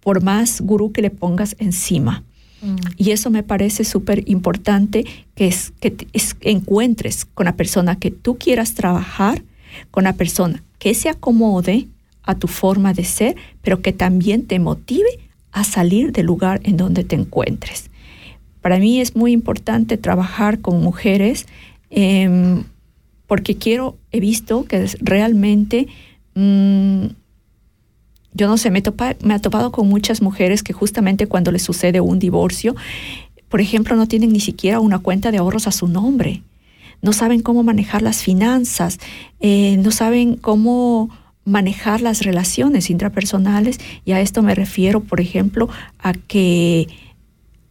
por 0.00 0.22
más 0.22 0.60
gurú 0.60 0.92
que 0.92 1.02
le 1.02 1.10
pongas 1.10 1.56
encima. 1.58 2.24
Mm. 2.62 2.76
Y 2.96 3.10
eso 3.10 3.30
me 3.30 3.42
parece 3.42 3.84
súper 3.84 4.28
importante 4.28 5.04
que, 5.34 5.48
es, 5.48 5.72
que 5.80 6.06
encuentres 6.42 7.24
con 7.24 7.46
la 7.46 7.56
persona 7.56 7.96
que 7.96 8.10
tú 8.10 8.36
quieras 8.36 8.74
trabajar, 8.74 9.42
con 9.90 10.04
la 10.04 10.14
persona 10.14 10.62
que 10.78 10.94
se 10.94 11.08
acomode 11.08 11.88
a 12.22 12.34
tu 12.34 12.48
forma 12.48 12.92
de 12.92 13.04
ser, 13.04 13.36
pero 13.62 13.80
que 13.80 13.92
también 13.92 14.46
te 14.46 14.58
motive 14.58 15.08
a 15.52 15.64
salir 15.64 16.12
del 16.12 16.26
lugar 16.26 16.60
en 16.64 16.76
donde 16.76 17.04
te 17.04 17.16
encuentres. 17.16 17.90
Para 18.60 18.78
mí 18.78 19.00
es 19.00 19.14
muy 19.14 19.32
importante 19.32 19.96
trabajar 19.98 20.60
con 20.60 20.82
mujeres 20.82 21.46
em, 21.90 22.64
porque 23.26 23.56
quiero, 23.56 23.96
he 24.10 24.20
visto 24.20 24.64
que 24.64 24.86
realmente, 25.00 25.86
mm, 26.34 27.06
yo 28.32 28.48
no 28.48 28.56
sé, 28.56 28.70
me, 28.70 28.82
me 29.22 29.34
ha 29.34 29.38
topado 29.38 29.70
con 29.70 29.88
muchas 29.88 30.20
mujeres 30.20 30.62
que 30.62 30.72
justamente 30.72 31.26
cuando 31.26 31.52
les 31.52 31.62
sucede 31.62 32.00
un 32.00 32.18
divorcio, 32.18 32.74
por 33.48 33.60
ejemplo, 33.60 33.94
no 33.96 34.08
tienen 34.08 34.32
ni 34.32 34.40
siquiera 34.40 34.80
una 34.80 34.98
cuenta 34.98 35.30
de 35.30 35.38
ahorros 35.38 35.68
a 35.68 35.72
su 35.72 35.86
nombre, 35.86 36.42
no 37.02 37.12
saben 37.12 37.42
cómo 37.42 37.62
manejar 37.62 38.02
las 38.02 38.22
finanzas, 38.22 38.98
eh, 39.38 39.76
no 39.76 39.90
saben 39.90 40.36
cómo 40.36 41.10
manejar 41.44 42.00
las 42.00 42.22
relaciones 42.22 42.90
intrapersonales 42.90 43.78
y 44.04 44.12
a 44.12 44.20
esto 44.20 44.42
me 44.42 44.54
refiero, 44.54 45.00
por 45.00 45.20
ejemplo, 45.20 45.68
a 45.98 46.14
que 46.14 46.88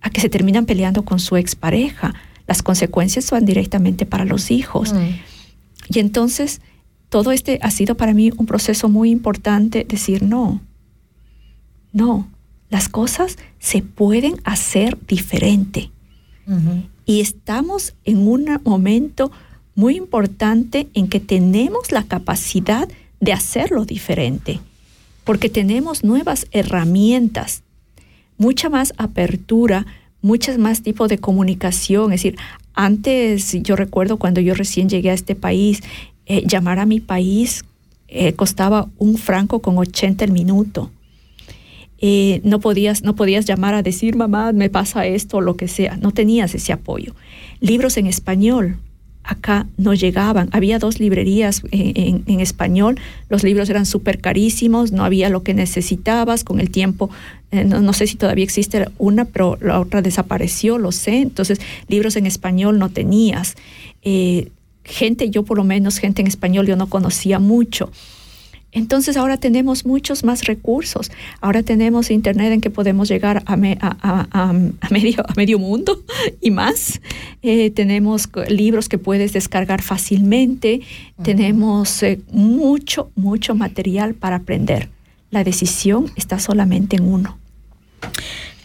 a 0.03 0.09
que 0.09 0.21
se 0.21 0.29
terminan 0.29 0.65
peleando 0.65 1.03
con 1.03 1.19
su 1.19 1.37
expareja. 1.37 2.13
Las 2.45 2.61
consecuencias 2.61 3.31
van 3.31 3.45
directamente 3.45 4.05
para 4.05 4.25
los 4.25 4.51
hijos. 4.51 4.93
Mm. 4.93 4.97
Y 5.89 5.99
entonces, 5.99 6.61
todo 7.13 7.31
este 7.31 7.59
ha 7.61 7.69
sido 7.69 7.93
para 7.95 8.15
mí 8.15 8.31
un 8.37 8.47
proceso 8.47 8.89
muy 8.89 9.11
importante, 9.11 9.85
decir 9.87 10.23
no, 10.23 10.61
no, 11.91 12.27
las 12.71 12.89
cosas 12.89 13.37
se 13.59 13.83
pueden 13.83 14.41
hacer 14.45 14.97
diferente. 15.05 15.91
Y 17.05 17.21
estamos 17.21 17.93
en 18.03 18.27
un 18.27 18.59
momento 18.65 19.31
muy 19.75 19.95
importante 19.95 20.87
en 20.95 21.07
que 21.07 21.19
tenemos 21.19 21.91
la 21.91 22.01
capacidad 22.01 22.89
de 23.19 23.31
hacerlo 23.31 23.85
diferente, 23.85 24.59
porque 25.23 25.49
tenemos 25.49 26.03
nuevas 26.03 26.47
herramientas 26.49 27.61
mucha 28.39 28.69
más 28.69 28.91
apertura, 28.97 29.85
muchas 30.23 30.57
más 30.57 30.81
tipos 30.81 31.09
de 31.09 31.19
comunicación. 31.19 32.11
Es 32.11 32.23
decir, 32.23 32.39
antes 32.73 33.53
yo 33.61 33.75
recuerdo 33.75 34.17
cuando 34.17 34.41
yo 34.41 34.55
recién 34.55 34.89
llegué 34.89 35.11
a 35.11 35.13
este 35.13 35.35
país, 35.35 35.83
eh, 36.25 36.43
llamar 36.47 36.79
a 36.79 36.85
mi 36.85 36.99
país 36.99 37.65
eh, 38.07 38.33
costaba 38.33 38.89
un 38.97 39.17
franco 39.17 39.59
con 39.59 39.77
80 39.77 40.25
el 40.25 40.31
minuto. 40.31 40.91
Eh, 41.99 42.41
no, 42.43 42.59
podías, 42.59 43.01
no 43.01 43.15
podías 43.15 43.45
llamar 43.45 43.73
a 43.73 43.81
decir, 43.81 44.15
mamá, 44.15 44.51
me 44.51 44.69
pasa 44.69 45.05
esto 45.05 45.41
lo 45.41 45.55
que 45.55 45.67
sea. 45.67 45.97
No 45.97 46.11
tenías 46.11 46.53
ese 46.53 46.73
apoyo. 46.73 47.15
Libros 47.59 47.97
en 47.97 48.07
español 48.07 48.77
acá 49.23 49.67
no 49.77 49.93
llegaban. 49.93 50.49
Había 50.51 50.79
dos 50.79 50.99
librerías 50.99 51.63
en, 51.71 52.39
español, 52.39 52.99
los 53.29 53.43
libros 53.43 53.69
eran 53.69 53.85
súper 53.85 54.19
carísimos, 54.19 54.91
no 54.91 55.05
había 55.05 55.29
lo 55.29 55.43
que 55.43 55.53
necesitabas, 55.53 56.43
con 56.43 56.59
el 56.59 56.69
tiempo, 56.69 57.09
eh, 57.51 57.63
no, 57.63 57.93
sé 57.93 58.05
si 58.05 58.17
todavía 58.17 58.43
existe 58.43 58.85
una, 58.97 59.25
pero 59.25 59.57
la 59.61 59.79
otra 59.79 60.01
desapareció, 60.01 60.77
lo 60.77 60.91
sé, 60.91 61.21
entonces 61.21 61.59
libros 61.87 62.15
en 62.17 62.25
español 62.25 62.79
no 62.79 62.89
tenías. 62.89 63.55
Gente, 64.83 65.29
yo 65.29 65.43
por 65.43 65.57
lo 65.57 65.63
menos, 65.63 65.97
gente 65.97 66.21
en 66.21 66.27
español 66.27 66.67
yo 66.67 66.75
no 66.75 66.87
conocía 66.87 67.39
mucho. 67.39 67.91
Entonces 68.73 69.17
ahora 69.17 69.37
tenemos 69.37 69.85
muchos 69.85 70.23
más 70.23 70.45
recursos. 70.45 71.11
Ahora 71.41 71.61
tenemos 71.61 72.09
internet 72.09 72.51
en 72.51 72.61
que 72.61 72.71
podemos 72.71 73.07
llegar 73.07 73.43
a, 73.45 73.55
medio, 73.55 73.77
a 73.83 75.33
medio 75.35 75.59
mundo 75.59 76.03
y 76.41 76.49
más. 76.49 76.99
Eh, 77.43 77.69
tenemos 77.69 78.29
libros 78.49 78.89
que 78.89 78.97
puedes 78.97 79.31
descargar 79.33 79.83
fácilmente. 79.83 80.81
Tenemos 81.21 82.01
eh, 82.01 82.19
mucho, 82.31 83.11
mucho 83.15 83.53
material 83.53 84.15
para 84.15 84.37
aprender. 84.37 84.89
La 85.29 85.43
decisión 85.43 86.11
está 86.15 86.39
solamente 86.39 86.95
en 86.95 87.03
uno. 87.03 87.42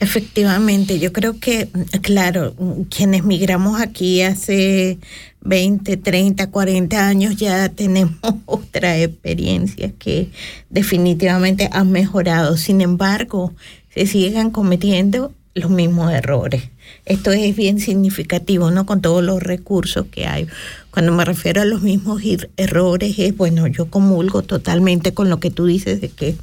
Efectivamente, 0.00 1.00
yo 1.00 1.12
creo 1.12 1.40
que, 1.40 1.68
claro, 2.02 2.54
quienes 2.88 3.24
migramos 3.24 3.80
aquí 3.80 4.22
hace 4.22 4.98
20, 5.40 5.96
30, 5.96 6.50
40 6.50 7.08
años 7.08 7.36
ya 7.36 7.68
tenemos 7.68 8.16
otra 8.46 8.98
experiencia 8.98 9.92
que 9.98 10.30
definitivamente 10.70 11.68
han 11.72 11.90
mejorado. 11.90 12.56
Sin 12.56 12.80
embargo, 12.80 13.54
se 13.92 14.06
siguen 14.06 14.50
cometiendo 14.50 15.32
los 15.54 15.70
mismos 15.70 16.12
errores. 16.12 16.70
Esto 17.04 17.32
es 17.32 17.56
bien 17.56 17.80
significativo, 17.80 18.70
¿no? 18.70 18.86
Con 18.86 19.00
todos 19.00 19.22
los 19.22 19.42
recursos 19.42 20.06
que 20.10 20.26
hay. 20.26 20.46
Cuando 20.90 21.12
me 21.12 21.24
refiero 21.24 21.60
a 21.60 21.64
los 21.64 21.82
mismos 21.82 22.22
errores, 22.56 23.18
es 23.18 23.36
bueno, 23.36 23.66
yo 23.66 23.90
comulgo 23.90 24.42
totalmente 24.42 25.12
con 25.12 25.28
lo 25.28 25.40
que 25.40 25.50
tú 25.50 25.66
dices 25.66 26.00
de 26.00 26.08
que 26.08 26.36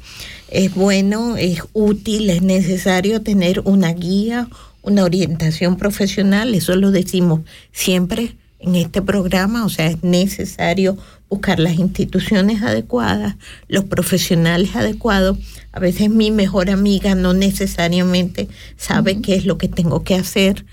es 0.48 0.74
bueno, 0.74 1.36
es 1.36 1.62
útil, 1.72 2.30
es 2.30 2.42
necesario 2.42 3.22
tener 3.22 3.60
una 3.60 3.92
guía, 3.92 4.48
una 4.82 5.04
orientación 5.04 5.76
profesional, 5.76 6.54
eso 6.54 6.76
lo 6.76 6.90
decimos 6.90 7.40
siempre 7.72 8.36
en 8.58 8.76
este 8.76 9.02
programa, 9.02 9.64
o 9.64 9.68
sea, 9.68 9.86
es 9.86 10.02
necesario 10.02 10.96
buscar 11.28 11.58
las 11.58 11.78
instituciones 11.78 12.62
adecuadas, 12.62 13.36
los 13.68 13.84
profesionales 13.84 14.76
adecuados. 14.76 15.38
A 15.72 15.80
veces 15.80 16.08
mi 16.08 16.30
mejor 16.30 16.70
amiga 16.70 17.14
no 17.14 17.32
necesariamente 17.34 18.48
sabe 18.76 19.20
qué 19.20 19.34
es 19.34 19.44
lo 19.44 19.58
que 19.58 19.68
tengo 19.68 20.04
que 20.04 20.14
hacer, 20.14 20.64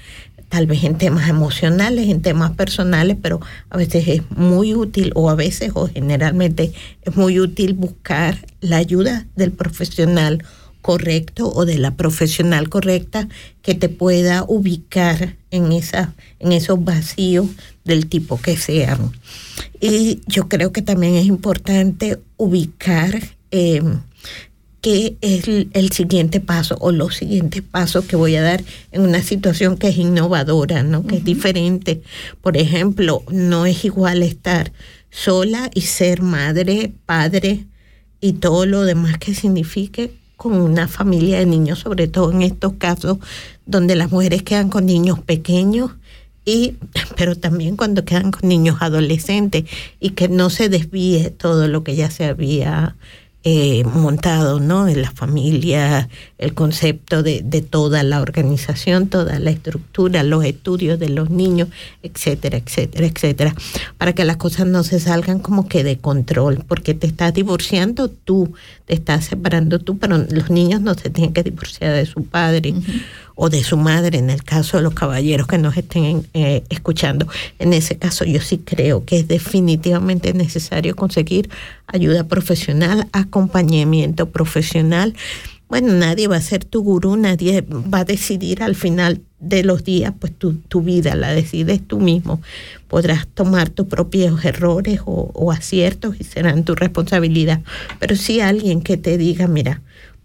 tal 0.53 0.67
vez 0.67 0.83
en 0.83 0.99
temas 0.99 1.27
emocionales, 1.29 2.09
en 2.09 2.21
temas 2.21 2.51
personales, 2.51 3.17
pero 3.19 3.41
a 3.71 3.77
veces 3.77 4.07
es 4.07 4.21
muy 4.29 4.75
útil 4.75 5.11
o 5.15 5.31
a 5.31 5.33
veces 5.33 5.71
o 5.73 5.87
generalmente 5.87 6.73
es 7.01 7.15
muy 7.15 7.39
útil 7.39 7.73
buscar 7.73 8.37
la 8.61 8.77
ayuda 8.77 9.25
del 9.35 9.51
profesional 9.51 10.43
correcto 10.83 11.51
o 11.51 11.65
de 11.65 11.79
la 11.79 11.95
profesional 11.95 12.69
correcta 12.69 13.27
que 13.63 13.73
te 13.73 13.89
pueda 13.89 14.45
ubicar 14.47 15.37
en, 15.49 15.71
esa, 15.71 16.13
en 16.37 16.51
esos 16.51 16.83
vacíos 16.83 17.47
del 17.83 18.05
tipo 18.05 18.39
que 18.39 18.55
sean. 18.55 19.11
Y 19.81 20.21
yo 20.27 20.49
creo 20.49 20.71
que 20.71 20.83
también 20.83 21.15
es 21.15 21.25
importante 21.25 22.19
ubicar 22.37 23.19
em, 23.49 24.01
qué 24.83 25.15
es 25.21 25.47
el, 25.47 25.91
siguiente 25.93 26.41
paso 26.41 26.75
o 26.81 26.91
los 26.91 27.15
siguientes 27.15 27.61
pasos 27.61 28.03
que 28.03 28.17
voy 28.17 28.35
a 28.35 28.41
dar 28.41 28.61
en 28.91 29.01
una 29.01 29.23
situación 29.23 29.77
que 29.77 29.87
es 29.87 29.97
innovadora, 29.97 30.83
¿no? 30.83 31.07
que 31.07 31.15
es 31.15 31.23
diferente. 31.23 32.01
Por 32.41 32.57
ejemplo, 32.57 33.23
no 33.31 33.65
es 33.65 33.85
igual 33.85 34.21
estar 34.21 34.73
sola 35.09 35.71
y 35.73 35.81
ser 35.81 36.21
madre, 36.21 36.91
padre 37.05 37.65
y 38.19 38.33
todo 38.33 38.65
lo 38.65 38.83
demás 38.83 39.17
que 39.19 39.33
signifique 39.33 40.11
con 40.35 40.51
una 40.51 40.89
familia 40.89 41.39
de 41.39 41.45
niños, 41.45 41.79
sobre 41.79 42.09
todo 42.09 42.33
en 42.33 42.41
estos 42.41 42.73
casos 42.73 43.19
donde 43.65 43.95
las 43.95 44.11
mujeres 44.11 44.43
quedan 44.43 44.67
con 44.67 44.85
niños 44.85 45.21
pequeños 45.21 45.91
y 46.43 46.75
pero 47.15 47.37
también 47.37 47.77
cuando 47.77 48.03
quedan 48.03 48.31
con 48.31 48.49
niños 48.49 48.81
adolescentes 48.81 49.63
y 50.01 50.09
que 50.09 50.27
no 50.27 50.49
se 50.49 50.67
desvíe 50.67 51.29
todo 51.29 51.69
lo 51.69 51.85
que 51.85 51.95
ya 51.95 52.11
se 52.11 52.25
había 52.25 52.97
eh, 53.45 53.83
montado, 53.83 54.61
¿no? 54.61 54.87
En 54.87 55.01
la 55.01 55.11
familia, 55.11 56.07
el 56.37 56.53
concepto 56.53 57.23
de, 57.23 57.41
de, 57.43 57.61
toda 57.61 58.01
la 58.03 58.21
organización, 58.21 59.07
toda 59.07 59.37
la 59.39 59.51
estructura, 59.51 60.23
los 60.23 60.45
estudios 60.45 60.97
de 60.97 61.09
los 61.09 61.29
niños, 61.29 61.67
etcétera, 62.03 62.57
etcétera, 62.57 63.05
etcétera, 63.05 63.55
para 63.97 64.13
que 64.13 64.23
las 64.23 64.37
cosas 64.37 64.67
no 64.67 64.83
se 64.83 65.01
salgan 65.01 65.39
como 65.39 65.67
que 65.67 65.83
de 65.83 65.97
control, 65.97 66.63
porque 66.67 66.93
te 66.93 67.05
estás 67.05 67.33
divorciando 67.33 68.09
tú, 68.09 68.53
te 68.85 68.93
estás 68.93 69.25
separando 69.25 69.79
tú, 69.79 69.97
pero 69.97 70.17
los 70.17 70.49
niños 70.49 70.79
no 70.79 70.93
se 70.93 71.09
tienen 71.09 71.33
que 71.33 71.43
divorciar 71.43 71.93
de 71.93 72.05
su 72.05 72.23
padre 72.23 72.73
o 73.35 73.49
de 73.49 73.63
su 73.63 73.77
madre, 73.77 74.17
en 74.17 74.29
el 74.29 74.43
caso 74.43 74.77
de 74.77 74.83
los 74.83 74.93
caballeros 74.93 75.47
que 75.47 75.57
nos 75.57 75.75
estén 75.77 76.27
eh, 76.33 76.63
escuchando. 76.69 77.27
En 77.59 77.73
ese 77.73 77.97
caso 77.97 78.25
yo 78.25 78.41
sí 78.41 78.59
creo 78.59 79.05
que 79.05 79.17
es 79.19 79.27
definitivamente 79.27 80.33
necesario 80.33 80.95
conseguir 80.95 81.49
ayuda 81.87 82.25
profesional, 82.25 83.07
acompañamiento 83.11 84.29
profesional. 84.29 85.15
Bueno, 85.69 85.93
nadie 85.93 86.27
va 86.27 86.35
a 86.35 86.41
ser 86.41 86.65
tu 86.65 86.83
gurú, 86.83 87.17
nadie 87.17 87.61
va 87.61 87.99
a 87.99 88.05
decidir 88.05 88.61
al 88.61 88.75
final 88.75 89.21
de 89.39 89.63
los 89.63 89.83
días, 89.83 90.13
pues 90.17 90.31
tu, 90.31 90.53
tu 90.53 90.81
vida 90.81 91.15
la 91.15 91.33
decides 91.33 91.81
tú 91.85 91.99
mismo. 91.99 92.41
Podrás 92.87 93.27
tomar 93.27 93.69
tus 93.69 93.87
propios 93.87 94.45
errores 94.45 95.01
o, 95.05 95.51
aciertos 95.51 96.15
y 96.19 96.23
serán 96.23 96.63
tu 96.63 96.75
responsabilidad. 96.75 97.61
Pero 97.99 98.15
sí 98.15 98.39
alguien 98.39 98.81
que 98.81 98.97
te 98.97 99.17
diga, 99.17 99.47
mira, 99.47 99.81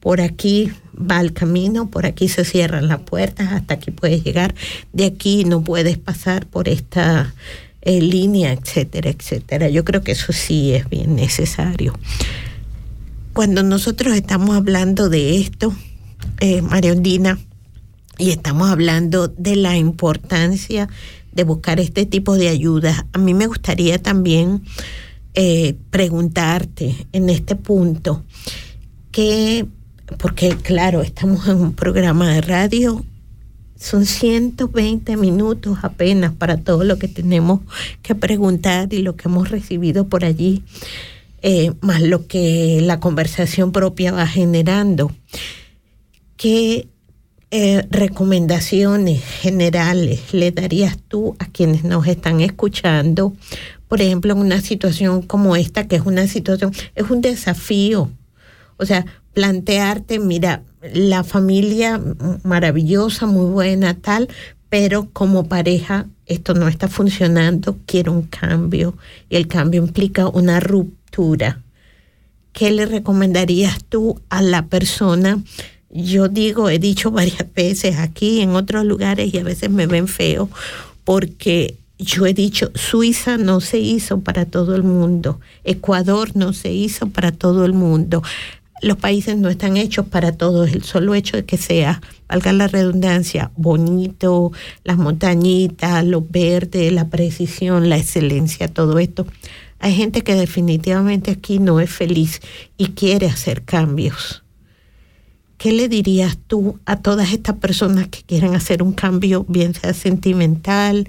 por 0.09 0.23
aquí 0.23 0.73
va 0.97 1.21
el 1.21 1.35
camino, 1.35 1.91
por 1.91 2.07
aquí 2.07 2.29
se 2.29 2.47
cierran 2.47 2.89
las 2.89 3.01
puertas, 3.01 3.53
hasta 3.53 3.75
aquí 3.75 3.91
puedes 3.91 4.25
llegar, 4.25 4.55
de 4.95 5.05
aquí 5.05 5.45
no 5.45 5.63
puedes 5.63 5.99
pasar 5.99 6.47
por 6.47 6.71
esta 6.71 7.35
eh, 7.83 8.01
línea, 8.01 8.55
etcétera, 8.55 9.11
etcétera. 9.11 9.69
Yo 9.69 9.85
creo 9.85 10.01
que 10.01 10.13
eso 10.13 10.33
sí 10.33 10.73
es 10.73 10.89
bien 10.89 11.15
necesario. 11.15 11.93
Cuando 13.35 13.63
nosotros 13.63 14.15
estamos 14.15 14.57
hablando 14.57 15.11
de 15.11 15.41
esto, 15.41 15.75
eh, 16.41 16.63
María 16.63 16.93
Ondina, 16.93 17.39
y 18.17 18.31
estamos 18.31 18.71
hablando 18.71 19.29
de 19.29 19.57
la 19.57 19.77
importancia 19.77 20.89
de 21.33 21.45
buscar 21.45 21.81
este 21.81 22.07
tipo 22.07 22.37
de 22.37 22.49
ayuda, 22.49 23.07
a 23.13 23.19
mí 23.19 23.35
me 23.35 23.47
gustaría 23.47 23.99
también 24.01 24.63
eh, 25.35 25.77
preguntarte 25.91 26.97
en 27.13 27.29
este 27.29 27.57
punto, 27.57 28.25
¿qué 29.13 29.67
porque 30.17 30.57
claro, 30.57 31.03
estamos 31.03 31.47
en 31.49 31.57
un 31.57 31.73
programa 31.75 32.33
de 32.33 32.41
radio, 32.41 33.05
son 33.79 34.07
120 34.07 35.17
minutos 35.17 35.79
apenas 35.83 36.33
para 36.33 36.57
todo 36.57 36.83
lo 36.85 36.99
que 36.99 37.09
tenemos 37.09 37.61
que 38.03 38.15
preguntar 38.15 38.93
y 38.93 39.03
lo 39.03 39.15
que 39.17 39.29
hemos 39.29 39.51
recibido 39.51 40.09
por 40.09 40.25
allí, 40.25 40.65
eh, 41.43 41.73
más 41.81 42.03
lo 42.03 42.27
que 42.27 42.81
la 42.83 42.99
conversación 42.99 43.71
propia 43.71 44.13
va 44.13 44.27
generando. 44.27 45.13
¿Qué 46.37 46.89
eh, 47.51 47.87
recomendaciones 47.91 49.23
generales 49.23 50.33
le 50.33 50.51
darías 50.51 50.99
tú 51.07 51.37
a 51.39 51.47
quienes 51.47 51.85
nos 51.85 52.07
están 52.09 52.41
escuchando? 52.41 53.35
Por 53.87 54.03
ejemplo, 54.03 54.33
en 54.33 54.41
una 54.41 54.61
situación 54.61 55.23
como 55.23 55.55
esta, 55.55 55.87
que 55.87 55.97
es 55.97 56.03
una 56.03 56.27
situación, 56.27 56.73
es 56.97 57.09
un 57.11 57.21
desafío. 57.21 58.11
O 58.77 58.85
sea, 58.85 59.07
plantearte, 59.35 60.19
mira, 60.19 60.63
la 60.95 61.25
familia 61.25 62.01
maravillosa, 62.43 63.27
muy 63.27 63.51
buena, 63.51 63.95
tal, 63.95 64.29
pero 64.69 65.09
como 65.13 65.49
pareja 65.49 66.07
esto 66.27 66.55
no 66.55 66.69
está 66.69 66.89
funcionando, 66.89 67.79
quiero 67.87 68.13
un 68.13 68.23
cambio 68.23 68.95
y 69.29 69.37
el 69.37 69.49
cambio 69.49 69.83
implica 69.83 70.29
una 70.29 70.61
ruptura. 70.61 71.63
¿Qué 72.53 72.71
le 72.71 72.87
recomendarías 72.87 73.83
tú 73.85 74.21
a 74.29 74.43
la 74.43 74.67
persona? 74.67 75.43
Yo 75.91 76.29
digo, 76.29 76.69
he 76.69 76.79
dicho 76.79 77.11
varias 77.13 77.47
veces 77.55 77.97
aquí, 77.99 78.41
en 78.41 78.51
otros 78.51 78.85
lugares 78.85 79.33
y 79.33 79.39
a 79.39 79.45
veces 79.45 79.71
me 79.71 79.87
ven 79.87 80.09
feo 80.09 80.51
porque 81.05 81.77
yo 81.99 82.27
he 82.27 82.35
dicho, 82.35 82.71
Suiza 82.75 83.39
no 83.39 83.61
se 83.61 83.79
hizo 83.79 84.21
para 84.21 84.45
todo 84.45 84.77
el 84.77 84.85
mundo, 84.85 85.41
Ecuador 85.65 86.37
no 86.37 86.53
se 86.53 86.73
hizo 86.73 87.09
para 87.09 87.33
todo 87.33 87.65
el 87.65 87.73
mundo, 87.73 88.23
los 88.83 88.97
países 88.97 89.37
no 89.37 89.49
están 89.49 89.77
hechos 89.77 90.07
para 90.07 90.33
todos. 90.33 90.73
El 90.73 90.83
solo 90.83 91.15
hecho 91.15 91.37
de 91.37 91.45
que 91.45 91.57
sea, 91.57 92.01
valga 92.29 92.53
la 92.53 92.69
redundancia, 92.69 93.51
bonito, 93.57 94.53
las 94.85 94.97
montañitas, 94.97 96.05
lo 96.05 96.21
verde, 96.23 96.91
la 96.91 97.09
precisión, 97.09 97.89
la 97.89 97.97
excelencia, 97.97 98.69
todo 98.69 98.99
esto. 98.99 99.27
Hay 99.81 99.95
gente 99.95 100.23
que 100.23 100.35
definitivamente 100.35 101.31
aquí 101.31 101.59
no 101.59 101.81
es 101.81 101.91
feliz 101.91 102.41
y 102.77 102.89
quiere 102.89 103.27
hacer 103.27 103.63
cambios. 103.63 104.45
¿Qué 105.57 105.73
le 105.73 105.89
dirías 105.89 106.39
tú 106.47 106.79
a 106.85 107.01
todas 107.01 107.33
estas 107.33 107.57
personas 107.57 108.09
que 108.09 108.23
quieren 108.23 108.55
hacer 108.55 108.83
un 108.83 108.93
cambio, 108.93 109.45
bien 109.49 109.75
sea 109.75 109.93
sentimental, 109.93 111.09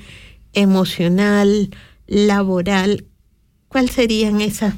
emocional, 0.54 1.70
laboral? 2.08 3.06
¿Cuáles 3.68 3.92
serían 3.92 4.42
esas 4.42 4.74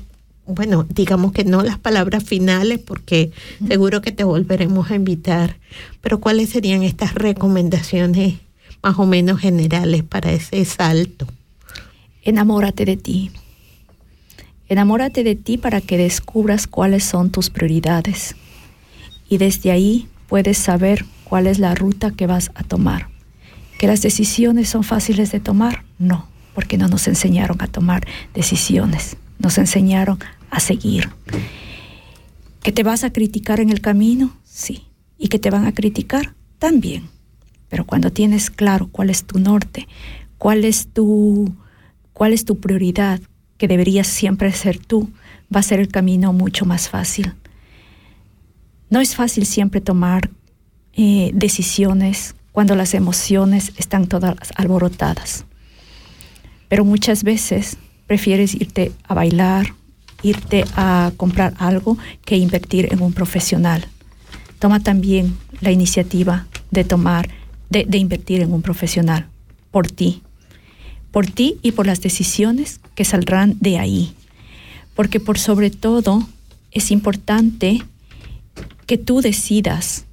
bueno, 0.46 0.86
digamos 0.90 1.32
que 1.32 1.44
no 1.44 1.62
las 1.62 1.78
palabras 1.78 2.24
finales 2.24 2.80
porque 2.80 3.32
seguro 3.68 4.02
que 4.02 4.12
te 4.12 4.24
volveremos 4.24 4.92
a 4.92 4.96
invitar, 4.96 5.58
pero 6.02 6.20
¿cuáles 6.20 6.50
serían 6.50 6.84
estas 6.84 7.14
recomendaciones 7.14 8.36
más 8.82 8.98
o 8.98 9.06
menos 9.06 9.40
generales 9.40 10.04
para 10.04 10.32
ese 10.32 10.64
salto? 10.66 11.28
Enamórate 12.24 12.86
de 12.86 12.98
ti. 12.98 13.32
Enamórate 14.68 15.24
de 15.24 15.36
ti 15.36 15.58
para 15.58 15.82
que 15.82 15.98
descubras 15.98 16.68
cuáles 16.68 17.04
son 17.04 17.30
tus 17.30 17.50
prioridades 17.50 18.36
y 19.30 19.38
desde 19.38 19.72
ahí 19.72 20.08
puedes 20.28 20.58
saber 20.58 21.06
cuál 21.24 21.48
es 21.48 21.60
la 21.60 21.76
ruta 21.76 22.12
que 22.12 22.28
vas 22.28 22.52
a 22.56 22.64
tomar. 22.64 23.10
¿Que 23.78 23.88
las 23.88 24.02
decisiones 24.02 24.70
son 24.70 24.84
fáciles 24.84 25.32
de 25.32 25.40
tomar? 25.40 25.84
No, 26.00 26.28
porque 26.54 26.78
no 26.78 26.88
nos 26.88 27.08
enseñaron 27.08 27.62
a 27.62 27.68
tomar 27.68 28.08
decisiones 28.34 29.18
nos 29.42 29.58
enseñaron 29.58 30.20
a 30.50 30.60
seguir. 30.60 31.10
¿Que 32.64 32.72
te 32.72 32.84
vas 32.84 33.04
a 33.04 33.12
criticar 33.12 33.60
en 33.60 33.70
el 33.70 33.82
camino? 33.82 34.36
Sí. 34.44 34.88
¿Y 35.18 35.28
que 35.28 35.40
te 35.40 35.50
van 35.50 35.66
a 35.66 35.74
criticar? 35.74 36.34
También. 36.60 37.10
Pero 37.70 37.86
cuando 37.86 38.12
tienes 38.12 38.50
claro 38.50 38.88
cuál 38.92 39.10
es 39.10 39.24
tu 39.24 39.40
norte, 39.40 39.88
cuál 40.38 40.66
es 40.66 40.88
tu, 40.88 41.54
cuál 42.14 42.34
es 42.34 42.46
tu 42.46 42.60
prioridad, 42.60 43.20
que 43.58 43.68
deberías 43.68 44.08
siempre 44.08 44.52
ser 44.52 44.78
tú, 44.78 45.10
va 45.54 45.60
a 45.60 45.64
ser 45.64 45.80
el 45.80 45.88
camino 45.88 46.34
mucho 46.34 46.66
más 46.66 46.90
fácil. 46.90 47.34
No 48.90 49.00
es 49.00 49.16
fácil 49.16 49.46
siempre 49.46 49.82
tomar 49.82 50.30
eh, 50.94 51.32
decisiones 51.34 52.36
cuando 52.52 52.76
las 52.76 52.94
emociones 52.94 53.72
están 53.78 54.08
todas 54.08 54.36
alborotadas. 54.56 55.46
Pero 56.68 56.86
muchas 56.86 57.24
veces 57.24 57.78
prefieres 58.12 58.56
irte 58.56 58.92
a 59.08 59.14
bailar, 59.14 59.74
irte 60.22 60.66
a 60.76 61.14
comprar 61.16 61.54
algo 61.60 61.98
que 62.26 62.36
invertir 62.36 62.90
en 62.92 63.02
un 63.02 63.14
profesional. 63.14 63.86
Toma 64.60 64.82
también 64.82 65.38
la 65.62 65.72
iniciativa 65.72 66.46
de 66.72 66.84
tomar, 66.84 67.30
de, 67.70 67.98
invertir 67.98 68.42
en 68.42 68.52
un 68.52 68.62
profesional 68.62 69.28
por 69.72 69.88
ti, 69.88 70.24
por 71.12 71.26
ti 71.26 71.58
y 71.62 71.72
por 71.72 71.88
las 71.88 72.02
decisiones 72.02 72.82
que 72.96 73.06
saldrán 73.06 73.56
de 73.62 73.80
ahí. 73.80 74.14
Porque 74.94 75.22
por 75.22 75.40
sobre 75.40 75.70
todo 75.70 76.28
es 76.72 76.92
importante 76.92 77.82
que 78.88 78.98
tú 78.98 79.22
decidas 79.22 80.04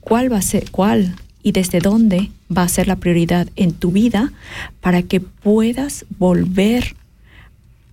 cuál 0.00 0.32
va 0.32 0.38
a 0.38 0.42
ser, 0.52 0.70
cuál 0.70 1.16
y 1.42 1.52
desde 1.52 1.80
dónde 1.80 2.30
va 2.48 2.62
a 2.62 2.68
ser 2.68 2.88
la 2.88 2.96
prioridad 2.96 3.46
en 3.56 3.72
tu 3.72 3.92
vida 3.92 4.32
para 4.80 5.02
que 5.02 5.20
puedas 5.20 6.06
volver 6.18 6.96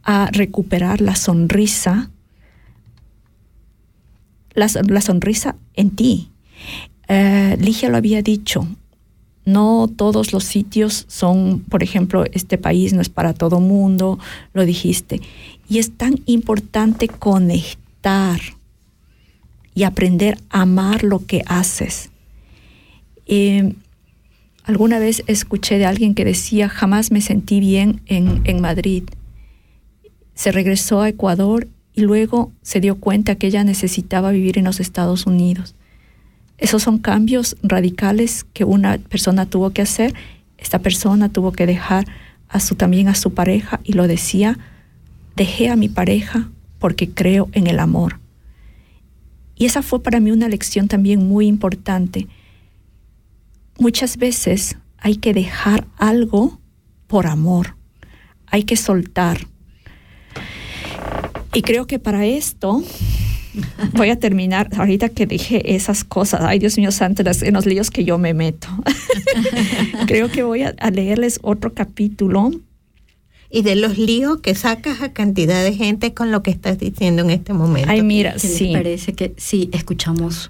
a 0.04 0.30
recuperar 0.32 1.02
la 1.02 1.16
sonrisa, 1.16 2.10
la, 4.54 4.68
sonrisa 5.02 5.56
en 5.74 5.92
ti. 5.92 6.30
Eh, 7.08 7.58
Ligia 7.60 7.90
lo 7.90 7.98
había 7.98 8.22
dicho, 8.22 8.68
no 9.46 9.90
todos 9.94 10.32
los 10.32 10.44
sitios 10.44 11.06
son, 11.08 11.62
por 11.62 11.84
ejemplo, 11.84 12.26
este 12.32 12.58
país 12.58 12.94
no 12.94 13.02
es 13.02 13.10
para 13.10 13.34
todo 13.34 13.60
mundo, 13.60 14.20
lo 14.54 14.66
dijiste. 14.66 15.22
Y 15.70 15.80
es 15.80 15.92
tan 15.98 16.20
importante 16.26 17.08
conectar 17.08 18.40
y 19.76 19.84
aprender 19.84 20.38
a 20.50 20.62
amar 20.62 21.04
lo 21.04 21.26
que 21.26 21.44
haces. 21.48 22.12
Eh, 23.26 23.74
alguna 24.64 25.00
vez 25.00 25.24
escuché 25.28 25.78
de 25.78 25.86
alguien 25.86 26.14
que 26.14 26.26
decía, 26.26 26.70
jamás 26.70 27.12
me 27.12 27.22
sentí 27.22 27.60
bien 27.60 28.02
en, 28.06 28.42
en 28.46 28.62
Madrid 28.62 29.04
se 30.36 30.52
regresó 30.52 31.02
a 31.02 31.10
Ecuador 31.10 31.68
y 31.94 32.02
luego 32.02 32.52
se 32.62 32.80
dio 32.80 32.96
cuenta 32.96 33.36
que 33.36 33.48
ella 33.48 33.64
necesitaba 33.64 34.32
vivir 34.32 34.58
en 34.58 34.66
los 34.66 34.80
Estados 34.80 35.26
Unidos. 35.28 35.76
Esos 36.58 36.84
son 36.84 36.98
cambios 36.98 37.56
radicales 37.62 38.46
que 38.54 38.64
una 38.64 38.98
persona 38.98 39.46
tuvo 39.46 39.72
que 39.72 39.82
hacer. 39.82 40.14
esta 40.58 40.80
persona 40.80 41.28
tuvo 41.28 41.52
que 41.52 41.66
dejar 41.66 42.06
a 42.48 42.62
su, 42.62 42.76
también 42.76 43.10
a 43.10 43.16
su 43.16 43.34
pareja 43.34 43.82
y 43.84 43.94
lo 43.94 44.08
decía, 44.08 44.58
dejé 45.36 45.70
a 45.70 45.76
mi 45.76 45.90
pareja 45.90 46.50
porque 46.80 47.10
creo 47.10 47.50
en 47.52 47.68
el 47.68 47.80
amor. 47.80 48.20
Y 49.56 49.66
esa 49.66 49.82
fue 49.82 50.02
para 50.02 50.20
mí 50.20 50.32
una 50.32 50.48
lección 50.48 50.88
también 50.88 51.28
muy 51.28 51.48
importante. 51.48 52.28
Muchas 53.78 54.18
veces 54.18 54.78
hay 54.98 55.18
que 55.18 55.34
dejar 55.34 55.88
algo 55.98 56.60
por 57.08 57.28
amor, 57.28 57.76
hay 58.48 58.64
que 58.64 58.78
soltar. 58.78 59.48
Y 61.54 61.62
creo 61.62 61.88
que 61.88 62.00
para 62.00 62.26
esto 62.26 62.84
voy 63.94 64.10
a 64.10 64.18
terminar, 64.18 64.70
ahorita 64.76 65.10
que 65.10 65.26
dije 65.26 65.76
esas 65.76 66.04
cosas, 66.04 66.42
ay 66.42 66.60
Dios 66.60 66.78
mío 66.78 66.92
santo, 66.92 67.24
en 67.26 67.54
los 67.54 67.66
líos 67.66 67.92
que 67.92 68.04
yo 68.04 68.18
me 68.18 68.34
meto. 68.34 68.68
creo 70.08 70.30
que 70.30 70.44
voy 70.44 70.64
a, 70.64 70.74
leerles 70.92 71.40
otro 71.44 71.74
capítulo. 71.74 72.52
Y 73.50 73.62
de 73.62 73.76
los 73.76 74.00
líos 74.00 74.40
que 74.42 74.56
sacas 74.56 75.02
a 75.04 75.14
cantidad 75.14 75.64
de 75.64 75.74
gente 75.74 76.16
con 76.16 76.32
lo 76.32 76.42
que 76.42 76.50
estás 76.50 76.80
diciendo 76.80 77.22
en 77.22 77.30
este 77.30 77.54
momento. 77.54 77.88
Ay, 77.88 78.02
mira, 78.02 78.40
sí. 78.40 78.72
parece 78.74 79.14
que 79.14 79.36
sí, 79.38 79.70
escuchamos 79.74 80.50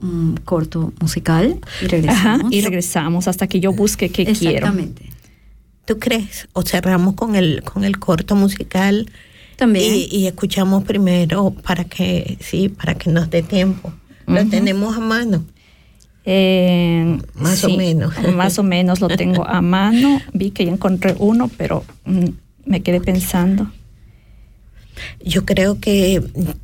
un 0.00 0.36
corto 0.44 0.92
musical 1.00 1.60
y 1.80 1.86
regresamos. 1.86 2.52
y 2.52 2.60
regresamos 2.60 3.28
hasta 3.28 3.46
que 3.46 3.60
yo 3.60 3.72
busque 3.72 4.08
qué 4.08 4.24
quiero. 4.24 4.56
Exactamente. 4.56 5.04
¿Tú 5.84 6.00
crees? 6.00 6.48
O 6.52 6.62
cerramos 6.62 7.14
con 7.14 7.36
el, 7.36 7.62
con 7.62 7.84
el 7.84 8.00
corto 8.00 8.34
musical 8.34 9.08
y, 9.66 10.26
escuchamos 10.26 10.84
primero 10.84 11.50
para 11.50 11.84
que, 11.84 12.38
sí, 12.40 12.68
para 12.68 12.94
que 12.94 13.10
nos 13.10 13.30
dé 13.30 13.42
tiempo. 13.42 13.92
Lo 14.26 14.46
tenemos 14.46 14.96
a 14.96 15.00
mano. 15.00 15.44
Eh, 16.24 17.18
más 17.34 17.64
o 17.64 17.70
menos. 17.70 18.12
Más 18.34 18.58
o 18.58 18.62
menos 18.62 19.00
lo 19.00 19.08
tengo 19.08 19.44
a 19.46 19.60
mano. 19.62 20.20
Vi 20.32 20.50
que 20.50 20.64
ya 20.64 20.72
encontré 20.72 21.16
uno, 21.18 21.50
pero 21.56 21.84
mm, 22.04 22.26
me 22.66 22.82
quedé 22.82 23.00
pensando. 23.00 23.70
Yo 25.24 25.44
creo 25.44 25.80
que 25.80 26.22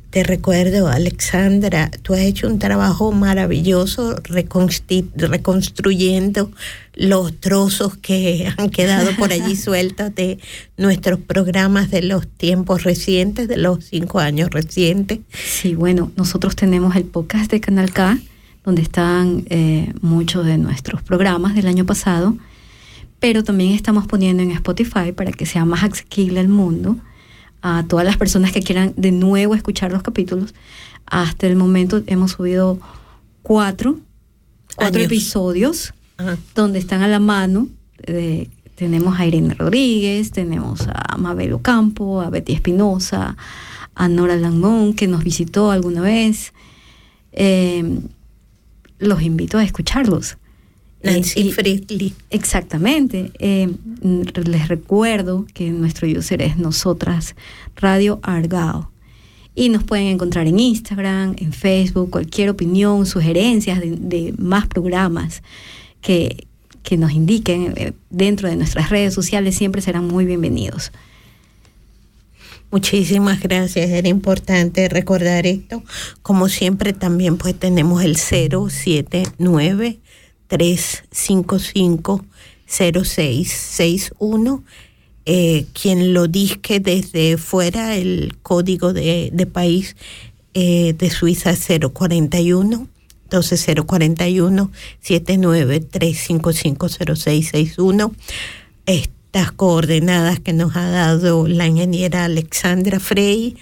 te 0.09 0.23
recuerdo, 0.23 0.87
Alexandra, 0.87 1.91
tú 2.01 2.13
has 2.13 2.21
hecho 2.21 2.47
un 2.47 2.59
trabajo 2.59 3.11
maravilloso 3.11 4.15
reconstruyendo 4.23 6.51
los 6.95 7.39
trozos 7.39 7.97
que 7.97 8.51
han 8.57 8.69
quedado 8.69 9.11
por 9.15 9.31
allí 9.31 9.55
sueltos 9.55 10.15
de 10.15 10.39
nuestros 10.75 11.19
programas 11.19 11.91
de 11.91 12.01
los 12.01 12.27
tiempos 12.27 12.83
recientes, 12.83 13.47
de 13.47 13.57
los 13.57 13.85
cinco 13.85 14.19
años 14.19 14.49
recientes. 14.49 15.19
Sí, 15.31 15.75
bueno, 15.75 16.11
nosotros 16.15 16.55
tenemos 16.55 16.95
el 16.95 17.03
podcast 17.03 17.51
de 17.51 17.59
Canal 17.59 17.91
K, 17.91 18.17
donde 18.63 18.81
están 18.81 19.45
eh, 19.49 19.93
muchos 20.01 20.45
de 20.45 20.57
nuestros 20.57 21.03
programas 21.03 21.53
del 21.53 21.67
año 21.67 21.85
pasado, 21.85 22.35
pero 23.19 23.43
también 23.43 23.73
estamos 23.73 24.07
poniendo 24.07 24.41
en 24.41 24.51
Spotify 24.51 25.11
para 25.15 25.31
que 25.31 25.45
sea 25.45 25.65
más 25.65 25.83
accesible 25.83 26.39
al 26.39 26.47
mundo 26.47 26.97
a 27.67 27.83
todas 27.87 28.05
las 28.05 28.17
personas 28.17 28.51
que 28.53 28.61
quieran 28.61 28.93
de 28.95 29.11
nuevo 29.11 29.53
escuchar 29.53 29.91
los 29.91 30.01
capítulos. 30.01 30.53
Hasta 31.05 31.47
el 31.47 31.55
momento 31.55 32.01
hemos 32.07 32.31
subido 32.31 32.79
cuatro, 33.41 33.99
cuatro 34.75 35.01
episodios 35.01 35.93
donde 36.55 36.79
están 36.79 37.01
a 37.01 37.07
la 37.07 37.19
mano. 37.19 37.67
tenemos 38.75 39.19
a 39.19 39.25
Irene 39.25 39.53
Rodríguez, 39.53 40.31
tenemos 40.31 40.87
a 40.87 41.17
Mabel 41.17 41.53
Ocampo, 41.53 42.21
a 42.21 42.29
Betty 42.29 42.53
Espinosa, 42.53 43.35
a 43.95 44.07
Nora 44.07 44.37
Langón, 44.37 44.93
que 44.93 45.07
nos 45.07 45.23
visitó 45.23 45.71
alguna 45.71 46.01
vez. 46.01 46.53
Eh, 47.33 47.99
los 48.99 49.21
invito 49.21 49.57
a 49.57 49.63
escucharlos. 49.63 50.37
Nancy 51.11 51.51
Friedli. 51.51 52.13
Exactamente. 52.29 53.31
Eh, 53.39 53.69
les 54.01 54.67
recuerdo 54.67 55.45
que 55.53 55.69
nuestro 55.69 56.07
user 56.07 56.41
es 56.41 56.57
nosotras, 56.57 57.35
Radio 57.75 58.19
Argao. 58.23 58.91
Y 59.55 59.69
nos 59.69 59.83
pueden 59.83 60.07
encontrar 60.07 60.45
en 60.47 60.59
Instagram, 60.59 61.35
en 61.39 61.51
Facebook, 61.51 62.11
cualquier 62.11 62.49
opinión, 62.49 63.05
sugerencias 63.07 63.79
de, 63.81 64.33
más 64.37 64.67
programas 64.67 65.41
que, 66.01 66.47
que 66.83 66.95
nos 66.95 67.11
indiquen 67.11 67.73
eh, 67.75 67.93
dentro 68.11 68.49
de 68.49 68.55
nuestras 68.55 68.89
redes 68.89 69.13
sociales 69.13 69.55
siempre 69.55 69.81
serán 69.81 70.07
muy 70.07 70.25
bienvenidos. 70.25 70.91
Muchísimas 72.69 73.39
gracias, 73.39 73.89
era 73.89 74.09
importante 74.09 74.89
recordar 74.89 75.47
esto. 75.47 75.83
Como 76.21 76.49
siempre 76.49 76.91
también 76.91 77.37
pues 77.37 77.57
tenemos 77.57 78.03
el 78.03 78.17
079 78.17 79.99
355 80.47 82.25
0661. 82.67 84.63
Eh, 85.29 85.65
quien 85.73 86.13
lo 86.13 86.27
disque 86.27 86.79
desde 86.79 87.37
fuera, 87.37 87.95
el 87.95 88.37
código 88.41 88.93
de, 88.93 89.49
país 89.51 89.97
eh, 90.53 90.93
de 90.97 91.09
Suiza 91.09 91.53
041. 91.55 92.87
Entonces 93.23 93.65
041 93.85 94.71
79 95.01 95.79
355 95.81 96.87
0661. 96.87 98.13
Estas 98.85 99.51
coordenadas 99.51 100.39
que 100.39 100.53
nos 100.53 100.77
ha 100.77 100.89
dado 100.89 101.45
la 101.47 101.67
ingeniera 101.67 102.23
Alexandra 102.23 103.01
Frey 103.01 103.57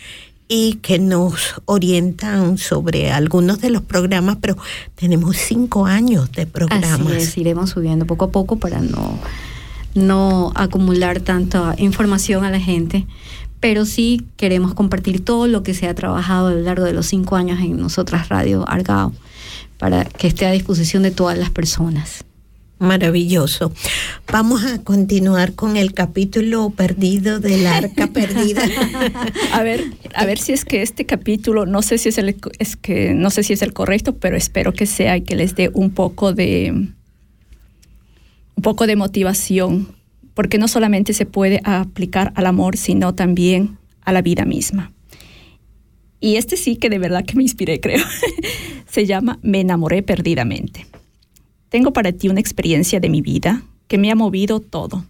y 0.48 0.76
que 0.76 1.00
nos 1.00 1.56
orientan 1.66 2.58
sobre 2.58 3.12
algunos 3.12 3.60
de 3.62 3.72
los 3.72 3.82
programas, 3.82 4.38
pero 4.40 4.58
tenemos 4.96 5.38
cinco 5.38 5.86
años 5.86 6.32
de 6.32 6.46
programas. 6.46 7.12
Así 7.12 7.42
iremos 7.42 7.72
subiendo 7.72 8.06
poco 8.06 8.26
a 8.26 8.32
poco 8.32 8.58
para 8.58 8.80
no, 8.80 9.20
no 9.96 10.52
acumular 10.56 11.20
tanta 11.22 11.74
información 11.78 12.46
a 12.46 12.52
la 12.52 12.60
gente, 12.60 13.08
pero 13.60 13.86
sí 13.86 14.28
queremos 14.38 14.76
compartir 14.76 15.26
todo 15.26 15.48
lo 15.48 15.64
que 15.64 15.74
se 15.74 15.88
ha 15.88 15.96
trabajado 15.96 16.48
a 16.48 16.52
lo 16.52 16.62
largo 16.62 16.86
de 16.86 16.94
los 16.94 17.08
cinco 17.08 17.36
años 17.36 17.60
en 17.60 17.78
Nosotras 17.78 18.30
Radio 18.30 18.70
Argao, 18.70 19.14
para 19.80 20.06
que 20.06 20.28
esté 20.28 20.46
a 20.46 20.52
disposición 20.52 21.02
de 21.02 21.12
todas 21.12 21.38
las 21.38 21.50
personas. 21.50 22.24
Maravilloso. 22.78 23.72
Vamos 24.32 24.66
a 24.66 24.84
continuar 24.84 25.54
con 25.54 25.78
el 25.78 25.94
capítulo 25.94 26.72
perdido 26.72 27.40
del 27.40 27.66
arca 27.68 28.08
perdida. 28.14 28.64
a 29.54 29.64
ver, 29.64 29.84
a 30.14 30.26
ver 30.26 30.38
si 30.38 30.52
es 30.52 30.66
que 30.66 30.82
este 30.82 31.06
capítulo, 31.06 31.66
no 31.66 31.82
sé 31.82 31.98
si 31.98 32.10
es 32.10 32.18
el 32.18 32.36
es 32.60 32.76
que 32.76 33.14
no 33.14 33.30
sé 33.30 33.44
si 33.44 33.54
es 33.54 33.62
el 33.62 33.72
correcto, 33.72 34.18
pero 34.18 34.36
espero 34.36 34.74
que 34.74 34.86
sea 34.86 35.16
y 35.16 35.22
que 35.22 35.36
les 35.36 35.56
dé 35.56 35.72
un 35.74 35.92
poco 35.92 36.34
de 36.34 36.72
un 38.58 38.62
poco 38.62 38.88
de 38.88 38.96
motivación, 38.98 39.96
porque 40.34 40.58
no 40.58 40.68
solamente 40.68 41.14
se 41.14 41.26
puede 41.26 41.62
aplicar 41.64 42.34
al 42.36 42.46
amor, 42.46 42.76
sino 42.76 43.16
también 43.16 43.78
a 44.02 44.12
la 44.12 44.22
vida 44.22 44.44
misma. 44.44 44.92
Y 46.20 46.36
este 46.36 46.58
sí 46.58 46.76
que 46.76 46.90
de 46.90 47.00
verdad 47.00 47.24
que 47.26 47.36
me 47.36 47.44
inspiré, 47.44 47.80
creo. 47.82 48.04
se 48.88 49.06
llama 49.06 49.40
Me 49.42 49.62
enamoré 49.62 50.04
perdidamente. 50.04 50.88
Tengo 51.76 51.92
para 51.92 52.14
ti 52.14 52.30
una 52.30 52.40
experiencia 52.40 53.02
de 53.02 53.10
mi 53.10 53.20
vida 53.20 53.62
que 53.90 53.98
me 53.98 54.10
ha 54.10 54.16
movido 54.16 54.62
todo. 54.62 55.04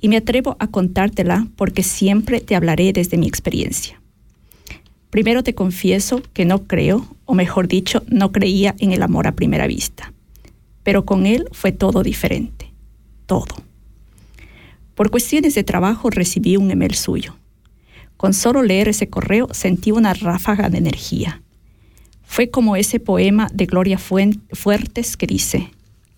Y 0.00 0.08
me 0.08 0.16
atrevo 0.16 0.54
a 0.60 0.68
contártela 0.68 1.48
porque 1.56 1.82
siempre 1.82 2.38
te 2.38 2.54
hablaré 2.54 2.92
desde 2.92 3.16
mi 3.16 3.26
experiencia. 3.26 4.00
Primero 5.10 5.42
te 5.42 5.56
confieso 5.56 6.22
que 6.32 6.44
no 6.44 6.62
creo, 6.68 7.08
o 7.24 7.34
mejor 7.34 7.66
dicho, 7.66 8.04
no 8.06 8.30
creía 8.30 8.76
en 8.78 8.92
el 8.92 9.02
amor 9.02 9.26
a 9.26 9.32
primera 9.32 9.66
vista. 9.66 10.12
Pero 10.84 11.04
con 11.04 11.26
él 11.26 11.48
fue 11.50 11.72
todo 11.72 12.04
diferente. 12.04 12.72
Todo. 13.26 13.56
Por 14.94 15.10
cuestiones 15.10 15.56
de 15.56 15.64
trabajo 15.64 16.08
recibí 16.08 16.56
un 16.56 16.70
email 16.70 16.94
suyo. 16.94 17.34
Con 18.16 18.32
solo 18.32 18.62
leer 18.62 18.86
ese 18.86 19.08
correo 19.08 19.48
sentí 19.50 19.90
una 19.90 20.14
ráfaga 20.14 20.70
de 20.70 20.78
energía 20.78 21.42
fue 22.34 22.50
como 22.50 22.74
ese 22.74 22.98
poema 22.98 23.46
de 23.54 23.64
Gloria 23.64 23.96
Fuertes 23.96 25.16
que 25.16 25.24
dice, 25.28 25.70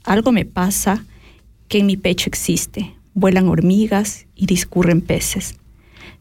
algo 0.03 0.33
me 0.33 0.47
pasa 0.47 1.05
que 1.69 1.81
en 1.81 1.85
mi 1.85 1.99
pecho 1.99 2.31
existe, 2.31 2.95
vuelan 3.13 3.49
hormigas 3.49 4.25
y 4.35 4.47
discurren 4.47 5.03
peces. 5.03 5.57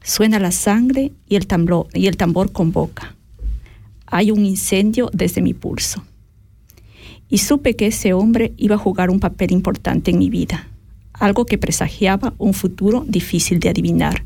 Suena 0.03 0.37
la 0.37 0.51
sangre 0.51 1.13
y 1.29 1.37
el, 1.37 1.47
tambor, 1.47 1.87
y 1.93 2.07
el 2.07 2.17
tambor 2.17 2.51
convoca. 2.51 3.15
Hay 4.05 4.31
un 4.31 4.43
incendio 4.43 5.09
desde 5.13 5.41
mi 5.41 5.53
pulso. 5.53 6.03
Y 7.29 7.37
supe 7.37 7.77
que 7.77 7.87
ese 7.87 8.11
hombre 8.11 8.53
iba 8.57 8.75
a 8.75 8.79
jugar 8.79 9.09
un 9.09 9.21
papel 9.21 9.53
importante 9.53 10.11
en 10.11 10.19
mi 10.19 10.29
vida, 10.29 10.67
algo 11.13 11.45
que 11.45 11.57
presagiaba 11.57 12.33
un 12.37 12.53
futuro 12.53 13.05
difícil 13.07 13.61
de 13.61 13.69
adivinar. 13.69 14.25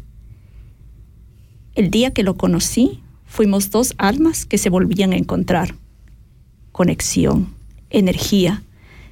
El 1.75 1.91
día 1.91 2.09
que 2.09 2.23
lo 2.23 2.37
conocí 2.37 3.03
Fuimos 3.29 3.69
dos 3.69 3.93
almas 3.99 4.45
que 4.45 4.57
se 4.57 4.71
volvían 4.71 5.13
a 5.13 5.15
encontrar. 5.15 5.75
Conexión, 6.71 7.53
energía, 7.91 8.63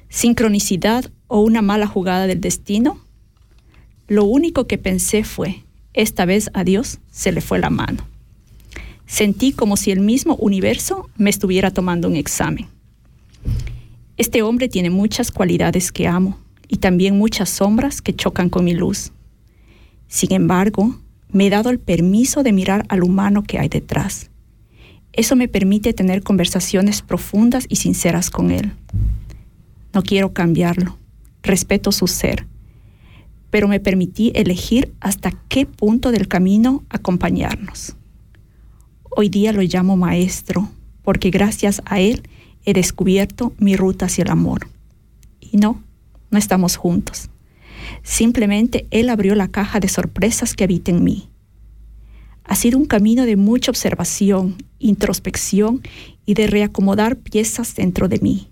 sincronicidad 0.08 1.10
o 1.28 1.40
una 1.40 1.62
mala 1.62 1.86
jugada 1.86 2.26
del 2.26 2.40
destino. 2.40 2.98
Lo 4.08 4.24
único 4.24 4.66
que 4.66 4.76
pensé 4.76 5.22
fue, 5.22 5.62
esta 5.94 6.24
vez 6.24 6.50
a 6.52 6.64
Dios 6.64 6.98
se 7.10 7.30
le 7.30 7.40
fue 7.40 7.60
la 7.60 7.70
mano. 7.70 8.06
Sentí 9.06 9.52
como 9.52 9.76
si 9.76 9.92
el 9.92 10.00
mismo 10.00 10.34
universo 10.34 11.08
me 11.16 11.30
estuviera 11.30 11.70
tomando 11.70 12.08
un 12.08 12.16
examen. 12.16 12.66
Este 14.16 14.42
hombre 14.42 14.68
tiene 14.68 14.90
muchas 14.90 15.30
cualidades 15.30 15.92
que 15.92 16.08
amo 16.08 16.38
y 16.66 16.78
también 16.78 17.16
muchas 17.16 17.48
sombras 17.48 18.02
que 18.02 18.14
chocan 18.14 18.50
con 18.50 18.64
mi 18.64 18.74
luz. 18.74 19.12
Sin 20.08 20.32
embargo, 20.32 20.98
me 21.30 21.46
he 21.46 21.50
dado 21.50 21.70
el 21.70 21.78
permiso 21.78 22.42
de 22.42 22.52
mirar 22.52 22.84
al 22.88 23.02
humano 23.02 23.42
que 23.42 23.58
hay 23.58 23.68
detrás. 23.68 24.30
Eso 25.12 25.36
me 25.36 25.48
permite 25.48 25.92
tener 25.92 26.22
conversaciones 26.22 27.02
profundas 27.02 27.66
y 27.68 27.76
sinceras 27.76 28.30
con 28.30 28.50
él. 28.50 28.72
No 29.92 30.02
quiero 30.02 30.32
cambiarlo, 30.32 30.96
respeto 31.42 31.92
su 31.92 32.06
ser, 32.06 32.46
pero 33.50 33.68
me 33.68 33.80
permití 33.80 34.32
elegir 34.34 34.94
hasta 35.00 35.32
qué 35.48 35.66
punto 35.66 36.12
del 36.12 36.28
camino 36.28 36.84
acompañarnos. 36.88 37.96
Hoy 39.10 39.28
día 39.28 39.52
lo 39.52 39.62
llamo 39.62 39.96
maestro, 39.96 40.68
porque 41.02 41.30
gracias 41.30 41.82
a 41.86 41.98
él 42.00 42.22
he 42.64 42.74
descubierto 42.74 43.54
mi 43.58 43.76
ruta 43.76 44.06
hacia 44.06 44.24
el 44.24 44.30
amor. 44.30 44.68
Y 45.40 45.56
no, 45.56 45.82
no 46.30 46.38
estamos 46.38 46.76
juntos. 46.76 47.30
Simplemente 48.08 48.86
él 48.90 49.10
abrió 49.10 49.34
la 49.34 49.48
caja 49.48 49.80
de 49.80 49.88
sorpresas 49.88 50.54
que 50.54 50.64
habita 50.64 50.90
en 50.90 51.04
mí. 51.04 51.28
Ha 52.44 52.56
sido 52.56 52.78
un 52.78 52.86
camino 52.86 53.26
de 53.26 53.36
mucha 53.36 53.70
observación, 53.70 54.56
introspección 54.78 55.82
y 56.24 56.32
de 56.32 56.46
reacomodar 56.46 57.18
piezas 57.18 57.74
dentro 57.74 58.08
de 58.08 58.18
mí, 58.20 58.48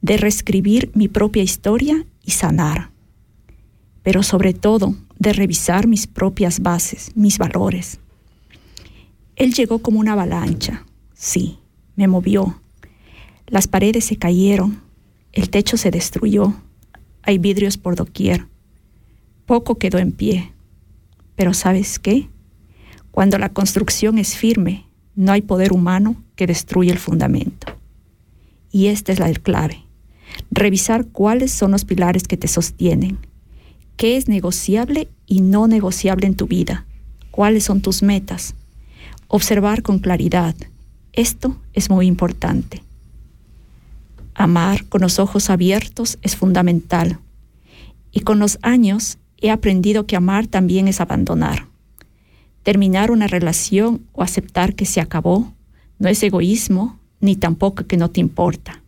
de 0.00 0.16
reescribir 0.16 0.90
mi 0.94 1.08
propia 1.08 1.42
historia 1.42 2.06
y 2.24 2.30
sanar, 2.30 2.90
pero 4.02 4.22
sobre 4.22 4.54
todo 4.54 4.96
de 5.18 5.34
revisar 5.34 5.86
mis 5.86 6.06
propias 6.06 6.60
bases, 6.60 7.12
mis 7.14 7.36
valores. 7.36 8.00
Él 9.36 9.52
llegó 9.52 9.80
como 9.80 10.00
una 10.00 10.14
avalancha, 10.14 10.86
sí, 11.12 11.58
me 11.96 12.08
movió. 12.08 12.62
Las 13.46 13.68
paredes 13.68 14.06
se 14.06 14.16
cayeron, 14.16 14.80
el 15.32 15.50
techo 15.50 15.76
se 15.76 15.90
destruyó, 15.90 16.54
hay 17.22 17.36
vidrios 17.36 17.76
por 17.76 17.94
doquier. 17.94 18.46
Poco 19.46 19.76
quedó 19.76 19.98
en 19.98 20.12
pie. 20.12 20.52
Pero 21.36 21.52
¿sabes 21.52 21.98
qué? 21.98 22.28
Cuando 23.10 23.38
la 23.38 23.50
construcción 23.50 24.18
es 24.18 24.36
firme, 24.36 24.86
no 25.14 25.32
hay 25.32 25.42
poder 25.42 25.72
humano 25.72 26.16
que 26.34 26.46
destruya 26.46 26.92
el 26.92 26.98
fundamento. 26.98 27.66
Y 28.72 28.86
esta 28.86 29.12
es 29.12 29.18
la 29.18 29.32
clave. 29.32 29.84
Revisar 30.50 31.06
cuáles 31.06 31.52
son 31.52 31.70
los 31.70 31.84
pilares 31.84 32.26
que 32.26 32.36
te 32.36 32.48
sostienen. 32.48 33.18
¿Qué 33.96 34.16
es 34.16 34.28
negociable 34.28 35.08
y 35.26 35.42
no 35.42 35.68
negociable 35.68 36.26
en 36.26 36.34
tu 36.34 36.46
vida? 36.46 36.86
¿Cuáles 37.30 37.64
son 37.64 37.80
tus 37.82 38.02
metas? 38.02 38.54
Observar 39.28 39.82
con 39.82 40.00
claridad. 40.00 40.56
Esto 41.12 41.56
es 41.72 41.90
muy 41.90 42.06
importante. 42.06 42.82
Amar 44.34 44.86
con 44.86 45.02
los 45.02 45.20
ojos 45.20 45.50
abiertos 45.50 46.18
es 46.22 46.34
fundamental. 46.34 47.20
Y 48.10 48.20
con 48.20 48.40
los 48.40 48.58
años 48.62 49.18
he 49.44 49.50
aprendido 49.50 50.06
que 50.06 50.16
amar 50.16 50.46
también 50.46 50.88
es 50.88 51.02
abandonar. 51.02 51.66
Terminar 52.62 53.10
una 53.10 53.26
relación 53.26 54.06
o 54.12 54.22
aceptar 54.22 54.74
que 54.74 54.86
se 54.86 55.02
acabó 55.02 55.52
no 55.98 56.08
es 56.08 56.22
egoísmo 56.22 56.98
ni 57.20 57.36
tampoco 57.36 57.86
que 57.86 57.98
no 57.98 58.08
te 58.08 58.20
importa. 58.20 58.82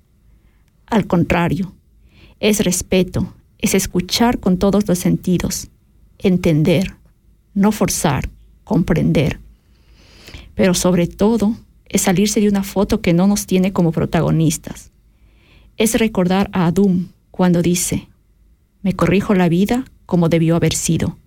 Al 0.87 1.07
contrario, 1.07 1.75
es 2.41 2.65
respeto, 2.65 3.35
es 3.59 3.75
escuchar 3.75 4.41
con 4.41 4.57
todos 4.57 4.89
los 4.89 4.99
sentidos, 4.99 5.69
entender, 6.19 6.97
no 7.53 7.71
forzar, 7.71 8.31
comprender. 8.65 9.39
Pero 10.55 10.73
sobre 10.73 11.07
todo, 11.07 11.55
es 11.87 12.01
salirse 12.01 12.41
de 12.41 12.49
una 12.49 12.63
foto 12.63 13.03
que 13.03 13.13
no 13.13 13.27
nos 13.27 13.45
tiene 13.45 13.75
como 13.75 13.93
protagonistas. 13.93 14.91
Es 15.77 15.99
recordar 15.99 16.49
a 16.55 16.65
Adum 16.65 17.09
cuando 17.31 17.61
dice, 17.61 18.09
me 18.81 18.95
corrijo 18.95 19.35
la 19.35 19.51
vida 19.51 19.85
como 20.07 20.29
debió 20.29 20.57
haber 20.57 20.75
sido 20.75 21.19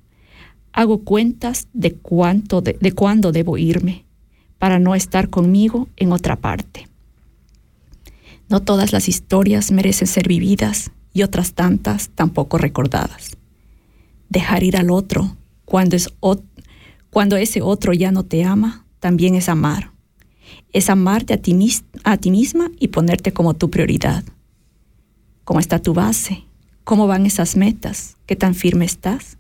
hago 0.74 1.04
cuentas 1.04 1.68
de 1.74 1.94
cuánto 1.94 2.62
de, 2.62 2.92
cuándo 2.94 3.32
debo 3.32 3.58
irme 3.58 4.06
para 4.58 4.80
no 4.80 4.96
estar 4.96 5.30
conmigo 5.30 5.88
en 5.98 6.12
otra 6.12 6.36
parte. 6.36 6.88
No 8.50 8.62
todas 8.62 8.92
las 8.92 9.08
historias 9.08 9.72
merecen 9.72 10.08
ser 10.08 10.28
vividas 10.28 10.92
y 11.14 11.24
otras 11.24 11.54
tantas 11.54 12.10
tampoco 12.10 12.58
recordadas. 12.58 13.38
Dejar 14.30 14.64
ir 14.64 14.78
al 14.78 14.90
otro 14.90 15.36
cuando, 15.66 15.96
es 15.96 16.10
cuando 17.10 17.38
ese 17.38 17.62
otro 17.62 17.94
ya 17.94 18.12
no 18.12 18.24
te 18.24 18.44
ama, 18.44 18.86
también 19.00 19.36
es 19.36 19.50
amar. 19.50 19.92
Es 20.74 20.90
amarte 20.90 21.34
a 21.34 21.38
ti, 21.38 21.58
a 22.04 22.18
ti 22.18 22.32
misma 22.32 22.72
y 22.80 22.90
ponerte 22.90 23.34
como 23.34 23.54
tu 23.54 23.70
prioridad. 23.70 24.24
¿Cómo 25.44 25.60
está 25.60 25.80
tu 25.80 25.94
base? 25.94 26.44
¿Cómo 26.90 27.06
van 27.06 27.28
esas 27.28 27.56
metas? 27.56 28.18
¿Qué 28.26 28.36
tan 28.36 28.56
firme 28.56 28.84
estás? 28.84 29.38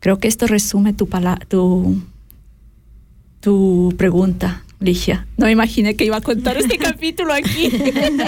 Creo 0.00 0.18
que 0.18 0.26
esto 0.26 0.48
resume 0.48 0.92
tu, 0.92 1.08
tu, 1.46 2.02
tu 3.38 3.94
pregunta, 3.96 4.64
Ligia. 4.80 5.28
No 5.36 5.46
me 5.46 5.52
imaginé 5.52 5.94
que 5.94 6.04
iba 6.04 6.16
a 6.16 6.20
contar 6.20 6.56
este 6.56 6.78
capítulo 6.78 7.32
aquí. 7.32 7.70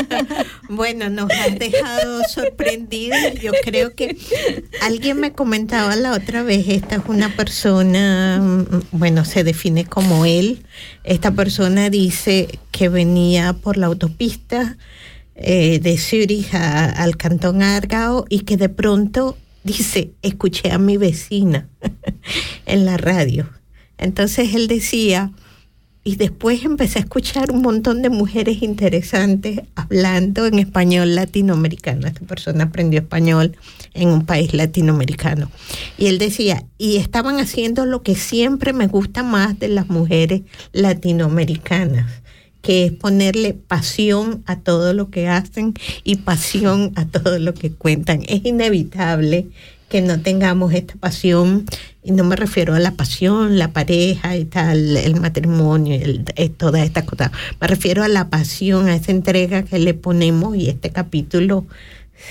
bueno, 0.69 1.11
nos 1.11 1.29
han 1.33 1.59
dejado 1.59 2.23
sorprendidos. 2.33 3.19
Yo 3.43 3.51
creo 3.65 3.97
que 3.97 4.17
alguien 4.81 5.19
me 5.19 5.33
comentaba 5.33 5.97
la 5.97 6.13
otra 6.13 6.45
vez, 6.45 6.69
esta 6.69 6.95
es 6.95 7.03
una 7.09 7.35
persona, 7.35 8.39
mm, 8.41 8.83
bueno, 8.93 9.25
se 9.25 9.43
define 9.43 9.87
como 9.87 10.25
él. 10.25 10.63
Esta 11.03 11.33
persona 11.33 11.91
dice 11.91 12.61
que 12.71 12.89
venía 12.89 13.55
por 13.55 13.77
la 13.77 13.87
autopista 13.87 14.77
eh, 15.35 15.79
de 15.81 15.99
Zurich 15.99 16.55
al 16.55 17.17
cantón 17.17 17.63
Argao 17.63 18.27
y 18.29 18.41
que 18.41 18.57
de 18.57 18.69
pronto 18.69 19.37
dice, 19.65 20.13
escuché 20.23 20.71
a 20.71 20.79
mi 20.79 20.97
vecina 20.97 21.69
en 22.67 22.85
la 22.85 22.97
radio. 22.97 23.49
Entonces 23.99 24.55
él 24.55 24.69
decía, 24.69 25.33
y 26.05 26.17
después 26.17 26.65
empecé 26.65 26.99
a 26.99 27.03
escuchar 27.03 27.53
un 27.53 27.63
montón 27.63 28.03
de 28.03 28.11
mujeres 28.11 28.63
interesantes 28.63 29.61
hablando 29.77 30.47
en 30.47 30.59
español 30.59 31.15
latinoamericano. 31.15 32.09
Esta 32.09 32.27
persona 32.27 32.65
aprendió 32.65 33.01
español 33.01 33.57
en 33.95 34.09
un 34.09 34.27
país 34.27 34.53
latinoamericano. 34.53 35.51
Y 35.97 36.07
él 36.07 36.19
decía, 36.19 36.65
y 36.77 36.97
estaban 36.97 37.39
haciendo 37.39 37.87
lo 37.87 38.03
que 38.03 38.17
siempre 38.17 38.73
me 38.73 38.89
gusta 38.89 39.23
más 39.23 39.59
de 39.61 39.69
las 39.69 39.89
mujeres 39.89 40.43
latinoamericanas 40.73 42.22
que 42.63 42.87
es 42.87 42.93
ponerle 42.93 43.55
pasión 43.55 44.43
a 44.47 44.61
todo 44.61 44.95
lo 44.95 45.11
que 45.11 45.29
hacen 45.29 45.75
y 46.05 46.17
pasión 46.17 46.93
a 46.95 47.05
todo 47.07 47.39
lo 47.39 47.55
que 47.55 47.73
cuentan. 47.73 48.23
Es 48.29 48.45
inevitable 48.45 49.49
que 49.89 50.01
no 50.01 50.19
tengamos 50.23 50.73
esta 50.73 50.95
pasión, 50.95 51.67
y 52.03 52.13
no 52.13 52.25
me 52.25 52.35
refiero 52.35 52.75
a 52.75 52.79
la 52.79 52.93
pasión, 52.93 53.59
la 53.59 53.73
pareja 53.73 54.39
y 54.39 54.47
tal, 54.47 54.97
el 54.97 55.21
matrimonio, 55.21 55.95
el, 55.95 56.25
eh, 56.37 56.49
toda 56.49 56.83
esta 56.83 57.05
cosa, 57.05 57.31
me 57.61 57.67
refiero 57.67 58.03
a 58.03 58.09
la 58.09 58.31
pasión, 58.31 58.89
a 58.89 58.97
esa 58.97 59.13
entrega 59.13 59.65
que 59.65 59.79
le 59.79 59.93
ponemos 59.93 60.57
y 60.57 60.71
este 60.71 60.89
capítulo 60.91 61.67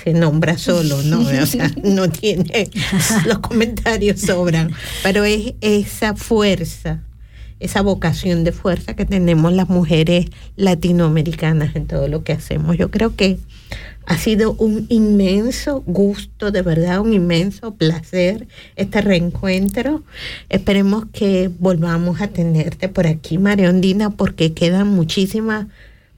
se 0.02 0.12
nombra 0.12 0.58
solo, 0.58 1.02
¿no? 1.02 1.20
O 1.42 1.46
sea, 1.46 1.70
no 1.84 2.10
tiene, 2.10 2.68
los 3.26 3.38
comentarios 3.38 4.20
sobran, 4.20 4.72
pero 5.04 5.22
es 5.22 5.54
esa 5.60 6.16
fuerza 6.16 6.98
esa 7.62 7.80
vocación 7.80 8.44
de 8.44 8.52
fuerza 8.52 8.94
que 8.94 9.04
tenemos 9.04 9.52
las 9.52 9.68
mujeres 9.68 10.26
latinoamericanas 10.56 11.76
en 11.76 11.86
todo 11.86 12.08
lo 12.08 12.24
que 12.24 12.32
hacemos. 12.32 12.76
Yo 12.76 12.90
creo 12.90 13.14
que 13.14 13.38
ha 14.04 14.18
sido 14.18 14.54
un 14.54 14.86
inmenso 14.88 15.82
gusto, 15.86 16.50
de 16.50 16.62
verdad, 16.62 17.00
un 17.00 17.12
inmenso 17.12 17.74
placer 17.74 18.48
este 18.74 19.00
reencuentro. 19.00 20.02
Esperemos 20.48 21.06
que 21.12 21.50
volvamos 21.60 22.20
a 22.20 22.28
tenerte 22.28 22.88
por 22.88 23.06
aquí, 23.06 23.38
María 23.38 23.70
Ondina, 23.70 24.10
porque 24.10 24.52
quedan 24.52 24.88
muchísimas 24.88 25.68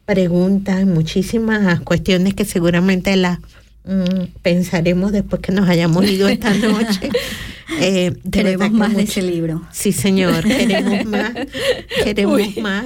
preguntas, 0.07 0.87
muchísimas 0.87 1.81
cuestiones 1.81 2.35
que 2.35 2.45
seguramente 2.45 3.17
las 3.17 3.39
mm, 3.85 4.41
pensaremos 4.43 5.13
después 5.13 5.41
que 5.41 5.53
nos 5.53 5.69
hayamos 5.69 6.09
ido 6.09 6.29
esta 6.29 6.53
noche. 6.55 7.11
Eh, 7.81 8.13
queremos 8.31 8.71
más 8.73 8.95
de 8.95 9.03
ese 9.03 9.23
libro. 9.23 9.67
Sí, 9.73 9.93
señor, 9.93 10.45
queremos 10.45 11.05
más, 11.07 11.33
queremos 12.05 12.57
más. 12.59 12.85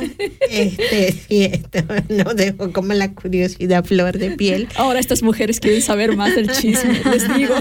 Este, 0.50 1.12
sí, 1.12 1.44
esto 1.44 1.80
nos 2.08 2.36
dejó 2.36 2.72
como 2.72 2.92
la 2.94 3.12
curiosidad 3.12 3.84
flor 3.84 4.18
de 4.18 4.32
piel. 4.32 4.68
Ahora 4.76 5.00
estas 5.00 5.22
mujeres 5.22 5.60
quieren 5.60 5.82
saber 5.82 6.16
más 6.16 6.34
del 6.34 6.50
chisme, 6.50 7.02
les 7.10 7.36
digo. 7.36 7.54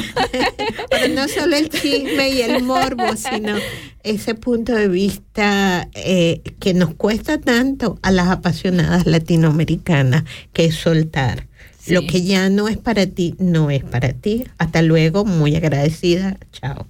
Pero 0.89 1.13
no 1.13 1.27
solo 1.27 1.55
el 1.55 1.69
chisme 1.69 2.29
y 2.29 2.41
el 2.41 2.63
morbo, 2.63 3.05
sino 3.15 3.55
ese 4.03 4.35
punto 4.35 4.73
de 4.73 4.87
vista 4.87 5.89
eh, 5.93 6.41
que 6.59 6.73
nos 6.73 6.93
cuesta 6.95 7.39
tanto 7.39 7.99
a 8.03 8.11
las 8.11 8.27
apasionadas 8.29 9.05
latinoamericanas, 9.05 10.23
que 10.53 10.65
es 10.65 10.75
soltar. 10.75 11.47
Lo 11.89 12.05
que 12.05 12.23
ya 12.23 12.49
no 12.49 12.67
es 12.67 12.77
para 12.77 13.05
ti, 13.07 13.35
no 13.39 13.71
es 13.71 13.83
para 13.83 14.13
ti. 14.13 14.45
Hasta 14.57 14.81
luego, 14.81 15.25
muy 15.25 15.55
agradecida. 15.55 16.37
Chao. 16.51 16.87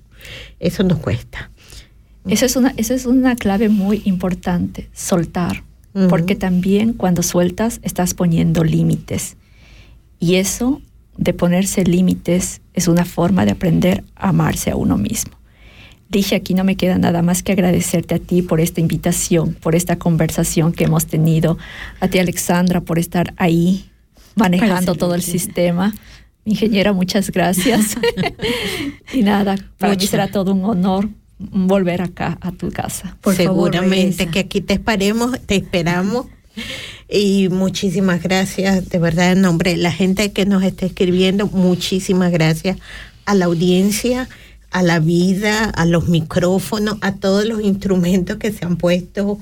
Eso 0.60 0.84
nos 0.84 1.00
cuesta. 1.00 1.52
Esa 2.28 2.46
es 2.46 2.56
una, 2.56 2.74
esa 2.78 2.94
es 2.94 3.06
una 3.06 3.36
clave 3.36 3.70
muy 3.70 4.02
importante, 4.04 4.90
soltar, 4.94 5.64
porque 6.10 6.36
también 6.36 6.94
cuando 6.94 7.24
sueltas 7.24 7.80
estás 7.84 8.14
poniendo 8.14 8.64
límites. 8.64 9.38
Y 10.20 10.36
eso 10.36 10.82
de 11.18 11.34
ponerse 11.34 11.84
límites 11.84 12.62
es 12.74 12.88
una 12.88 13.06
forma 13.06 13.46
de 13.46 13.52
aprender 13.52 14.04
a 14.16 14.30
amarse 14.30 14.72
a 14.72 14.76
uno 14.76 14.98
mismo. 14.98 15.34
Dije, 16.10 16.36
aquí 16.36 16.54
no 16.54 16.64
me 16.64 16.76
queda 16.76 16.98
nada 16.98 17.22
más 17.22 17.44
que 17.44 17.54
agradecerte 17.54 18.16
a 18.16 18.20
ti 18.20 18.42
por 18.42 18.62
esta 18.62 18.80
invitación, 18.80 19.54
por 19.54 19.76
esta 19.76 19.98
conversación 19.98 20.72
que 20.72 20.86
hemos 20.86 21.06
tenido, 21.06 21.58
a 22.00 22.08
ti 22.08 22.20
Alexandra 22.20 22.82
por 22.82 23.00
estar 23.00 23.34
ahí 23.38 23.90
manejando 24.38 24.96
todo 24.96 25.16
el 25.16 25.22
sistema. 25.22 25.94
Ingeniera, 26.46 26.94
muchas 26.94 27.30
gracias. 27.32 27.98
y 29.14 29.22
nada, 29.22 29.56
para 29.78 29.96
mí 29.96 30.08
será 30.08 30.30
todo 30.30 30.54
un 30.54 30.64
honor 30.64 31.10
volver 31.40 32.02
acá 32.02 32.38
a 32.42 32.52
tu 32.52 32.72
casa. 32.72 33.18
Por 33.22 33.36
Seguramente 33.36 34.28
que 34.28 34.40
aquí 34.40 34.62
te 34.62 34.74
esperemos, 34.76 35.40
te 35.46 35.56
esperamos. 35.56 36.28
Y 37.10 37.50
muchísimas 37.50 38.24
gracias, 38.24 38.90
de 38.90 38.98
verdad, 38.98 39.34
en 39.34 39.42
nombre 39.42 39.72
de 39.72 39.78
la 39.78 39.92
gente 39.92 40.32
que 40.32 40.46
nos 40.46 40.64
está 40.64 40.86
escribiendo, 40.86 41.48
muchísimas 41.48 42.32
gracias 42.32 42.78
a 43.26 43.36
la 43.36 43.46
audiencia 43.46 44.28
a 44.72 44.84
la 44.84 45.00
vida, 45.00 45.66
a 45.66 45.86
los 45.86 46.08
micrófonos, 46.08 46.98
a 47.02 47.16
todos 47.16 47.46
los 47.46 47.62
instrumentos 47.62 48.38
que 48.38 48.52
se 48.52 48.66
han 48.66 48.78
puesto, 48.78 49.40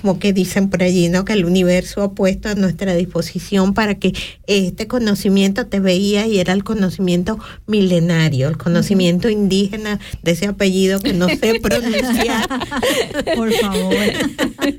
como 0.00 0.18
que 0.18 0.34
dicen 0.34 0.68
por 0.68 0.82
allí, 0.82 1.08
¿no? 1.08 1.24
Que 1.24 1.32
el 1.32 1.46
universo 1.46 2.02
ha 2.02 2.12
puesto 2.12 2.50
a 2.50 2.54
nuestra 2.54 2.94
disposición 2.94 3.72
para 3.72 3.94
que 3.94 4.12
este 4.46 4.86
conocimiento 4.86 5.68
te 5.68 5.80
veía 5.80 6.26
y 6.26 6.38
era 6.38 6.52
el 6.52 6.64
conocimiento 6.64 7.38
milenario, 7.66 8.48
el 8.48 8.58
conocimiento 8.58 9.30
indígena 9.30 9.98
de 10.22 10.32
ese 10.32 10.48
apellido 10.48 11.00
que 11.00 11.14
no 11.14 11.28
sé 11.28 11.60
pronunciar. 11.62 12.46
por 13.36 13.50
favor. 13.54 13.94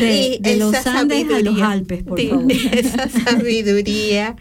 De, 0.00 0.56
los 0.58 0.74
Andes 0.86 1.26
a 1.32 1.38
los 1.38 1.62
Alpes, 1.62 2.02
por 2.02 2.20
favor. 2.20 2.52
Esa 2.72 3.08
sabiduría 3.08 4.34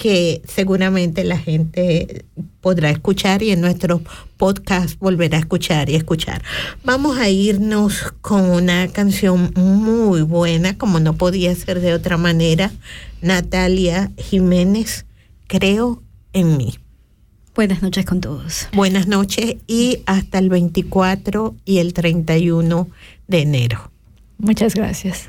que 0.00 0.40
seguramente 0.48 1.24
la 1.24 1.36
gente 1.36 2.24
podrá 2.62 2.88
escuchar 2.88 3.42
y 3.42 3.50
en 3.50 3.60
nuestro 3.60 4.00
podcast 4.38 4.98
volverá 4.98 5.36
a 5.36 5.40
escuchar 5.40 5.90
y 5.90 5.94
escuchar. 5.94 6.42
Vamos 6.84 7.18
a 7.18 7.28
irnos 7.28 8.14
con 8.22 8.48
una 8.48 8.88
canción 8.88 9.52
muy 9.54 10.22
buena, 10.22 10.78
como 10.78 11.00
no 11.00 11.16
podía 11.18 11.54
ser 11.54 11.80
de 11.80 11.92
otra 11.92 12.16
manera, 12.16 12.72
Natalia 13.20 14.10
Jiménez, 14.16 15.04
Creo 15.46 16.02
en 16.32 16.56
mí. 16.56 16.78
Buenas 17.54 17.82
noches 17.82 18.06
con 18.06 18.22
todos. 18.22 18.68
Buenas 18.72 19.06
noches 19.06 19.56
y 19.66 19.98
hasta 20.06 20.38
el 20.38 20.48
24 20.48 21.56
y 21.66 21.78
el 21.78 21.92
31 21.92 22.88
de 23.28 23.40
enero. 23.42 23.90
Muchas 24.38 24.74
gracias. 24.74 25.28